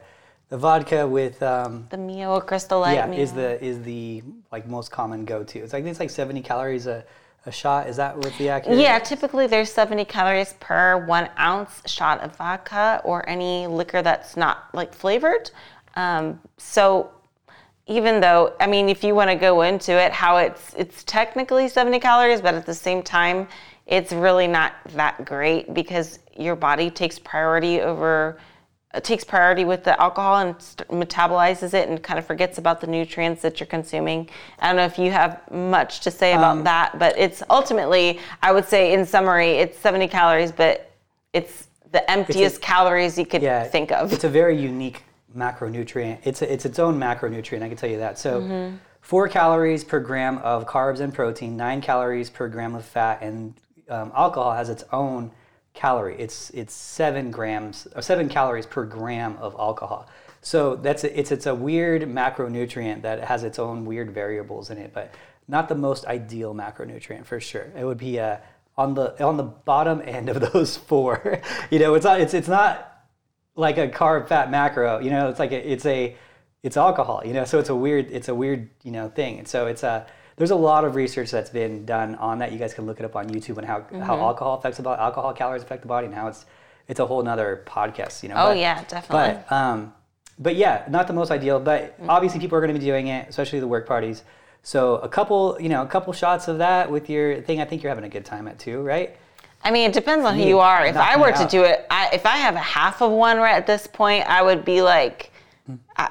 the 0.48 0.58
vodka 0.58 1.06
with 1.06 1.42
um, 1.42 1.86
the 1.90 1.96
Mio 1.96 2.40
Crystal 2.40 2.80
Light. 2.80 2.94
yeah 2.94 3.06
Mio. 3.06 3.20
is 3.20 3.32
the 3.32 3.62
is 3.64 3.82
the 3.82 4.22
like 4.52 4.66
most 4.68 4.90
common 4.90 5.24
go 5.24 5.42
to. 5.44 5.58
It's 5.58 5.72
like 5.72 5.84
it's 5.84 6.00
like 6.00 6.10
seventy 6.10 6.40
calories 6.42 6.86
a, 6.86 7.04
a 7.46 7.52
shot. 7.52 7.88
Is 7.88 7.96
that 7.96 8.16
what 8.16 8.32
the 8.38 8.48
accurate? 8.48 8.78
Yeah, 8.78 8.98
typically 8.98 9.46
there's 9.46 9.72
70 9.72 10.04
calories 10.06 10.54
per 10.60 11.04
one 11.06 11.28
ounce 11.38 11.82
shot 11.86 12.20
of 12.20 12.34
vodka 12.36 13.00
or 13.04 13.28
any 13.28 13.66
liquor 13.66 14.02
that's 14.02 14.36
not 14.36 14.68
like 14.74 14.92
flavored. 14.94 15.50
Um, 15.94 16.40
so 16.58 17.10
even 17.86 18.20
though, 18.20 18.54
I 18.58 18.66
mean, 18.66 18.88
if 18.88 19.04
you 19.04 19.14
want 19.14 19.30
to 19.30 19.36
go 19.36 19.62
into 19.62 19.92
it, 19.92 20.12
how 20.12 20.38
it's 20.38 20.74
it's 20.74 21.04
technically 21.04 21.68
70 21.68 22.00
calories, 22.00 22.40
but 22.40 22.54
at 22.54 22.66
the 22.66 22.74
same 22.74 23.02
time, 23.02 23.46
it's 23.86 24.12
really 24.12 24.48
not 24.48 24.74
that 24.94 25.24
great 25.24 25.72
because 25.72 26.18
your 26.36 26.56
body 26.56 26.90
takes 26.90 27.18
priority 27.18 27.80
over 27.80 28.38
uh, 28.92 29.00
takes 29.00 29.22
priority 29.22 29.64
with 29.64 29.84
the 29.84 30.00
alcohol 30.00 30.38
and 30.38 30.60
st- 30.60 30.88
metabolizes 30.88 31.74
it 31.74 31.88
and 31.88 32.02
kind 32.02 32.18
of 32.18 32.26
forgets 32.26 32.58
about 32.58 32.80
the 32.80 32.86
nutrients 32.88 33.42
that 33.42 33.60
you're 33.60 33.68
consuming. 33.68 34.28
I 34.58 34.68
don't 34.68 34.76
know 34.76 34.84
if 34.84 34.98
you 34.98 35.12
have 35.12 35.40
much 35.52 36.00
to 36.00 36.10
say 36.10 36.32
about 36.32 36.58
um, 36.58 36.64
that, 36.64 36.98
but 36.98 37.16
it's 37.16 37.42
ultimately, 37.50 38.18
I 38.42 38.50
would 38.50 38.64
say 38.64 38.92
in 38.94 39.06
summary, 39.06 39.50
it's 39.58 39.78
70 39.78 40.08
calories, 40.08 40.50
but 40.50 40.90
it's 41.32 41.68
the 41.92 42.08
emptiest 42.10 42.60
calories 42.60 43.16
you 43.16 43.26
could 43.26 43.42
yeah. 43.42 43.64
think 43.64 43.92
of. 43.92 44.12
It's 44.12 44.24
a 44.24 44.28
very 44.28 44.60
unique 44.60 45.02
macronutrient. 45.36 46.20
It's 46.24 46.42
a, 46.42 46.52
it's 46.52 46.64
its 46.64 46.78
own 46.78 46.98
macronutrient. 46.98 47.62
I 47.62 47.68
can 47.68 47.76
tell 47.76 47.90
you 47.90 47.98
that. 47.98 48.18
So. 48.18 48.40
Mm-hmm. 48.40 48.76
Four 49.02 49.28
calories 49.28 49.84
per 49.84 50.00
gram 50.00 50.38
of 50.38 50.66
carbs 50.66 50.98
and 50.98 51.14
protein, 51.14 51.56
nine 51.56 51.80
calories 51.80 52.28
per 52.28 52.48
gram 52.48 52.74
of 52.74 52.84
fat, 52.84 53.22
and 53.22 53.54
um, 53.88 54.10
alcohol 54.16 54.52
has 54.52 54.68
its 54.68 54.82
own 54.92 55.30
calorie. 55.74 56.16
It's 56.18 56.50
it's 56.50 56.74
seven 56.74 57.30
grams 57.30 57.86
or 57.94 58.02
seven 58.02 58.28
calories 58.28 58.66
per 58.66 58.84
gram 58.84 59.36
of 59.36 59.54
alcohol. 59.56 60.08
So 60.40 60.74
that's 60.76 61.04
a, 61.04 61.18
it's 61.18 61.30
it's 61.30 61.46
a 61.46 61.54
weird 61.54 62.02
macronutrient 62.02 63.02
that 63.02 63.22
has 63.22 63.44
its 63.44 63.58
own 63.58 63.84
weird 63.84 64.10
variables 64.10 64.70
in 64.70 64.78
it, 64.78 64.92
but 64.92 65.14
not 65.46 65.68
the 65.68 65.74
most 65.74 66.04
ideal 66.06 66.54
macronutrient 66.54 67.26
for 67.26 67.38
sure. 67.38 67.70
It 67.76 67.84
would 67.84 67.98
be 67.98 68.16
a 68.16 68.40
on 68.76 68.94
the 68.94 69.22
on 69.24 69.36
the 69.36 69.44
bottom 69.44 70.02
end 70.04 70.28
of 70.28 70.40
those 70.52 70.76
four. 70.76 71.40
you 71.70 71.78
know, 71.78 71.94
it's 71.94 72.04
not 72.04 72.20
it's 72.20 72.34
it's 72.34 72.48
not 72.48 72.95
like 73.56 73.78
a 73.78 73.88
carb 73.88 74.28
fat 74.28 74.50
macro. 74.50 74.98
You 75.00 75.10
know, 75.10 75.28
it's 75.28 75.38
like 75.38 75.52
a, 75.52 75.72
it's 75.72 75.84
a 75.86 76.14
it's 76.62 76.76
alcohol. 76.76 77.22
You 77.24 77.32
know, 77.32 77.44
so 77.44 77.58
it's 77.58 77.68
a 77.70 77.74
weird 77.74 78.10
it's 78.10 78.28
a 78.28 78.34
weird 78.34 78.68
you 78.84 78.92
know 78.92 79.08
thing. 79.08 79.38
And 79.38 79.48
so 79.48 79.66
it's 79.66 79.82
a 79.82 80.06
there's 80.36 80.50
a 80.50 80.56
lot 80.56 80.84
of 80.84 80.94
research 80.94 81.30
that's 81.30 81.50
been 81.50 81.84
done 81.86 82.14
on 82.16 82.38
that. 82.40 82.52
You 82.52 82.58
guys 82.58 82.74
can 82.74 82.84
look 82.86 82.98
it 83.00 83.04
up 83.06 83.16
on 83.16 83.28
YouTube 83.30 83.56
and 83.58 83.66
how, 83.66 83.80
Mm-hmm. 83.80 84.00
how 84.02 84.18
alcohol 84.18 84.54
affects 84.58 84.76
the 84.76 84.82
body, 84.82 85.00
alcohol 85.00 85.32
calories 85.32 85.62
affect 85.62 85.82
the 85.82 85.88
body, 85.88 86.06
and 86.06 86.14
how 86.14 86.28
it's 86.28 86.44
it's 86.88 87.00
a 87.00 87.06
whole 87.06 87.22
nother 87.22 87.62
podcast. 87.66 88.22
You 88.22 88.28
know. 88.28 88.34
Oh 88.36 88.48
but- 88.48 88.58
yeah, 88.58 88.84
definitely. 88.84 89.42
but 89.48 89.52
um, 89.56 89.94
but 90.38 90.54
yeah, 90.56 90.84
not 90.90 91.06
the 91.06 91.14
most 91.14 91.30
ideal. 91.30 91.58
But 91.58 91.98
Mm-hmm. 91.98 92.10
obviously, 92.10 92.40
people 92.40 92.58
are 92.58 92.60
going 92.60 92.74
to 92.74 92.78
be 92.78 92.84
doing 92.84 93.06
it, 93.08 93.28
especially 93.28 93.60
the 93.60 93.66
work 93.68 93.86
parties. 93.86 94.22
So 94.62 94.96
a 94.96 95.08
couple, 95.08 95.56
you 95.60 95.68
know, 95.68 95.82
a 95.82 95.86
couple 95.86 96.12
shots 96.12 96.48
of 96.48 96.58
that 96.58 96.90
with 96.90 97.08
your 97.08 97.40
thing. 97.40 97.60
I 97.60 97.64
think 97.64 97.82
you're 97.82 97.90
having 97.90 98.04
a 98.04 98.08
good 98.08 98.24
time 98.24 98.48
at 98.48 98.58
too, 98.58 98.82
right? 98.82 99.16
I 99.66 99.72
mean, 99.72 99.90
it 99.90 99.92
depends 99.92 100.24
on 100.24 100.36
who 100.36 100.44
you 100.44 100.60
are. 100.60 100.86
If 100.86 100.96
I 100.96 101.16
were 101.16 101.32
to 101.32 101.42
out. 101.42 101.50
do 101.50 101.64
it, 101.64 101.86
I, 101.90 102.10
if 102.12 102.24
I 102.24 102.36
have 102.36 102.54
a 102.54 102.60
half 102.60 103.02
of 103.02 103.10
one 103.10 103.38
right 103.38 103.56
at 103.56 103.66
this 103.66 103.88
point, 103.88 104.24
I 104.28 104.40
would 104.40 104.64
be 104.64 104.80
like, 104.80 105.32
I, 105.96 106.08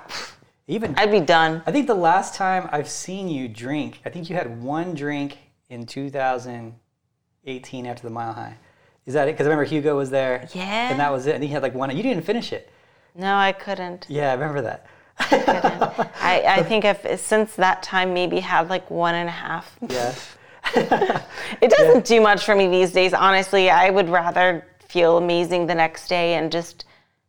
Even 0.68 0.94
I'd 0.98 1.10
be 1.10 1.22
done. 1.22 1.64
I 1.66 1.72
think 1.72 1.88
the 1.88 1.96
last 1.96 2.36
time 2.36 2.68
I've 2.74 2.90
seen 2.90 3.30
you 3.30 3.48
drink, 3.48 4.02
I 4.06 4.10
think 4.10 4.30
you 4.30 4.36
had 4.36 4.62
one 4.62 4.94
drink 4.94 5.38
in 5.70 5.86
2018 5.86 7.86
after 7.86 8.04
the 8.04 8.10
Mile 8.10 8.34
High. 8.34 8.58
Is 9.06 9.14
that 9.14 9.30
it? 9.30 9.36
Because 9.36 9.48
I 9.48 9.52
remember 9.52 9.70
Hugo 9.70 9.96
was 9.96 10.10
there. 10.10 10.50
Yeah. 10.54 10.90
And 10.90 11.00
that 11.00 11.14
was 11.14 11.26
it. 11.26 11.36
And 11.36 11.44
he 11.44 11.50
had 11.50 11.62
like 11.62 11.74
one. 11.74 11.96
You 11.96 12.04
didn't 12.04 12.26
finish 12.26 12.52
it. 12.52 12.70
No, 13.16 13.38
I 13.38 13.54
couldn't. 13.54 14.06
Yeah, 14.10 14.32
I 14.32 14.34
remember 14.34 14.64
that. 14.64 14.86
couldn't. 15.30 16.10
I, 16.22 16.44
I 16.46 16.64
think 16.64 16.84
I've 16.84 17.22
since 17.22 17.56
that 17.56 17.84
time 17.84 18.14
maybe 18.14 18.42
had 18.42 18.70
like 18.70 18.92
one 18.92 19.16
and 19.16 19.30
a 19.30 19.32
half. 19.32 19.78
Yeah. 19.88 20.14
It 20.74 21.70
doesn't 21.70 22.06
do 22.06 22.22
much 22.22 22.44
for 22.44 22.56
me 22.56 22.68
these 22.68 22.92
days, 22.92 23.14
honestly. 23.14 23.70
I 23.70 23.90
would 23.90 24.10
rather 24.10 24.66
feel 24.88 25.18
amazing 25.18 25.68
the 25.68 25.76
next 25.76 26.08
day 26.08 26.36
and 26.36 26.52
just 26.52 26.86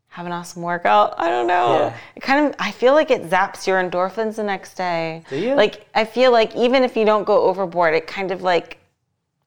have 0.08 0.24
an 0.24 0.32
awesome 0.32 0.62
workout. 0.62 1.14
I 1.18 1.28
don't 1.28 1.46
know. 1.46 1.78
Yeah. 1.78 1.96
It 2.16 2.20
kind 2.20 2.46
of 2.46 2.54
I 2.58 2.70
feel 2.70 2.94
like 2.94 3.10
it 3.10 3.28
zaps 3.28 3.66
your 3.66 3.82
endorphins 3.82 4.36
the 4.36 4.44
next 4.44 4.74
day. 4.74 5.22
Do 5.28 5.36
you? 5.36 5.54
Like 5.54 5.86
I 5.94 6.06
feel 6.06 6.32
like 6.32 6.56
even 6.56 6.84
if 6.84 6.96
you 6.96 7.04
don't 7.04 7.24
go 7.24 7.42
overboard, 7.42 7.94
it 7.94 8.06
kind 8.06 8.30
of 8.30 8.40
like 8.42 8.78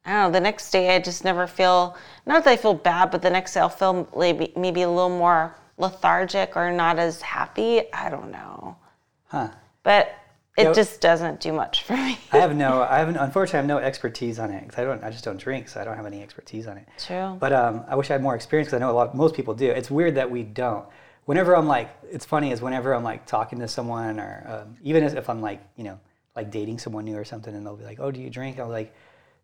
I 0.06 0.12
don't 0.12 0.32
know, 0.32 0.32
the 0.32 0.44
next 0.44 0.70
day 0.70 0.96
I 0.96 1.00
just 1.00 1.24
never 1.24 1.48
feel 1.48 1.98
not 2.28 2.44
that 2.44 2.52
I 2.52 2.58
feel 2.58 2.76
bad, 2.76 3.10
but 3.10 3.24
the 3.24 3.32
next 3.32 3.56
day 3.56 3.62
I'll 3.62 3.70
feel 3.70 4.08
maybe 4.16 4.54
maybe 4.56 4.84
a 4.84 4.90
little 4.90 5.10
more 5.10 5.56
lethargic 5.78 6.56
or 6.56 6.72
not 6.72 7.00
as 7.00 7.22
happy. 7.22 7.92
I 7.92 8.12
don't 8.12 8.30
know. 8.30 8.78
Huh. 9.26 9.50
But 9.82 10.19
it 10.60 10.76
just 10.76 11.02
doesn't 11.02 11.40
do 11.40 11.54
much 11.54 11.84
for 11.84 11.96
me. 11.96 12.18
I 12.32 12.38
have 12.38 12.56
no, 12.56 12.84
I 12.84 13.00
haven't, 13.00 13.18
unfortunately, 13.18 13.58
I 13.58 13.62
have 13.62 13.68
no 13.68 13.78
expertise 13.78 14.40
on 14.40 14.52
it 14.52 14.64
because 14.64 14.80
I 14.80 14.84
don't, 14.84 15.04
I 15.04 15.10
just 15.10 15.24
don't 15.24 15.38
drink, 15.38 15.70
so 15.70 15.82
I 15.82 15.84
don't 15.84 15.96
have 15.96 16.06
any 16.06 16.22
expertise 16.22 16.68
on 16.68 16.78
it. 16.78 16.88
True. 16.98 17.38
But 17.40 17.54
um, 17.54 17.84
I 17.88 17.96
wish 17.96 18.10
I 18.10 18.14
had 18.14 18.22
more 18.22 18.36
experience 18.36 18.68
because 18.68 18.82
I 18.82 18.86
know 18.86 18.92
a 18.92 18.94
lot, 18.94 19.16
most 19.16 19.36
people 19.36 19.54
do. 19.54 19.70
It's 19.70 19.90
weird 19.92 20.16
that 20.16 20.30
we 20.30 20.44
don't. 20.44 20.86
Whenever 21.26 21.56
I'm 21.56 21.68
like, 21.68 21.90
it's 22.12 22.26
funny 22.26 22.52
is 22.52 22.62
whenever 22.62 22.94
I'm 22.94 23.04
like 23.04 23.26
talking 23.26 23.60
to 23.60 23.68
someone 23.68 24.20
or 24.20 24.46
um, 24.48 24.76
even 24.84 25.04
if 25.04 25.30
I'm 25.30 25.42
like, 25.42 25.62
you 25.76 25.84
know, 25.84 26.00
like 26.36 26.52
dating 26.52 26.80
someone 26.80 27.06
new 27.06 27.16
or 27.16 27.26
something, 27.26 27.54
and 27.54 27.66
they'll 27.66 27.76
be 27.76 27.84
like, 27.84 28.00
"Oh, 28.00 28.12
do 28.12 28.20
you 28.22 28.30
drink?" 28.30 28.60
I'm 28.60 28.70
like, 28.70 28.94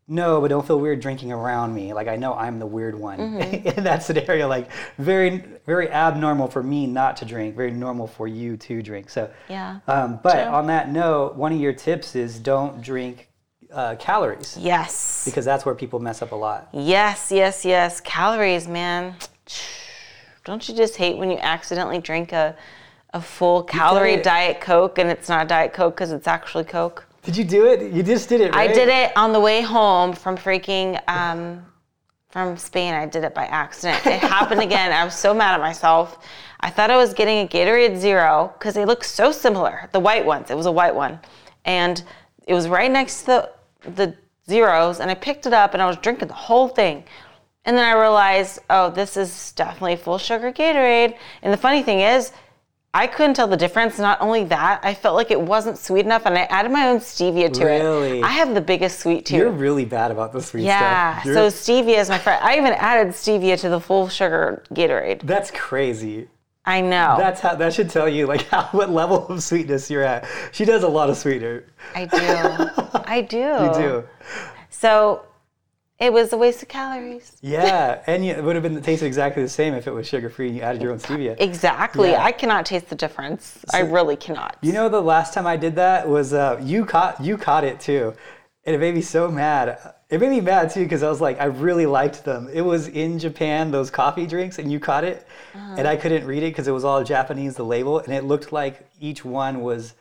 "No, 0.07 0.39
but 0.41 0.49
don't 0.49 0.65
feel 0.65 0.79
weird 0.79 0.99
drinking 0.99 1.31
around 1.31 1.73
me. 1.73 1.93
Like 1.93 2.07
I 2.07 2.15
know 2.15 2.33
I'm 2.33 2.59
the 2.59 2.65
weird 2.65 2.93
one 2.97 3.19
in 3.41 3.83
that 3.83 4.03
scenario. 4.03 4.47
Like 4.47 4.69
very, 4.97 5.43
very 5.65 5.89
abnormal 5.89 6.47
for 6.47 6.61
me 6.63 6.85
not 6.87 7.17
to 7.17 7.25
drink. 7.25 7.55
Very 7.55 7.71
normal 7.71 8.07
for 8.07 8.27
you 8.27 8.57
to 8.57 8.81
drink. 8.81 9.09
So 9.09 9.29
Yeah. 9.49 9.79
um, 9.87 10.19
but 10.23 10.43
True. 10.43 10.53
on 10.53 10.67
that 10.67 10.89
note, 10.91 11.35
one 11.35 11.51
of 11.53 11.59
your 11.59 11.73
tips 11.73 12.15
is 12.15 12.39
don't 12.39 12.81
drink 12.81 13.29
uh, 13.73 13.95
calories 13.99 14.55
Yes. 14.57 15.23
because 15.25 15.43
that's 15.43 15.65
where 15.65 15.75
people 15.75 15.99
mess 15.99 16.21
up 16.21 16.31
a 16.31 16.35
lot. 16.35 16.69
Yes, 16.71 17.31
yes, 17.31 17.65
yes. 17.65 17.99
Calories, 18.01 18.67
man. 18.67 19.15
Don't 20.45 20.69
you 20.69 20.75
just 20.75 20.95
hate 20.95 21.17
when 21.17 21.31
you 21.31 21.37
accidentally 21.39 21.99
drink 21.99 22.31
a, 22.31 22.55
a 23.13 23.19
full 23.19 23.63
calorie. 23.63 24.21
Diet 24.21 24.61
Coke 24.61 24.99
and 24.99 25.09
it's 25.09 25.27
not 25.27 25.47
Diet 25.47 25.73
Coke 25.73 25.95
because 25.95 26.11
it's 26.11 26.27
actually 26.27 26.63
Coke? 26.65 27.04
Did 27.26 27.36
you 27.38 27.43
do 27.43 27.65
it? 27.65 27.91
You 27.91 28.03
just 28.03 28.30
did 28.30 28.41
it, 28.41 28.53
right? 28.53 28.69
I 28.69 28.73
did 28.73 28.88
it 28.88 29.11
on 29.17 29.34
the 29.34 29.39
way 29.39 29.61
home 29.61 30.13
from 30.13 30.38
freaking 30.38 31.01
um, 31.09 31.65
from 32.30 32.57
Spain. 32.57 32.93
I 32.93 33.05
did 33.05 33.23
it 33.23 33.34
by 33.34 33.45
accident. 33.45 34.05
It 34.05 34.19
happened 34.19 34.61
again. 34.61 34.91
I 34.91 35.03
was 35.03 35.15
so 35.15 35.34
mad 35.34 35.55
at 35.55 35.59
myself. 35.59 36.19
I 36.59 36.69
thought 36.69 36.91
I 36.91 36.97
was 36.97 37.13
getting 37.13 37.45
a 37.45 37.47
Gatorade 37.47 37.97
Zero 37.97 38.53
because 38.57 38.73
they 38.76 38.86
look 38.86 39.03
so 39.03 39.32
similar. 39.32 39.89
The 39.91 39.99
white 39.99 40.26
ones. 40.26 40.51
It 40.51 40.57
was 40.57 40.67
a 40.67 40.71
white 40.71 40.95
one, 40.95 41.19
and 41.65 42.03
it 42.47 42.53
was 42.53 42.67
right 42.67 42.91
next 42.91 43.21
to 43.21 43.26
the 43.26 43.51
the 43.95 44.15
zeros. 44.49 44.99
And 44.99 45.09
I 45.09 45.15
picked 45.15 45.45
it 45.45 45.53
up 45.53 45.73
and 45.73 45.82
I 45.82 45.88
was 45.88 45.97
drinking 45.97 46.28
the 46.28 46.34
whole 46.34 46.67
thing. 46.67 47.03
And 47.65 47.76
then 47.76 47.84
I 47.84 47.99
realized, 47.99 48.59
oh, 48.69 48.91
this 48.91 49.17
is 49.17 49.51
definitely 49.53 49.95
full 49.95 50.19
sugar 50.19 50.51
Gatorade. 50.51 51.17
And 51.41 51.51
the 51.51 51.57
funny 51.57 51.82
thing 51.82 52.01
is, 52.01 52.32
I 52.95 53.07
couldn't 53.07 53.33
tell 53.33 53.47
the 53.47 53.57
difference. 53.57 53.99
Not 53.99 54.21
only 54.21 54.45
that, 54.45 54.79
I 54.81 54.93
felt 54.93 55.17
like 55.17 55.29
it 55.29 55.39
wasn't 55.39 55.77
sweet 55.77 56.05
enough, 56.05 56.25
and 56.25 56.37
I 56.37 56.43
added 56.43 56.71
my 56.71 56.87
own 56.87 56.99
stevia 56.99 57.51
to 57.51 57.61
it. 57.63 57.81
Really? 57.81 58.19
it. 58.19 58.23
I 58.23 58.29
have 58.29 58.53
the 58.53 58.61
biggest 58.61 59.01
sweet 59.01 59.25
tooth. 59.25 59.37
You're 59.37 59.51
really 59.51 59.83
bad 59.83 60.11
about 60.11 60.31
the 60.31 60.41
sweet 60.41 60.63
yeah. 60.63 61.19
stuff. 61.19 61.25
Yeah. 61.25 61.33
So 61.33 61.47
stevia 61.47 61.97
is 61.97 62.07
my 62.07 62.17
friend. 62.17 62.41
I 62.41 62.55
even 62.55 62.71
added 62.71 63.13
stevia 63.13 63.59
to 63.59 63.67
the 63.67 63.81
full 63.81 64.07
sugar 64.07 64.63
Gatorade. 64.73 65.23
that's 65.23 65.51
crazy. 65.51 66.29
I 66.65 66.79
know. 66.79 67.15
That's 67.17 67.41
how 67.41 67.55
that 67.55 67.73
should 67.73 67.89
tell 67.89 68.07
you 68.07 68.27
like 68.27 68.41
how 68.49 68.69
what 68.71 68.89
level 68.89 69.27
of 69.27 69.43
sweetness 69.43 69.91
you're 69.91 70.01
at. 70.01 70.25
She 70.53 70.63
does 70.63 70.83
a 70.83 70.87
lot 70.87 71.09
of 71.09 71.17
sweetener. 71.17 71.65
I 71.93 72.05
do. 72.05 73.01
I 73.05 73.21
do. 73.21 73.37
You 73.65 73.73
do. 73.73 74.03
So 74.69 75.25
it 75.99 76.11
was 76.11 76.33
a 76.33 76.37
waste 76.37 76.61
of 76.61 76.67
calories. 76.67 77.37
Yeah, 77.41 78.01
and 78.05 78.25
it 78.25 78.43
would 78.43 78.55
have 78.55 78.63
been 78.63 78.81
tasted 78.81 79.05
exactly 79.05 79.41
the 79.41 79.49
same 79.49 79.73
if 79.73 79.87
it 79.87 79.91
was 79.91 80.07
sugar 80.07 80.29
free 80.29 80.47
and 80.47 80.55
you 80.57 80.61
added 80.61 80.81
your 80.81 80.91
own 80.91 80.99
stevia. 80.99 81.35
Exactly. 81.39 82.11
Yeah. 82.11 82.23
I 82.23 82.31
cannot 82.31 82.65
taste 82.65 82.89
the 82.89 82.95
difference. 82.95 83.63
I 83.73 83.79
really 83.79 84.17
cannot. 84.17 84.57
You 84.61 84.73
know, 84.73 84.89
the 84.89 85.01
last 85.01 85.33
time 85.33 85.47
I 85.47 85.55
did 85.55 85.75
that 85.75 86.07
was 86.07 86.33
uh, 86.33 86.59
you 86.61 86.85
caught 86.85 87.23
you 87.23 87.37
caught 87.37 87.63
it 87.63 87.79
too, 87.79 88.13
and 88.65 88.75
it 88.75 88.79
made 88.79 88.93
me 88.93 89.01
so 89.01 89.31
mad. 89.31 89.93
It 90.09 90.19
made 90.19 90.29
me 90.29 90.41
mad 90.41 90.69
too 90.69 90.83
because 90.83 91.01
I 91.01 91.09
was 91.09 91.21
like, 91.21 91.39
I 91.39 91.45
really 91.45 91.85
liked 91.85 92.25
them. 92.25 92.49
It 92.51 92.61
was 92.61 92.89
in 92.89 93.17
Japan 93.17 93.71
those 93.71 93.89
coffee 93.89 94.27
drinks, 94.27 94.59
and 94.59 94.71
you 94.71 94.79
caught 94.79 95.03
it, 95.05 95.25
and 95.53 95.87
I 95.87 95.95
couldn't 95.95 96.27
read 96.27 96.43
it 96.43 96.51
because 96.51 96.67
it 96.67 96.71
was 96.71 96.83
all 96.83 97.03
Japanese 97.03 97.55
the 97.55 97.65
label, 97.65 97.99
and 97.99 98.13
it 98.13 98.25
looked 98.25 98.51
like 98.51 98.87
each 98.99 99.23
one 99.23 99.61
was, 99.61 99.95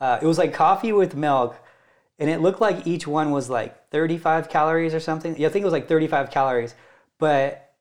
uh, 0.00 0.18
it 0.20 0.26
was 0.26 0.36
like 0.38 0.52
coffee 0.52 0.92
with 0.92 1.16
milk, 1.16 1.56
and 2.22 2.30
it 2.30 2.40
looked 2.40 2.60
like 2.60 2.86
each 2.86 3.04
one 3.04 3.32
was 3.32 3.50
like 3.50 3.90
35 3.90 4.48
calories 4.48 4.94
or 4.94 5.00
something. 5.00 5.36
Yeah, 5.36 5.48
I 5.48 5.50
think 5.50 5.64
it 5.64 5.66
was 5.66 5.72
like 5.72 5.88
35 5.88 6.30
calories, 6.30 6.72
but 7.18 7.74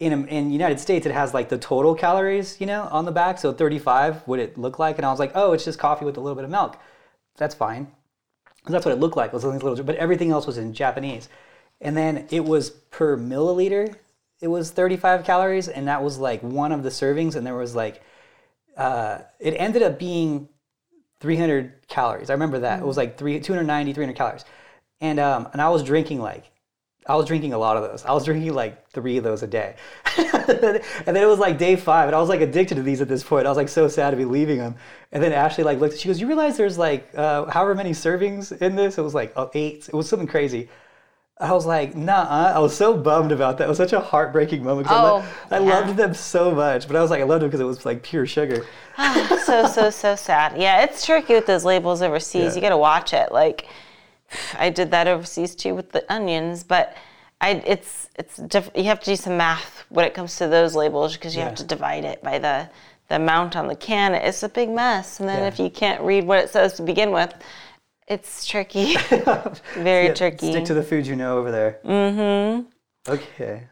in 0.00 0.26
in 0.26 0.50
United 0.50 0.80
States, 0.80 1.06
it 1.06 1.12
has 1.12 1.32
like 1.32 1.48
the 1.48 1.58
total 1.58 1.94
calories, 1.94 2.60
you 2.60 2.66
know, 2.66 2.88
on 2.90 3.04
the 3.04 3.12
back. 3.12 3.38
So 3.38 3.52
35 3.52 4.26
would 4.26 4.40
it 4.40 4.58
look 4.58 4.80
like? 4.80 4.96
And 4.96 5.06
I 5.06 5.12
was 5.12 5.20
like, 5.20 5.30
oh, 5.36 5.52
it's 5.52 5.64
just 5.64 5.78
coffee 5.78 6.04
with 6.04 6.16
a 6.16 6.20
little 6.20 6.34
bit 6.34 6.44
of 6.44 6.50
milk. 6.50 6.76
That's 7.36 7.54
fine. 7.54 7.86
That's 8.66 8.84
what 8.84 8.92
it 8.92 8.98
looked 8.98 9.16
like. 9.16 9.28
It 9.28 9.34
was 9.34 9.44
little, 9.44 9.84
but 9.84 9.94
everything 9.94 10.32
else 10.32 10.44
was 10.44 10.58
in 10.58 10.74
Japanese. 10.74 11.28
And 11.80 11.96
then 11.96 12.26
it 12.30 12.44
was 12.44 12.70
per 12.70 13.16
milliliter. 13.16 13.94
It 14.40 14.48
was 14.48 14.72
35 14.72 15.24
calories, 15.24 15.68
and 15.68 15.86
that 15.86 16.02
was 16.02 16.18
like 16.18 16.42
one 16.42 16.72
of 16.72 16.82
the 16.82 16.88
servings. 16.88 17.36
And 17.36 17.46
there 17.46 17.54
was 17.54 17.76
like, 17.76 18.02
uh, 18.76 19.18
it 19.38 19.52
ended 19.52 19.84
up 19.84 20.00
being 20.00 20.48
300 21.20 21.88
calories. 21.88 22.30
I 22.30 22.34
remember 22.34 22.60
that. 22.60 22.80
It 22.80 22.86
was 22.86 22.96
like 22.96 23.18
three, 23.18 23.40
290, 23.40 23.92
300 23.92 24.16
calories. 24.16 24.44
And, 25.00 25.18
um, 25.18 25.48
and 25.52 25.60
I 25.62 25.68
was 25.68 25.82
drinking 25.82 26.20
like, 26.20 26.50
I 27.08 27.16
was 27.16 27.24
drinking 27.24 27.54
a 27.54 27.58
lot 27.58 27.78
of 27.78 27.84
those. 27.84 28.04
I 28.04 28.12
was 28.12 28.26
drinking 28.26 28.52
like 28.52 28.90
three 28.90 29.16
of 29.16 29.24
those 29.24 29.42
a 29.42 29.46
day. 29.46 29.76
and 30.18 30.26
then 31.06 31.16
it 31.16 31.26
was 31.26 31.38
like 31.38 31.56
day 31.56 31.74
five, 31.74 32.06
and 32.06 32.14
I 32.14 32.20
was 32.20 32.28
like 32.28 32.42
addicted 32.42 32.74
to 32.74 32.82
these 32.82 33.00
at 33.00 33.08
this 33.08 33.24
point. 33.24 33.46
I 33.46 33.48
was 33.48 33.56
like 33.56 33.70
so 33.70 33.88
sad 33.88 34.10
to 34.10 34.16
be 34.16 34.26
leaving 34.26 34.58
them. 34.58 34.76
And 35.10 35.22
then 35.22 35.32
Ashley 35.32 35.64
like 35.64 35.80
looked, 35.80 35.96
she 35.96 36.08
goes, 36.08 36.20
You 36.20 36.26
realize 36.26 36.58
there's 36.58 36.76
like 36.76 37.08
uh, 37.16 37.46
however 37.46 37.74
many 37.74 37.92
servings 37.92 38.56
in 38.60 38.76
this? 38.76 38.98
It 38.98 39.02
was 39.02 39.14
like 39.14 39.32
oh, 39.36 39.50
eight. 39.54 39.88
It 39.88 39.94
was 39.94 40.06
something 40.06 40.28
crazy. 40.28 40.68
I 41.40 41.52
was 41.52 41.66
like, 41.66 41.94
nah, 41.94 42.26
I 42.54 42.58
was 42.58 42.76
so 42.76 42.96
bummed 42.96 43.30
about 43.30 43.58
that. 43.58 43.64
It 43.64 43.68
was 43.68 43.76
such 43.76 43.92
a 43.92 44.00
heartbreaking 44.00 44.64
moment. 44.64 44.88
'cause 44.88 44.96
I, 44.96 45.02
lo- 45.02 45.22
Oh, 45.24 45.54
I 45.54 45.58
loved 45.58 45.96
them 45.96 46.12
so 46.12 46.50
much, 46.52 46.88
but 46.88 46.96
I 46.96 47.00
was 47.00 47.10
like, 47.10 47.20
I 47.20 47.24
loved 47.24 47.42
them 47.42 47.48
because 47.48 47.60
it 47.60 47.64
was 47.64 47.86
like 47.86 48.02
pure 48.02 48.26
sugar. 48.26 48.66
so 49.44 49.66
so 49.68 49.90
so 49.90 50.16
sad. 50.16 50.56
Yeah, 50.60 50.82
it's 50.82 51.06
tricky 51.06 51.34
with 51.34 51.46
those 51.46 51.64
labels 51.64 52.02
overseas. 52.02 52.42
Yeah. 52.50 52.54
You 52.56 52.60
got 52.60 52.68
to 52.70 52.76
watch 52.76 53.12
it. 53.12 53.30
Like 53.30 53.66
I 54.58 54.70
did 54.70 54.90
that 54.90 55.06
overseas 55.06 55.54
too 55.54 55.74
with 55.74 55.92
the 55.92 56.04
onions, 56.12 56.64
but 56.64 56.96
I 57.40 57.50
it's 57.64 58.08
it's 58.16 58.36
diff- 58.38 58.70
you 58.74 58.84
have 58.84 58.98
to 59.00 59.06
do 59.06 59.14
some 59.16 59.36
math 59.36 59.84
when 59.90 60.04
it 60.04 60.14
comes 60.14 60.36
to 60.38 60.48
those 60.48 60.74
labels 60.74 61.14
because 61.16 61.34
you 61.36 61.40
Yeah. 61.40 61.46
have 61.50 61.54
to 61.58 61.64
divide 61.64 62.04
it 62.04 62.20
by 62.22 62.38
the 62.38 62.68
the 63.08 63.16
amount 63.16 63.54
on 63.56 63.68
the 63.68 63.76
can. 63.76 64.14
It's 64.14 64.42
a 64.42 64.48
big 64.48 64.68
mess, 64.70 65.20
and 65.20 65.28
then 65.28 65.42
Yeah. 65.42 65.46
if 65.48 65.58
you 65.60 65.70
can't 65.70 66.02
read 66.02 66.26
what 66.26 66.40
it 66.40 66.50
says 66.50 66.74
to 66.74 66.82
begin 66.82 67.12
with, 67.12 67.32
it's 68.08 68.46
tricky. 68.46 68.96
Very 69.74 70.06
Yeah, 70.06 70.14
tricky. 70.14 70.50
Stick 70.50 70.64
to 70.66 70.74
the 70.74 70.82
food 70.82 71.06
you 71.06 71.16
know 71.16 71.38
over 71.38 71.50
there. 71.50 71.80
Mm-hmm. 71.84 73.10
Okay. 73.10 73.64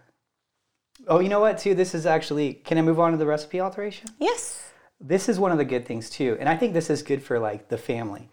Oh, 1.08 1.20
you 1.20 1.28
know 1.28 1.40
what? 1.40 1.58
Too. 1.58 1.74
This 1.74 1.94
is 1.94 2.06
actually. 2.06 2.54
Can 2.54 2.78
I 2.78 2.82
move 2.82 3.00
on 3.00 3.12
to 3.12 3.18
the 3.18 3.26
recipe 3.26 3.60
alteration? 3.60 4.08
yes. 4.18 4.62
This 4.98 5.28
is 5.28 5.38
one 5.38 5.52
of 5.52 5.58
the 5.58 5.64
good 5.64 5.84
things 5.86 6.08
too, 6.08 6.38
and 6.40 6.48
I 6.48 6.56
think 6.56 6.72
this 6.72 6.88
is 6.88 7.02
good 7.02 7.22
for 7.22 7.38
like 7.38 7.68
the 7.68 7.76
family. 7.76 8.30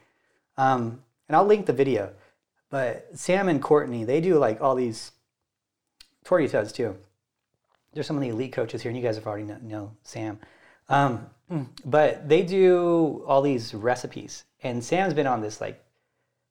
Um, 0.56 1.02
and 1.28 1.36
I'll 1.36 1.46
link 1.46 1.66
the 1.66 1.74
video. 1.74 2.14
But 2.70 3.10
Sam 3.16 3.50
and 3.50 3.62
Courtney, 3.62 4.06
they 4.06 4.22
do 4.22 4.38
like 4.40 4.62
all 4.62 4.74
these 4.74 5.12
Tori 6.24 6.48
does 6.48 6.72
too. 6.72 6.96
There's 7.94 8.08
some 8.08 8.16
of 8.16 8.22
the 8.22 8.30
elite 8.30 8.54
coaches 8.54 8.82
here, 8.82 8.90
and 8.90 8.98
you 8.98 9.04
guys 9.04 9.16
have 9.16 9.28
already 9.28 9.44
know, 9.44 9.58
know 9.62 9.92
Sam. 10.04 10.40
Um, 10.88 11.28
but 11.86 12.28
they 12.30 12.44
do 12.44 13.24
all 13.28 13.42
these 13.42 13.74
recipes, 13.74 14.46
and 14.64 14.82
Sam's 14.82 15.14
been 15.14 15.28
on 15.28 15.42
this 15.42 15.60
like, 15.60 15.83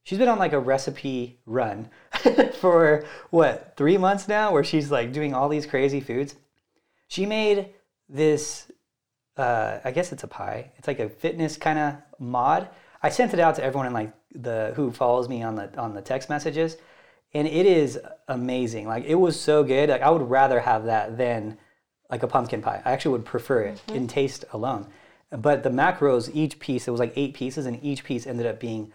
she's 0.04 0.18
been 0.18 0.28
on 0.28 0.38
like 0.38 0.52
a 0.52 0.58
recipe 0.58 1.38
run 1.46 1.88
for 2.60 3.04
what 3.30 3.74
three 3.76 3.98
months 3.98 4.28
now, 4.28 4.52
where 4.52 4.64
she's 4.64 4.90
like 4.90 5.12
doing 5.12 5.34
all 5.34 5.48
these 5.48 5.66
crazy 5.66 6.00
foods. 6.00 6.36
She 7.08 7.26
made 7.26 7.70
this, 8.08 8.70
uh, 9.36 9.78
I 9.84 9.90
guess 9.90 10.12
it's 10.12 10.24
a 10.24 10.28
pie. 10.28 10.72
It's 10.78 10.88
like 10.88 11.00
a 11.00 11.08
fitness 11.08 11.56
kind 11.56 11.78
of 11.78 11.96
mod. 12.18 12.68
I 13.02 13.08
sent 13.10 13.34
it 13.34 13.40
out 13.40 13.56
to 13.56 13.64
everyone 13.64 13.86
in 13.86 13.92
like 13.92 14.12
the 14.34 14.72
who 14.76 14.92
follows 14.92 15.28
me 15.28 15.42
on 15.42 15.56
the 15.56 15.76
on 15.78 15.94
the 15.94 16.02
text 16.02 16.28
messages, 16.28 16.76
and 17.34 17.46
it 17.46 17.66
is 17.66 17.98
amazing. 18.28 18.86
Like 18.86 19.04
it 19.04 19.16
was 19.16 19.38
so 19.38 19.64
good. 19.64 19.90
Like 19.90 20.02
I 20.02 20.10
would 20.10 20.28
rather 20.28 20.60
have 20.60 20.84
that 20.84 21.18
than 21.18 21.58
like 22.10 22.22
a 22.22 22.28
pumpkin 22.28 22.62
pie. 22.62 22.82
I 22.84 22.92
actually 22.92 23.12
would 23.12 23.24
prefer 23.24 23.62
it 23.62 23.82
in 23.88 24.06
taste 24.06 24.44
alone. 24.52 24.86
But 25.30 25.62
the 25.62 25.70
macros, 25.70 26.30
each 26.34 26.58
piece, 26.58 26.86
it 26.86 26.90
was 26.90 27.00
like 27.00 27.14
eight 27.16 27.32
pieces, 27.32 27.64
and 27.64 27.82
each 27.82 28.04
piece 28.04 28.26
ended 28.26 28.44
up 28.46 28.60
being 28.60 28.92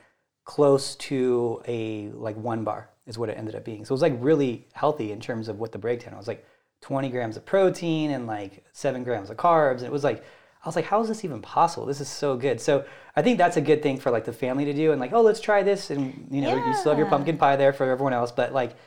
close 0.48 0.96
to 0.96 1.62
a 1.68 2.08
like 2.14 2.38
one 2.38 2.64
bar 2.64 2.90
is 3.06 3.18
what 3.18 3.28
it 3.30 3.38
ended 3.38 3.54
up 3.54 3.66
being. 3.66 3.84
So 3.84 3.92
it 3.92 3.96
was 3.96 4.02
like 4.02 4.16
really 4.20 4.66
healthy 4.72 5.12
in 5.12 5.20
terms 5.20 5.50
of 5.50 5.60
what 5.60 5.74
the 5.74 5.78
breakdown 5.78 6.18
was 6.18 6.28
like 6.28 6.46
20 6.82 7.10
grams 7.10 7.36
of 7.36 7.46
protein 7.46 8.12
and 8.12 8.28
like 8.28 8.64
seven 8.72 9.04
grams 9.04 9.30
of 9.30 9.36
carbs. 9.36 9.80
And 9.80 9.88
it 9.88 9.92
was 9.92 10.06
like, 10.06 10.24
I 10.64 10.68
was 10.68 10.78
like, 10.78 10.86
how 10.86 11.02
is 11.02 11.10
this 11.10 11.26
even 11.26 11.42
possible? 11.42 11.86
This 11.86 12.00
is 12.00 12.08
so 12.08 12.38
good. 12.38 12.62
So 12.62 12.86
I 13.18 13.22
think 13.22 13.38
that's 13.38 13.58
a 13.58 13.62
good 13.62 13.84
thing 13.84 14.00
for 14.00 14.10
like 14.10 14.24
the 14.24 14.32
family 14.32 14.64
to 14.64 14.74
do 14.74 14.94
and 14.94 15.02
like, 15.02 15.12
oh, 15.12 15.22
let's 15.22 15.42
try 15.42 15.64
this. 15.64 15.90
And 15.90 16.30
you 16.32 16.42
know, 16.42 16.56
you 16.56 16.74
still 16.74 16.94
have 16.94 17.00
your 17.00 17.10
pumpkin 17.10 17.38
pie 17.38 17.58
there 17.58 17.74
for 17.74 17.84
everyone 17.90 18.14
else, 18.14 18.32
but 18.32 18.54
like 18.54 18.78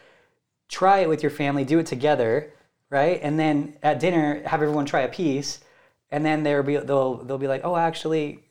try 0.68 1.00
it 1.00 1.10
with 1.10 1.22
your 1.22 1.30
family, 1.30 1.66
do 1.66 1.78
it 1.78 1.86
together, 1.86 2.54
right? 2.88 3.20
And 3.22 3.38
then 3.38 3.76
at 3.82 4.00
dinner, 4.00 4.42
have 4.46 4.62
everyone 4.62 4.86
try 4.86 5.02
a 5.02 5.08
piece. 5.08 5.60
And 6.10 6.24
then 6.24 6.42
they'll 6.42 6.62
be 6.62 6.78
they'll 6.78 7.16
they'll 7.18 7.36
be 7.36 7.48
like, 7.48 7.60
oh, 7.64 7.76
actually, 7.76 8.44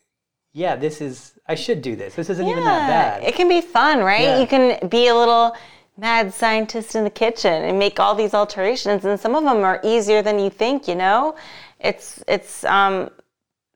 yeah, 0.53 0.76
this 0.76 1.01
is 1.01 1.39
I 1.50 1.56
should 1.56 1.82
do 1.82 1.95
this. 1.95 2.14
This 2.16 2.30
isn't 2.30 2.47
even 2.47 2.64
that 2.64 2.88
bad. 2.88 3.24
It 3.28 3.36
can 3.36 3.50
be 3.50 3.60
fun, 3.60 4.00
right? 4.00 4.22
Yeah. 4.22 4.39
You 4.39 4.47
can 4.47 4.88
be 4.88 5.08
a 5.08 5.16
little 5.16 5.56
mad 5.97 6.32
scientist 6.34 6.95
in 6.95 7.04
the 7.04 7.10
kitchen 7.10 7.64
and 7.64 7.78
make 7.78 8.00
all 8.00 8.14
these 8.16 8.34
alterations, 8.34 9.04
and 9.04 9.20
some 9.20 9.36
of 9.36 9.43
them 9.43 9.64
are 9.64 9.82
easier 9.84 10.22
than 10.22 10.38
you 10.39 10.52
think. 10.52 10.88
You 10.88 10.95
know, 10.95 11.36
it's 11.80 12.24
it's 12.28 12.64
um, 12.66 13.10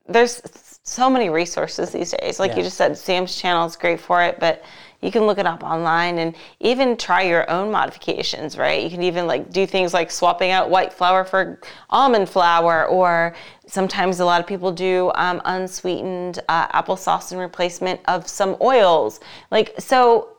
there's 0.08 0.42
so 0.84 1.10
many 1.10 1.30
resources 1.30 1.92
these 1.92 2.12
days. 2.12 2.40
Like 2.40 2.52
Yeah. 2.52 2.58
you 2.58 2.64
just 2.64 2.78
said, 2.78 2.98
Sam's 2.98 3.36
channel 3.36 3.66
is 3.66 3.76
great 3.76 4.00
for 4.00 4.22
it, 4.22 4.40
but 4.40 4.64
you 5.04 5.12
can 5.12 5.24
look 5.24 5.38
it 5.38 5.46
up 5.46 5.64
online 5.64 6.20
and 6.20 6.36
even 6.60 6.96
try 6.96 7.24
your 7.24 7.50
own 7.50 7.70
modifications, 7.70 8.58
right? 8.58 8.82
You 8.82 8.90
can 8.90 9.04
even 9.04 9.28
like 9.28 9.52
do 9.52 9.68
things 9.68 9.94
like 9.94 10.10
swapping 10.10 10.52
out 10.52 10.70
white 10.70 10.94
flour 10.94 11.24
for 11.26 11.60
almond 11.90 12.30
flour, 12.30 12.86
or 12.86 13.36
sometimes 13.68 14.20
a 14.20 14.26
lot 14.26 14.40
of 14.40 14.48
people 14.48 14.72
do 14.72 15.12
um, 15.16 15.42
unsweetened 15.46 16.40
uh, 16.48 16.68
applesauce 16.70 17.32
in 17.32 17.38
replacement 17.38 18.00
of 18.06 18.28
some 18.28 18.56
oils. 18.62 19.20
Like, 19.52 19.74
so 19.78 20.30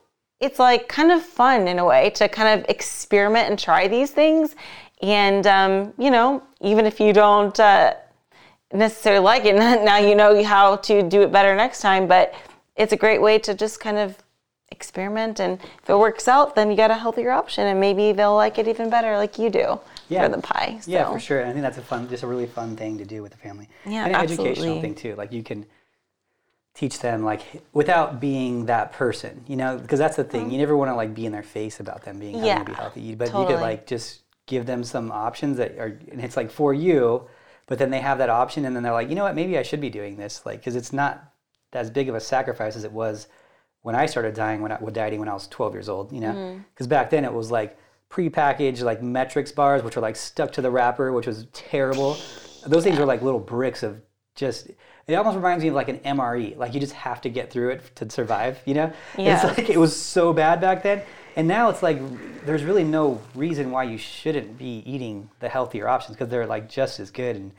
it's 0.40 0.58
like 0.58 0.88
kind 0.88 1.12
of 1.12 1.22
fun 1.22 1.68
in 1.68 1.78
a 1.78 1.84
way 1.84 2.10
to 2.10 2.28
kind 2.28 2.58
of 2.58 2.66
experiment 2.68 3.50
and 3.50 3.58
try 3.58 3.86
these 3.86 4.10
things. 4.10 4.56
And, 5.02 5.46
um, 5.46 5.92
you 5.98 6.10
know, 6.10 6.42
even 6.60 6.86
if 6.86 7.00
you 7.00 7.12
don't, 7.12 7.58
uh, 7.60 7.94
necessarily 8.72 9.22
like 9.22 9.44
it. 9.44 9.54
Now 9.84 9.98
you 9.98 10.14
know 10.14 10.42
how 10.42 10.76
to 10.76 11.02
do 11.02 11.22
it 11.22 11.32
better 11.32 11.54
next 11.54 11.80
time, 11.80 12.06
but 12.06 12.34
it's 12.76 12.92
a 12.92 12.96
great 12.96 13.22
way 13.22 13.38
to 13.40 13.54
just 13.54 13.80
kind 13.80 13.98
of 13.98 14.16
experiment. 14.70 15.40
And 15.40 15.60
if 15.82 15.90
it 15.90 15.98
works 15.98 16.28
out, 16.28 16.54
then 16.54 16.70
you 16.70 16.76
got 16.76 16.90
a 16.90 16.94
healthier 16.94 17.30
option, 17.30 17.66
and 17.66 17.80
maybe 17.80 18.12
they'll 18.12 18.34
like 18.34 18.58
it 18.58 18.68
even 18.68 18.90
better, 18.90 19.16
like 19.16 19.38
you 19.38 19.50
do 19.50 19.78
Yeah. 20.08 20.24
for 20.26 20.36
the 20.36 20.42
pie. 20.42 20.80
Yeah, 20.86 21.10
for 21.10 21.20
sure. 21.20 21.40
And 21.40 21.48
I 21.50 21.52
think 21.52 21.62
that's 21.62 21.78
a 21.78 21.82
fun, 21.82 22.08
just 22.08 22.22
a 22.22 22.26
really 22.26 22.46
fun 22.46 22.76
thing 22.76 22.98
to 22.98 23.04
do 23.04 23.22
with 23.22 23.32
the 23.32 23.38
family. 23.38 23.68
Yeah, 23.86 24.04
and 24.06 24.14
an 24.14 24.22
educational 24.22 24.80
thing 24.80 24.94
too. 24.94 25.14
Like 25.16 25.32
you 25.32 25.42
can 25.42 25.66
teach 26.74 26.98
them 26.98 27.22
like 27.22 27.42
without 27.72 28.20
being 28.20 28.66
that 28.66 28.92
person, 28.92 29.44
you 29.46 29.54
know, 29.56 29.78
because 29.78 29.98
that's 29.98 30.16
the 30.16 30.24
thing. 30.24 30.50
You 30.50 30.58
never 30.58 30.76
want 30.76 30.90
to 30.90 30.94
like 30.96 31.14
be 31.14 31.24
in 31.24 31.32
their 31.32 31.44
face 31.44 31.78
about 31.78 32.04
them 32.04 32.18
being 32.18 32.38
having 32.38 32.64
to 32.64 32.64
be 32.64 32.72
Mm-hmm. 32.72 32.80
Healthy, 32.82 33.14
but 33.14 33.28
you 33.28 33.46
could 33.46 33.60
like 33.60 33.86
just 33.86 34.22
give 34.46 34.66
them 34.66 34.82
some 34.82 35.12
options 35.12 35.56
that 35.58 35.78
are, 35.78 35.98
and 36.10 36.20
it's 36.20 36.36
like 36.36 36.50
for 36.50 36.74
you, 36.74 37.28
but 37.66 37.78
then 37.78 37.90
they 37.90 38.00
have 38.00 38.18
that 38.18 38.28
option, 38.28 38.64
and 38.64 38.74
then 38.74 38.82
they're 38.82 38.92
like, 38.92 39.08
you 39.08 39.14
know 39.14 39.22
what, 39.24 39.34
maybe 39.34 39.56
I 39.56 39.62
should 39.62 39.80
be 39.80 39.88
doing 39.88 40.16
this, 40.16 40.44
like, 40.44 40.58
because 40.58 40.76
it's 40.76 40.92
not 40.92 41.32
as 41.72 41.90
big 41.90 42.08
of 42.10 42.14
a 42.14 42.20
sacrifice 42.20 42.76
as 42.76 42.84
it 42.84 42.92
was 42.92 43.26
when 43.84 43.94
I 43.94 44.06
started 44.06 44.34
dying 44.34 44.62
when 44.62 44.72
I, 44.72 44.78
dieting 44.92 45.20
when 45.20 45.28
I 45.28 45.34
was 45.34 45.46
12 45.46 45.74
years 45.74 45.88
old, 45.90 46.10
you 46.10 46.20
know, 46.20 46.32
mm. 46.32 46.64
because 46.72 46.86
back 46.86 47.10
then 47.10 47.22
it 47.22 47.32
was 47.32 47.50
like 47.50 47.78
prepackaged 48.10 48.80
like 48.80 49.02
Met-Rx 49.02 49.52
bars, 49.52 49.82
which 49.82 49.94
were 49.96 50.00
like 50.02 50.16
stuck 50.16 50.52
to 50.52 50.62
the 50.62 50.70
wrapper, 50.70 51.12
which 51.12 51.26
was 51.26 51.46
terrible. 51.52 52.16
Those 52.66 52.82
things 52.82 52.98
were 52.98 53.04
like 53.04 53.20
little 53.20 53.38
bricks 53.38 53.82
of 53.82 54.00
just. 54.34 54.70
It 55.06 55.14
almost 55.16 55.36
reminds 55.36 55.62
me 55.62 55.68
of 55.68 55.74
like 55.74 55.90
an 55.90 55.98
MRE. 55.98 56.56
Like 56.56 56.72
you 56.72 56.80
just 56.80 56.94
have 56.94 57.20
to 57.20 57.28
get 57.28 57.50
through 57.50 57.72
it 57.72 57.94
to 57.96 58.08
survive. 58.08 58.58
You 58.64 58.72
know, 58.72 58.92
Yeah. 59.18 59.34
it's 59.34 59.58
like 59.58 59.68
it 59.68 59.76
was 59.76 59.94
so 59.94 60.32
bad 60.32 60.62
back 60.62 60.82
then, 60.82 61.02
and 61.36 61.46
now 61.46 61.68
it's 61.68 61.82
like 61.82 62.00
there's 62.46 62.64
really 62.64 62.84
no 62.84 63.20
reason 63.34 63.70
why 63.70 63.84
you 63.84 63.98
shouldn't 63.98 64.56
be 64.56 64.82
eating 64.86 65.28
the 65.40 65.48
healthier 65.50 65.88
options 65.88 66.16
because 66.16 66.30
they're 66.30 66.46
like 66.46 66.70
just 66.70 67.00
as 67.00 67.10
good 67.10 67.36
and 67.36 67.52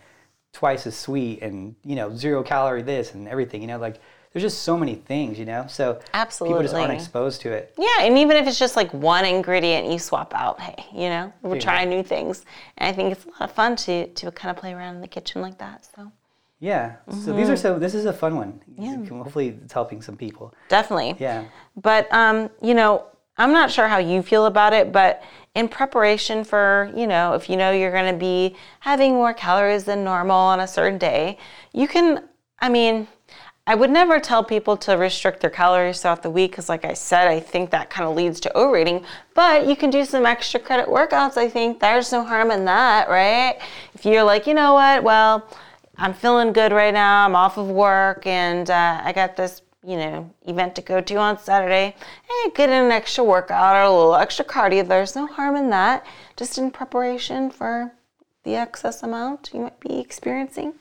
twice 0.53 0.87
as 0.87 0.97
sweet 0.97 1.43
and 1.43 1.75
you 1.83 1.95
know 1.95 2.15
zero 2.15 2.41
calorie 2.41 2.81
this 2.81 3.13
and 3.13 3.27
everything. 3.27 3.61
You 3.61 3.67
know, 3.67 3.77
like 3.77 3.99
there's 4.35 4.43
just 4.43 4.63
so 4.63 4.75
many 4.77 4.95
things. 4.95 5.39
You 5.39 5.45
know, 5.45 5.65
so 5.69 6.01
Absolutely. 6.13 6.53
people 6.55 6.63
just 6.63 6.75
aren't 6.75 6.91
exposed 6.91 7.39
to 7.41 7.53
it. 7.53 7.73
Yeah, 7.77 8.01
and 8.01 8.17
even 8.17 8.35
if 8.35 8.45
it's 8.47 8.59
just 8.59 8.75
like 8.75 8.93
one 8.93 9.23
ingredient 9.23 9.87
you 9.89 9.97
swap 9.97 10.33
out, 10.35 10.59
hey, 10.59 10.83
you 10.93 11.07
know, 11.07 11.31
we're 11.41 11.55
Yeah. 11.55 11.61
trying 11.61 11.89
new 11.89 12.03
things. 12.03 12.43
And 12.77 12.89
I 12.89 12.91
think 12.93 13.13
it's 13.13 13.23
a 13.25 13.29
lot 13.29 13.41
of 13.49 13.51
fun 13.53 13.77
to 13.77 14.07
to 14.07 14.31
kind 14.31 14.51
of 14.53 14.57
play 14.61 14.73
around 14.73 14.95
in 14.95 15.01
the 15.01 15.07
kitchen 15.07 15.41
like 15.41 15.57
that. 15.59 15.87
So 15.95 16.11
Yeah. 16.59 16.95
So 17.23 17.31
these 17.31 17.49
are 17.49 17.55
so. 17.55 17.79
This 17.79 17.95
is 17.95 18.03
a 18.03 18.11
fun 18.13 18.35
one. 18.35 18.61
Yeah. 18.77 18.97
Hopefully, 19.23 19.57
it's 19.63 19.71
helping 19.73 20.01
some 20.01 20.17
people. 20.17 20.53
definitely. 20.67 21.15
Yeah. 21.17 21.45
But 21.77 22.13
um, 22.13 22.49
you 22.61 22.73
know, 22.73 23.05
I'm 23.37 23.53
not 23.53 23.71
sure 23.71 23.87
how 23.87 23.99
you 23.99 24.21
feel 24.21 24.47
about 24.47 24.73
it, 24.73 24.91
but 24.91 25.23
in 25.55 25.69
preparation 25.69 26.43
for, 26.43 26.91
you 26.93 27.07
know, 27.07 27.33
if 27.35 27.49
you 27.49 27.55
know 27.55 27.71
you're 27.71 27.91
going 27.99 28.11
to 28.13 28.19
be 28.19 28.55
having 28.81 29.13
more 29.13 29.33
calories 29.33 29.85
than 29.85 30.03
normal 30.03 30.35
on 30.37 30.59
a 30.59 30.67
certain 30.67 30.97
day, 30.97 31.37
you 31.71 31.87
can 31.87 32.27
I 32.59 32.67
mean, 32.69 33.07
I 33.67 33.73
would 33.73 33.89
never 33.89 34.19
tell 34.19 34.43
people 34.43 34.77
to 34.77 34.93
restrict 34.93 35.39
their 35.41 35.49
calories 35.49 35.99
throughout 35.99 36.21
the 36.21 36.29
week 36.29 36.51
because, 36.51 36.69
like 36.69 36.85
I 36.85 36.93
said, 36.93 37.27
I 37.27 37.39
think 37.39 37.71
that 37.71 37.89
kind 37.89 38.07
of 38.07 38.15
leads 38.15 38.39
to 38.41 38.55
overeating. 38.55 39.03
But 39.33 39.65
you 39.65 39.75
can 39.75 39.89
do 39.89 40.05
some 40.05 40.23
extra 40.23 40.59
credit 40.59 40.85
workouts. 40.87 41.35
I 41.35 41.49
think 41.49 41.79
there's 41.79 42.11
no 42.11 42.23
harm 42.23 42.51
in 42.51 42.65
that, 42.65 43.09
right? 43.09 43.57
If 43.95 44.05
you're 44.05 44.23
like, 44.23 44.45
you 44.45 44.53
know 44.53 44.75
what, 44.75 45.03
well, 45.03 45.49
I'm 45.97 46.13
feeling 46.13 46.53
good 46.53 46.73
right 46.73 46.93
now. 46.93 47.25
I'm 47.25 47.35
off 47.35 47.57
of 47.57 47.67
work 47.67 48.27
and 48.27 48.69
uh, 48.69 49.01
I 49.03 49.11
got 49.13 49.35
this, 49.35 49.63
you 49.83 49.97
know, 49.97 50.31
event 50.45 50.75
to 50.75 50.83
go 50.83 51.01
to 51.01 51.15
on 51.15 51.39
Saturday. 51.39 51.95
Hey, 52.27 52.51
get 52.53 52.69
in 52.69 52.85
an 52.85 52.91
extra 52.91 53.23
workout 53.23 53.75
or 53.75 53.81
a 53.81 53.89
little 53.89 54.15
extra 54.15 54.45
cardio. 54.45 54.87
There's 54.87 55.15
no 55.15 55.25
harm 55.25 55.55
in 55.55 55.71
that. 55.71 56.05
Just 56.37 56.59
in 56.59 56.69
preparation 56.69 57.49
for 57.49 57.91
the 58.43 58.55
excess 58.55 59.01
amount 59.01 59.49
you 59.55 59.61
might 59.61 59.79
be 59.79 59.99
experiencing. 59.99 60.75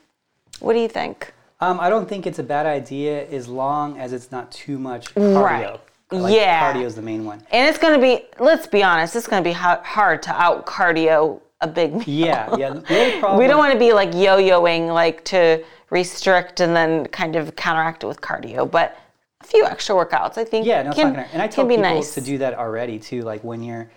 What 0.59 0.73
do 0.73 0.79
you 0.79 0.87
think? 0.87 1.33
Um, 1.61 1.79
I 1.79 1.89
don't 1.89 2.07
think 2.07 2.27
it's 2.27 2.39
a 2.39 2.43
bad 2.43 2.65
idea 2.65 3.27
as 3.27 3.47
long 3.47 3.97
as 3.97 4.13
it's 4.13 4.31
not 4.31 4.51
too 4.51 4.77
much 4.77 5.13
cardio. 5.15 5.41
Right. 5.41 5.79
Like, 6.11 6.35
Yeah. 6.35 6.73
Cardio 6.73 6.85
is 6.85 6.95
the 6.95 7.01
main 7.01 7.25
one. 7.25 7.41
And 7.51 7.67
it's 7.67 7.77
going 7.77 7.99
to 7.99 8.01
be, 8.01 8.25
let's 8.39 8.67
be 8.67 8.83
honest, 8.83 9.15
it's 9.15 9.27
going 9.27 9.43
to 9.43 9.47
be 9.49 9.53
hard 9.53 10.21
to 10.23 10.31
out 10.31 10.65
cardio 10.65 11.39
a 11.61 11.67
big 11.67 11.93
meal. 11.93 12.03
Yeah. 12.07 12.55
Yeah. 12.57 12.69
The 12.73 12.99
only 12.99 13.19
problem. 13.19 13.39
We 13.39 13.47
don't 13.47 13.57
want 13.57 13.73
to 13.73 13.79
be 13.79 13.93
like 13.93 14.13
yo 14.13 14.37
yoing, 14.37 14.93
like 14.93 15.23
to 15.25 15.63
restrict 15.89 16.59
and 16.59 16.75
then 16.75 17.05
kind 17.07 17.35
of 17.35 17.55
counteract 17.55 18.03
it 18.03 18.07
with 18.07 18.19
cardio. 18.21 18.69
But 18.69 18.97
a 19.41 19.45
few 19.45 19.65
extra 19.65 19.95
workouts, 19.95 20.37
I 20.37 20.43
think, 20.43 20.65
Yeah. 20.67 20.83
No, 20.83 20.89
it's 20.89 20.97
can, 20.97 21.07
not 21.07 21.15
gonna. 21.15 21.27
And 21.31 21.41
I 21.41 21.47
tell 21.47 21.63
can 21.63 21.69
be 21.69 21.75
people 21.77 21.95
nice. 21.95 22.13
to 22.15 22.21
do 22.21 22.37
that 22.39 22.53
already 22.55 22.99
too. 22.99 23.21
Like 23.21 23.43
when 23.43 23.63
you're, 23.63 23.89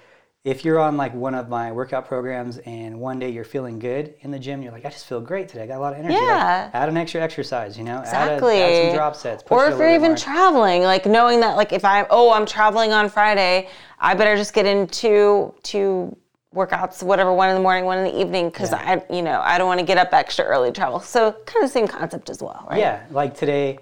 if 0.49 0.64
you're 0.64 0.78
on 0.80 0.96
like 0.96 1.12
one 1.12 1.34
of 1.34 1.51
my 1.51 1.70
workout 1.70 2.09
programs 2.09 2.57
and 2.59 2.99
one 2.99 3.18
day 3.18 3.28
you're 3.28 3.44
feeling 3.44 3.78
good 3.78 4.14
in 4.20 4.30
the 4.30 4.38
gym, 4.38 4.62
you're 4.62 4.72
like, 4.72 4.86
I 4.86 4.88
just 4.88 5.05
feel 5.05 5.20
great 5.20 5.46
today. 5.46 5.64
I 5.64 5.66
got 5.66 5.76
a 5.76 5.80
lot 5.80 5.92
of 5.92 5.99
energy. 5.99 6.14
Like, 6.14 6.22
Yeah. 6.22 6.70
add 6.72 6.88
an 6.88 6.96
extra 6.96 7.20
exercise. 7.20 7.76
You 7.76 7.84
know. 7.84 8.01
Exactly. 8.01 8.62
Add, 8.62 8.70
a, 8.70 8.78
add 8.78 8.88
some 8.88 8.96
drop 8.96 9.14
sets. 9.14 9.44
or 9.51 9.66
if 9.68 9.78
you're 9.78 9.94
even 9.94 10.12
more. 10.12 10.16
traveling, 10.16 10.84
like 10.84 11.05
knowing 11.05 11.40
that, 11.40 11.57
like 11.59 11.74
if 11.74 11.84
I'm, 11.84 12.07
oh, 12.09 12.32
I'm 12.32 12.46
traveling 12.46 12.92
on 12.92 13.11
Friday, 13.11 13.68
I 13.99 14.14
better 14.14 14.36
just 14.36 14.55
get 14.55 14.64
into 14.64 15.53
two 15.62 16.16
workouts, 16.55 17.03
whatever, 17.03 17.30
one 17.34 17.51
in 17.51 17.55
the 17.55 17.61
morning, 17.61 17.84
one 17.84 17.99
in 17.99 18.05
the 18.05 18.18
evening, 18.18 18.49
because 18.49 18.72
I, 18.72 19.03
you 19.11 19.20
know, 19.20 19.42
I 19.42 19.59
don't 19.59 19.66
want 19.66 19.80
to 19.80 19.86
get 19.86 19.99
up 19.99 20.14
extra 20.14 20.46
early 20.46 20.70
to 20.70 20.72
travel. 20.74 20.99
So 21.01 21.32
kind 21.44 21.62
of 21.62 21.68
the 21.68 21.72
same 21.74 21.86
concept 21.86 22.30
as 22.30 22.42
well, 22.42 22.66
right? 22.70 22.80
Yeah, 22.80 23.05
like 23.11 23.36
today, 23.36 23.80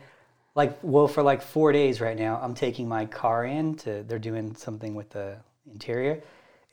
like 0.57 0.77
well, 0.83 1.07
for 1.07 1.23
like 1.23 1.43
four 1.43 1.71
days 1.71 2.01
right 2.01 2.19
now, 2.19 2.41
I'm 2.43 2.55
taking 2.55 2.89
my 2.89 3.07
car 3.07 3.45
in 3.45 3.77
to. 3.77 4.03
They're 4.03 4.19
doing 4.19 4.57
something 4.57 4.97
with 4.97 5.11
the 5.11 5.37
interior, 5.71 6.23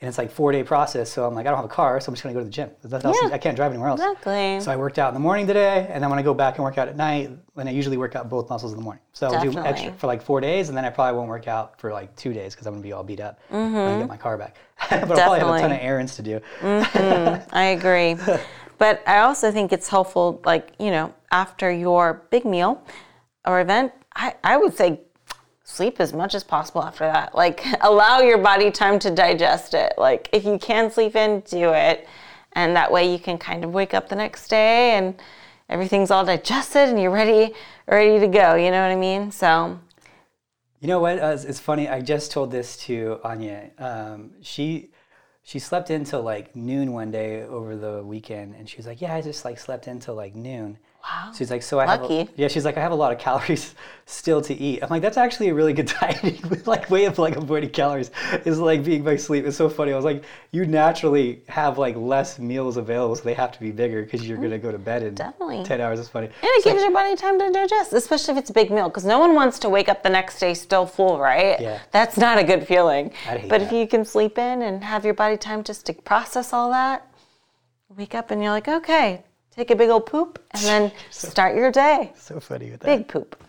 and 0.04 0.08
it's 0.10 0.18
like 0.18 0.30
four 0.30 0.52
day 0.52 0.62
process. 0.62 1.10
So 1.10 1.26
I'm 1.26 1.34
like, 1.34 1.46
I 1.46 1.48
don't 1.48 1.56
have 1.56 1.64
a 1.64 1.68
car, 1.68 1.98
so 1.98 2.10
I'm 2.10 2.14
just 2.14 2.22
gonna 2.22 2.34
go 2.34 2.40
to 2.40 2.44
the 2.44 2.50
gym. 2.50 2.70
Else- 2.92 3.16
Yeah. 3.22 3.30
I 3.32 3.38
can't 3.38 3.56
drive 3.56 3.72
anywhere 3.72 3.88
else. 3.88 4.00
Exactly. 4.02 4.60
So 4.60 4.70
I 4.70 4.76
worked 4.76 4.98
out 4.98 5.08
in 5.08 5.14
the 5.14 5.20
morning 5.20 5.46
today, 5.46 5.88
and 5.90 6.02
then 6.02 6.10
when 6.10 6.18
I 6.18 6.22
go 6.22 6.34
back 6.34 6.56
and 6.56 6.64
work 6.64 6.76
out 6.76 6.88
at 6.88 6.96
night, 6.96 7.30
and 7.56 7.68
I 7.68 7.72
usually 7.72 7.96
work 7.96 8.14
out 8.14 8.28
both 8.28 8.50
muscles 8.50 8.72
in 8.72 8.78
the 8.78 8.84
morning. 8.84 9.00
So 9.14 9.28
I'll 9.28 9.42
do 9.42 9.58
extra 9.58 9.92
for 9.94 10.06
like 10.06 10.20
four 10.20 10.42
days, 10.42 10.68
and 10.68 10.76
then 10.76 10.84
I 10.84 10.90
probably 10.90 11.16
won't 11.16 11.30
work 11.30 11.48
out 11.48 11.80
for 11.80 11.90
like 11.90 12.14
two 12.16 12.34
days 12.34 12.54
because 12.54 12.66
I'm 12.66 12.74
gonna 12.74 12.82
be 12.82 12.92
all 12.92 13.02
beat 13.02 13.20
up 13.20 13.40
when 13.48 13.74
I 13.74 13.98
get 13.98 14.08
my 14.08 14.18
car 14.18 14.36
back. 14.36 14.56
but 14.90 14.92
I'll 15.10 15.16
probably 15.16 15.38
have 15.38 15.48
a 15.48 15.58
ton 15.58 15.72
of 15.72 15.78
errands 15.80 16.16
to 16.16 16.22
do. 16.22 16.38
mm-hmm. 16.60 17.48
I 17.56 17.64
agree. 17.64 18.16
but 18.78 19.02
I 19.06 19.20
also 19.20 19.50
think 19.52 19.72
it's 19.72 19.88
helpful, 19.88 20.42
like, 20.44 20.72
you 20.78 20.90
know, 20.90 21.14
after 21.32 21.72
your 21.72 22.26
big 22.30 22.44
meal 22.44 22.82
or 23.46 23.62
event, 23.62 23.92
I, 24.14 24.34
I 24.44 24.58
would 24.58 24.76
say 24.76 25.00
sleep 25.64 25.98
as 25.98 26.12
much 26.12 26.34
as 26.34 26.44
possible 26.44 26.82
after 26.82 27.04
that. 27.04 27.34
Like, 27.34 27.64
allow 27.80 28.20
your 28.20 28.38
body 28.38 28.70
time 28.70 28.98
to 29.00 29.10
digest 29.10 29.74
it. 29.74 29.94
Like, 29.98 30.28
if 30.32 30.44
you 30.44 30.58
can 30.58 30.90
sleep 30.90 31.16
in, 31.16 31.40
do 31.40 31.72
it. 31.72 32.06
And 32.52 32.76
that 32.76 32.92
way 32.92 33.10
you 33.10 33.18
can 33.18 33.36
kind 33.38 33.64
of 33.64 33.74
wake 33.74 33.94
up 33.94 34.08
the 34.08 34.14
next 34.14 34.48
day 34.48 34.92
and 34.92 35.20
everything's 35.68 36.12
all 36.12 36.24
digested 36.24 36.88
and 36.88 37.00
you're 37.00 37.10
ready, 37.10 37.52
ready 37.88 38.20
to 38.20 38.28
go. 38.28 38.54
You 38.54 38.70
know 38.70 38.82
what 38.82 38.92
I 38.92 38.96
mean? 38.96 39.32
So, 39.32 39.80
You 40.80 40.86
know 40.86 41.00
what? 41.00 41.18
Uh, 41.18 41.36
it's, 41.40 41.58
funny. 41.58 41.88
I 41.88 42.00
just 42.00 42.30
told 42.30 42.52
this 42.52 42.76
to 42.84 43.18
Anya. 43.24 43.70
Um, 43.78 44.32
she 44.42 44.90
she 45.46 45.58
slept 45.58 45.90
until 45.90 46.22
like 46.22 46.54
noon 46.56 46.92
one 46.92 47.10
day 47.10 47.42
over 47.42 47.76
the 47.76 48.02
weekend, 48.02 48.54
and 48.54 48.68
she 48.68 48.78
was 48.78 48.86
like, 48.86 49.00
"Yeah, 49.02 49.14
I 49.14 49.20
just 49.20 49.44
like 49.44 49.58
slept 49.58 49.86
until 49.86 50.14
like 50.14 50.34
noon." 50.34 50.78
Wow. 51.04 51.32
She's 51.36 51.50
like, 51.50 51.62
"So 51.62 51.78
I 51.78 51.86
have 51.86 52.00
a, 52.00 52.06
Lucky. 52.06 52.30
yeah." 52.34 52.48
She's 52.48 52.64
like, 52.64 52.78
"I 52.78 52.80
have 52.80 52.92
a 52.92 52.94
lot 52.94 53.12
of 53.12 53.18
calories 53.18 53.74
still 54.06 54.40
to 54.40 54.54
eat." 54.54 54.82
I'm 54.82 54.88
like, 54.88 55.02
"That's 55.02 55.18
actually 55.18 55.50
a 55.50 55.54
really 55.54 55.74
good 55.74 55.92
dieting 56.00 56.40
like 56.66 56.88
way 56.88 57.04
of 57.04 57.18
like 57.18 57.36
avoiding 57.36 57.70
calories 57.70 58.10
is 58.46 58.58
like 58.58 58.82
being 58.84 59.04
by 59.04 59.16
sleep." 59.16 59.44
It's 59.44 59.56
so 59.58 59.68
funny. 59.68 59.92
I 59.92 59.96
was 59.96 60.04
like, 60.06 60.24
"You 60.52 60.64
naturally 60.64 61.42
have 61.48 61.76
like 61.76 61.94
less 61.96 62.38
meals 62.38 62.78
available, 62.78 63.16
so 63.16 63.22
they 63.24 63.34
have 63.34 63.52
to 63.52 63.60
be 63.60 63.70
bigger 63.70 64.02
because 64.02 64.26
you're 64.26 64.38
gonna 64.38 64.58
go 64.58 64.72
to 64.72 64.78
bed 64.78 65.02
in 65.02 65.14
Definitely. 65.14 65.62
ten 65.64 65.80
hours." 65.82 66.00
It's 66.00 66.08
funny. 66.08 66.26
And 66.26 66.34
it 66.42 66.64
gives 66.64 66.82
your 66.82 66.92
body 66.92 67.16
time 67.16 67.38
to 67.38 67.50
digest, 67.50 67.92
especially 67.92 68.32
if 68.32 68.38
it's 68.38 68.50
a 68.50 68.54
big 68.54 68.70
meal, 68.70 68.88
because 68.88 69.04
no 69.04 69.18
one 69.18 69.34
wants 69.34 69.58
to 69.60 69.68
wake 69.68 69.90
up 69.90 70.02
the 70.02 70.08
next 70.10 70.38
day 70.40 70.54
still 70.54 70.86
full, 70.86 71.18
right? 71.18 71.60
Yeah. 71.60 71.80
That's 71.90 72.16
not 72.16 72.38
a 72.38 72.44
good 72.44 72.66
feeling. 72.66 73.12
I'd 73.28 73.40
hate 73.40 73.50
but 73.50 73.60
if 73.60 73.72
you 73.72 73.86
can 73.86 74.06
sleep 74.06 74.38
in 74.38 74.62
and 74.62 74.82
have 74.82 75.04
your 75.04 75.14
body 75.14 75.36
time 75.36 75.64
just 75.64 75.84
to 75.86 75.92
process 75.92 76.54
all 76.54 76.70
that, 76.70 77.06
wake 77.94 78.14
up 78.14 78.30
and 78.30 78.42
you're 78.42 78.52
like, 78.52 78.68
okay, 78.68 79.22
take 79.54 79.70
a 79.70 79.76
big 79.76 79.90
old 79.90 80.06
poop 80.06 80.42
and 80.52 80.62
then 80.64 80.92
start 81.10 81.56
your 81.56 81.70
day. 81.70 82.12
So 82.16 82.40
funny 82.40 82.70
with 82.70 82.80
that. 82.80 82.86
Big 82.86 83.08
poop. 83.08 83.42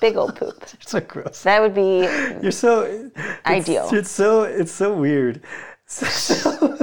big 0.00 0.16
old 0.16 0.36
poop. 0.36 0.64
So 0.86 1.00
gross. 1.00 1.42
That 1.42 1.60
would 1.62 1.74
be 1.74 2.00
You're 2.42 2.50
so 2.52 3.10
Ideal. 3.46 3.88
It's, 3.92 4.10
so 4.10 4.42
it's 4.42 4.72
so 4.72 4.94
weird. 4.94 5.40
So- 5.86 6.78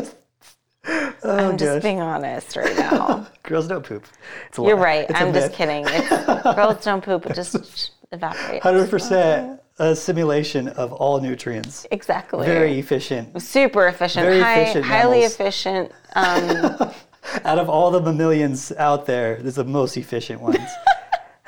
oh 1.24 1.50
I'm 1.50 1.58
just 1.58 1.84
being 1.84 2.02
honest 2.02 2.56
right 2.56 2.76
now. 2.78 3.28
girls 3.44 3.68
don't 3.68 3.86
poop. 3.86 4.06
It's 4.48 4.58
a 4.58 4.62
You're 4.62 4.76
right. 4.76 5.10
It's 5.10 5.20
I'm 5.20 5.34
just 5.34 5.54
kidding. 5.54 5.86
It's, 5.88 6.10
girls 6.56 6.84
don't 6.84 7.04
poop, 7.04 7.26
it 7.26 7.36
just 7.36 7.92
evaporates. 8.12 8.64
Hundred 8.64 8.90
percent 8.90 9.60
a 9.80 9.96
simulation 9.96 10.68
of 10.70 10.94
all 10.94 11.20
nutrients. 11.20 11.88
Exactly. 11.92 12.46
Very 12.46 12.78
efficient. 12.78 13.42
super 13.42 13.88
efficient, 13.88 14.26
Very 14.26 14.40
high, 14.40 14.60
efficient 14.62 14.86
highly 14.86 15.18
mammals. 15.22 15.34
efficient. 15.34 15.92
Um, 16.16 16.92
Out 17.46 17.60
of 17.60 17.70
all 17.70 17.92
the 17.92 18.02
mammalians 18.02 18.72
out 18.74 19.06
there, 19.06 19.36
this 19.38 19.50
is 19.50 19.56
the 19.56 19.64
most 19.64 19.96
efficient 19.98 20.42
ones. 20.42 20.58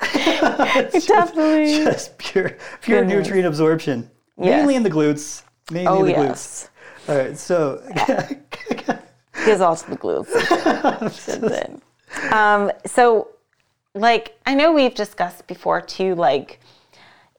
It's 0.76 1.06
Definitely. 1.06 1.84
Just 1.84 2.16
pure 2.18 2.56
pure 2.80 3.00
Goodness. 3.00 3.26
nutrient 3.26 3.46
absorption. 3.46 4.10
Yes. 4.36 4.58
Mainly 4.58 4.74
in 4.76 4.82
the 4.82 4.90
glutes. 4.90 5.42
Mainly 5.70 5.88
oh 5.88 6.00
in 6.00 6.06
the 6.06 6.10
yes, 6.12 6.68
glutes. 7.06 7.08
All 7.08 7.24
right, 7.24 7.38
so 7.38 7.82
all 9.60 9.76
to 9.76 9.90
the 9.90 9.96
glutes. 9.96 10.30
Um, 12.32 12.72
so, 12.86 13.28
like 13.94 14.36
I 14.46 14.54
know 14.54 14.72
we've 14.72 14.94
discussed 14.94 15.46
before 15.46 15.80
too. 15.80 16.14
Like, 16.14 16.60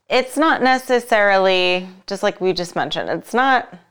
it's 0.09 0.38
not 0.38 0.61
necessarily 0.61 1.88
just 2.07 2.23
like 2.23 2.39
we 2.41 2.53
just 2.53 2.75
mentioned. 2.75 3.09
It's 3.09 3.33
not. 3.33 3.73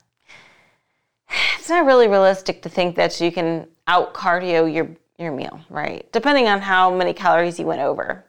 It's 1.58 1.70
not 1.70 1.86
really 1.86 2.08
realistic 2.08 2.60
to 2.62 2.68
think 2.68 2.94
that 2.96 3.18
you 3.22 3.32
can 3.32 3.66
out 3.86 4.14
cardio 4.14 4.72
your 4.72 4.88
your 5.18 5.32
meal, 5.32 5.60
right? 5.70 6.10
Depending 6.12 6.48
on 6.48 6.60
how 6.60 6.94
many 6.94 7.12
calories 7.12 7.58
you 7.58 7.66
went 7.66 7.80
over. 7.80 8.24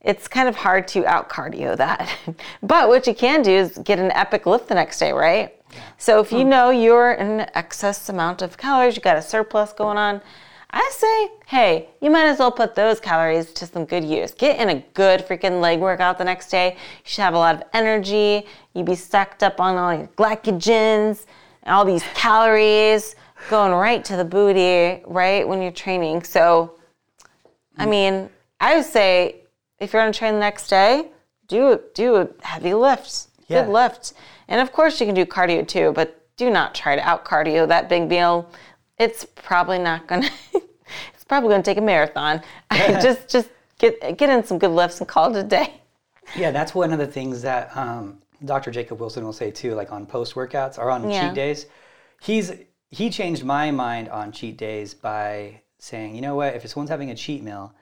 it's 0.00 0.28
kind 0.28 0.48
of 0.48 0.54
hard 0.54 0.86
to 0.86 1.04
out 1.06 1.28
cardio 1.28 1.76
that. 1.76 2.08
but 2.62 2.88
what 2.88 3.06
you 3.06 3.14
can 3.14 3.42
do 3.42 3.50
is 3.50 3.78
get 3.78 3.98
an 3.98 4.12
epic 4.12 4.46
lift 4.46 4.68
the 4.68 4.74
next 4.74 4.98
day, 4.98 5.12
right? 5.12 5.54
So 5.98 6.20
if 6.20 6.30
you 6.32 6.42
hmm. 6.42 6.48
know 6.48 6.70
you're 6.70 7.12
in 7.12 7.40
an 7.40 7.50
excess 7.54 8.08
amount 8.08 8.40
of 8.40 8.56
calories, 8.56 8.96
you 8.96 9.02
got 9.02 9.16
a 9.16 9.22
surplus 9.22 9.72
going 9.72 9.98
on, 9.98 10.22
I 10.70 10.90
say, 10.94 11.30
hey, 11.46 11.88
you 12.00 12.10
might 12.10 12.26
as 12.26 12.38
well 12.38 12.52
put 12.52 12.74
those 12.74 13.00
calories 13.00 13.52
to 13.54 13.66
some 13.66 13.84
good 13.86 14.04
use. 14.04 14.32
Get 14.32 14.60
in 14.60 14.68
a 14.68 14.84
good 14.94 15.26
freaking 15.26 15.60
leg 15.60 15.80
workout 15.80 16.18
the 16.18 16.24
next 16.24 16.48
day. 16.48 16.72
You 16.74 17.04
should 17.04 17.22
have 17.22 17.34
a 17.34 17.38
lot 17.38 17.54
of 17.56 17.62
energy. 17.72 18.46
You'd 18.74 18.86
be 18.86 18.94
stacked 18.94 19.42
up 19.42 19.60
on 19.60 19.76
all 19.76 19.94
your 19.94 20.08
glycogens 20.08 21.26
all 21.68 21.84
these 21.84 22.02
calories 22.14 23.14
going 23.48 23.72
right 23.72 24.04
to 24.04 24.16
the 24.16 24.24
booty, 24.24 25.02
right 25.06 25.46
when 25.46 25.62
you're 25.62 25.72
training. 25.72 26.22
So 26.24 26.74
I 27.76 27.86
mean, 27.86 28.28
I 28.60 28.76
would 28.76 28.84
say 28.84 29.42
if 29.78 29.92
you're 29.92 30.02
going 30.02 30.12
to 30.12 30.18
train 30.18 30.34
the 30.34 30.40
next 30.40 30.68
day, 30.68 31.08
do 31.46 31.80
do 31.94 32.16
a 32.16 32.28
heavy 32.42 32.74
lift, 32.74 33.28
Yeah. 33.46 33.62
good 33.64 33.72
lift, 33.72 34.14
and 34.48 34.60
of 34.60 34.72
course 34.72 35.00
you 35.00 35.06
can 35.06 35.14
do 35.14 35.24
cardio 35.24 35.66
too. 35.66 35.92
But 35.94 36.14
do 36.36 36.50
not 36.50 36.74
try 36.74 36.96
to 36.96 37.02
out 37.02 37.24
cardio 37.24 37.66
that 37.68 37.88
big 37.88 38.08
meal. 38.08 38.50
It's 38.98 39.24
probably 39.24 39.78
not 39.78 40.06
going 40.06 40.22
to. 40.52 40.62
It's 41.14 41.24
probably 41.24 41.50
going 41.50 41.62
to 41.62 41.70
take 41.70 41.78
a 41.78 41.82
marathon. 41.82 42.42
just 42.72 43.28
just 43.28 43.48
get 43.78 44.18
get 44.18 44.28
in 44.28 44.44
some 44.44 44.58
good 44.58 44.70
lifts 44.72 44.98
and 44.98 45.08
call 45.08 45.34
it 45.34 45.38
a 45.38 45.44
day. 45.44 45.74
Yeah, 46.36 46.50
that's 46.50 46.74
one 46.74 46.92
of 46.92 46.98
the 46.98 47.06
things 47.06 47.40
that 47.42 47.74
um, 47.76 48.18
Dr. 48.44 48.70
Jacob 48.70 49.00
Wilson 49.00 49.24
will 49.24 49.32
say 49.32 49.50
too, 49.50 49.74
like 49.74 49.92
on 49.92 50.04
post 50.04 50.34
workouts 50.34 50.78
or 50.78 50.90
on 50.90 51.08
Yeah. 51.08 51.28
cheat 51.28 51.34
days. 51.34 51.66
He's 52.20 52.52
he 52.90 53.10
changed 53.10 53.44
my 53.44 53.70
mind 53.70 54.08
on 54.08 54.32
cheat 54.32 54.56
days 54.56 54.94
by 54.94 55.60
saying, 55.78 56.14
you 56.14 56.20
know 56.20 56.34
what, 56.34 56.54
if 56.54 56.66
someone's 56.68 56.90
having 56.90 57.10
a 57.10 57.14
cheat 57.14 57.42
meal, 57.42 57.72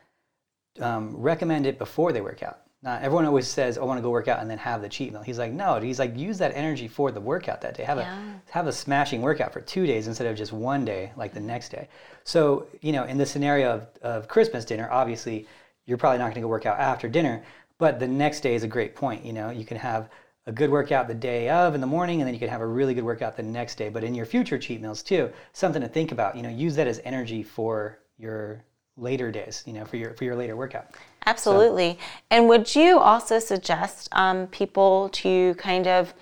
um, 0.80 1.16
recommend 1.16 1.66
it 1.66 1.78
before 1.78 2.12
they 2.12 2.20
work 2.20 2.42
out. 2.42 2.60
Not 2.82 3.02
everyone 3.02 3.24
always 3.24 3.48
says, 3.48 3.78
"I 3.78 3.84
want 3.84 3.98
to 3.98 4.02
go 4.02 4.10
work 4.10 4.28
out 4.28 4.40
and 4.40 4.50
then 4.50 4.58
have 4.58 4.82
the 4.82 4.88
cheat 4.88 5.12
meal." 5.12 5.22
He's 5.22 5.38
like, 5.38 5.50
no, 5.52 5.80
he's 5.80 5.98
like, 5.98 6.16
use 6.16 6.38
that 6.38 6.52
energy 6.54 6.86
for 6.86 7.10
the 7.10 7.20
workout 7.20 7.62
that 7.62 7.74
day. 7.76 7.82
Have 7.84 7.98
Yeah. 7.98 8.14
a 8.48 8.52
have 8.52 8.66
a 8.66 8.72
smashing 8.72 9.22
workout 9.22 9.52
for 9.52 9.60
two 9.62 9.86
days 9.86 10.06
instead 10.06 10.26
of 10.26 10.36
just 10.36 10.52
one 10.52 10.84
day, 10.84 11.10
like 11.16 11.32
the 11.32 11.40
next 11.40 11.70
day. 11.70 11.88
So 12.24 12.66
you 12.82 12.92
know, 12.92 13.04
in 13.04 13.16
the 13.16 13.26
scenario 13.26 13.70
of, 13.72 13.88
of 14.02 14.28
Christmas 14.28 14.64
dinner, 14.64 14.88
obviously, 14.90 15.46
you're 15.86 15.98
probably 15.98 16.18
not 16.18 16.24
going 16.26 16.34
to 16.34 16.40
go 16.42 16.48
work 16.48 16.66
out 16.66 16.78
after 16.78 17.08
dinner, 17.08 17.42
but 17.78 17.98
the 17.98 18.06
next 18.06 18.40
day 18.40 18.54
is 18.54 18.62
a 18.62 18.68
great 18.68 18.94
point. 18.94 19.24
You 19.24 19.32
know, 19.32 19.50
you 19.50 19.64
can 19.64 19.78
have 19.78 20.10
a 20.46 20.52
good 20.52 20.70
workout 20.70 21.08
the 21.08 21.14
day 21.14 21.48
of 21.48 21.74
in 21.74 21.80
the 21.80 21.86
morning, 21.86 22.20
and 22.20 22.26
then 22.26 22.34
you 22.34 22.40
can 22.40 22.48
have 22.48 22.60
a 22.60 22.66
really 22.66 22.94
good 22.94 23.04
workout 23.04 23.36
the 23.36 23.42
next 23.42 23.76
day. 23.76 23.88
But 23.88 24.04
in 24.04 24.14
your 24.14 24.26
future 24.26 24.58
cheat 24.58 24.80
meals 24.80 25.02
too, 25.02 25.30
something 25.52 25.82
to 25.82 25.88
think 25.88 26.12
about. 26.12 26.36
You 26.36 26.42
know, 26.42 26.48
use 26.48 26.76
that 26.76 26.86
as 26.86 27.00
energy 27.04 27.42
for 27.42 27.98
your 28.18 28.64
later 28.96 29.30
days. 29.32 29.62
You 29.66 29.72
know, 29.72 29.84
for 29.84 29.96
your 29.96 30.14
for 30.14 30.24
your 30.24 30.36
later 30.36 30.56
workout. 30.56 30.86
Absolutely. 31.26 31.98
And 32.30 32.48
would 32.48 32.74
you 32.74 33.00
also 33.00 33.40
suggest 33.40 34.08
um, 34.12 34.46
people 34.46 35.08
to 35.12 35.54
kind 35.56 35.88
of, 35.88 36.14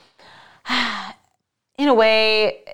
in 1.79 1.89
a 1.89 1.95
way, 1.95 2.65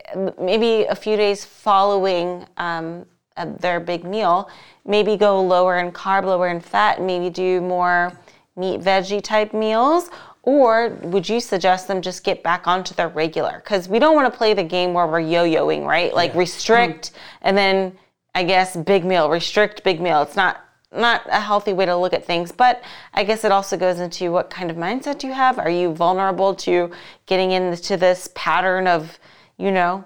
maybe 0.40 0.84
a 0.84 0.94
few 0.94 1.16
days 1.16 1.44
following 1.44 2.46
um, 2.56 3.04
uh, 3.36 3.46
their 3.58 3.80
big 3.80 4.04
meal, 4.04 4.48
maybe 4.86 5.16
go 5.16 5.42
lower 5.42 5.78
in 5.78 5.90
carb, 5.90 6.24
lower 6.24 6.46
in 6.46 6.60
fat, 6.60 7.02
maybe 7.02 7.30
do 7.30 7.60
more 7.60 8.12
meat, 8.56 8.80
veggie 8.80 9.22
type 9.22 9.52
meals? 9.52 10.08
Or 10.42 10.88
would 11.02 11.28
you 11.28 11.40
suggest 11.40 11.86
them 11.86 12.00
just 12.00 12.24
get 12.24 12.42
back 12.42 12.66
onto 12.66 12.94
their 12.94 13.08
regular? 13.08 13.60
Because 13.62 13.88
we 13.88 13.98
don't 13.98 14.14
want 14.14 14.32
to 14.32 14.36
play 14.36 14.54
the 14.54 14.64
game 14.64 14.94
where 14.94 15.06
we're 15.06 15.20
yo 15.20 15.44
yoing, 15.44 15.84
right? 15.84 16.14
Like 16.14 16.34
restrict 16.34 17.12
and 17.42 17.56
then 17.56 17.98
I 18.34 18.44
guess 18.44 18.76
big 18.76 19.04
meal, 19.04 19.28
restrict 19.28 19.84
big 19.84 20.00
meal. 20.00 20.22
It's 20.22 20.36
not 20.36 20.64
not 20.92 21.22
a 21.30 21.40
healthy 21.40 21.72
way 21.72 21.86
to 21.86 21.96
look 21.96 22.12
at 22.12 22.24
things, 22.24 22.50
but 22.50 22.82
I 23.14 23.22
guess 23.22 23.44
it 23.44 23.52
also 23.52 23.76
goes 23.76 24.00
into 24.00 24.32
what 24.32 24.50
kind 24.50 24.70
of 24.70 24.76
mindset 24.76 25.22
you 25.22 25.32
have. 25.32 25.58
Are 25.58 25.70
you 25.70 25.94
vulnerable 25.94 26.54
to 26.56 26.90
getting 27.26 27.52
into 27.52 27.96
this 27.96 28.28
pattern 28.34 28.88
of, 28.88 29.18
you 29.56 29.70
know, 29.70 30.04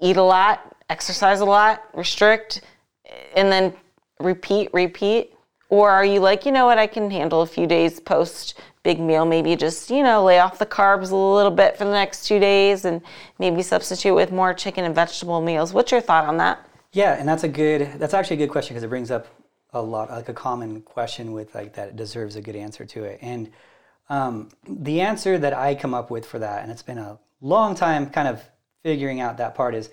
eat 0.00 0.18
a 0.18 0.22
lot, 0.22 0.76
exercise 0.90 1.40
a 1.40 1.44
lot, 1.44 1.84
restrict, 1.94 2.60
and 3.34 3.50
then 3.50 3.72
repeat, 4.20 4.68
repeat? 4.74 5.32
Or 5.68 5.90
are 5.90 6.04
you 6.04 6.20
like, 6.20 6.44
you 6.44 6.52
know 6.52 6.66
what, 6.66 6.78
I 6.78 6.86
can 6.86 7.10
handle 7.10 7.40
a 7.40 7.46
few 7.46 7.66
days 7.66 7.98
post 7.98 8.60
big 8.86 9.00
meal, 9.00 9.24
maybe 9.24 9.56
just, 9.56 9.90
you 9.90 10.04
know, 10.04 10.24
lay 10.24 10.38
off 10.38 10.60
the 10.60 10.64
carbs 10.64 11.10
a 11.10 11.16
little 11.16 11.50
bit 11.50 11.76
for 11.76 11.84
the 11.84 11.90
next 11.90 12.24
two 12.24 12.38
days 12.38 12.84
and 12.84 13.02
maybe 13.40 13.60
substitute 13.60 14.14
with 14.14 14.30
more 14.30 14.54
chicken 14.54 14.84
and 14.84 14.94
vegetable 14.94 15.40
meals? 15.40 15.72
What's 15.72 15.90
your 15.90 16.00
thought 16.00 16.24
on 16.24 16.36
that? 16.36 16.64
Yeah, 16.92 17.18
and 17.18 17.28
that's 17.28 17.42
a 17.42 17.48
good. 17.48 17.98
That's 17.98 18.14
actually 18.14 18.36
a 18.36 18.38
good 18.46 18.52
question 18.52 18.74
because 18.74 18.84
it 18.84 18.88
brings 18.88 19.10
up 19.10 19.26
a 19.72 19.82
lot, 19.82 20.08
like 20.08 20.28
a 20.28 20.32
common 20.32 20.82
question 20.82 21.32
with 21.32 21.52
like 21.52 21.74
that 21.74 21.96
deserves 21.96 22.36
a 22.36 22.40
good 22.40 22.54
answer 22.54 22.84
to 22.84 23.02
it. 23.02 23.18
And 23.22 23.50
um, 24.08 24.50
the 24.68 25.00
answer 25.00 25.36
that 25.36 25.52
I 25.52 25.74
come 25.74 25.92
up 25.92 26.08
with 26.08 26.24
for 26.24 26.38
that, 26.38 26.62
and 26.62 26.70
it's 26.70 26.84
been 26.84 26.98
a 26.98 27.18
long 27.40 27.74
time 27.74 28.08
kind 28.08 28.28
of 28.28 28.40
figuring 28.84 29.20
out 29.20 29.38
that 29.38 29.56
part 29.56 29.74
is 29.74 29.90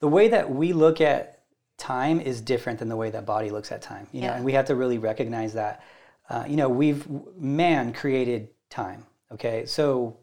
the 0.00 0.08
way 0.08 0.28
that 0.28 0.50
we 0.50 0.74
look 0.74 1.00
at 1.00 1.40
time 1.78 2.20
is 2.20 2.42
different 2.42 2.78
than 2.80 2.90
the 2.90 2.96
way 2.96 3.08
that 3.10 3.24
body 3.24 3.48
looks 3.48 3.72
at 3.72 3.80
time. 3.80 4.06
You 4.12 4.20
know, 4.20 4.32
and 4.34 4.44
we 4.44 4.52
have 4.52 4.66
to 4.66 4.74
really 4.74 4.98
recognize 4.98 5.54
that. 5.54 5.82
Uh, 6.30 6.44
you 6.48 6.54
know, 6.54 6.68
we've 6.68 7.06
man 7.36 7.92
created 7.92 8.48
time. 8.70 9.04
Okay, 9.32 9.66
so 9.66 10.16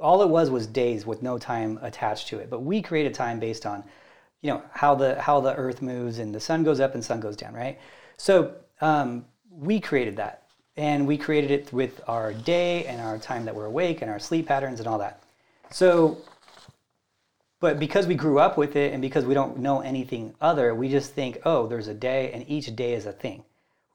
all 0.00 0.22
it 0.22 0.28
was 0.28 0.50
was 0.50 0.66
days 0.66 1.06
with 1.06 1.22
no 1.22 1.38
time 1.38 1.78
attached 1.82 2.28
to 2.28 2.38
it. 2.38 2.50
But 2.50 2.60
we 2.60 2.82
created 2.82 3.14
time 3.14 3.40
based 3.40 3.64
on, 3.64 3.82
you 4.42 4.50
know, 4.50 4.62
how 4.72 4.94
the 4.94 5.20
how 5.20 5.40
the 5.40 5.54
Earth 5.54 5.80
moves 5.80 6.18
and 6.18 6.34
the 6.34 6.40
sun 6.40 6.64
goes 6.64 6.80
up 6.80 6.94
and 6.94 7.02
sun 7.02 7.20
goes 7.20 7.36
down, 7.36 7.54
right? 7.54 7.78
So 8.18 8.54
um, 8.82 9.24
we 9.50 9.80
created 9.80 10.16
that, 10.16 10.42
and 10.76 11.06
we 11.06 11.16
created 11.16 11.50
it 11.50 11.72
with 11.72 12.02
our 12.06 12.34
day 12.34 12.84
and 12.84 13.00
our 13.00 13.18
time 13.18 13.46
that 13.46 13.54
we're 13.54 13.66
awake 13.66 14.02
and 14.02 14.10
our 14.10 14.18
sleep 14.18 14.46
patterns 14.46 14.80
and 14.80 14.86
all 14.86 14.98
that. 14.98 15.22
So, 15.70 16.18
but 17.60 17.78
because 17.78 18.06
we 18.06 18.14
grew 18.14 18.38
up 18.38 18.58
with 18.58 18.76
it 18.76 18.92
and 18.92 19.00
because 19.00 19.24
we 19.24 19.32
don't 19.32 19.58
know 19.58 19.80
anything 19.80 20.34
other, 20.42 20.74
we 20.74 20.90
just 20.90 21.14
think, 21.14 21.38
oh, 21.46 21.66
there's 21.66 21.88
a 21.88 21.94
day, 21.94 22.30
and 22.32 22.44
each 22.48 22.76
day 22.76 22.92
is 22.92 23.06
a 23.06 23.12
thing. 23.12 23.44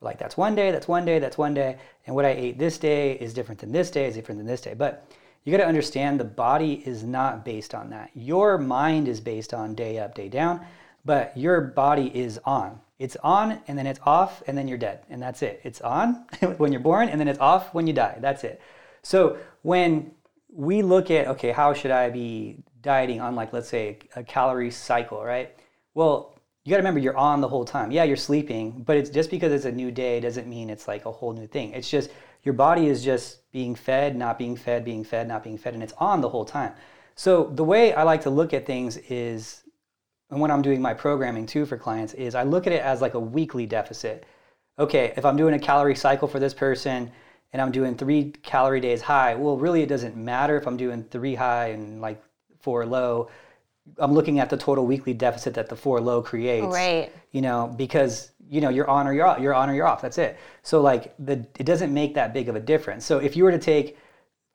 Like, 0.02 0.20
that's 0.20 0.38
one 0.38 0.56
day, 0.56 0.72
that's 0.72 0.88
one 0.88 1.06
day, 1.06 1.20
that's 1.20 1.38
one 1.38 1.54
day, 1.54 1.78
and 2.06 2.16
what 2.16 2.26
I 2.26 2.30
ate 2.30 2.60
this 2.60 2.78
day 2.78 3.14
is 3.14 3.34
different 3.34 3.60
than 3.62 3.72
this 3.72 3.90
day, 3.90 4.06
is 4.06 4.16
different 4.16 4.40
than 4.40 4.48
this 4.48 4.62
day. 4.62 4.74
But 4.74 5.10
you 5.44 5.52
got 5.52 5.64
to 5.64 5.68
understand 5.68 6.20
the 6.20 6.26
body 6.26 6.84
is 6.86 7.04
not 7.04 7.46
based 7.46 7.74
on 7.74 7.90
that. 7.92 8.12
Your 8.14 8.58
mind 8.58 9.08
is 9.08 9.22
based 9.22 9.54
on 9.54 9.76
day 9.76 9.98
up, 9.98 10.14
day 10.14 10.28
down, 10.28 10.60
but 11.06 11.36
your 11.38 11.62
body 11.62 12.12
is 12.14 12.40
on. 12.46 12.82
It's 13.00 13.16
on 13.24 13.62
and 13.68 13.78
then 13.78 13.88
it's 13.88 14.00
off 14.06 14.44
and 14.48 14.58
then 14.58 14.68
you're 14.68 14.78
dead. 14.78 15.06
And 15.10 15.22
that's 15.22 15.42
it. 15.42 15.62
It's 15.64 15.80
on 15.82 16.26
when 16.58 16.72
you're 16.72 16.82
born 16.82 17.10
and 17.10 17.20
then 17.20 17.28
it's 17.28 17.40
off 17.40 17.74
when 17.74 17.88
you 17.88 17.94
die. 17.94 18.18
That's 18.20 18.44
it. 18.44 18.62
So 19.04 19.38
when 19.62 20.12
we 20.52 20.82
look 20.82 21.10
at, 21.12 21.28
okay, 21.28 21.52
how 21.52 21.74
should 21.74 21.92
I 21.92 22.10
be 22.10 22.58
dieting 22.82 23.22
on, 23.22 23.36
like, 23.36 23.54
let's 23.54 23.70
say 23.70 24.00
a 24.16 24.24
calorie 24.24 24.72
cycle, 24.72 25.24
right? 25.24 25.56
Well, 25.94 26.37
you 26.68 26.72
got 26.72 26.78
to 26.78 26.82
remember 26.82 27.00
you're 27.00 27.16
on 27.16 27.40
the 27.40 27.48
whole 27.48 27.64
time. 27.64 27.92
Yeah, 27.92 28.04
you're 28.04 28.18
sleeping, 28.18 28.84
but 28.86 28.98
it's 28.98 29.10
just 29.10 29.32
because 29.32 29.54
it's 29.54 29.64
a 29.64 29.72
new 29.72 29.90
day 29.90 30.20
doesn't 30.20 30.50
mean 30.50 30.70
it's 30.70 30.86
like 30.86 31.06
a 31.06 31.12
whole 31.14 31.32
new 31.32 31.48
thing. 31.48 31.72
It's 31.72 31.90
just 31.90 32.10
your 32.44 32.56
body 32.56 32.88
is 32.88 33.06
just 33.06 33.50
being 33.54 33.74
fed, 33.74 34.18
not 34.18 34.38
being 34.38 34.58
fed, 34.58 34.84
being 34.84 35.06
fed, 35.06 35.30
not 35.30 35.46
being 35.46 35.58
fed, 35.58 35.76
and 35.76 35.82
it's 35.82 35.94
on 35.98 36.20
the 36.20 36.28
whole 36.28 36.44
time. 36.44 36.74
So 37.16 37.46
the 37.46 37.64
way 37.64 37.94
I 37.94 38.04
like 38.04 38.20
to 38.24 38.30
look 38.30 38.54
at 38.54 38.66
things 38.66 38.98
is, 38.98 39.64
and 40.30 40.42
when 40.42 40.52
I'm 40.52 40.62
doing 40.62 40.82
my 40.82 40.94
programming 40.94 41.46
too 41.46 41.66
for 41.66 41.78
clients, 41.78 42.14
is 42.16 42.36
I 42.36 42.44
look 42.44 42.68
at 42.68 42.74
it 42.74 42.82
as 42.82 43.00
like 43.00 43.14
a 43.14 43.20
weekly 43.20 43.66
deficit. 43.66 44.26
Okay, 44.78 45.14
if 45.16 45.24
I'm 45.24 45.38
doing 45.38 45.54
a 45.54 45.60
calorie 45.60 45.96
cycle 45.96 46.28
for 46.28 46.40
this 46.42 46.54
person 46.54 47.10
and 47.54 47.62
I'm 47.62 47.72
doing 47.72 47.96
three 47.96 48.34
calorie 48.44 48.82
days 48.82 49.02
high, 49.02 49.36
well, 49.36 49.56
really 49.56 49.84
it 49.84 49.90
doesn't 49.90 50.18
matter 50.18 50.58
if 50.58 50.68
I'm 50.68 50.76
doing 50.76 51.06
three 51.06 51.36
high 51.36 51.68
and 51.68 52.02
like 52.02 52.22
four 52.60 52.86
low. 52.86 53.30
I'm 54.00 54.14
looking 54.14 54.40
at 54.40 54.50
the 54.50 54.58
total 54.58 54.86
weekly 54.86 55.14
deficit 55.14 55.54
that 55.56 55.70
the 55.70 55.76
four 55.76 56.00
low 56.00 56.22
creates 56.22 56.68
Right. 56.68 57.12
you 57.32 57.42
know, 57.42 57.74
because 57.78 58.32
you 58.50 58.62
know 58.62 58.70
you're 58.70 58.90
on 58.90 59.08
or 59.08 59.14
you're 59.14 59.26
off. 59.26 59.40
You're 59.40 59.54
on 59.54 59.70
or 59.70 59.74
you're 59.74 59.88
off. 59.88 60.02
That's 60.02 60.18
it. 60.18 60.38
So 60.64 60.82
like 60.82 61.14
the 61.20 61.46
it 61.60 61.66
doesn't 61.66 61.94
make 61.94 62.16
that 62.16 62.34
big 62.34 62.50
of 62.50 62.56
a 62.56 62.60
difference. 62.60 63.06
So 63.06 63.20
if 63.20 63.36
you 63.36 63.44
were 63.44 63.52
to 63.52 63.60
take 63.60 63.98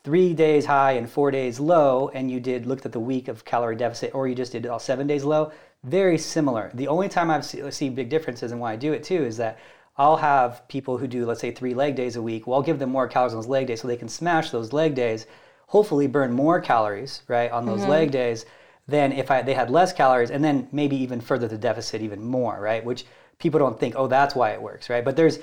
three 0.05 0.35
days 0.35 0.67
high 0.67 0.93
and 0.93 1.09
four 1.09 1.31
days 1.31 1.61
low, 1.61 2.11
and 2.15 2.31
you 2.31 2.41
did 2.41 2.67
looked 2.67 2.87
at 2.87 2.93
the 2.93 3.01
week 3.01 3.29
of 3.29 3.45
calorie 3.45 3.77
deficit, 3.77 4.15
or 4.15 4.27
you 4.27 4.35
just 4.35 4.53
did 4.53 4.67
all 4.67 4.79
seven 4.79 5.07
days 5.07 5.25
low, 5.25 5.53
very 5.85 6.19
similar. 6.19 6.71
The 6.75 6.89
only 6.89 7.09
time 7.09 7.31
I've 7.31 7.45
see, 7.45 7.71
see 7.71 7.89
big 7.89 8.09
differences 8.09 8.53
and 8.53 8.61
why 8.61 8.73
I 8.73 8.77
do 8.77 8.93
it 8.93 9.05
too 9.05 9.25
is 9.25 9.37
that 9.37 9.59
I'll 9.97 10.17
have 10.17 10.67
people 10.69 10.97
who 10.97 11.07
do 11.07 11.27
let's 11.27 11.41
say 11.41 11.51
three 11.51 11.75
leg 11.75 11.95
days 11.95 12.17
a 12.17 12.23
week. 12.23 12.47
Well, 12.47 12.57
I'll 12.57 12.63
give 12.63 12.79
them 12.79 12.91
more 12.91 13.09
calories 13.09 13.35
on 13.35 13.39
those 13.39 13.49
leg 13.49 13.67
days 13.67 13.81
so 13.81 13.89
they 13.89 13.97
can 13.97 14.09
smash 14.09 14.51
those 14.51 14.73
leg 14.73 14.95
days. 14.95 15.27
Hopefully, 15.67 16.07
burn 16.07 16.33
more 16.33 16.61
calories 16.61 17.23
right 17.29 17.51
on 17.51 17.67
those 17.67 17.81
mm-hmm. 17.81 17.91
leg 17.91 18.11
days 18.11 18.47
than 18.89 19.13
if 19.13 19.31
I, 19.31 19.43
they 19.43 19.55
had 19.55 19.71
less 19.71 19.93
calories 19.93 20.31
and 20.31 20.43
then 20.43 20.69
maybe 20.73 20.97
even 20.97 21.21
further 21.21 21.49
the 21.49 21.59
deficit 21.59 22.03
even 22.03 22.23
more, 22.23 22.61
right? 22.61 22.85
Which 22.85 23.05
people 23.39 23.59
don't 23.59 23.79
think, 23.79 23.95
oh, 23.97 24.07
that's 24.07 24.35
why 24.35 24.51
it 24.51 24.63
works, 24.63 24.91
right? 24.91 25.05
But 25.05 25.17
there's, 25.17 25.39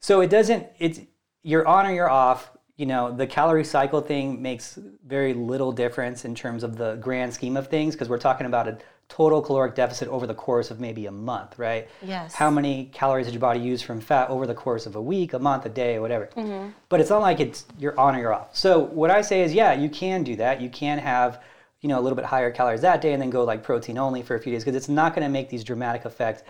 so 0.00 0.20
it 0.20 0.30
doesn't, 0.30 0.66
it's, 0.78 1.00
you're 1.42 1.66
on 1.66 1.86
or 1.86 1.92
you're 1.92 2.10
off. 2.10 2.50
You 2.76 2.86
know, 2.86 3.14
the 3.14 3.26
calorie 3.26 3.64
cycle 3.64 4.00
thing 4.00 4.42
makes 4.42 4.78
very 5.06 5.34
little 5.34 5.70
difference 5.70 6.24
in 6.24 6.34
terms 6.34 6.64
of 6.64 6.76
the 6.76 6.96
grand 6.96 7.32
scheme 7.32 7.56
of 7.56 7.68
things 7.68 7.94
because 7.94 8.08
we're 8.08 8.18
talking 8.18 8.46
about 8.46 8.66
a 8.66 8.78
total 9.08 9.42
caloric 9.42 9.74
deficit 9.74 10.08
over 10.08 10.26
the 10.26 10.34
course 10.34 10.70
of 10.70 10.80
maybe 10.80 11.06
a 11.06 11.10
month, 11.12 11.58
right? 11.58 11.88
Yes. 12.02 12.34
How 12.34 12.50
many 12.50 12.86
calories 12.86 13.26
did 13.26 13.34
your 13.34 13.40
body 13.40 13.60
use 13.60 13.82
from 13.82 14.00
fat 14.00 14.30
over 14.30 14.46
the 14.46 14.54
course 14.54 14.86
of 14.86 14.96
a 14.96 15.02
week, 15.02 15.34
a 15.34 15.38
month, 15.38 15.66
a 15.66 15.68
day, 15.68 15.98
whatever? 15.98 16.30
Mm-hmm. 16.36 16.70
But 16.88 17.00
it's 17.00 17.10
not 17.10 17.20
like 17.20 17.38
it's 17.38 17.66
you're 17.78 17.98
on 18.00 18.16
or 18.16 18.18
you're 18.18 18.34
off. 18.34 18.56
So 18.56 18.80
what 18.80 19.10
I 19.10 19.20
say 19.20 19.42
is, 19.42 19.52
yeah, 19.52 19.72
you 19.74 19.88
can 19.88 20.24
do 20.24 20.36
that. 20.36 20.60
You 20.60 20.70
can 20.70 20.98
have 20.98 21.42
you 21.84 21.88
know 21.88 22.00
a 22.00 22.00
little 22.00 22.16
bit 22.16 22.24
higher 22.24 22.50
calories 22.50 22.80
that 22.80 23.02
day 23.02 23.12
and 23.12 23.20
then 23.20 23.28
go 23.28 23.44
like 23.44 23.62
protein 23.62 23.98
only 23.98 24.22
for 24.22 24.34
a 24.36 24.40
few 24.40 24.50
days 24.50 24.64
because 24.64 24.74
it's 24.74 24.88
not 24.88 25.14
going 25.14 25.22
to 25.22 25.28
make 25.28 25.50
these 25.50 25.62
dramatic 25.62 26.06
effects 26.06 26.42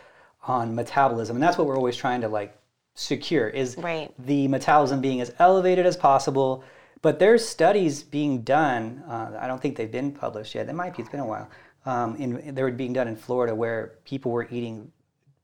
on 0.47 0.73
metabolism. 0.77 1.35
And 1.35 1.43
that's 1.43 1.59
what 1.59 1.67
we're 1.67 1.77
always 1.77 1.97
trying 1.97 2.21
to 2.21 2.29
like 2.29 2.57
secure 2.95 3.49
is 3.49 3.77
Right. 3.77 4.15
the 4.17 4.47
metabolism 4.47 5.01
being 5.01 5.21
as 5.21 5.35
elevated 5.41 5.87
as 5.87 5.97
possible. 5.97 6.63
But 7.03 7.19
there's 7.19 7.45
studies 7.47 8.05
being 8.05 8.43
done 8.43 9.03
uh, 9.09 9.37
i 9.41 9.49
don't 9.49 9.61
think 9.61 9.77
they've 9.77 9.91
been 9.91 10.13
published 10.13 10.55
yet. 10.55 10.69
They 10.69 10.73
might 10.73 10.97
be. 10.97 11.03
It's 11.03 11.11
been 11.11 11.19
a 11.19 11.27
while. 11.27 11.51
Um, 11.85 12.15
in, 12.15 12.55
they 12.55 12.63
were 12.63 12.71
being 12.71 12.93
done 12.93 13.09
in 13.09 13.17
florida 13.17 13.53
where 13.57 13.95
people 14.05 14.31
were 14.31 14.47
eating 14.53 14.93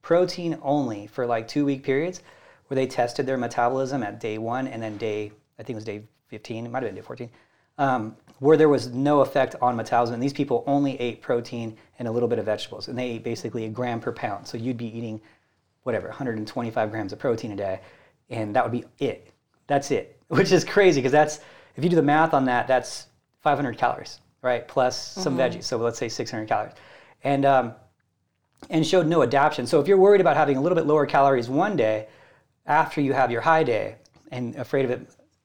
protein 0.03 0.57
only 0.63 1.09
for 1.09 1.27
like 1.27 1.49
two 1.49 1.65
week 1.65 1.83
periods 1.83 2.23
where 2.69 2.77
they 2.77 2.87
tested 2.87 3.27
their 3.27 3.37
metabolism 3.37 4.05
at 4.05 4.21
day 4.21 4.39
one 4.39 4.69
and 4.69 4.81
then 4.81 4.97
day 4.99 5.33
i 5.59 5.63
think 5.65 5.71
it 5.71 5.75
was 5.75 5.85
day 5.85 6.03
15 6.29 6.65
it 6.67 6.71
might 6.71 6.83
have 6.83 6.89
been 6.89 6.95
day 6.95 7.03
14 7.03 7.29
um, 7.79 8.17
where 8.41 8.57
there 8.57 8.69
was 8.69 8.89
no 8.89 9.21
effect 9.21 9.55
on 9.63 9.77
metabolism. 9.77 10.15
And 10.15 10.23
these 10.23 10.33
people 10.33 10.65
only 10.67 10.99
ate 10.99 11.23
protein 11.23 11.77
and 11.99 12.09
a 12.09 12.11
little 12.11 12.29
bit 12.29 12.39
of 12.39 12.47
vegetables, 12.47 12.89
and 12.89 12.99
they 12.99 13.11
ate 13.11 13.23
basically 13.23 13.67
a 13.67 13.69
gram 13.69 14.01
per 14.01 14.13
pound. 14.13 14.47
So 14.47 14.57
you'd 14.59 14.79
be 14.79 14.97
eating 14.97 15.21
whatever 15.85 16.09
125 16.09 16.91
grams 16.91 17.13
of 17.13 17.19
protein 17.19 17.53
a 17.53 17.57
day, 17.57 17.81
and 18.31 18.57
that 18.57 18.65
would 18.65 18.73
be 18.73 18.85
it. 18.99 19.31
That's 19.67 19.91
it, 19.91 20.19
which 20.29 20.53
is 20.53 20.65
crazy 20.65 21.01
because 21.01 21.13
that's 21.13 21.41
if 21.77 21.85
you 21.85 21.91
do 21.91 21.97
the 21.97 22.03
math 22.03 22.35
on 22.35 22.45
that, 22.47 22.67
that's 22.67 23.07
500 23.43 23.79
calories, 23.79 24.21
right? 24.43 24.67
Plus 24.67 24.97
some 25.23 25.37
veggies. 25.37 25.65
So 25.65 25.77
let's 25.77 25.99
say 25.99 26.09
600 26.09 26.49
calories, 26.49 26.73
and 27.23 27.45
um, 27.45 27.75
and 28.71 28.87
showed 28.87 29.07
no 29.07 29.23
adaptation. 29.23 29.67
So 29.67 29.81
if 29.81 29.89
you're 29.89 29.97
worried 29.99 30.21
about 30.21 30.37
having 30.37 30.57
a 30.57 30.61
little 30.61 30.77
bit 30.77 30.87
lower 30.87 31.07
calories 31.07 31.49
one 31.49 31.77
day 31.77 32.09
after 32.67 33.01
you 33.01 33.13
have 33.13 33.31
your 33.31 33.41
high 33.41 33.65
day 33.65 33.97
and 34.31 34.55
afraid 34.57 34.85
of 34.85 34.91
it, 34.91 35.01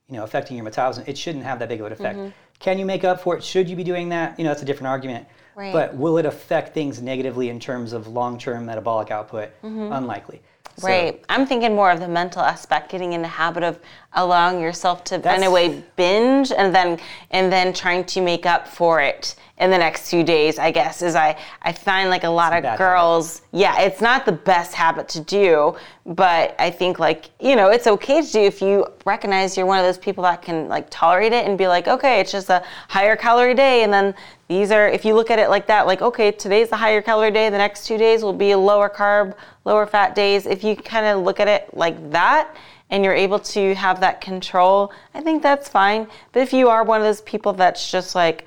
you 0.08 0.16
know, 0.16 0.24
affecting 0.24 0.56
your 0.56 0.64
metabolism, 0.64 1.04
it 1.06 1.16
shouldn't 1.16 1.44
have 1.44 1.58
that 1.58 1.68
big 1.68 1.80
of 1.80 1.86
an 1.86 1.92
effect. 1.92 2.18
Can 2.58 2.78
you 2.78 2.86
make 2.86 3.04
up 3.04 3.20
for 3.20 3.36
it? 3.36 3.44
Should 3.44 3.68
you 3.68 3.76
be 3.76 3.84
doing 3.84 4.08
that? 4.10 4.38
You 4.38 4.44
know, 4.44 4.50
that's 4.50 4.62
a 4.62 4.66
different 4.66 4.88
argument. 4.88 5.26
Right. 5.54 5.72
But 5.72 5.96
will 5.96 6.18
it 6.18 6.26
affect 6.26 6.74
things 6.74 7.00
negatively 7.00 7.48
in 7.48 7.58
terms 7.58 7.92
of 7.92 8.06
long-term 8.08 8.66
metabolic 8.66 9.10
output? 9.10 9.50
Mm-hmm. 9.62 9.92
Unlikely. 9.92 10.42
So- 10.78 10.86
Right. 10.88 11.24
I'm 11.30 11.46
thinking 11.46 11.74
more 11.74 11.90
of 11.90 12.00
the 12.00 12.08
mental 12.08 12.42
aspect, 12.42 12.90
getting 12.90 13.14
in 13.14 13.22
the 13.22 13.28
habit 13.28 13.62
of 13.62 13.78
allowing 14.12 14.60
yourself 14.60 15.04
to 15.04 15.14
in 15.34 15.42
a 15.42 15.50
way 15.50 15.82
binge 15.96 16.52
and 16.52 16.74
then 16.74 16.98
and 17.30 17.50
then 17.50 17.72
trying 17.72 18.04
to 18.04 18.20
make 18.20 18.44
up 18.44 18.68
for 18.68 19.00
it 19.00 19.36
in 19.58 19.70
the 19.70 19.78
next 19.78 20.10
few 20.10 20.22
days, 20.22 20.58
I 20.58 20.70
guess, 20.70 21.00
is 21.00 21.14
I, 21.14 21.38
I 21.62 21.72
find 21.72 22.10
like 22.10 22.24
a 22.24 22.28
lot 22.28 22.52
a 22.52 22.58
of 22.58 22.62
bad 22.62 22.68
habit. 22.72 22.78
girls 22.78 23.42
yeah, 23.52 23.80
it's 23.80 24.02
not 24.02 24.26
the 24.26 24.32
best 24.32 24.74
habit 24.74 25.08
to 25.08 25.20
do, 25.20 25.76
but 26.04 26.54
I 26.58 26.70
think 26.70 26.98
like, 26.98 27.30
you 27.40 27.56
know, 27.56 27.68
it's 27.70 27.86
okay 27.86 28.20
to 28.20 28.32
do 28.32 28.40
if 28.40 28.60
you 28.60 28.86
recognize 29.06 29.56
you're 29.56 29.64
one 29.64 29.78
of 29.78 29.86
those 29.86 29.96
people 29.96 30.24
that 30.24 30.42
can 30.42 30.68
like 30.68 30.88
tolerate 30.90 31.32
it 31.32 31.46
and 31.46 31.56
be 31.56 31.68
like, 31.68 31.88
okay, 31.88 32.20
it's 32.20 32.30
just 32.30 32.50
a 32.50 32.62
higher 32.88 33.16
calorie 33.16 33.54
day 33.54 33.82
and 33.82 33.90
then 33.90 34.14
these 34.48 34.70
are 34.70 34.88
if 34.88 35.06
you 35.06 35.14
look 35.14 35.30
at 35.30 35.38
it 35.38 35.48
like 35.48 35.66
that, 35.68 35.86
like, 35.86 36.02
okay, 36.02 36.30
today's 36.32 36.68
the 36.68 36.76
higher 36.76 37.00
calorie 37.00 37.30
day, 37.30 37.48
the 37.48 37.56
next 37.56 37.86
two 37.86 37.96
days 37.96 38.22
will 38.22 38.34
be 38.34 38.54
lower 38.54 38.90
carb, 38.90 39.34
lower 39.64 39.86
fat 39.86 40.14
days. 40.14 40.44
If 40.44 40.62
you 40.64 40.76
kind 40.76 41.06
of 41.06 41.24
look 41.24 41.40
at 41.40 41.48
it 41.48 41.74
like 41.74 42.10
that 42.10 42.54
and 42.90 43.02
you're 43.02 43.14
able 43.14 43.38
to 43.38 43.74
have 43.74 44.00
that 44.00 44.20
control, 44.20 44.92
I 45.14 45.22
think 45.22 45.42
that's 45.42 45.66
fine. 45.66 46.08
But 46.32 46.42
if 46.42 46.52
you 46.52 46.68
are 46.68 46.84
one 46.84 47.00
of 47.00 47.06
those 47.06 47.22
people 47.22 47.54
that's 47.54 47.90
just 47.90 48.14
like, 48.14 48.46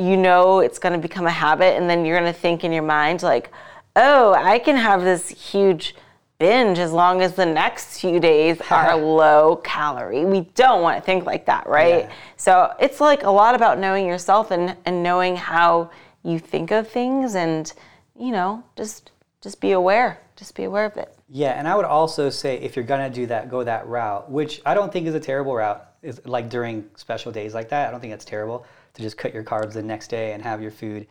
you 0.00 0.16
know 0.16 0.60
it's 0.60 0.78
going 0.78 0.92
to 0.92 0.98
become 0.98 1.26
a 1.26 1.30
habit 1.30 1.76
and 1.76 1.88
then 1.88 2.04
you're 2.04 2.18
going 2.18 2.32
to 2.32 2.38
think 2.38 2.64
in 2.64 2.72
your 2.72 2.82
mind 2.82 3.22
like 3.22 3.50
oh 3.96 4.32
i 4.34 4.58
can 4.58 4.76
have 4.76 5.02
this 5.02 5.28
huge 5.28 5.94
binge 6.38 6.78
as 6.78 6.90
long 6.92 7.20
as 7.20 7.34
the 7.34 7.44
next 7.44 8.00
few 8.00 8.18
days 8.18 8.60
are 8.70 8.96
low 8.96 9.56
calorie 9.56 10.24
we 10.24 10.40
don't 10.54 10.80
want 10.82 10.96
to 10.96 11.04
think 11.04 11.24
like 11.26 11.44
that 11.46 11.66
right 11.68 12.04
Yeah. 12.04 12.12
so 12.36 12.72
it's 12.80 13.00
like 13.00 13.22
a 13.24 13.30
lot 13.30 13.54
about 13.54 13.78
knowing 13.78 14.06
yourself 14.06 14.50
and, 14.50 14.76
and 14.86 15.02
knowing 15.02 15.36
how 15.36 15.90
you 16.22 16.38
think 16.38 16.70
of 16.70 16.88
things 16.88 17.34
and 17.34 17.72
you 18.18 18.30
know 18.32 18.62
just 18.76 19.12
just 19.42 19.60
be 19.60 19.72
aware 19.72 20.20
just 20.36 20.54
be 20.54 20.64
aware 20.64 20.86
of 20.86 20.96
it 20.96 21.14
Yeah, 21.28 21.52
and 21.58 21.68
I 21.68 21.76
would 21.76 21.84
also 21.84 22.30
say 22.30 22.56
if 22.56 22.74
you're 22.74 22.84
gonna 22.92 23.10
do 23.10 23.26
that, 23.26 23.50
go 23.50 23.62
that 23.62 23.86
route, 23.86 24.30
which 24.30 24.60
I 24.64 24.72
don't 24.74 24.90
think 24.92 25.06
is 25.06 25.14
a 25.14 25.20
terrible 25.20 25.54
route. 25.54 25.86
Is 26.02 26.20
like 26.24 26.48
during 26.48 26.88
special 26.96 27.30
days 27.30 27.52
like 27.54 27.68
that, 27.68 27.86
I 27.88 27.90
don't 27.90 28.00
think 28.00 28.12
that's 28.14 28.24
terrible 28.24 28.64
to 29.00 29.06
just 29.06 29.16
cut 29.18 29.34
your 29.34 29.42
carbs 29.42 29.72
the 29.72 29.82
next 29.82 30.08
day 30.08 30.32
and 30.32 30.42
have 30.42 30.62
your 30.62 30.70
food, 30.70 31.06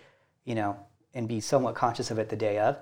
you 0.46 0.56
know, 0.56 0.78
and 1.14 1.28
be 1.28 1.40
somewhat 1.40 1.76
conscious 1.76 2.12
of 2.12 2.20
it 2.20 2.30
the 2.30 2.36
day 2.36 2.60
of. 2.60 2.78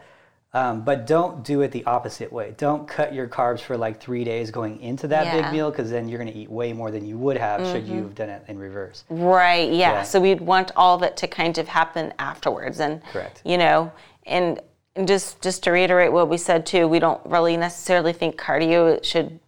Um, 0.53 0.83
but 0.83 1.05
don't 1.05 1.43
do 1.43 1.61
it 1.61 1.71
the 1.71 1.83
opposite 1.85 2.31
way. 2.31 2.55
Don't 2.57 2.87
cut 2.87 3.13
your 3.13 3.27
carbs 3.27 3.59
for 3.59 3.77
like 3.77 3.99
three 3.99 4.23
days 4.23 4.49
going 4.49 4.79
into 4.81 5.07
that 5.09 5.25
Yeah. 5.25 5.33
Mm-hmm. 5.33 5.41
big 5.41 5.53
meal 5.53 5.69
because 5.71 5.89
then 5.89 6.07
you're 6.07 6.19
going 6.19 6.31
to 6.31 6.37
eat 6.37 6.49
way 6.49 6.71
more 6.73 6.89
than 6.89 7.05
you 7.05 7.17
would 7.17 7.37
have 7.37 7.65
should 7.67 7.87
you 7.87 8.01
have 8.03 8.15
done 8.15 8.29
it 8.29 8.43
in 8.47 8.57
reverse. 8.57 9.03
Right. 9.09 9.69
Yeah. 9.69 9.91
Yeah. 9.91 10.03
So 10.03 10.21
we'd 10.21 10.41
want 10.41 10.71
all 10.75 10.95
of 10.95 11.03
it 11.03 11.17
to 11.17 11.27
kind 11.27 11.57
of 11.57 11.67
happen 11.67 12.13
afterwards, 12.17 12.79
and 12.79 13.03
Correct. 13.11 13.41
You 13.45 13.57
know, 13.57 13.91
and, 14.25 14.61
and 14.95 15.07
just 15.07 15.41
just 15.41 15.63
to 15.63 15.71
reiterate 15.71 16.11
what 16.11 16.29
we 16.29 16.37
said 16.37 16.65
too, 16.65 16.87
we 16.87 16.99
don't 16.99 17.23
really 17.25 17.57
necessarily 17.57 18.13
think 18.13 18.37
cardio 18.37 19.03
should 19.03 19.39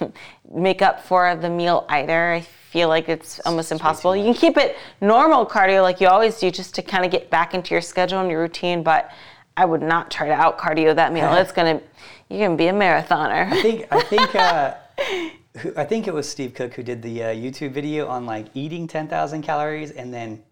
make 0.52 0.82
up 0.82 1.00
for 1.00 1.34
the 1.36 1.50
meal 1.50 1.86
either. 1.88 2.32
I 2.32 2.40
feel 2.40 2.88
like 2.88 3.08
it's 3.08 3.40
almost 3.40 3.72
impossible. 3.72 4.16
You 4.16 4.24
can 4.24 4.34
keep 4.34 4.56
it 4.56 4.76
normal 5.00 5.46
cardio 5.46 5.82
like 5.82 6.00
you 6.00 6.08
always 6.08 6.38
do, 6.38 6.50
just 6.50 6.74
to 6.76 6.82
kind 6.82 7.04
of 7.04 7.10
get 7.10 7.30
back 7.30 7.54
into 7.54 7.74
your 7.74 7.82
schedule 7.82 8.20
and 8.20 8.30
your 8.30 8.40
routine, 8.40 8.82
but. 8.82 9.10
I 9.54 9.66
would 9.66 9.82
not 9.82 10.10
try 10.10 10.28
to 10.28 10.32
out 10.32 10.58
cardio 10.58 10.96
that 10.96 11.12
meal. 11.12 11.30
It's 11.34 11.52
gonna, 11.52 11.82
you're 12.30 12.46
gonna 12.46 12.56
be 12.56 12.68
a 12.68 12.72
marathoner. 12.72 13.52
I 13.52 13.60
think 13.60 13.86
I 13.90 14.00
think 14.00 14.34
uh, 14.34 14.74
I 15.76 15.84
think 15.84 16.06
it 16.06 16.14
was 16.14 16.28
Steve 16.28 16.54
Cook 16.54 16.74
who 16.74 16.82
did 16.82 17.02
the 17.02 17.24
uh, 17.24 17.26
YouTube 17.28 17.72
video 17.72 18.08
on 18.08 18.24
like 18.24 18.46
eating 18.54 18.86
10,000 18.86 19.42
calories 19.42 19.90
and 19.90 20.12
then 20.12 20.42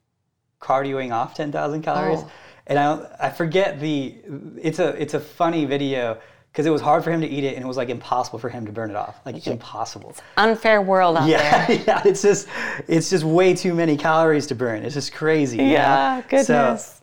cardioing 0.60 1.12
off 1.12 1.34
10,000 1.34 1.82
calories. 1.82 2.20
Oh. 2.22 2.30
And 2.66 2.78
I 2.78 3.16
I 3.18 3.30
forget 3.30 3.80
the 3.80 4.16
it's 4.62 4.78
a 4.78 4.88
it's 5.00 5.14
a 5.14 5.20
funny 5.20 5.64
video 5.64 6.18
because 6.52 6.66
it 6.66 6.70
was 6.70 6.80
hard 6.80 7.04
for 7.04 7.10
him 7.10 7.20
to 7.20 7.28
eat 7.28 7.44
it 7.44 7.54
and 7.54 7.64
it 7.64 7.68
was 7.68 7.76
like 7.76 7.88
impossible 7.88 8.38
for 8.38 8.48
him 8.48 8.66
to 8.66 8.72
burn 8.72 8.90
it 8.90 8.96
off. 8.96 9.20
Like 9.24 9.46
impossible. 9.46 10.14
Unfair 10.36 10.82
world 10.82 11.16
out 11.16 11.26
there. 11.26 11.38
Yeah, 11.38 11.70
yeah, 11.86 12.02
it's 12.04 12.22
just 12.22 12.48
it's 12.88 13.10
just 13.10 13.24
way 13.24 13.54
too 13.54 13.74
many 13.74 13.96
calories 13.96 14.46
to 14.48 14.54
burn. 14.54 14.82
It's 14.82 14.94
just 14.94 15.12
crazy. 15.12 15.58
you 15.58 15.62
know? 15.64 15.70
Yeah, 15.70 16.22
goodness. 16.28 16.46
So, 16.86 17.00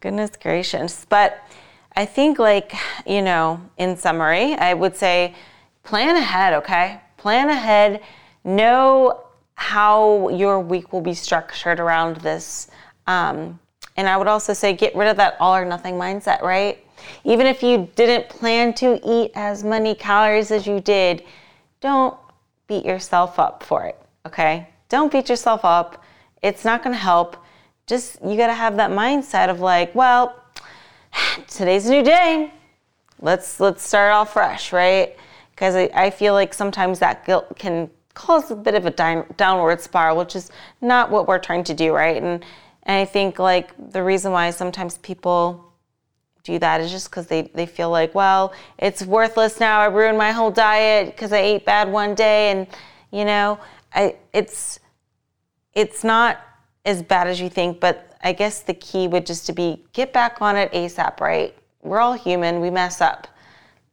Goodness 0.00 0.30
gracious. 0.40 1.04
But 1.08 1.42
I 1.96 2.04
think, 2.04 2.38
like, 2.38 2.72
you 3.04 3.22
know, 3.22 3.60
in 3.78 3.96
summary, 3.96 4.54
I 4.54 4.74
would 4.74 4.96
say 4.96 5.34
plan 5.82 6.16
ahead, 6.16 6.54
okay? 6.54 7.00
Plan 7.16 7.48
ahead. 7.48 8.02
Know 8.44 9.24
how 9.54 10.28
your 10.28 10.60
week 10.60 10.92
will 10.92 11.00
be 11.00 11.14
structured 11.14 11.80
around 11.80 12.18
this. 12.18 12.68
Um, 13.08 13.58
and 13.96 14.08
I 14.08 14.16
would 14.16 14.28
also 14.28 14.52
say 14.52 14.72
get 14.72 14.94
rid 14.94 15.08
of 15.08 15.16
that 15.16 15.36
all 15.40 15.56
or 15.56 15.64
nothing 15.64 15.94
mindset, 15.94 16.42
right? 16.42 16.84
Even 17.24 17.46
if 17.46 17.62
you 17.62 17.88
didn't 17.96 18.28
plan 18.28 18.72
to 18.74 19.00
eat 19.04 19.32
as 19.34 19.64
many 19.64 19.94
calories 19.94 20.50
as 20.50 20.66
you 20.66 20.80
did, 20.80 21.24
don't 21.80 22.16
beat 22.66 22.84
yourself 22.84 23.38
up 23.38 23.62
for 23.62 23.84
it, 23.84 24.00
okay? 24.26 24.68
Don't 24.88 25.10
beat 25.10 25.28
yourself 25.28 25.64
up. 25.64 26.02
It's 26.42 26.64
not 26.64 26.82
gonna 26.82 26.96
help. 26.96 27.36
Just, 27.86 28.22
you 28.24 28.36
gotta 28.36 28.54
have 28.54 28.76
that 28.76 28.90
mindset 28.90 29.48
of 29.48 29.60
like, 29.60 29.94
well, 29.94 30.42
today's 31.48 31.86
a 31.86 31.90
new 31.90 32.02
day. 32.02 32.52
Let's 33.20 33.58
let's 33.58 33.86
start 33.86 34.12
off 34.12 34.32
fresh, 34.34 34.72
right? 34.72 35.16
Because 35.50 35.74
I, 35.74 35.90
I 35.92 36.10
feel 36.10 36.34
like 36.34 36.54
sometimes 36.54 37.00
that 37.00 37.24
guilt 37.24 37.58
can 37.58 37.90
cause 38.14 38.50
a 38.50 38.56
bit 38.56 38.74
of 38.74 38.86
a 38.86 38.90
down, 38.90 39.24
downward 39.36 39.80
spiral, 39.80 40.16
which 40.16 40.36
is 40.36 40.50
not 40.80 41.10
what 41.10 41.26
we're 41.26 41.38
trying 41.38 41.64
to 41.64 41.74
do, 41.74 41.92
right? 41.92 42.16
And, 42.16 42.44
and 42.84 42.96
I 42.96 43.04
think 43.04 43.38
like 43.38 43.72
the 43.92 44.02
reason 44.02 44.32
why 44.32 44.50
sometimes 44.50 44.98
people 44.98 45.67
do 46.48 46.58
that 46.58 46.80
is 46.80 46.90
just 46.90 47.10
because 47.10 47.26
they, 47.26 47.42
they 47.54 47.66
feel 47.66 47.90
like, 47.90 48.14
well, 48.14 48.52
it's 48.78 49.02
worthless 49.02 49.60
now. 49.60 49.80
I 49.80 49.86
ruined 49.86 50.16
my 50.16 50.32
whole 50.32 50.50
diet 50.50 51.06
because 51.06 51.32
I 51.32 51.38
ate 51.38 51.64
bad 51.64 51.90
one 51.92 52.14
day, 52.14 52.50
and 52.50 52.66
you 53.10 53.24
know, 53.24 53.58
I 53.92 54.16
it's 54.32 54.80
it's 55.74 56.02
not 56.02 56.40
as 56.84 57.02
bad 57.02 57.26
as 57.26 57.40
you 57.40 57.50
think, 57.50 57.80
but 57.80 58.16
I 58.22 58.32
guess 58.32 58.62
the 58.62 58.74
key 58.74 59.08
would 59.08 59.26
just 59.26 59.46
to 59.46 59.52
be 59.52 59.84
get 59.92 60.12
back 60.12 60.40
on 60.40 60.56
it 60.56 60.72
ASAP, 60.72 61.20
right? 61.20 61.54
We're 61.82 62.00
all 62.00 62.14
human, 62.14 62.60
we 62.60 62.70
mess 62.70 63.00
up. 63.00 63.28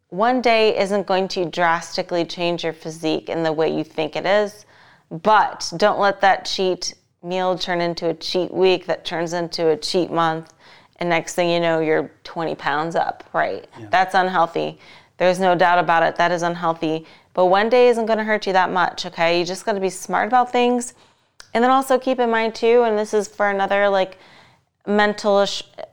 One 0.09 0.41
day 0.41 0.77
isn't 0.79 1.07
going 1.07 1.27
to 1.29 1.45
drastically 1.45 2.23
change 2.25 2.63
your 2.63 2.73
physique 2.73 3.27
in 3.27 3.43
the 3.43 3.51
way 3.51 3.75
you 3.75 3.83
think 3.83 4.15
it 4.15 4.25
is, 4.25 4.65
but 5.09 5.71
don't 5.77 5.99
let 5.99 6.21
that 6.21 6.45
cheat 6.45 6.95
meal 7.21 7.57
turn 7.57 7.81
into 7.81 8.09
a 8.09 8.13
cheat 8.13 8.53
week 8.53 8.85
that 8.85 9.03
turns 9.03 9.33
into 9.33 9.69
a 9.69 9.77
cheat 9.77 10.11
month. 10.11 10.53
And 10.97 11.09
next 11.09 11.35
thing 11.35 11.49
you 11.49 11.59
know, 11.59 11.79
you're 11.79 12.11
20 12.23 12.55
pounds 12.55 12.95
up, 12.95 13.23
right? 13.33 13.65
That's 13.89 14.15
unhealthy. 14.15 14.79
There's 15.17 15.39
no 15.39 15.55
doubt 15.55 15.79
about 15.79 16.03
it. 16.03 16.15
That 16.15 16.31
is 16.31 16.41
unhealthy. 16.41 17.05
But 17.33 17.47
one 17.47 17.69
day 17.69 17.89
isn't 17.89 18.05
going 18.05 18.17
to 18.17 18.23
hurt 18.23 18.47
you 18.47 18.53
that 18.53 18.71
much, 18.71 19.05
okay? 19.05 19.39
You 19.39 19.45
just 19.45 19.65
got 19.65 19.73
to 19.73 19.79
be 19.81 19.89
smart 19.89 20.27
about 20.27 20.51
things. 20.51 20.93
And 21.53 21.63
then 21.63 21.71
also 21.71 21.97
keep 21.97 22.19
in 22.19 22.29
mind 22.29 22.55
too, 22.55 22.83
and 22.83 22.97
this 22.97 23.13
is 23.13 23.27
for 23.27 23.49
another 23.49 23.87
like 23.87 24.17
mental 24.85 25.45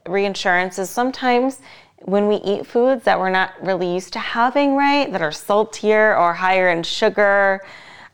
reinsurance, 0.08 0.78
is 0.78 0.90
sometimes 0.90 1.60
when 2.00 2.26
we 2.26 2.36
eat 2.36 2.66
foods 2.66 3.04
that 3.04 3.18
we're 3.18 3.30
not 3.30 3.52
really 3.62 3.92
used 3.92 4.12
to 4.12 4.18
having, 4.18 4.74
right, 4.74 5.10
that 5.12 5.22
are 5.22 5.30
saltier 5.30 6.16
or 6.16 6.34
higher 6.34 6.70
in 6.70 6.82
sugar 6.82 7.60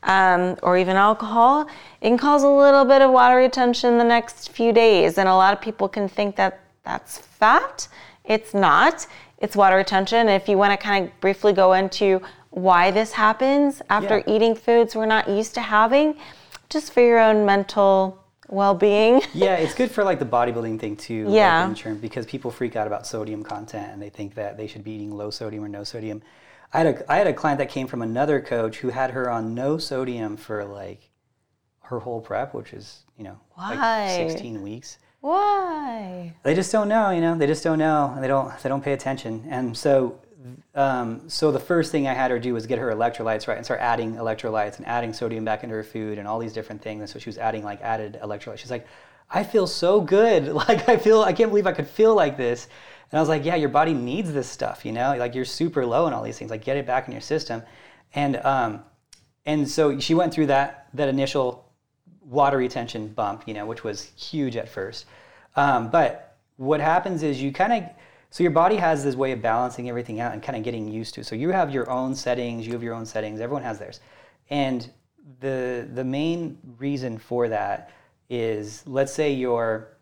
um, 0.03 0.57
or 0.61 0.77
even 0.77 0.95
alcohol, 0.95 1.67
it 2.01 2.07
can 2.07 2.17
cause 2.17 2.43
a 2.43 2.49
little 2.49 2.85
bit 2.85 3.01
of 3.01 3.11
water 3.11 3.35
retention 3.35 3.97
the 3.97 4.03
next 4.03 4.49
few 4.51 4.71
days. 4.71 5.17
And 5.17 5.27
a 5.27 5.35
lot 5.35 5.53
of 5.53 5.61
people 5.61 5.89
can 5.89 6.07
think 6.07 6.35
that 6.35 6.59
that's 6.89 7.19
fat. 7.19 7.87
It's 8.25 8.53
not. 8.55 9.05
It's 9.37 9.55
water 9.55 9.75
retention. 9.77 10.27
If 10.27 10.49
you 10.49 10.57
want 10.57 10.71
to 10.71 10.77
kind 10.77 11.05
of 11.05 11.21
briefly 11.21 11.53
go 11.53 11.73
into 11.73 12.19
why 12.49 12.89
this 12.89 13.11
happens 13.11 13.81
after 13.91 14.17
Yeah. 14.25 14.33
eating 14.33 14.55
foods 14.55 14.95
we're 14.95 15.05
not 15.05 15.29
used 15.29 15.53
to 15.53 15.61
having, 15.61 16.15
just 16.67 16.91
for 16.91 17.01
your 17.01 17.19
own 17.19 17.45
mental 17.45 18.17
well-being. 18.47 19.21
yeah, 19.35 19.53
it's 19.57 19.75
good 19.75 19.91
for 19.91 20.03
like 20.03 20.17
the 20.17 20.25
bodybuilding 20.25 20.79
thing 20.79 20.95
too. 20.95 21.25
like, 21.27 21.35
Yeah. 21.35 21.67
in 21.67 21.75
term- 21.75 21.97
because 21.99 22.25
people 22.25 22.49
freak 22.49 22.75
out 22.75 22.87
about 22.87 23.05
sodium 23.05 23.43
content 23.43 23.89
and 23.93 24.01
they 24.01 24.09
think 24.09 24.33
that 24.33 24.57
they 24.57 24.65
should 24.65 24.83
be 24.83 24.91
eating 24.93 25.11
low 25.15 25.29
sodium 25.29 25.63
or 25.63 25.67
no 25.69 25.83
sodium. 25.83 26.23
I 26.73 26.79
had 26.79 26.87
a 26.87 27.11
I 27.11 27.17
had 27.17 27.27
a 27.27 27.33
client 27.33 27.59
that 27.59 27.69
came 27.69 27.85
from 27.85 28.01
another 28.01 28.41
coach 28.41 28.77
who 28.77 28.89
had 28.89 29.11
her 29.11 29.29
on 29.29 29.53
no 29.53 29.77
sodium 29.77 30.37
for 30.37 30.65
like 30.65 31.11
her 31.81 31.99
whole 31.99 32.19
prep, 32.21 32.55
which 32.55 32.73
is 32.73 33.03
you 33.15 33.23
know 33.25 33.37
Why? 33.53 33.75
like 34.17 34.31
16 34.31 34.63
weeks. 34.63 34.97
Why? 35.21 36.33
They 36.43 36.55
just 36.55 36.71
don't 36.71 36.87
know, 36.87 37.09
you 37.09 37.21
know. 37.21 37.37
They 37.37 37.47
just 37.47 37.63
don't 37.63 37.79
know, 37.79 38.11
and 38.15 38.23
they 38.23 38.27
don't 38.27 38.57
they 38.61 38.69
don't 38.69 38.83
pay 38.83 38.93
attention. 38.93 39.45
And 39.49 39.75
so, 39.77 40.19
um, 40.75 41.29
so 41.29 41.51
the 41.51 41.59
first 41.59 41.91
thing 41.91 42.07
I 42.07 42.13
had 42.13 42.31
her 42.31 42.39
do 42.39 42.53
was 42.53 42.67
get 42.67 42.79
her 42.79 42.89
electrolytes 42.93 43.47
right 43.47 43.57
and 43.57 43.65
start 43.65 43.81
adding 43.81 44.15
electrolytes 44.15 44.77
and 44.77 44.87
adding 44.87 45.11
sodium 45.11 45.43
back 45.43 45.63
into 45.63 45.75
her 45.75 45.83
food 45.83 46.17
and 46.17 46.27
all 46.27 46.39
these 46.39 46.53
different 46.53 46.81
things. 46.81 47.01
And 47.01 47.09
so 47.09 47.19
she 47.19 47.27
was 47.29 47.37
adding 47.37 47.63
like 47.63 47.81
added 47.81 48.17
electrolytes. 48.23 48.59
She's 48.59 48.71
like, 48.71 48.87
I 49.29 49.43
feel 49.43 49.67
so 49.67 50.01
good. 50.01 50.47
Like 50.53 50.87
I 50.87 50.97
feel 50.97 51.21
I 51.21 51.33
can't 51.33 51.51
believe 51.51 51.67
I 51.67 51.73
could 51.73 51.87
feel 51.87 52.15
like 52.15 52.37
this. 52.37 52.67
And 53.11 53.17
I 53.17 53.21
was 53.21 53.29
like, 53.29 53.43
yeah, 53.43 53.55
your 53.55 53.69
body 53.69 53.93
needs 53.93 54.31
this 54.31 54.47
stuff, 54.47 54.85
you 54.85 54.91
know. 54.91 55.15
Like 55.17 55.35
you're 55.35 55.45
super 55.45 55.85
low 55.85 56.07
in 56.07 56.13
all 56.13 56.23
these 56.23 56.37
things. 56.37 56.51
Like 56.51 56.63
get 56.63 56.77
it 56.77 56.85
back 56.85 57.07
in 57.07 57.11
your 57.11 57.21
system. 57.21 57.63
And 58.13 58.37
um, 58.37 58.83
and 59.45 59.67
so 59.67 59.99
she 59.99 60.13
went 60.13 60.33
through 60.33 60.47
that 60.47 60.87
that 60.93 61.09
initial 61.09 61.68
water 62.29 62.57
retention 62.57 63.07
bump, 63.07 63.43
you 63.47 63.53
know, 63.53 63.65
which 63.65 63.83
was 63.83 64.03
huge 64.15 64.55
at 64.55 64.69
first. 64.69 65.05
Um, 65.55 65.89
but 65.89 66.37
what 66.57 66.79
happens 66.79 67.23
is 67.23 67.41
you 67.41 67.51
kind 67.51 67.73
of, 67.73 67.89
so 68.29 68.43
your 68.43 68.51
body 68.51 68.75
has 68.75 69.03
this 69.03 69.15
way 69.15 69.31
of 69.31 69.41
balancing 69.41 69.89
everything 69.89 70.19
out 70.19 70.33
and 70.33 70.43
kind 70.43 70.57
of 70.57 70.63
getting 70.63 70.87
used 70.87 71.15
to. 71.15 71.23
So 71.23 71.35
you 71.35 71.49
have 71.49 71.71
your 71.71 71.89
own 71.89 72.15
settings, 72.15 72.67
you 72.67 72.73
have 72.73 72.83
your 72.83 72.93
own 72.93 73.05
settings, 73.05 73.39
everyone 73.39 73.63
has 73.63 73.79
theirs. 73.79 73.99
And 74.51 74.89
the, 75.39 75.87
the 75.93 76.03
main 76.03 76.59
reason 76.77 77.17
for 77.17 77.49
that 77.49 77.91
is, 78.29 78.83
let's 78.85 79.11
say 79.11 79.33
you're, 79.33 79.97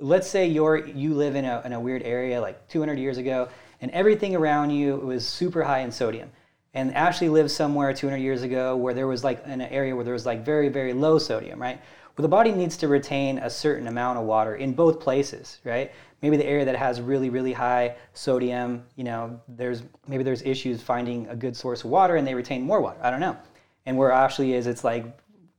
let's 0.00 0.28
say 0.28 0.46
you're, 0.46 0.86
you 0.86 1.14
live 1.14 1.34
in 1.34 1.46
a, 1.46 1.62
in 1.64 1.72
a 1.72 1.80
weird 1.80 2.02
area 2.02 2.40
like 2.40 2.68
200 2.68 2.98
years 2.98 3.16
ago 3.16 3.48
and 3.80 3.90
everything 3.92 4.36
around 4.36 4.70
you 4.70 4.96
was 4.96 5.26
super 5.26 5.62
high 5.62 5.80
in 5.80 5.90
sodium 5.90 6.30
and 6.78 6.94
Ashley 6.94 7.28
lived 7.28 7.50
somewhere 7.50 7.92
200 7.92 8.18
years 8.18 8.42
ago 8.42 8.76
where 8.76 8.94
there 8.94 9.08
was 9.08 9.24
like 9.24 9.42
an 9.46 9.60
area 9.60 9.96
where 9.96 10.04
there 10.04 10.14
was 10.14 10.24
like 10.24 10.44
very 10.44 10.68
very 10.68 10.92
low 10.92 11.18
sodium, 11.18 11.60
right? 11.60 11.80
Well, 12.16 12.22
the 12.22 12.28
body 12.28 12.52
needs 12.52 12.76
to 12.78 12.88
retain 12.88 13.38
a 13.38 13.50
certain 13.50 13.88
amount 13.88 14.18
of 14.18 14.24
water 14.24 14.54
in 14.54 14.74
both 14.74 15.00
places, 15.00 15.58
right? 15.64 15.92
Maybe 16.22 16.36
the 16.36 16.46
area 16.46 16.64
that 16.64 16.76
has 16.76 17.00
really 17.00 17.30
really 17.30 17.52
high 17.52 17.96
sodium, 18.14 18.84
you 18.94 19.02
know, 19.02 19.40
there's 19.48 19.82
maybe 20.06 20.22
there's 20.22 20.42
issues 20.42 20.80
finding 20.80 21.26
a 21.28 21.34
good 21.34 21.56
source 21.56 21.82
of 21.82 21.90
water 21.90 22.14
and 22.14 22.24
they 22.24 22.34
retain 22.34 22.62
more 22.62 22.80
water. 22.80 23.00
I 23.02 23.10
don't 23.10 23.20
know. 23.20 23.36
And 23.84 23.96
where 23.96 24.12
Ashley 24.12 24.54
is, 24.54 24.68
it's 24.68 24.84
like 24.84 25.04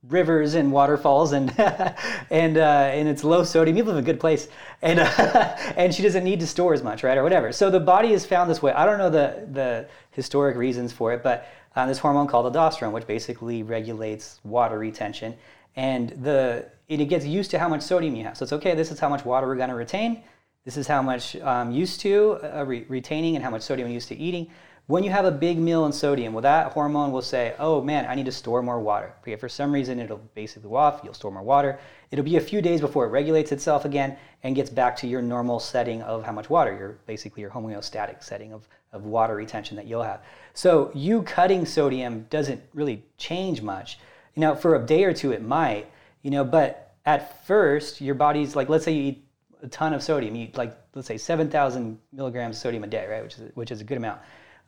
rivers 0.07 0.53
and 0.53 0.71
waterfalls 0.71 1.33
and 1.33 1.49
and 2.29 2.57
uh, 2.57 2.91
and 2.93 3.07
it's 3.07 3.23
low 3.23 3.43
sodium. 3.43 3.77
You 3.77 3.83
live 3.83 3.95
in 3.95 4.03
a 4.03 4.05
good 4.05 4.19
place, 4.19 4.47
and 4.81 4.99
uh, 4.99 5.05
and 5.75 5.93
she 5.93 6.03
doesn't 6.03 6.23
need 6.23 6.39
to 6.39 6.47
store 6.47 6.73
as 6.73 6.83
much, 6.83 7.03
right, 7.03 7.17
or 7.17 7.23
whatever. 7.23 7.51
So 7.51 7.69
the 7.69 7.79
body 7.79 8.13
is 8.13 8.25
found 8.25 8.49
this 8.49 8.61
way. 8.61 8.71
I 8.71 8.85
don't 8.85 8.97
know 8.97 9.09
the 9.09 9.47
the 9.51 9.87
historic 10.11 10.55
reasons 10.57 10.91
for 10.91 11.13
it, 11.13 11.23
but 11.23 11.47
uh, 11.75 11.85
this 11.85 11.99
hormone 11.99 12.27
called 12.27 12.51
aldosterone, 12.51 12.91
which 12.91 13.07
basically 13.07 13.63
regulates 13.63 14.39
water 14.43 14.77
retention, 14.77 15.35
and 15.75 16.09
the 16.09 16.65
and 16.89 17.01
it 17.01 17.05
gets 17.05 17.25
used 17.25 17.51
to 17.51 17.59
how 17.59 17.69
much 17.69 17.81
sodium 17.81 18.15
you 18.15 18.23
have. 18.23 18.35
So 18.35 18.43
it's 18.43 18.53
okay. 18.53 18.73
This 18.73 18.91
is 18.91 18.99
how 18.99 19.09
much 19.09 19.23
water 19.23 19.47
we're 19.47 19.55
going 19.55 19.69
to 19.69 19.75
retain. 19.75 20.23
This 20.65 20.75
is 20.75 20.87
how 20.87 21.01
much 21.01 21.35
um, 21.37 21.71
used 21.71 21.99
to 22.01 22.39
uh, 22.43 22.65
re- 22.65 22.85
retaining 22.89 23.35
and 23.35 23.43
how 23.43 23.51
much 23.51 23.61
sodium 23.61 23.87
I'm 23.87 23.93
used 23.93 24.07
to 24.09 24.17
eating. 24.17 24.49
When 24.89 25.03
you 25.03 25.11
have 25.11 25.25
a 25.25 25.31
big 25.31 25.59
meal 25.59 25.85
in 25.85 25.91
sodium, 25.91 26.33
well, 26.33 26.41
that 26.41 26.71
hormone 26.71 27.11
will 27.11 27.21
say, 27.21 27.53
oh 27.59 27.79
man, 27.79 28.07
I 28.07 28.15
need 28.15 28.25
to 28.25 28.31
store 28.31 28.63
more 28.63 28.79
water. 28.79 29.13
For 29.37 29.47
some 29.47 29.71
reason, 29.71 29.99
it'll 29.99 30.17
basically 30.33 30.67
go 30.67 30.77
off, 30.77 31.01
you'll 31.03 31.13
store 31.13 31.29
more 31.29 31.43
water. 31.43 31.79
It'll 32.09 32.25
be 32.25 32.37
a 32.37 32.41
few 32.41 32.59
days 32.59 32.81
before 32.81 33.05
it 33.05 33.09
regulates 33.09 33.51
itself 33.51 33.85
again 33.85 34.17
and 34.41 34.55
gets 34.55 34.71
back 34.71 34.95
to 34.97 35.07
your 35.07 35.21
normal 35.21 35.59
setting 35.59 36.01
of 36.01 36.23
how 36.23 36.31
much 36.31 36.49
water, 36.49 36.75
your 36.75 36.97
basically 37.05 37.41
your 37.41 37.51
homeostatic 37.51 38.23
setting 38.23 38.51
of, 38.51 38.67
of 38.91 39.03
water 39.03 39.35
retention 39.35 39.77
that 39.77 39.85
you'll 39.85 40.01
have. 40.01 40.23
So 40.55 40.89
you 40.95 41.21
cutting 41.21 41.67
sodium 41.67 42.25
doesn't 42.31 42.59
really 42.73 43.05
change 43.19 43.61
much. 43.61 43.99
You 44.33 44.41
know, 44.41 44.55
for 44.55 44.73
a 44.73 44.83
day 44.83 45.03
or 45.03 45.13
two 45.13 45.33
it 45.33 45.43
might, 45.43 45.85
you 46.23 46.31
know, 46.31 46.43
but 46.43 46.95
at 47.05 47.45
first 47.45 48.01
your 48.01 48.15
body's 48.15 48.55
like, 48.55 48.69
let's 48.69 48.85
say 48.85 48.93
you 48.93 49.03
eat 49.03 49.23
a 49.61 49.67
ton 49.67 49.93
of 49.93 50.01
sodium, 50.01 50.35
you 50.35 50.45
eat 50.45 50.57
like, 50.57 50.75
let's 50.95 51.07
say 51.07 51.19
7,000 51.19 51.99
milligrams 52.11 52.55
of 52.55 52.61
sodium 52.63 52.83
a 52.83 52.87
day, 52.87 53.05
right, 53.05 53.21
which 53.21 53.37
is, 53.37 53.51
which 53.53 53.69
is 53.69 53.81
a 53.81 53.83
good 53.83 53.97
amount 53.97 54.19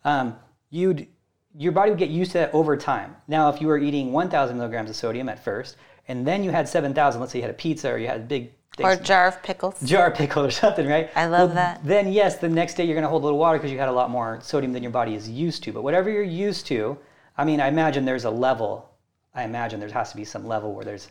um, 0.04 0.36
you'd 0.70 1.08
your 1.58 1.72
body 1.74 1.92
would 1.92 2.00
get 2.00 2.10
used 2.10 2.32
to 2.32 2.38
that 2.40 2.54
over 2.54 2.78
time. 2.78 3.16
Now, 3.28 3.50
if 3.50 3.60
you 3.60 3.68
were 3.68 3.78
eating 3.78 4.14
1,000 4.14 4.56
milligrams 4.56 4.90
of 4.90 4.96
sodium 4.96 5.28
at 5.28 5.44
first, 5.44 5.76
and 6.08 6.26
then 6.26 6.46
you 6.46 6.52
had 6.52 6.68
7,000, 6.70 7.20
let's 7.20 7.34
say 7.34 7.40
you 7.40 7.44
had 7.44 7.52
a 7.52 7.56
pizza 7.56 7.92
or 7.92 7.98
you 7.98 8.08
had 8.08 8.22
a 8.22 8.24
big 8.24 8.54
or 8.80 8.92
a 8.92 8.98
jar 8.98 9.28
of 9.28 9.44
pickles. 9.44 9.80
Jar 9.82 10.08
of 10.08 10.16
pickle 10.16 10.46
or 10.46 10.52
something, 10.52 10.88
right? 10.88 11.10
I 11.16 11.26
love 11.26 11.50
well, 11.50 11.56
that. 11.56 11.82
Then 11.84 12.12
yes, 12.12 12.38
the 12.38 12.48
next 12.48 12.76
day 12.76 12.86
you're 12.86 12.96
going 12.96 13.04
to 13.04 13.10
hold 13.10 13.24
a 13.24 13.26
little 13.26 13.40
water 13.40 13.58
because 13.58 13.72
you 13.72 13.78
had 13.78 13.90
a 13.90 13.94
lot 13.94 14.10
more 14.10 14.40
sodium 14.42 14.72
than 14.72 14.82
your 14.82 14.94
body 14.94 15.14
is 15.14 15.30
used 15.30 15.64
to. 15.64 15.74
But 15.74 15.84
whatever 15.84 16.10
you're 16.10 16.24
used 16.24 16.66
to, 16.68 16.98
I 17.38 17.44
mean, 17.44 17.60
I 17.60 17.68
imagine 17.68 18.06
there's 18.06 18.24
a 18.24 18.32
level. 18.32 18.90
I 19.36 19.44
imagine 19.44 19.80
there 19.80 19.90
has 19.90 20.12
to 20.12 20.18
be 20.18 20.24
some 20.24 20.48
level 20.48 20.74
where 20.74 20.86
there's 20.86 21.10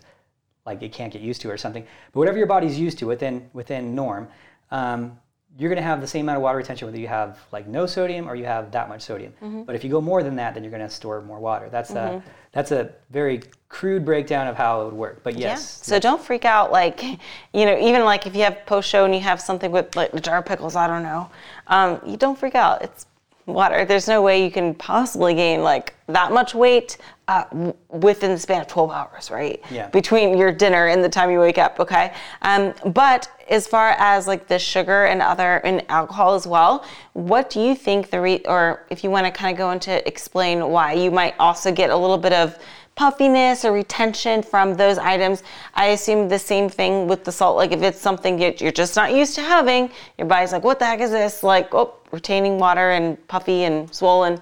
like 0.65 0.83
it 0.83 0.93
can't 0.93 1.13
get 1.13 1.23
used 1.23 1.43
to 1.43 1.51
or 1.51 1.59
something. 1.59 1.87
But 2.13 2.19
whatever 2.19 2.39
your 2.39 2.47
body's 2.47 2.79
used 2.79 2.99
to 2.99 3.07
within 3.07 3.51
within 3.53 3.95
norm, 3.95 4.29
um, 4.71 5.19
you're 5.59 5.69
going 5.69 5.83
to 5.83 5.83
have 5.83 6.01
the 6.01 6.07
same 6.07 6.25
amount 6.25 6.37
of 6.37 6.43
water 6.43 6.59
retention 6.59 6.87
whether 6.87 6.99
you 6.99 7.09
have 7.09 7.39
like 7.53 7.67
no 7.67 7.85
sodium 7.85 8.29
or 8.29 8.35
you 8.35 8.45
have 8.45 8.71
that 8.73 8.89
much 8.89 9.03
sodium. 9.03 9.33
Mm-hmm. 9.43 9.63
But 9.65 9.75
if 9.75 9.85
you 9.85 9.91
go 9.91 10.01
more 10.01 10.23
than 10.23 10.37
that, 10.37 10.55
then 10.55 10.63
you're 10.63 10.71
going 10.71 10.83
to 10.83 10.91
store 10.91 11.21
more 11.23 11.39
water. 11.39 11.69
That's 11.71 11.91
mm-hmm. 11.91 12.19
a 12.19 12.23
that's 12.53 12.73
a 12.73 12.93
very 13.11 13.43
crude 13.69 14.05
breakdown 14.05 14.49
of 14.49 14.57
how 14.57 14.83
it 14.83 14.85
would 14.87 14.95
work. 14.95 15.23
But 15.23 15.37
yes. 15.37 15.81
Yeah. 15.83 15.95
So 15.95 15.99
don't 15.99 16.23
freak 16.23 16.45
out. 16.45 16.73
Like 16.73 17.03
you 17.53 17.67
know, 17.67 17.79
even 17.79 18.05
like 18.05 18.27
if 18.27 18.35
you 18.35 18.43
have 18.43 18.65
post 18.67 18.89
show 18.89 19.05
and 19.05 19.15
you 19.15 19.21
have 19.21 19.41
something 19.41 19.71
with 19.71 19.95
like 19.97 20.15
a 20.15 20.21
jar 20.21 20.39
of 20.39 20.47
pickles, 20.47 20.77
I 20.77 20.87
don't 20.87 21.03
know. 21.03 21.31
Um, 21.67 22.01
you 22.07 22.17
don't 22.17 22.39
freak 22.39 22.55
out. 22.55 22.83
It's 22.83 23.07
water. 23.47 23.85
There's 23.85 24.09
no 24.09 24.23
way 24.23 24.45
you 24.45 24.51
can 24.51 24.75
possibly 24.75 25.35
gain 25.35 25.63
like 25.63 25.95
that 26.09 26.33
much 26.33 26.55
weight 26.55 26.99
uh, 27.29 27.45
w- 27.51 27.75
within 27.89 28.33
the 28.33 28.39
span 28.39 28.61
of 28.61 28.67
12 28.67 28.91
hours, 28.91 29.31
right? 29.31 29.63
Yeah. 29.71 29.89
Between 29.89 30.37
your 30.37 30.53
dinner 30.53 30.89
and 30.89 31.03
the 31.03 31.09
time 31.09 31.31
you 31.31 31.39
wake 31.39 31.59
up, 31.59 31.79
okay? 31.81 32.13
Um, 32.43 32.75
but 32.93 33.29
as 33.51 33.67
far 33.67 33.91
as 33.99 34.27
like 34.27 34.47
the 34.47 34.59
sugar 34.59 35.05
and 35.05 35.21
other 35.21 35.57
and 35.59 35.85
alcohol 35.91 36.35
as 36.35 36.47
well, 36.47 36.85
what 37.13 37.51
do 37.51 37.61
you 37.61 37.75
think 37.75 38.11
the 38.11 38.21
re- 38.21 38.43
or 38.47 38.87
if 38.91 39.03
you 39.05 39.11
want 39.11 39.27
to 39.27 39.33
kind 39.33 39.53
of 39.53 39.59
go 39.59 39.71
into 39.73 40.07
explain 40.07 40.71
why 40.71 40.93
you 40.93 41.11
might 41.11 41.35
also 41.39 41.73
get 41.73 41.91
a 41.91 41.97
little 41.97 42.19
bit 42.19 42.33
of 42.33 42.59
puffiness 43.01 43.65
or 43.65 43.73
retention 43.73 44.43
from 44.43 44.75
those 44.75 44.99
items. 44.99 45.43
I 45.75 45.87
assume 45.87 46.29
the 46.29 46.39
same 46.39 46.69
thing 46.69 47.09
with 47.09 47.25
the 47.25 47.33
salt. 47.33 47.57
Like 47.57 47.73
if 47.73 47.83
it's 47.83 47.99
something 47.99 48.39
you're 48.39 48.73
just 48.73 48.95
not 48.95 49.15
used 49.15 49.35
to 49.37 49.41
having, 49.41 49.91
your 50.19 50.27
body's 50.27 50.53
like, 50.53 50.65
what 50.65 50.79
the 50.79 50.85
heck 50.85 51.01
is 51.01 51.11
this? 51.11 51.43
Like, 51.43 51.75
oh, 51.75 51.95
retaining 52.11 52.59
water 52.59 52.91
and 52.91 53.17
puffy 53.27 53.65
and 53.65 53.93
swollen. 53.95 54.39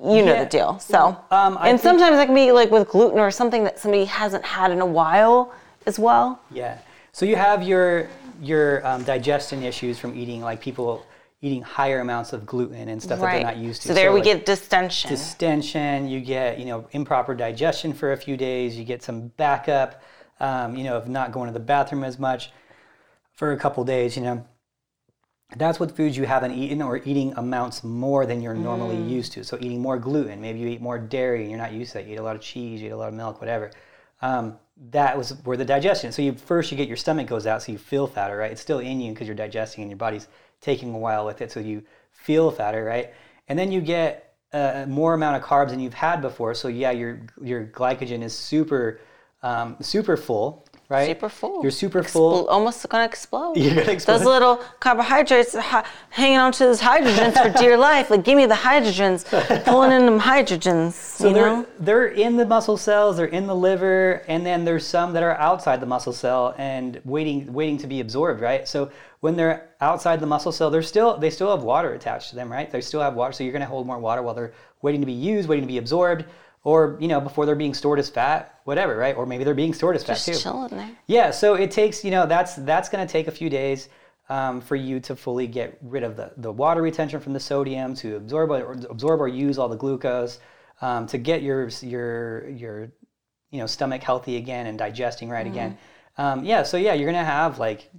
You 0.00 0.22
know 0.24 0.34
yeah. 0.34 0.44
the 0.44 0.50
deal. 0.50 0.78
So, 0.78 1.18
um, 1.32 1.58
and 1.60 1.80
sometimes 1.80 2.18
that 2.18 2.26
can 2.26 2.34
be 2.36 2.52
like 2.52 2.70
with 2.70 2.88
gluten 2.88 3.18
or 3.18 3.32
something 3.32 3.64
that 3.64 3.80
somebody 3.80 4.04
hasn't 4.04 4.44
had 4.44 4.70
in 4.70 4.80
a 4.80 4.86
while 4.86 5.52
as 5.86 5.98
well. 5.98 6.40
Yeah. 6.52 6.78
So 7.10 7.26
you 7.26 7.34
have 7.34 7.64
your 7.64 8.08
your 8.40 8.86
um, 8.86 9.04
digestion 9.04 9.62
issues 9.62 9.98
from 9.98 10.16
eating 10.16 10.40
like 10.40 10.60
people 10.60 11.06
eating 11.40 11.62
higher 11.62 12.00
amounts 12.00 12.32
of 12.32 12.44
gluten 12.44 12.88
and 12.88 13.00
stuff 13.00 13.20
right. 13.20 13.32
that 13.32 13.44
they're 13.44 13.54
not 13.54 13.56
used 13.56 13.82
to. 13.82 13.88
So 13.88 13.94
there 13.94 14.08
so 14.08 14.12
we 14.12 14.20
like 14.20 14.24
get 14.24 14.46
distension. 14.46 15.10
Distension. 15.10 16.08
You 16.08 16.20
get 16.20 16.58
you 16.58 16.66
know 16.66 16.86
improper 16.92 17.34
digestion 17.34 17.92
for 17.92 18.12
a 18.12 18.16
few 18.16 18.36
days. 18.36 18.76
You 18.76 18.84
get 18.84 19.02
some 19.02 19.28
backup. 19.36 20.02
Um, 20.40 20.76
you 20.76 20.84
know 20.84 20.96
of 20.96 21.08
not 21.08 21.32
going 21.32 21.48
to 21.48 21.52
the 21.52 21.64
bathroom 21.64 22.04
as 22.04 22.18
much 22.18 22.50
for 23.34 23.52
a 23.52 23.56
couple 23.56 23.84
days. 23.84 24.16
You 24.16 24.22
know. 24.22 24.46
That's 25.56 25.80
with 25.80 25.96
foods 25.96 26.14
you 26.14 26.26
haven't 26.26 26.52
eaten 26.52 26.82
or 26.82 26.98
eating 27.06 27.32
amounts 27.38 27.82
more 27.82 28.26
than 28.26 28.42
you're 28.42 28.52
normally 28.52 28.96
mm. 28.96 29.08
used 29.08 29.32
to. 29.32 29.44
So 29.44 29.56
eating 29.58 29.80
more 29.80 29.98
gluten, 29.98 30.42
maybe 30.42 30.58
you 30.58 30.68
eat 30.68 30.82
more 30.82 30.98
dairy 30.98 31.40
and 31.40 31.48
you're 31.48 31.58
not 31.58 31.72
used 31.72 31.92
to 31.92 31.98
that. 31.98 32.06
You 32.06 32.16
eat 32.16 32.18
a 32.18 32.22
lot 32.22 32.36
of 32.36 32.42
cheese, 32.42 32.82
you 32.82 32.88
eat 32.88 32.90
a 32.90 32.96
lot 32.98 33.08
of 33.08 33.14
milk, 33.14 33.40
whatever. 33.40 33.70
Um, 34.20 34.58
that 34.90 35.16
was 35.16 35.30
where 35.44 35.56
the 35.56 35.64
digestion. 35.64 36.12
So 36.12 36.22
you 36.22 36.32
first 36.32 36.70
you 36.70 36.76
get 36.76 36.88
your 36.88 36.96
stomach 36.96 37.26
goes 37.26 37.46
out, 37.46 37.62
so 37.62 37.72
you 37.72 37.78
feel 37.78 38.06
fatter, 38.06 38.36
right? 38.36 38.52
It's 38.52 38.60
still 38.60 38.78
in 38.78 39.00
you 39.00 39.12
because 39.12 39.26
you're 39.26 39.36
digesting 39.36 39.82
and 39.82 39.90
your 39.90 39.98
body's 39.98 40.28
taking 40.60 40.94
a 40.94 40.98
while 40.98 41.26
with 41.26 41.40
it, 41.40 41.52
so 41.52 41.60
you 41.60 41.82
feel 42.12 42.50
fatter, 42.50 42.84
right? 42.84 43.12
And 43.48 43.58
then 43.58 43.72
you 43.72 43.80
get 43.80 44.34
a 44.52 44.86
more 44.88 45.14
amount 45.14 45.36
of 45.36 45.42
carbs 45.42 45.70
than 45.70 45.80
you've 45.80 45.94
had 45.94 46.22
before. 46.22 46.54
So 46.54 46.68
yeah, 46.68 46.90
your 46.90 47.20
your 47.42 47.64
glycogen 47.66 48.22
is 48.22 48.32
super 48.32 49.00
um, 49.42 49.76
super 49.80 50.16
full, 50.16 50.66
right? 50.88 51.06
Super 51.08 51.28
full. 51.28 51.62
You're 51.62 51.70
super 51.70 52.02
full. 52.02 52.48
almost 52.48 52.88
gonna 52.88 53.04
explode. 53.04 53.56
You're 53.56 53.74
gonna 53.74 53.92
explode. 53.92 54.18
Those 54.18 54.26
little 54.26 54.56
carbohydrates 54.80 55.54
are 55.54 55.84
hanging 56.10 56.38
on 56.38 56.52
to 56.52 56.64
those 56.64 56.80
hydrogens 56.80 57.34
for 57.42 57.58
dear 57.58 57.76
life. 57.88 58.10
Like, 58.10 58.24
give 58.24 58.36
me 58.36 58.46
the 58.46 58.54
hydrogens, 58.54 59.24
pulling 59.64 59.92
in 59.92 60.06
them 60.06 60.20
hydrogens. 60.20 60.92
So 60.92 61.32
they're 61.32 61.46
know? 61.46 61.66
they're 61.78 62.06
in 62.06 62.36
the 62.36 62.46
muscle 62.46 62.76
cells, 62.76 63.16
they're 63.18 63.26
in 63.26 63.46
the 63.46 63.56
liver, 63.56 64.22
and 64.28 64.44
then 64.44 64.64
there's 64.64 64.86
some 64.86 65.12
that 65.12 65.22
are 65.22 65.36
outside 65.38 65.80
the 65.80 65.86
muscle 65.86 66.12
cell 66.12 66.54
and 66.58 67.00
waiting 67.04 67.52
waiting 67.52 67.78
to 67.78 67.86
be 67.86 68.00
absorbed, 68.00 68.40
right? 68.40 68.66
So 68.66 68.90
when 69.20 69.36
they're 69.36 69.70
outside 69.80 70.20
the 70.20 70.26
muscle 70.26 70.52
cell, 70.52 70.70
they're 70.70 70.82
still 70.82 71.18
they 71.18 71.30
still 71.30 71.50
have 71.50 71.64
water 71.64 71.92
attached 71.92 72.30
to 72.30 72.36
them, 72.36 72.50
right? 72.50 72.70
They 72.70 72.80
still 72.80 73.00
have 73.00 73.14
water, 73.14 73.32
so 73.32 73.44
you're 73.44 73.52
gonna 73.52 73.66
hold 73.66 73.86
more 73.86 73.98
water 73.98 74.22
while 74.22 74.34
they're 74.34 74.52
waiting 74.80 75.00
to 75.00 75.06
be 75.06 75.12
used, 75.12 75.48
waiting 75.48 75.64
to 75.64 75.68
be 75.72 75.78
absorbed 75.78 76.24
or 76.68 76.98
you 77.00 77.08
know 77.08 77.18
before 77.18 77.46
they're 77.46 77.62
being 77.64 77.72
stored 77.72 77.98
as 77.98 78.10
fat 78.10 78.60
whatever 78.64 78.94
right? 78.96 79.16
Or 79.16 79.24
maybe 79.24 79.42
they're 79.42 79.54
being 79.54 79.72
stored 79.72 79.96
as 79.96 80.04
Just 80.04 80.26
fat 80.26 80.34
too. 80.34 80.38
chilling 80.38 80.76
there. 80.76 80.90
Yeah 81.06 81.30
so 81.30 81.54
it 81.54 81.70
takes 81.70 82.04
you 82.04 82.10
know 82.10 82.26
that's 82.26 82.56
that's 82.56 82.90
going 82.90 83.06
to 83.06 83.10
take 83.10 83.26
a 83.26 83.30
few 83.30 83.48
days 83.48 83.88
um, 84.28 84.60
for 84.60 84.76
you 84.76 85.00
to 85.00 85.16
fully 85.16 85.46
get 85.46 85.78
rid 85.80 86.02
of 86.02 86.14
the, 86.16 86.32
the 86.36 86.52
water 86.52 86.82
retention 86.82 87.20
from 87.20 87.32
the 87.32 87.40
sodium 87.40 87.94
to 87.94 88.16
absorb 88.16 88.50
or 88.50 88.72
absorb 88.90 89.22
or 89.22 89.28
use 89.28 89.58
all 89.58 89.70
the 89.70 89.76
glucose 89.76 90.40
um, 90.82 91.06
to 91.06 91.16
get 91.16 91.42
your 91.42 91.68
your 91.80 92.48
your 92.50 92.92
you 93.50 93.58
know 93.60 93.66
stomach 93.66 94.02
healthy 94.02 94.36
again 94.36 94.66
and 94.66 94.78
digesting 94.78 95.30
right 95.30 95.46
mm-hmm. 95.46 95.54
again 95.54 95.78
um, 96.18 96.44
yeah 96.44 96.62
so 96.62 96.76
yeah 96.76 96.92
you're 96.92 97.10
going 97.10 97.24
to 97.24 97.32
have 97.32 97.58
like 97.58 97.90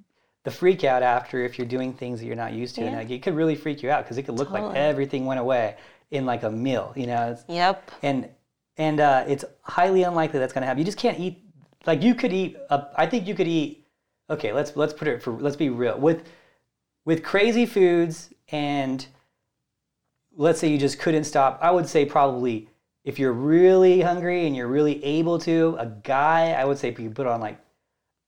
the 0.43 0.51
freak 0.51 0.83
out 0.83 1.01
after 1.01 1.43
if 1.43 1.57
you're 1.57 1.67
doing 1.67 1.91
things 1.93 2.19
that 2.19 2.25
you're 2.25 2.35
not 2.35 2.53
used 2.53 2.75
to. 2.75 2.81
Yeah. 2.81 2.87
and 2.87 2.97
like, 2.97 3.09
it 3.09 3.21
could 3.23 3.35
really 3.35 3.55
freak 3.55 3.83
you 3.83 3.89
out 3.89 4.03
because 4.03 4.17
it 4.17 4.23
could 4.23 4.35
look 4.35 4.49
totally. 4.49 4.69
like 4.69 4.77
everything 4.77 5.25
went 5.25 5.39
away 5.39 5.75
in 6.11 6.25
like 6.25 6.43
a 6.43 6.51
meal 6.51 6.93
you 6.95 7.07
know? 7.07 7.37
Yep. 7.47 7.91
And 8.03 8.29
and 8.79 9.01
uh, 9.01 9.25
it's 9.27 9.43
highly 9.61 10.03
unlikely 10.03 10.39
that's 10.39 10.53
going 10.53 10.61
to 10.61 10.65
happen. 10.65 10.79
You 10.79 10.85
just 10.85 10.97
can't 10.97 11.19
eat 11.19 11.43
like 11.85 12.01
you 12.01 12.15
could 12.15 12.33
eat. 12.33 12.57
A, 12.71 12.87
I 12.95 13.05
think 13.05 13.27
you 13.27 13.35
could 13.35 13.47
eat. 13.47 13.85
Okay, 14.29 14.53
let's 14.53 14.75
let's 14.75 14.93
put 14.93 15.07
it 15.07 15.21
for 15.21 15.33
let's 15.33 15.57
be 15.57 15.69
real 15.69 15.99
with 15.99 16.23
with 17.05 17.21
crazy 17.23 17.65
foods 17.65 18.33
and 18.51 19.05
let's 20.35 20.59
say 20.59 20.69
you 20.69 20.77
just 20.77 20.97
couldn't 20.97 21.25
stop. 21.25 21.59
I 21.61 21.71
would 21.71 21.87
say 21.87 22.05
probably 22.05 22.69
if 23.03 23.19
you're 23.19 23.33
really 23.33 24.01
hungry 24.01 24.47
and 24.47 24.55
you're 24.55 24.67
really 24.67 25.03
able 25.03 25.39
to, 25.39 25.75
a 25.79 25.85
guy 25.85 26.51
I 26.51 26.63
would 26.63 26.77
say 26.77 26.95
you 26.97 27.09
put 27.09 27.27
on 27.27 27.41
like 27.41 27.59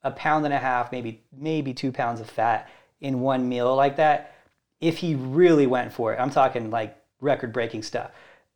a 0.03 0.11
pound 0.11 0.45
and 0.45 0.53
a 0.53 0.59
half, 0.59 0.91
maybe 0.91 1.23
maybe 1.31 1.73
two 1.73 1.93
pounds 1.93 2.19
of 2.19 2.29
fat 2.29 2.69
in 2.99 3.21
one 3.21 3.47
meal 3.47 3.73
like 3.75 3.95
that. 3.97 4.35
If 4.81 4.97
he 4.97 5.15
really 5.15 5.67
went 5.67 5.93
for 5.93 6.13
it, 6.13 6.17
I'm 6.19 6.31
talking 6.31 6.69
like 6.71 6.97
record 7.21 7.53
breaking 7.53 7.83
stuff 7.83 8.11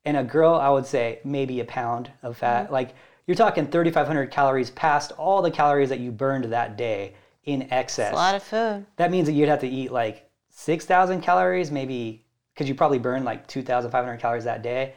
and 0.06 0.18
a 0.18 0.24
girl, 0.24 0.56
I 0.56 0.70
would 0.70 0.86
say 0.86 1.20
maybe 1.24 1.60
a 1.60 1.66
pound 1.66 2.12
of 2.24 2.38
fat. 2.38 2.66
Mm-hmm. 2.66 2.74
Like 2.74 2.96
you're 3.28 3.36
talking 3.36 3.68
3,500 3.68 4.32
calories 4.32 4.70
past 4.72 5.12
all 5.14 5.42
the 5.42 5.52
calories 5.52 5.90
that 5.90 6.00
you 6.00 6.12
burned 6.12 6.46
that 6.46 6.78
day 6.78 7.16
in 7.44 7.64
excess. 7.72 8.12
That's 8.12 8.14
a 8.14 8.16
lot 8.16 8.36
of 8.36 8.44
food. 8.44 8.86
That 8.98 9.12
means 9.12 9.28
that 9.28 9.34
you'd 9.34 9.50
have 9.50 9.62
to 9.62 9.68
eat 9.68 9.92
like 9.92 10.30
6,000 10.52 11.22
calories, 11.22 11.72
maybe 11.72 12.26
because 12.54 12.70
you 12.70 12.76
probably 12.76 13.00
burned 13.00 13.26
like 13.26 13.48
2,500 13.48 14.18
calories 14.18 14.46
that 14.46 14.62
day. 14.62 14.94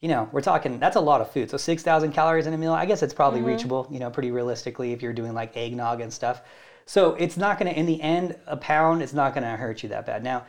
You 0.00 0.08
know, 0.08 0.28
we're 0.32 0.40
talking 0.40 0.78
that's 0.78 0.96
a 0.96 1.00
lot 1.00 1.20
of 1.20 1.30
food. 1.30 1.50
So 1.50 1.56
6,000 1.56 2.12
calories 2.12 2.46
in 2.46 2.54
a 2.54 2.58
meal, 2.58 2.72
I 2.72 2.86
guess 2.86 3.02
it's 3.02 3.14
probably 3.14 3.40
mm-hmm. 3.40 3.48
reachable. 3.48 3.88
You 3.90 3.98
know, 3.98 4.10
pretty 4.10 4.30
realistically 4.30 4.92
if 4.92 5.02
you're 5.02 5.12
doing 5.12 5.34
like 5.34 5.56
eggnog 5.56 6.00
and 6.00 6.12
stuff. 6.12 6.42
So 6.86 7.14
it's 7.14 7.36
not 7.36 7.58
going 7.58 7.72
to, 7.72 7.78
in 7.78 7.86
the 7.86 8.00
end, 8.02 8.36
a 8.46 8.56
pound, 8.56 9.02
it's 9.02 9.14
not 9.14 9.34
going 9.34 9.44
to 9.44 9.50
hurt 9.50 9.82
you 9.82 9.88
that 9.88 10.04
bad. 10.04 10.22
Now, 10.22 10.44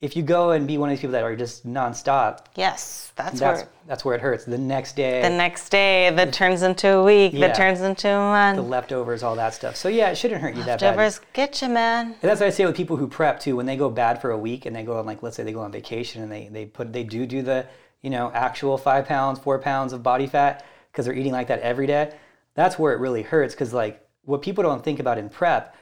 if 0.00 0.16
you 0.16 0.22
go 0.22 0.52
and 0.52 0.66
be 0.66 0.78
one 0.78 0.88
of 0.88 0.94
these 0.94 1.00
people 1.00 1.12
that 1.12 1.22
are 1.22 1.36
just 1.36 1.66
nonstop, 1.66 2.46
yes, 2.56 3.12
that's, 3.16 3.38
that's 3.38 3.60
where 3.60 3.68
that's 3.86 4.04
where 4.04 4.14
it 4.14 4.22
hurts. 4.22 4.46
The 4.46 4.56
next 4.56 4.96
day, 4.96 5.20
the 5.20 5.28
next 5.28 5.68
day 5.68 6.10
that 6.10 6.32
turns 6.32 6.62
into 6.62 6.88
a 6.88 7.04
week, 7.04 7.32
yeah, 7.34 7.48
that 7.48 7.54
turns 7.54 7.82
into 7.82 8.08
a 8.08 8.18
month. 8.18 8.56
The 8.56 8.62
leftovers, 8.62 9.22
all 9.22 9.36
that 9.36 9.52
stuff. 9.52 9.76
So 9.76 9.90
yeah, 9.90 10.10
it 10.10 10.14
shouldn't 10.14 10.40
hurt 10.40 10.54
you 10.54 10.62
leftovers 10.62 10.66
that 10.66 10.80
bad. 10.80 10.96
Leftovers 10.96 11.20
get 11.34 11.60
you, 11.60 11.68
man. 11.68 12.06
And 12.06 12.16
that's 12.22 12.40
what 12.40 12.46
I 12.46 12.50
say 12.50 12.64
with 12.64 12.76
people 12.76 12.96
who 12.96 13.08
prep 13.08 13.40
too. 13.40 13.56
When 13.56 13.66
they 13.66 13.76
go 13.76 13.90
bad 13.90 14.22
for 14.22 14.30
a 14.30 14.38
week 14.38 14.64
and 14.64 14.74
they 14.74 14.84
go 14.84 14.98
on 14.98 15.04
like, 15.04 15.22
let's 15.22 15.36
say 15.36 15.42
they 15.42 15.52
go 15.52 15.60
on 15.60 15.72
vacation 15.72 16.22
and 16.22 16.32
they 16.32 16.48
they 16.48 16.64
put 16.64 16.94
they 16.94 17.04
do 17.04 17.26
do 17.26 17.42
the 17.42 17.66
you 18.00 18.08
know 18.08 18.30
actual 18.32 18.78
five 18.78 19.06
pounds, 19.06 19.38
four 19.38 19.58
pounds 19.58 19.92
of 19.92 20.02
body 20.02 20.26
fat 20.26 20.64
because 20.90 21.04
they're 21.04 21.14
eating 21.14 21.32
like 21.32 21.48
that 21.48 21.60
every 21.60 21.86
day. 21.86 22.14
That's 22.54 22.78
where 22.78 22.94
it 22.94 23.00
really 23.00 23.22
hurts 23.22 23.54
because 23.54 23.74
like 23.74 24.02
what 24.24 24.40
people 24.40 24.64
don't 24.64 24.82
think 24.82 24.98
about 24.98 25.18
in 25.18 25.28
prep 25.28 25.76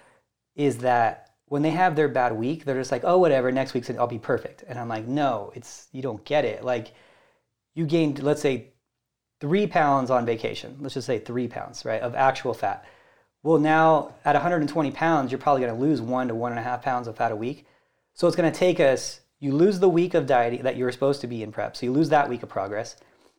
is 0.57 0.79
that 0.79 1.28
when 1.49 1.63
they 1.63 1.71
have 1.71 1.97
their 1.97 2.09
bad 2.09 2.33
week, 2.33 2.65
they're 2.65 2.79
just 2.79 2.93
like, 2.93 3.05
oh, 3.05 3.19
whatever, 3.19 3.51
next 3.51 3.75
week's 3.75 3.91
I'll 3.91 4.07
be 4.07 4.19
perfect. 4.19 4.65
And 4.69 4.79
I'm 4.79 4.89
like, 4.89 5.07
no, 5.07 5.53
it's 5.55 5.89
you 5.93 6.03
don't 6.03 6.25
get 6.25 6.45
it. 6.45 6.65
Like 6.65 6.93
you 7.75 7.87
gained, 7.87 8.23
let's 8.23 8.43
say, 8.43 8.73
three 9.41 9.67
pounds 9.67 10.11
on 10.11 10.27
vacation. 10.27 10.77
Let's 10.81 10.95
just 10.95 11.07
say 11.07 11.19
three 11.19 11.49
pounds, 11.49 11.85
right, 11.85 12.01
of 12.01 12.15
actual 12.15 12.55
fat. 12.55 12.85
Well, 13.43 13.59
now 13.59 14.15
at 14.25 14.35
120 14.35 14.91
pounds, 14.91 15.31
you're 15.31 15.39
probably 15.39 15.63
going 15.63 15.75
to 15.75 15.81
lose 15.81 16.01
one 16.01 16.29
to 16.29 16.35
one 16.35 16.53
and 16.53 16.59
a 16.59 16.63
half 16.63 16.83
pounds 16.83 17.09
of 17.09 17.17
fat 17.17 17.33
a 17.33 17.37
week. 17.37 17.67
So 18.15 18.27
it's 18.27 18.37
going 18.37 18.51
to 18.51 18.59
take 18.59 18.81
us. 18.81 19.21
You 19.41 19.55
lose 19.55 19.79
the 19.79 19.89
week 19.89 20.15
of 20.15 20.27
dieting 20.27 20.65
that 20.65 20.77
you 20.77 20.85
were 20.85 20.93
supposed 20.93 21.21
to 21.21 21.29
be 21.29 21.45
in 21.45 21.53
prep. 21.53 21.77
So 21.77 21.87
you 21.87 21.93
lose 21.93 22.09
that 22.09 22.29
week 22.29 22.43
of 22.43 22.49
progress. 22.49 22.97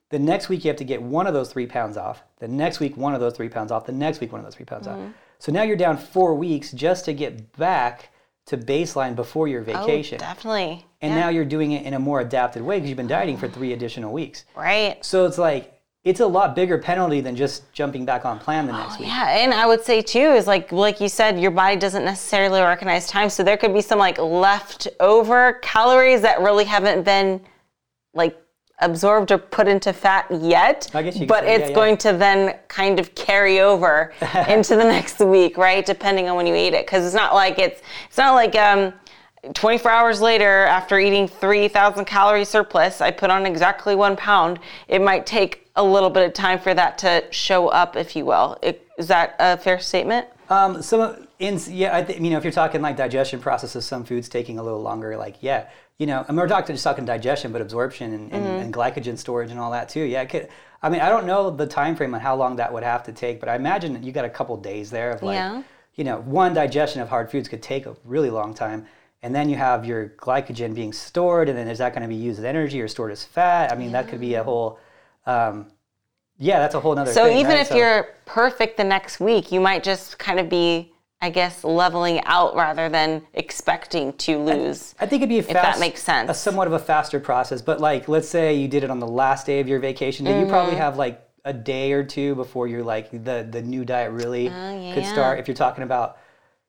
The 0.09 0.19
next 0.19 0.47
week 0.47 0.63
you 0.63 0.69
have 0.69 0.77
to 0.77 0.85
get 0.85 1.01
one 1.01 1.27
of 1.27 1.33
those 1.33 1.51
three 1.51 1.67
pounds 1.67 1.97
off. 1.97 2.23
The 2.39 2.47
next 2.47 2.79
week 2.79 2.95
one 2.95 3.13
of 3.13 3.19
those 3.19 3.35
three 3.35 3.49
pounds 3.49 3.71
off. 3.71 3.85
The 3.85 3.91
next 3.91 4.21
week 4.21 4.31
one 4.31 4.39
of 4.39 4.45
those 4.45 4.55
three 4.55 4.65
pounds 4.65 4.87
off. 4.87 4.97
Mm-hmm. 4.97 5.11
So 5.39 5.51
now 5.51 5.63
you're 5.63 5.77
down 5.77 5.97
four 5.97 6.35
weeks 6.35 6.71
just 6.71 7.05
to 7.05 7.13
get 7.13 7.55
back 7.57 8.09
to 8.47 8.57
baseline 8.57 9.15
before 9.15 9.47
your 9.47 9.61
oh, 9.61 9.63
vacation. 9.63 10.17
Oh, 10.21 10.25
definitely. 10.25 10.85
and 11.01 11.13
Yeah. 11.13 11.19
now 11.19 11.29
you're 11.29 11.45
doing 11.45 11.71
it 11.71 11.85
in 11.85 11.93
a 11.93 11.99
more 11.99 12.19
adapted 12.19 12.61
way 12.61 12.77
because 12.77 12.89
you've 12.89 12.97
been 12.97 13.07
dieting 13.07 13.37
for 13.37 13.47
three 13.47 13.73
additional 13.73 14.11
weeks. 14.11 14.45
right. 14.55 15.03
So 15.03 15.25
it's 15.25 15.37
like 15.37 15.75
it's 16.05 16.21
a 16.21 16.25
lot 16.25 16.55
bigger 16.55 16.77
penalty 16.77 17.19
than 17.19 17.35
just 17.35 17.71
jumping 17.73 18.05
back 18.05 18.25
on 18.25 18.39
plan 18.39 18.65
the 18.65 18.73
next 18.73 18.95
oh, 18.95 18.99
week. 18.99 19.09
Yeah, 19.09 19.37
and 19.37 19.53
I 19.53 19.65
would 19.65 19.83
say 19.83 20.01
too 20.01 20.19
is 20.19 20.47
like 20.47 20.71
like 20.71 20.99
you 20.99 21.09
said, 21.09 21.39
your 21.39 21.51
body 21.51 21.75
doesn't 21.75 22.05
necessarily 22.05 22.61
recognize 22.61 23.07
time, 23.07 23.29
so 23.29 23.43
there 23.43 23.57
could 23.57 23.73
be 23.73 23.81
some 23.81 23.99
like 23.99 24.17
leftover 24.17 25.59
calories 25.61 26.21
that 26.21 26.41
really 26.41 26.65
haven't 26.65 27.03
been 27.03 27.41
like 28.13 28.37
absorbed 28.81 29.31
or 29.31 29.37
put 29.37 29.67
into 29.67 29.93
fat 29.93 30.25
yet. 30.29 30.89
I 30.93 31.03
guess 31.03 31.17
you 31.17 31.27
but 31.27 31.43
it's 31.43 31.61
yeah, 31.61 31.67
yeah. 31.69 31.75
going 31.75 31.97
to 31.97 32.13
then 32.13 32.57
kind 32.67 32.99
of 32.99 33.13
carry 33.15 33.59
over 33.59 34.13
into 34.47 34.75
the 34.75 34.83
next 34.83 35.19
week, 35.19 35.57
right? 35.57 35.85
Depending 35.85 36.29
on 36.29 36.35
when 36.35 36.47
you 36.47 36.55
eat 36.55 36.73
it, 36.73 36.85
because 36.85 37.05
it's 37.05 37.15
not 37.15 37.33
like 37.33 37.59
it's 37.59 37.81
it's 38.07 38.17
not 38.17 38.33
like 38.33 38.55
um. 38.55 38.93
24 39.53 39.89
hours 39.89 40.19
later, 40.19 40.65
after 40.65 40.99
eating 40.99 41.25
3,000 41.25 42.03
calorie 42.03 42.43
surplus, 42.43 42.99
I 42.99 43.09
put 43.09 43.29
on 43.29 43.45
exactly 43.45 43.95
one 43.95 44.17
pound. 44.17 44.59
It 44.89 45.01
might 45.01 45.25
take 45.25 45.69
a 45.77 45.83
little 45.83 46.09
bit 46.09 46.25
of 46.27 46.33
time 46.33 46.59
for 46.59 46.73
that 46.73 46.97
to 46.97 47.23
show 47.31 47.69
up, 47.69 47.95
if 47.95 48.17
you 48.17 48.25
will. 48.25 48.57
It, 48.61 48.85
is 48.97 49.07
that 49.07 49.37
a 49.39 49.55
fair 49.55 49.79
statement? 49.79 50.27
Um, 50.49 50.81
some 50.81 51.27
in 51.39 51.59
yeah, 51.67 51.95
I 51.95 52.03
think 52.03 52.21
you 52.21 52.31
know 52.31 52.37
if 52.37 52.43
you're 52.43 52.51
talking 52.51 52.81
like 52.81 52.97
digestion 52.97 53.39
processes, 53.39 53.85
some 53.85 54.03
foods 54.03 54.27
taking 54.27 54.59
a 54.59 54.63
little 54.63 54.81
longer. 54.81 55.15
Like 55.15 55.37
yeah, 55.41 55.69
you 55.99 56.05
know, 56.07 56.25
and 56.27 56.37
we're 56.37 56.47
talking 56.47 56.73
just 56.73 56.83
talking 56.83 57.05
digestion, 57.05 57.51
but 57.51 57.61
absorption 57.61 58.13
and, 58.13 58.31
and, 58.31 58.45
and 58.45 58.73
glycogen 58.73 59.17
storage 59.17 59.51
and 59.51 59.59
all 59.59 59.71
that 59.71 59.89
too. 59.89 60.01
Yeah, 60.01 60.21
it 60.21 60.29
could. 60.29 60.47
I 60.81 60.89
mean, 60.89 61.01
I 61.01 61.09
don't 61.09 61.25
know 61.27 61.49
the 61.51 61.67
time 61.67 61.95
frame 61.97 62.15
on 62.15 62.21
how 62.21 62.37
long 62.37 62.55
that 62.55 62.71
would 62.71 62.83
have 62.83 63.03
to 63.03 63.11
take, 63.11 63.41
but 63.41 63.49
I 63.49 63.55
imagine 63.55 63.91
that 63.93 64.03
you 64.03 64.13
got 64.13 64.23
a 64.23 64.29
couple 64.29 64.55
days 64.55 64.89
there 64.89 65.11
of 65.11 65.21
like, 65.21 65.35
Yeah. 65.35 65.61
you 65.95 66.05
know, 66.05 66.21
one 66.21 66.53
digestion 66.53 67.01
of 67.01 67.09
hard 67.09 67.29
foods 67.29 67.49
could 67.49 67.61
take 67.61 67.85
a 67.85 67.95
really 68.05 68.29
long 68.29 68.53
time. 68.53 68.87
And 69.21 69.35
then 69.35 69.49
you 69.49 69.57
have 69.57 69.85
your 69.85 70.13
glycogen 70.17 70.73
being 70.73 70.93
stored, 70.93 71.49
and 71.49 71.57
then 71.57 71.67
is 71.67 71.79
that 71.79 71.91
going 71.91 72.03
to 72.03 72.07
be 72.07 72.15
used 72.15 72.39
as 72.39 72.45
energy 72.45 72.79
or 72.81 72.87
stored 72.87 73.11
as 73.11 73.25
fat? 73.25 73.69
I 73.69 73.75
mean, 73.75 73.91
that 73.91 74.07
could 74.07 74.21
be 74.21 74.35
a 74.35 74.43
whole, 74.43 74.79
um, 75.25 75.67
yeah, 76.37 76.59
that's 76.59 76.75
a 76.75 76.79
whole 76.79 76.97
other. 76.97 77.11
So 77.11 77.25
thing. 77.25 77.39
even 77.39 77.51
right? 77.51 77.59
if 77.59 77.67
So- 77.67 77.75
you're 77.75 78.07
perfect 78.25 78.77
the 78.77 78.85
next 78.85 79.19
week, 79.19 79.51
you 79.51 79.59
might 79.59 79.83
just 79.83 80.17
kind 80.17 80.39
of 80.39 80.47
be, 80.47 80.93
I 81.21 81.29
guess, 81.29 81.63
leveling 81.65 82.21
out 82.23 82.55
rather 82.55 82.87
than 82.87 83.23
expecting 83.33 84.13
to 84.13 84.37
lose. 84.37 84.95
I 84.99 85.05
think 85.05 85.21
it'd 85.21 85.29
be 85.29 85.39
a 85.39 85.43
fast, 85.43 85.53
that 85.53 85.79
makes 85.79 86.01
sense. 86.01 86.29
a 86.29 86.33
somewhat 86.33 86.67
of 86.67 86.73
a 86.73 86.79
faster 86.79 87.19
process. 87.19 87.61
But 87.61 87.81
like, 87.81 88.07
let's 88.07 88.29
say 88.29 88.53
you 88.55 88.69
did 88.69 88.85
it 88.85 88.89
on 88.89 88.99
the 88.99 89.07
last 89.07 89.45
day 89.45 89.59
of 89.59 89.67
your 89.67 89.79
vacation, 89.79 90.23
then 90.25 90.39
you 90.39 90.49
probably 90.49 90.73
Mm-hmm. 90.73 90.81
have 90.81 90.97
like 90.97 91.21
a 91.45 91.51
day 91.53 91.91
or 91.91 92.03
two 92.03 92.35
before 92.35 92.67
you're 92.67 92.83
like 92.83 93.11
the 93.11 93.47
the 93.49 93.61
new 93.61 93.83
diet 93.85 94.11
really 94.11 94.47
could 94.47 94.53
Oh, 94.55 94.79
yeah. 94.97 95.11
start. 95.11 95.39
If 95.39 95.47
you're 95.47 95.55
talking 95.55 95.83
about, 95.83 96.17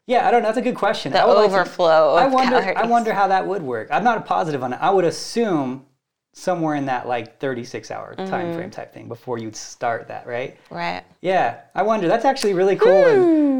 yeah, 0.06 0.26
I 0.26 0.30
don't 0.32 0.42
know. 0.42 0.48
That's 0.48 0.58
a 0.58 0.62
good 0.62 0.74
question. 0.76 1.12
The 1.12 1.20
I 1.20 1.26
would 1.26 1.34
like 1.34 1.50
to- 1.50 1.54
overflow 1.54 2.14
I 2.16 2.26
wonder. 2.26 2.56
I 2.76 2.86
wonder 2.86 3.12
how 3.12 3.28
that 3.28 3.46
would 3.46 3.62
work. 3.62 3.88
I'm 3.92 4.02
not 4.04 4.18
a 4.18 4.22
positive 4.22 4.62
on 4.64 4.72
it. 4.72 4.78
I 4.80 4.90
would 4.90 5.04
assume 5.04 5.86
somewhere 6.32 6.74
in 6.76 6.86
that 6.86 7.08
like 7.08 7.38
36 7.40 7.90
hour 7.90 8.14
Mm-hmm. 8.16 8.30
time 8.30 8.54
frame 8.54 8.70
type 8.70 8.92
thing 8.94 9.08
before 9.08 9.38
you'd 9.38 9.56
start 9.56 10.08
that, 10.08 10.26
right? 10.26 10.56
Right. 10.70 11.02
Yeah, 11.20 11.60
I 11.74 11.82
wonder. 11.82 12.08
That's 12.08 12.24
actually 12.24 12.54
really 12.54 12.76
cool. 12.76 13.02
Hmm. 13.04 13.08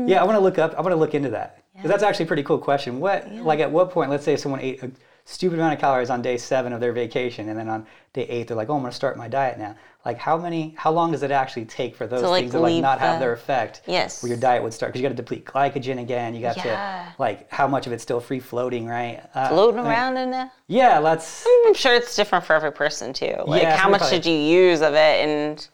And 0.00 0.08
yeah, 0.08 0.20
I 0.20 0.24
want 0.24 0.36
to 0.36 0.40
look 0.40 0.58
up. 0.58 0.74
I 0.74 0.80
want 0.80 0.92
to 0.92 0.96
look 0.96 1.14
into 1.14 1.30
that 1.30 1.62
because 1.74 1.90
that's 1.90 2.02
actually 2.02 2.24
a 2.24 2.28
pretty 2.28 2.42
cool 2.42 2.58
question. 2.58 3.00
What, 3.00 3.30
like, 3.32 3.60
at 3.60 3.70
what 3.70 3.90
point? 3.90 4.10
Let's 4.10 4.24
say 4.24 4.36
someone 4.36 4.60
ate 4.60 4.82
a 4.82 4.90
stupid 5.24 5.58
amount 5.58 5.74
of 5.74 5.80
calories 5.80 6.10
on 6.10 6.22
day 6.22 6.36
seven 6.36 6.72
of 6.72 6.80
their 6.80 6.92
vacation, 6.92 7.48
and 7.48 7.58
then 7.58 7.68
on 7.68 7.86
day 8.12 8.22
eight 8.28 8.48
they're 8.48 8.56
like, 8.56 8.70
"Oh, 8.70 8.74
I'm 8.74 8.80
going 8.80 8.90
to 8.90 8.96
start 8.96 9.16
my 9.18 9.28
diet 9.28 9.58
now." 9.58 9.76
Like, 10.04 10.16
how 10.18 10.38
many? 10.38 10.74
How 10.78 10.90
long 10.90 11.12
does 11.12 11.22
it 11.22 11.30
actually 11.30 11.66
take 11.66 11.94
for 11.94 12.06
those 12.06 12.22
like, 12.22 12.44
things 12.44 12.52
to 12.52 12.60
like 12.60 12.80
not 12.80 13.00
have 13.00 13.20
their 13.20 13.32
effect? 13.34 13.82
Yes. 13.86 14.22
Where 14.22 14.28
your 14.30 14.38
diet 14.38 14.62
would 14.62 14.72
start 14.72 14.92
because 14.92 15.02
you 15.02 15.08
got 15.08 15.14
to 15.14 15.22
deplete 15.22 15.44
glycogen 15.44 16.00
again. 16.00 16.34
You 16.34 16.40
got 16.40 16.56
Yeah. 16.56 17.08
to 17.14 17.14
like 17.22 17.50
how 17.50 17.68
much 17.68 17.86
of 17.86 17.92
it's 17.92 18.02
still 18.02 18.18
free 18.20 18.40
floating, 18.40 18.86
right? 18.86 19.22
Uh, 19.34 19.48
Floating 19.48 19.80
I 19.80 19.82
mean, 19.82 19.92
around 19.92 20.16
in 20.16 20.30
there. 20.30 20.50
Yeah, 20.68 20.98
let's 21.00 21.46
I'm 21.66 21.74
sure 21.74 21.94
it's 21.94 22.16
different 22.16 22.46
for 22.46 22.54
every 22.54 22.72
person 22.72 23.12
too. 23.12 23.34
Like 23.46 23.62
Yeah, 23.62 23.76
how 23.76 23.90
much 23.90 24.00
probably- 24.00 24.20
did 24.20 24.26
you 24.30 24.36
use 24.36 24.80
of 24.80 24.94
it, 24.94 24.96
and 25.28 25.68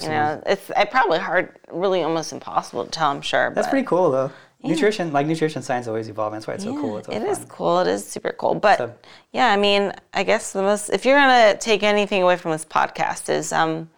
you 0.00 0.08
know, 0.08 0.42
it's 0.46 0.70
it 0.76 0.90
probably 0.90 1.18
hard, 1.18 1.56
really 1.72 2.02
almost 2.02 2.32
impossible 2.32 2.84
to 2.84 2.90
tell. 2.90 3.10
I'm 3.10 3.22
sure. 3.22 3.50
That's 3.54 3.66
but 3.66 3.70
pretty 3.70 3.86
cool 3.86 4.10
though. 4.12 4.30
Nutrition, 4.70 5.12
like 5.12 5.26
nutrition 5.26 5.62
science, 5.62 5.86
always 5.86 6.08
evolving. 6.08 6.36
That's 6.38 6.46
why 6.46 6.54
it's 6.54 6.64
so 6.64 6.74
cool. 6.80 6.98
It's 6.98 7.06
so 7.06 7.12
It 7.12 7.20
fun. 7.20 7.28
is 7.28 7.44
cool. 7.48 7.78
It 7.80 7.88
is 7.88 8.06
super 8.06 8.32
cool. 8.32 8.54
But 8.54 8.78
So- 8.78 8.94
yeah, 9.32 9.48
I 9.52 9.56
mean, 9.56 9.92
I 10.12 10.22
guess 10.22 10.52
the 10.52 10.62
most 10.62 10.88
if 10.90 11.04
you're 11.04 11.18
gonna 11.18 11.56
take 11.56 11.82
anything 11.82 12.22
away 12.22 12.36
from 12.36 12.52
this 12.52 12.64
podcast 12.64 13.28
is 13.28 13.52
um, 13.52 13.90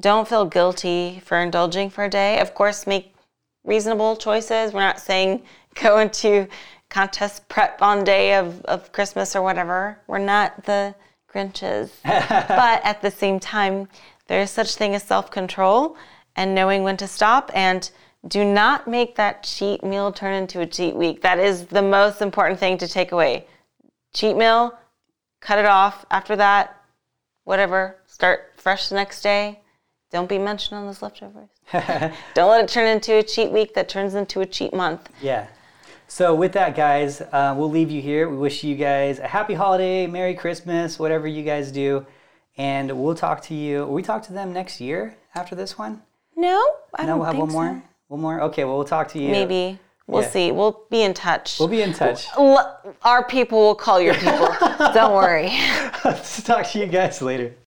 don't 0.00 0.26
feel 0.28 0.44
guilty 0.44 1.20
for 1.24 1.38
indulging 1.38 1.90
for 1.90 2.04
a 2.04 2.08
day. 2.10 2.38
Of 2.40 2.54
course, 2.54 2.86
make 2.86 3.14
reasonable 3.64 4.16
choices. 4.16 4.72
We're 4.72 4.80
not 4.80 5.00
saying 5.00 5.42
go 5.82 5.98
into 5.98 6.48
contest 6.88 7.46
prep 7.48 7.82
on 7.82 8.02
day 8.04 8.34
of, 8.34 8.62
of 8.64 8.92
Christmas 8.92 9.36
or 9.36 9.42
whatever. 9.42 9.98
We're 10.06 10.18
not 10.18 10.64
the 10.64 10.94
Grinches. 11.32 11.90
but 12.04 12.80
at 12.84 13.02
the 13.02 13.10
same 13.10 13.38
time, 13.38 13.88
there 14.28 14.40
is 14.40 14.50
such 14.50 14.74
thing 14.76 14.94
as 14.94 15.02
self-control 15.02 15.96
and 16.36 16.54
knowing 16.54 16.82
when 16.84 16.96
to 16.96 17.06
stop 17.06 17.50
and 17.54 17.90
do 18.26 18.44
not 18.44 18.88
make 18.88 19.14
that 19.16 19.42
cheat 19.44 19.84
meal 19.84 20.10
turn 20.12 20.34
into 20.34 20.60
a 20.60 20.66
cheat 20.66 20.94
week. 20.96 21.22
That 21.22 21.38
is 21.38 21.66
the 21.66 21.82
most 21.82 22.20
important 22.20 22.58
thing 22.58 22.78
to 22.78 22.88
take 22.88 23.12
away. 23.12 23.46
Cheat 24.14 24.36
meal, 24.36 24.76
cut 25.40 25.58
it 25.58 25.66
off. 25.66 26.04
After 26.10 26.34
that, 26.36 26.76
whatever, 27.44 27.96
start 28.06 28.52
fresh 28.56 28.88
the 28.88 28.96
next 28.96 29.22
day. 29.22 29.60
Don't 30.10 30.28
be 30.28 30.38
mentioned 30.38 30.78
on 30.78 30.86
those 30.86 31.02
leftovers. 31.02 31.48
Don't 32.34 32.50
let 32.50 32.64
it 32.64 32.68
turn 32.68 32.86
into 32.88 33.14
a 33.18 33.22
cheat 33.22 33.52
week 33.52 33.74
that 33.74 33.88
turns 33.88 34.14
into 34.14 34.40
a 34.40 34.46
cheat 34.46 34.72
month. 34.72 35.08
Yeah. 35.22 35.46
So 36.10 36.34
with 36.34 36.52
that, 36.52 36.74
guys, 36.74 37.20
uh, 37.20 37.54
we'll 37.56 37.70
leave 37.70 37.90
you 37.90 38.00
here. 38.00 38.30
We 38.30 38.38
wish 38.38 38.64
you 38.64 38.74
guys 38.74 39.18
a 39.18 39.28
happy 39.28 39.52
holiday, 39.52 40.06
Merry 40.06 40.34
Christmas, 40.34 40.98
whatever 40.98 41.26
you 41.28 41.42
guys 41.42 41.70
do, 41.70 42.06
and 42.56 42.90
we'll 43.02 43.14
talk 43.14 43.42
to 43.42 43.54
you. 43.54 43.80
Will 43.84 43.92
we 43.92 44.02
talk 44.02 44.22
to 44.24 44.32
them 44.32 44.52
next 44.54 44.80
year 44.80 45.18
after 45.34 45.54
this 45.54 45.76
one? 45.76 46.02
No, 46.34 46.58
I 46.94 47.02
No, 47.02 47.08
don't 47.08 47.18
we'll 47.18 47.26
have 47.26 47.34
think 47.34 47.52
one 47.52 47.52
more. 47.52 47.82
One 48.08 48.20
more. 48.22 48.40
Okay. 48.42 48.64
Well, 48.64 48.76
we'll 48.76 48.84
talk 48.86 49.08
to 49.08 49.18
you. 49.18 49.28
Maybe. 49.30 49.78
We'll 50.06 50.22
Yeah. 50.22 50.30
see. 50.30 50.52
We'll 50.52 50.84
be 50.90 51.02
in 51.02 51.12
touch. 51.12 51.58
We'll 51.58 51.68
be 51.68 51.82
in 51.82 51.92
touch. 51.92 52.26
Our 53.02 53.24
people 53.28 53.58
will 53.60 53.74
call 53.74 54.00
your 54.00 54.14
people. 54.14 54.48
Don't 54.94 55.12
worry. 55.12 55.50
talk 56.44 56.66
to 56.68 56.78
you 56.78 56.86
guys 56.86 57.20
later. 57.20 57.54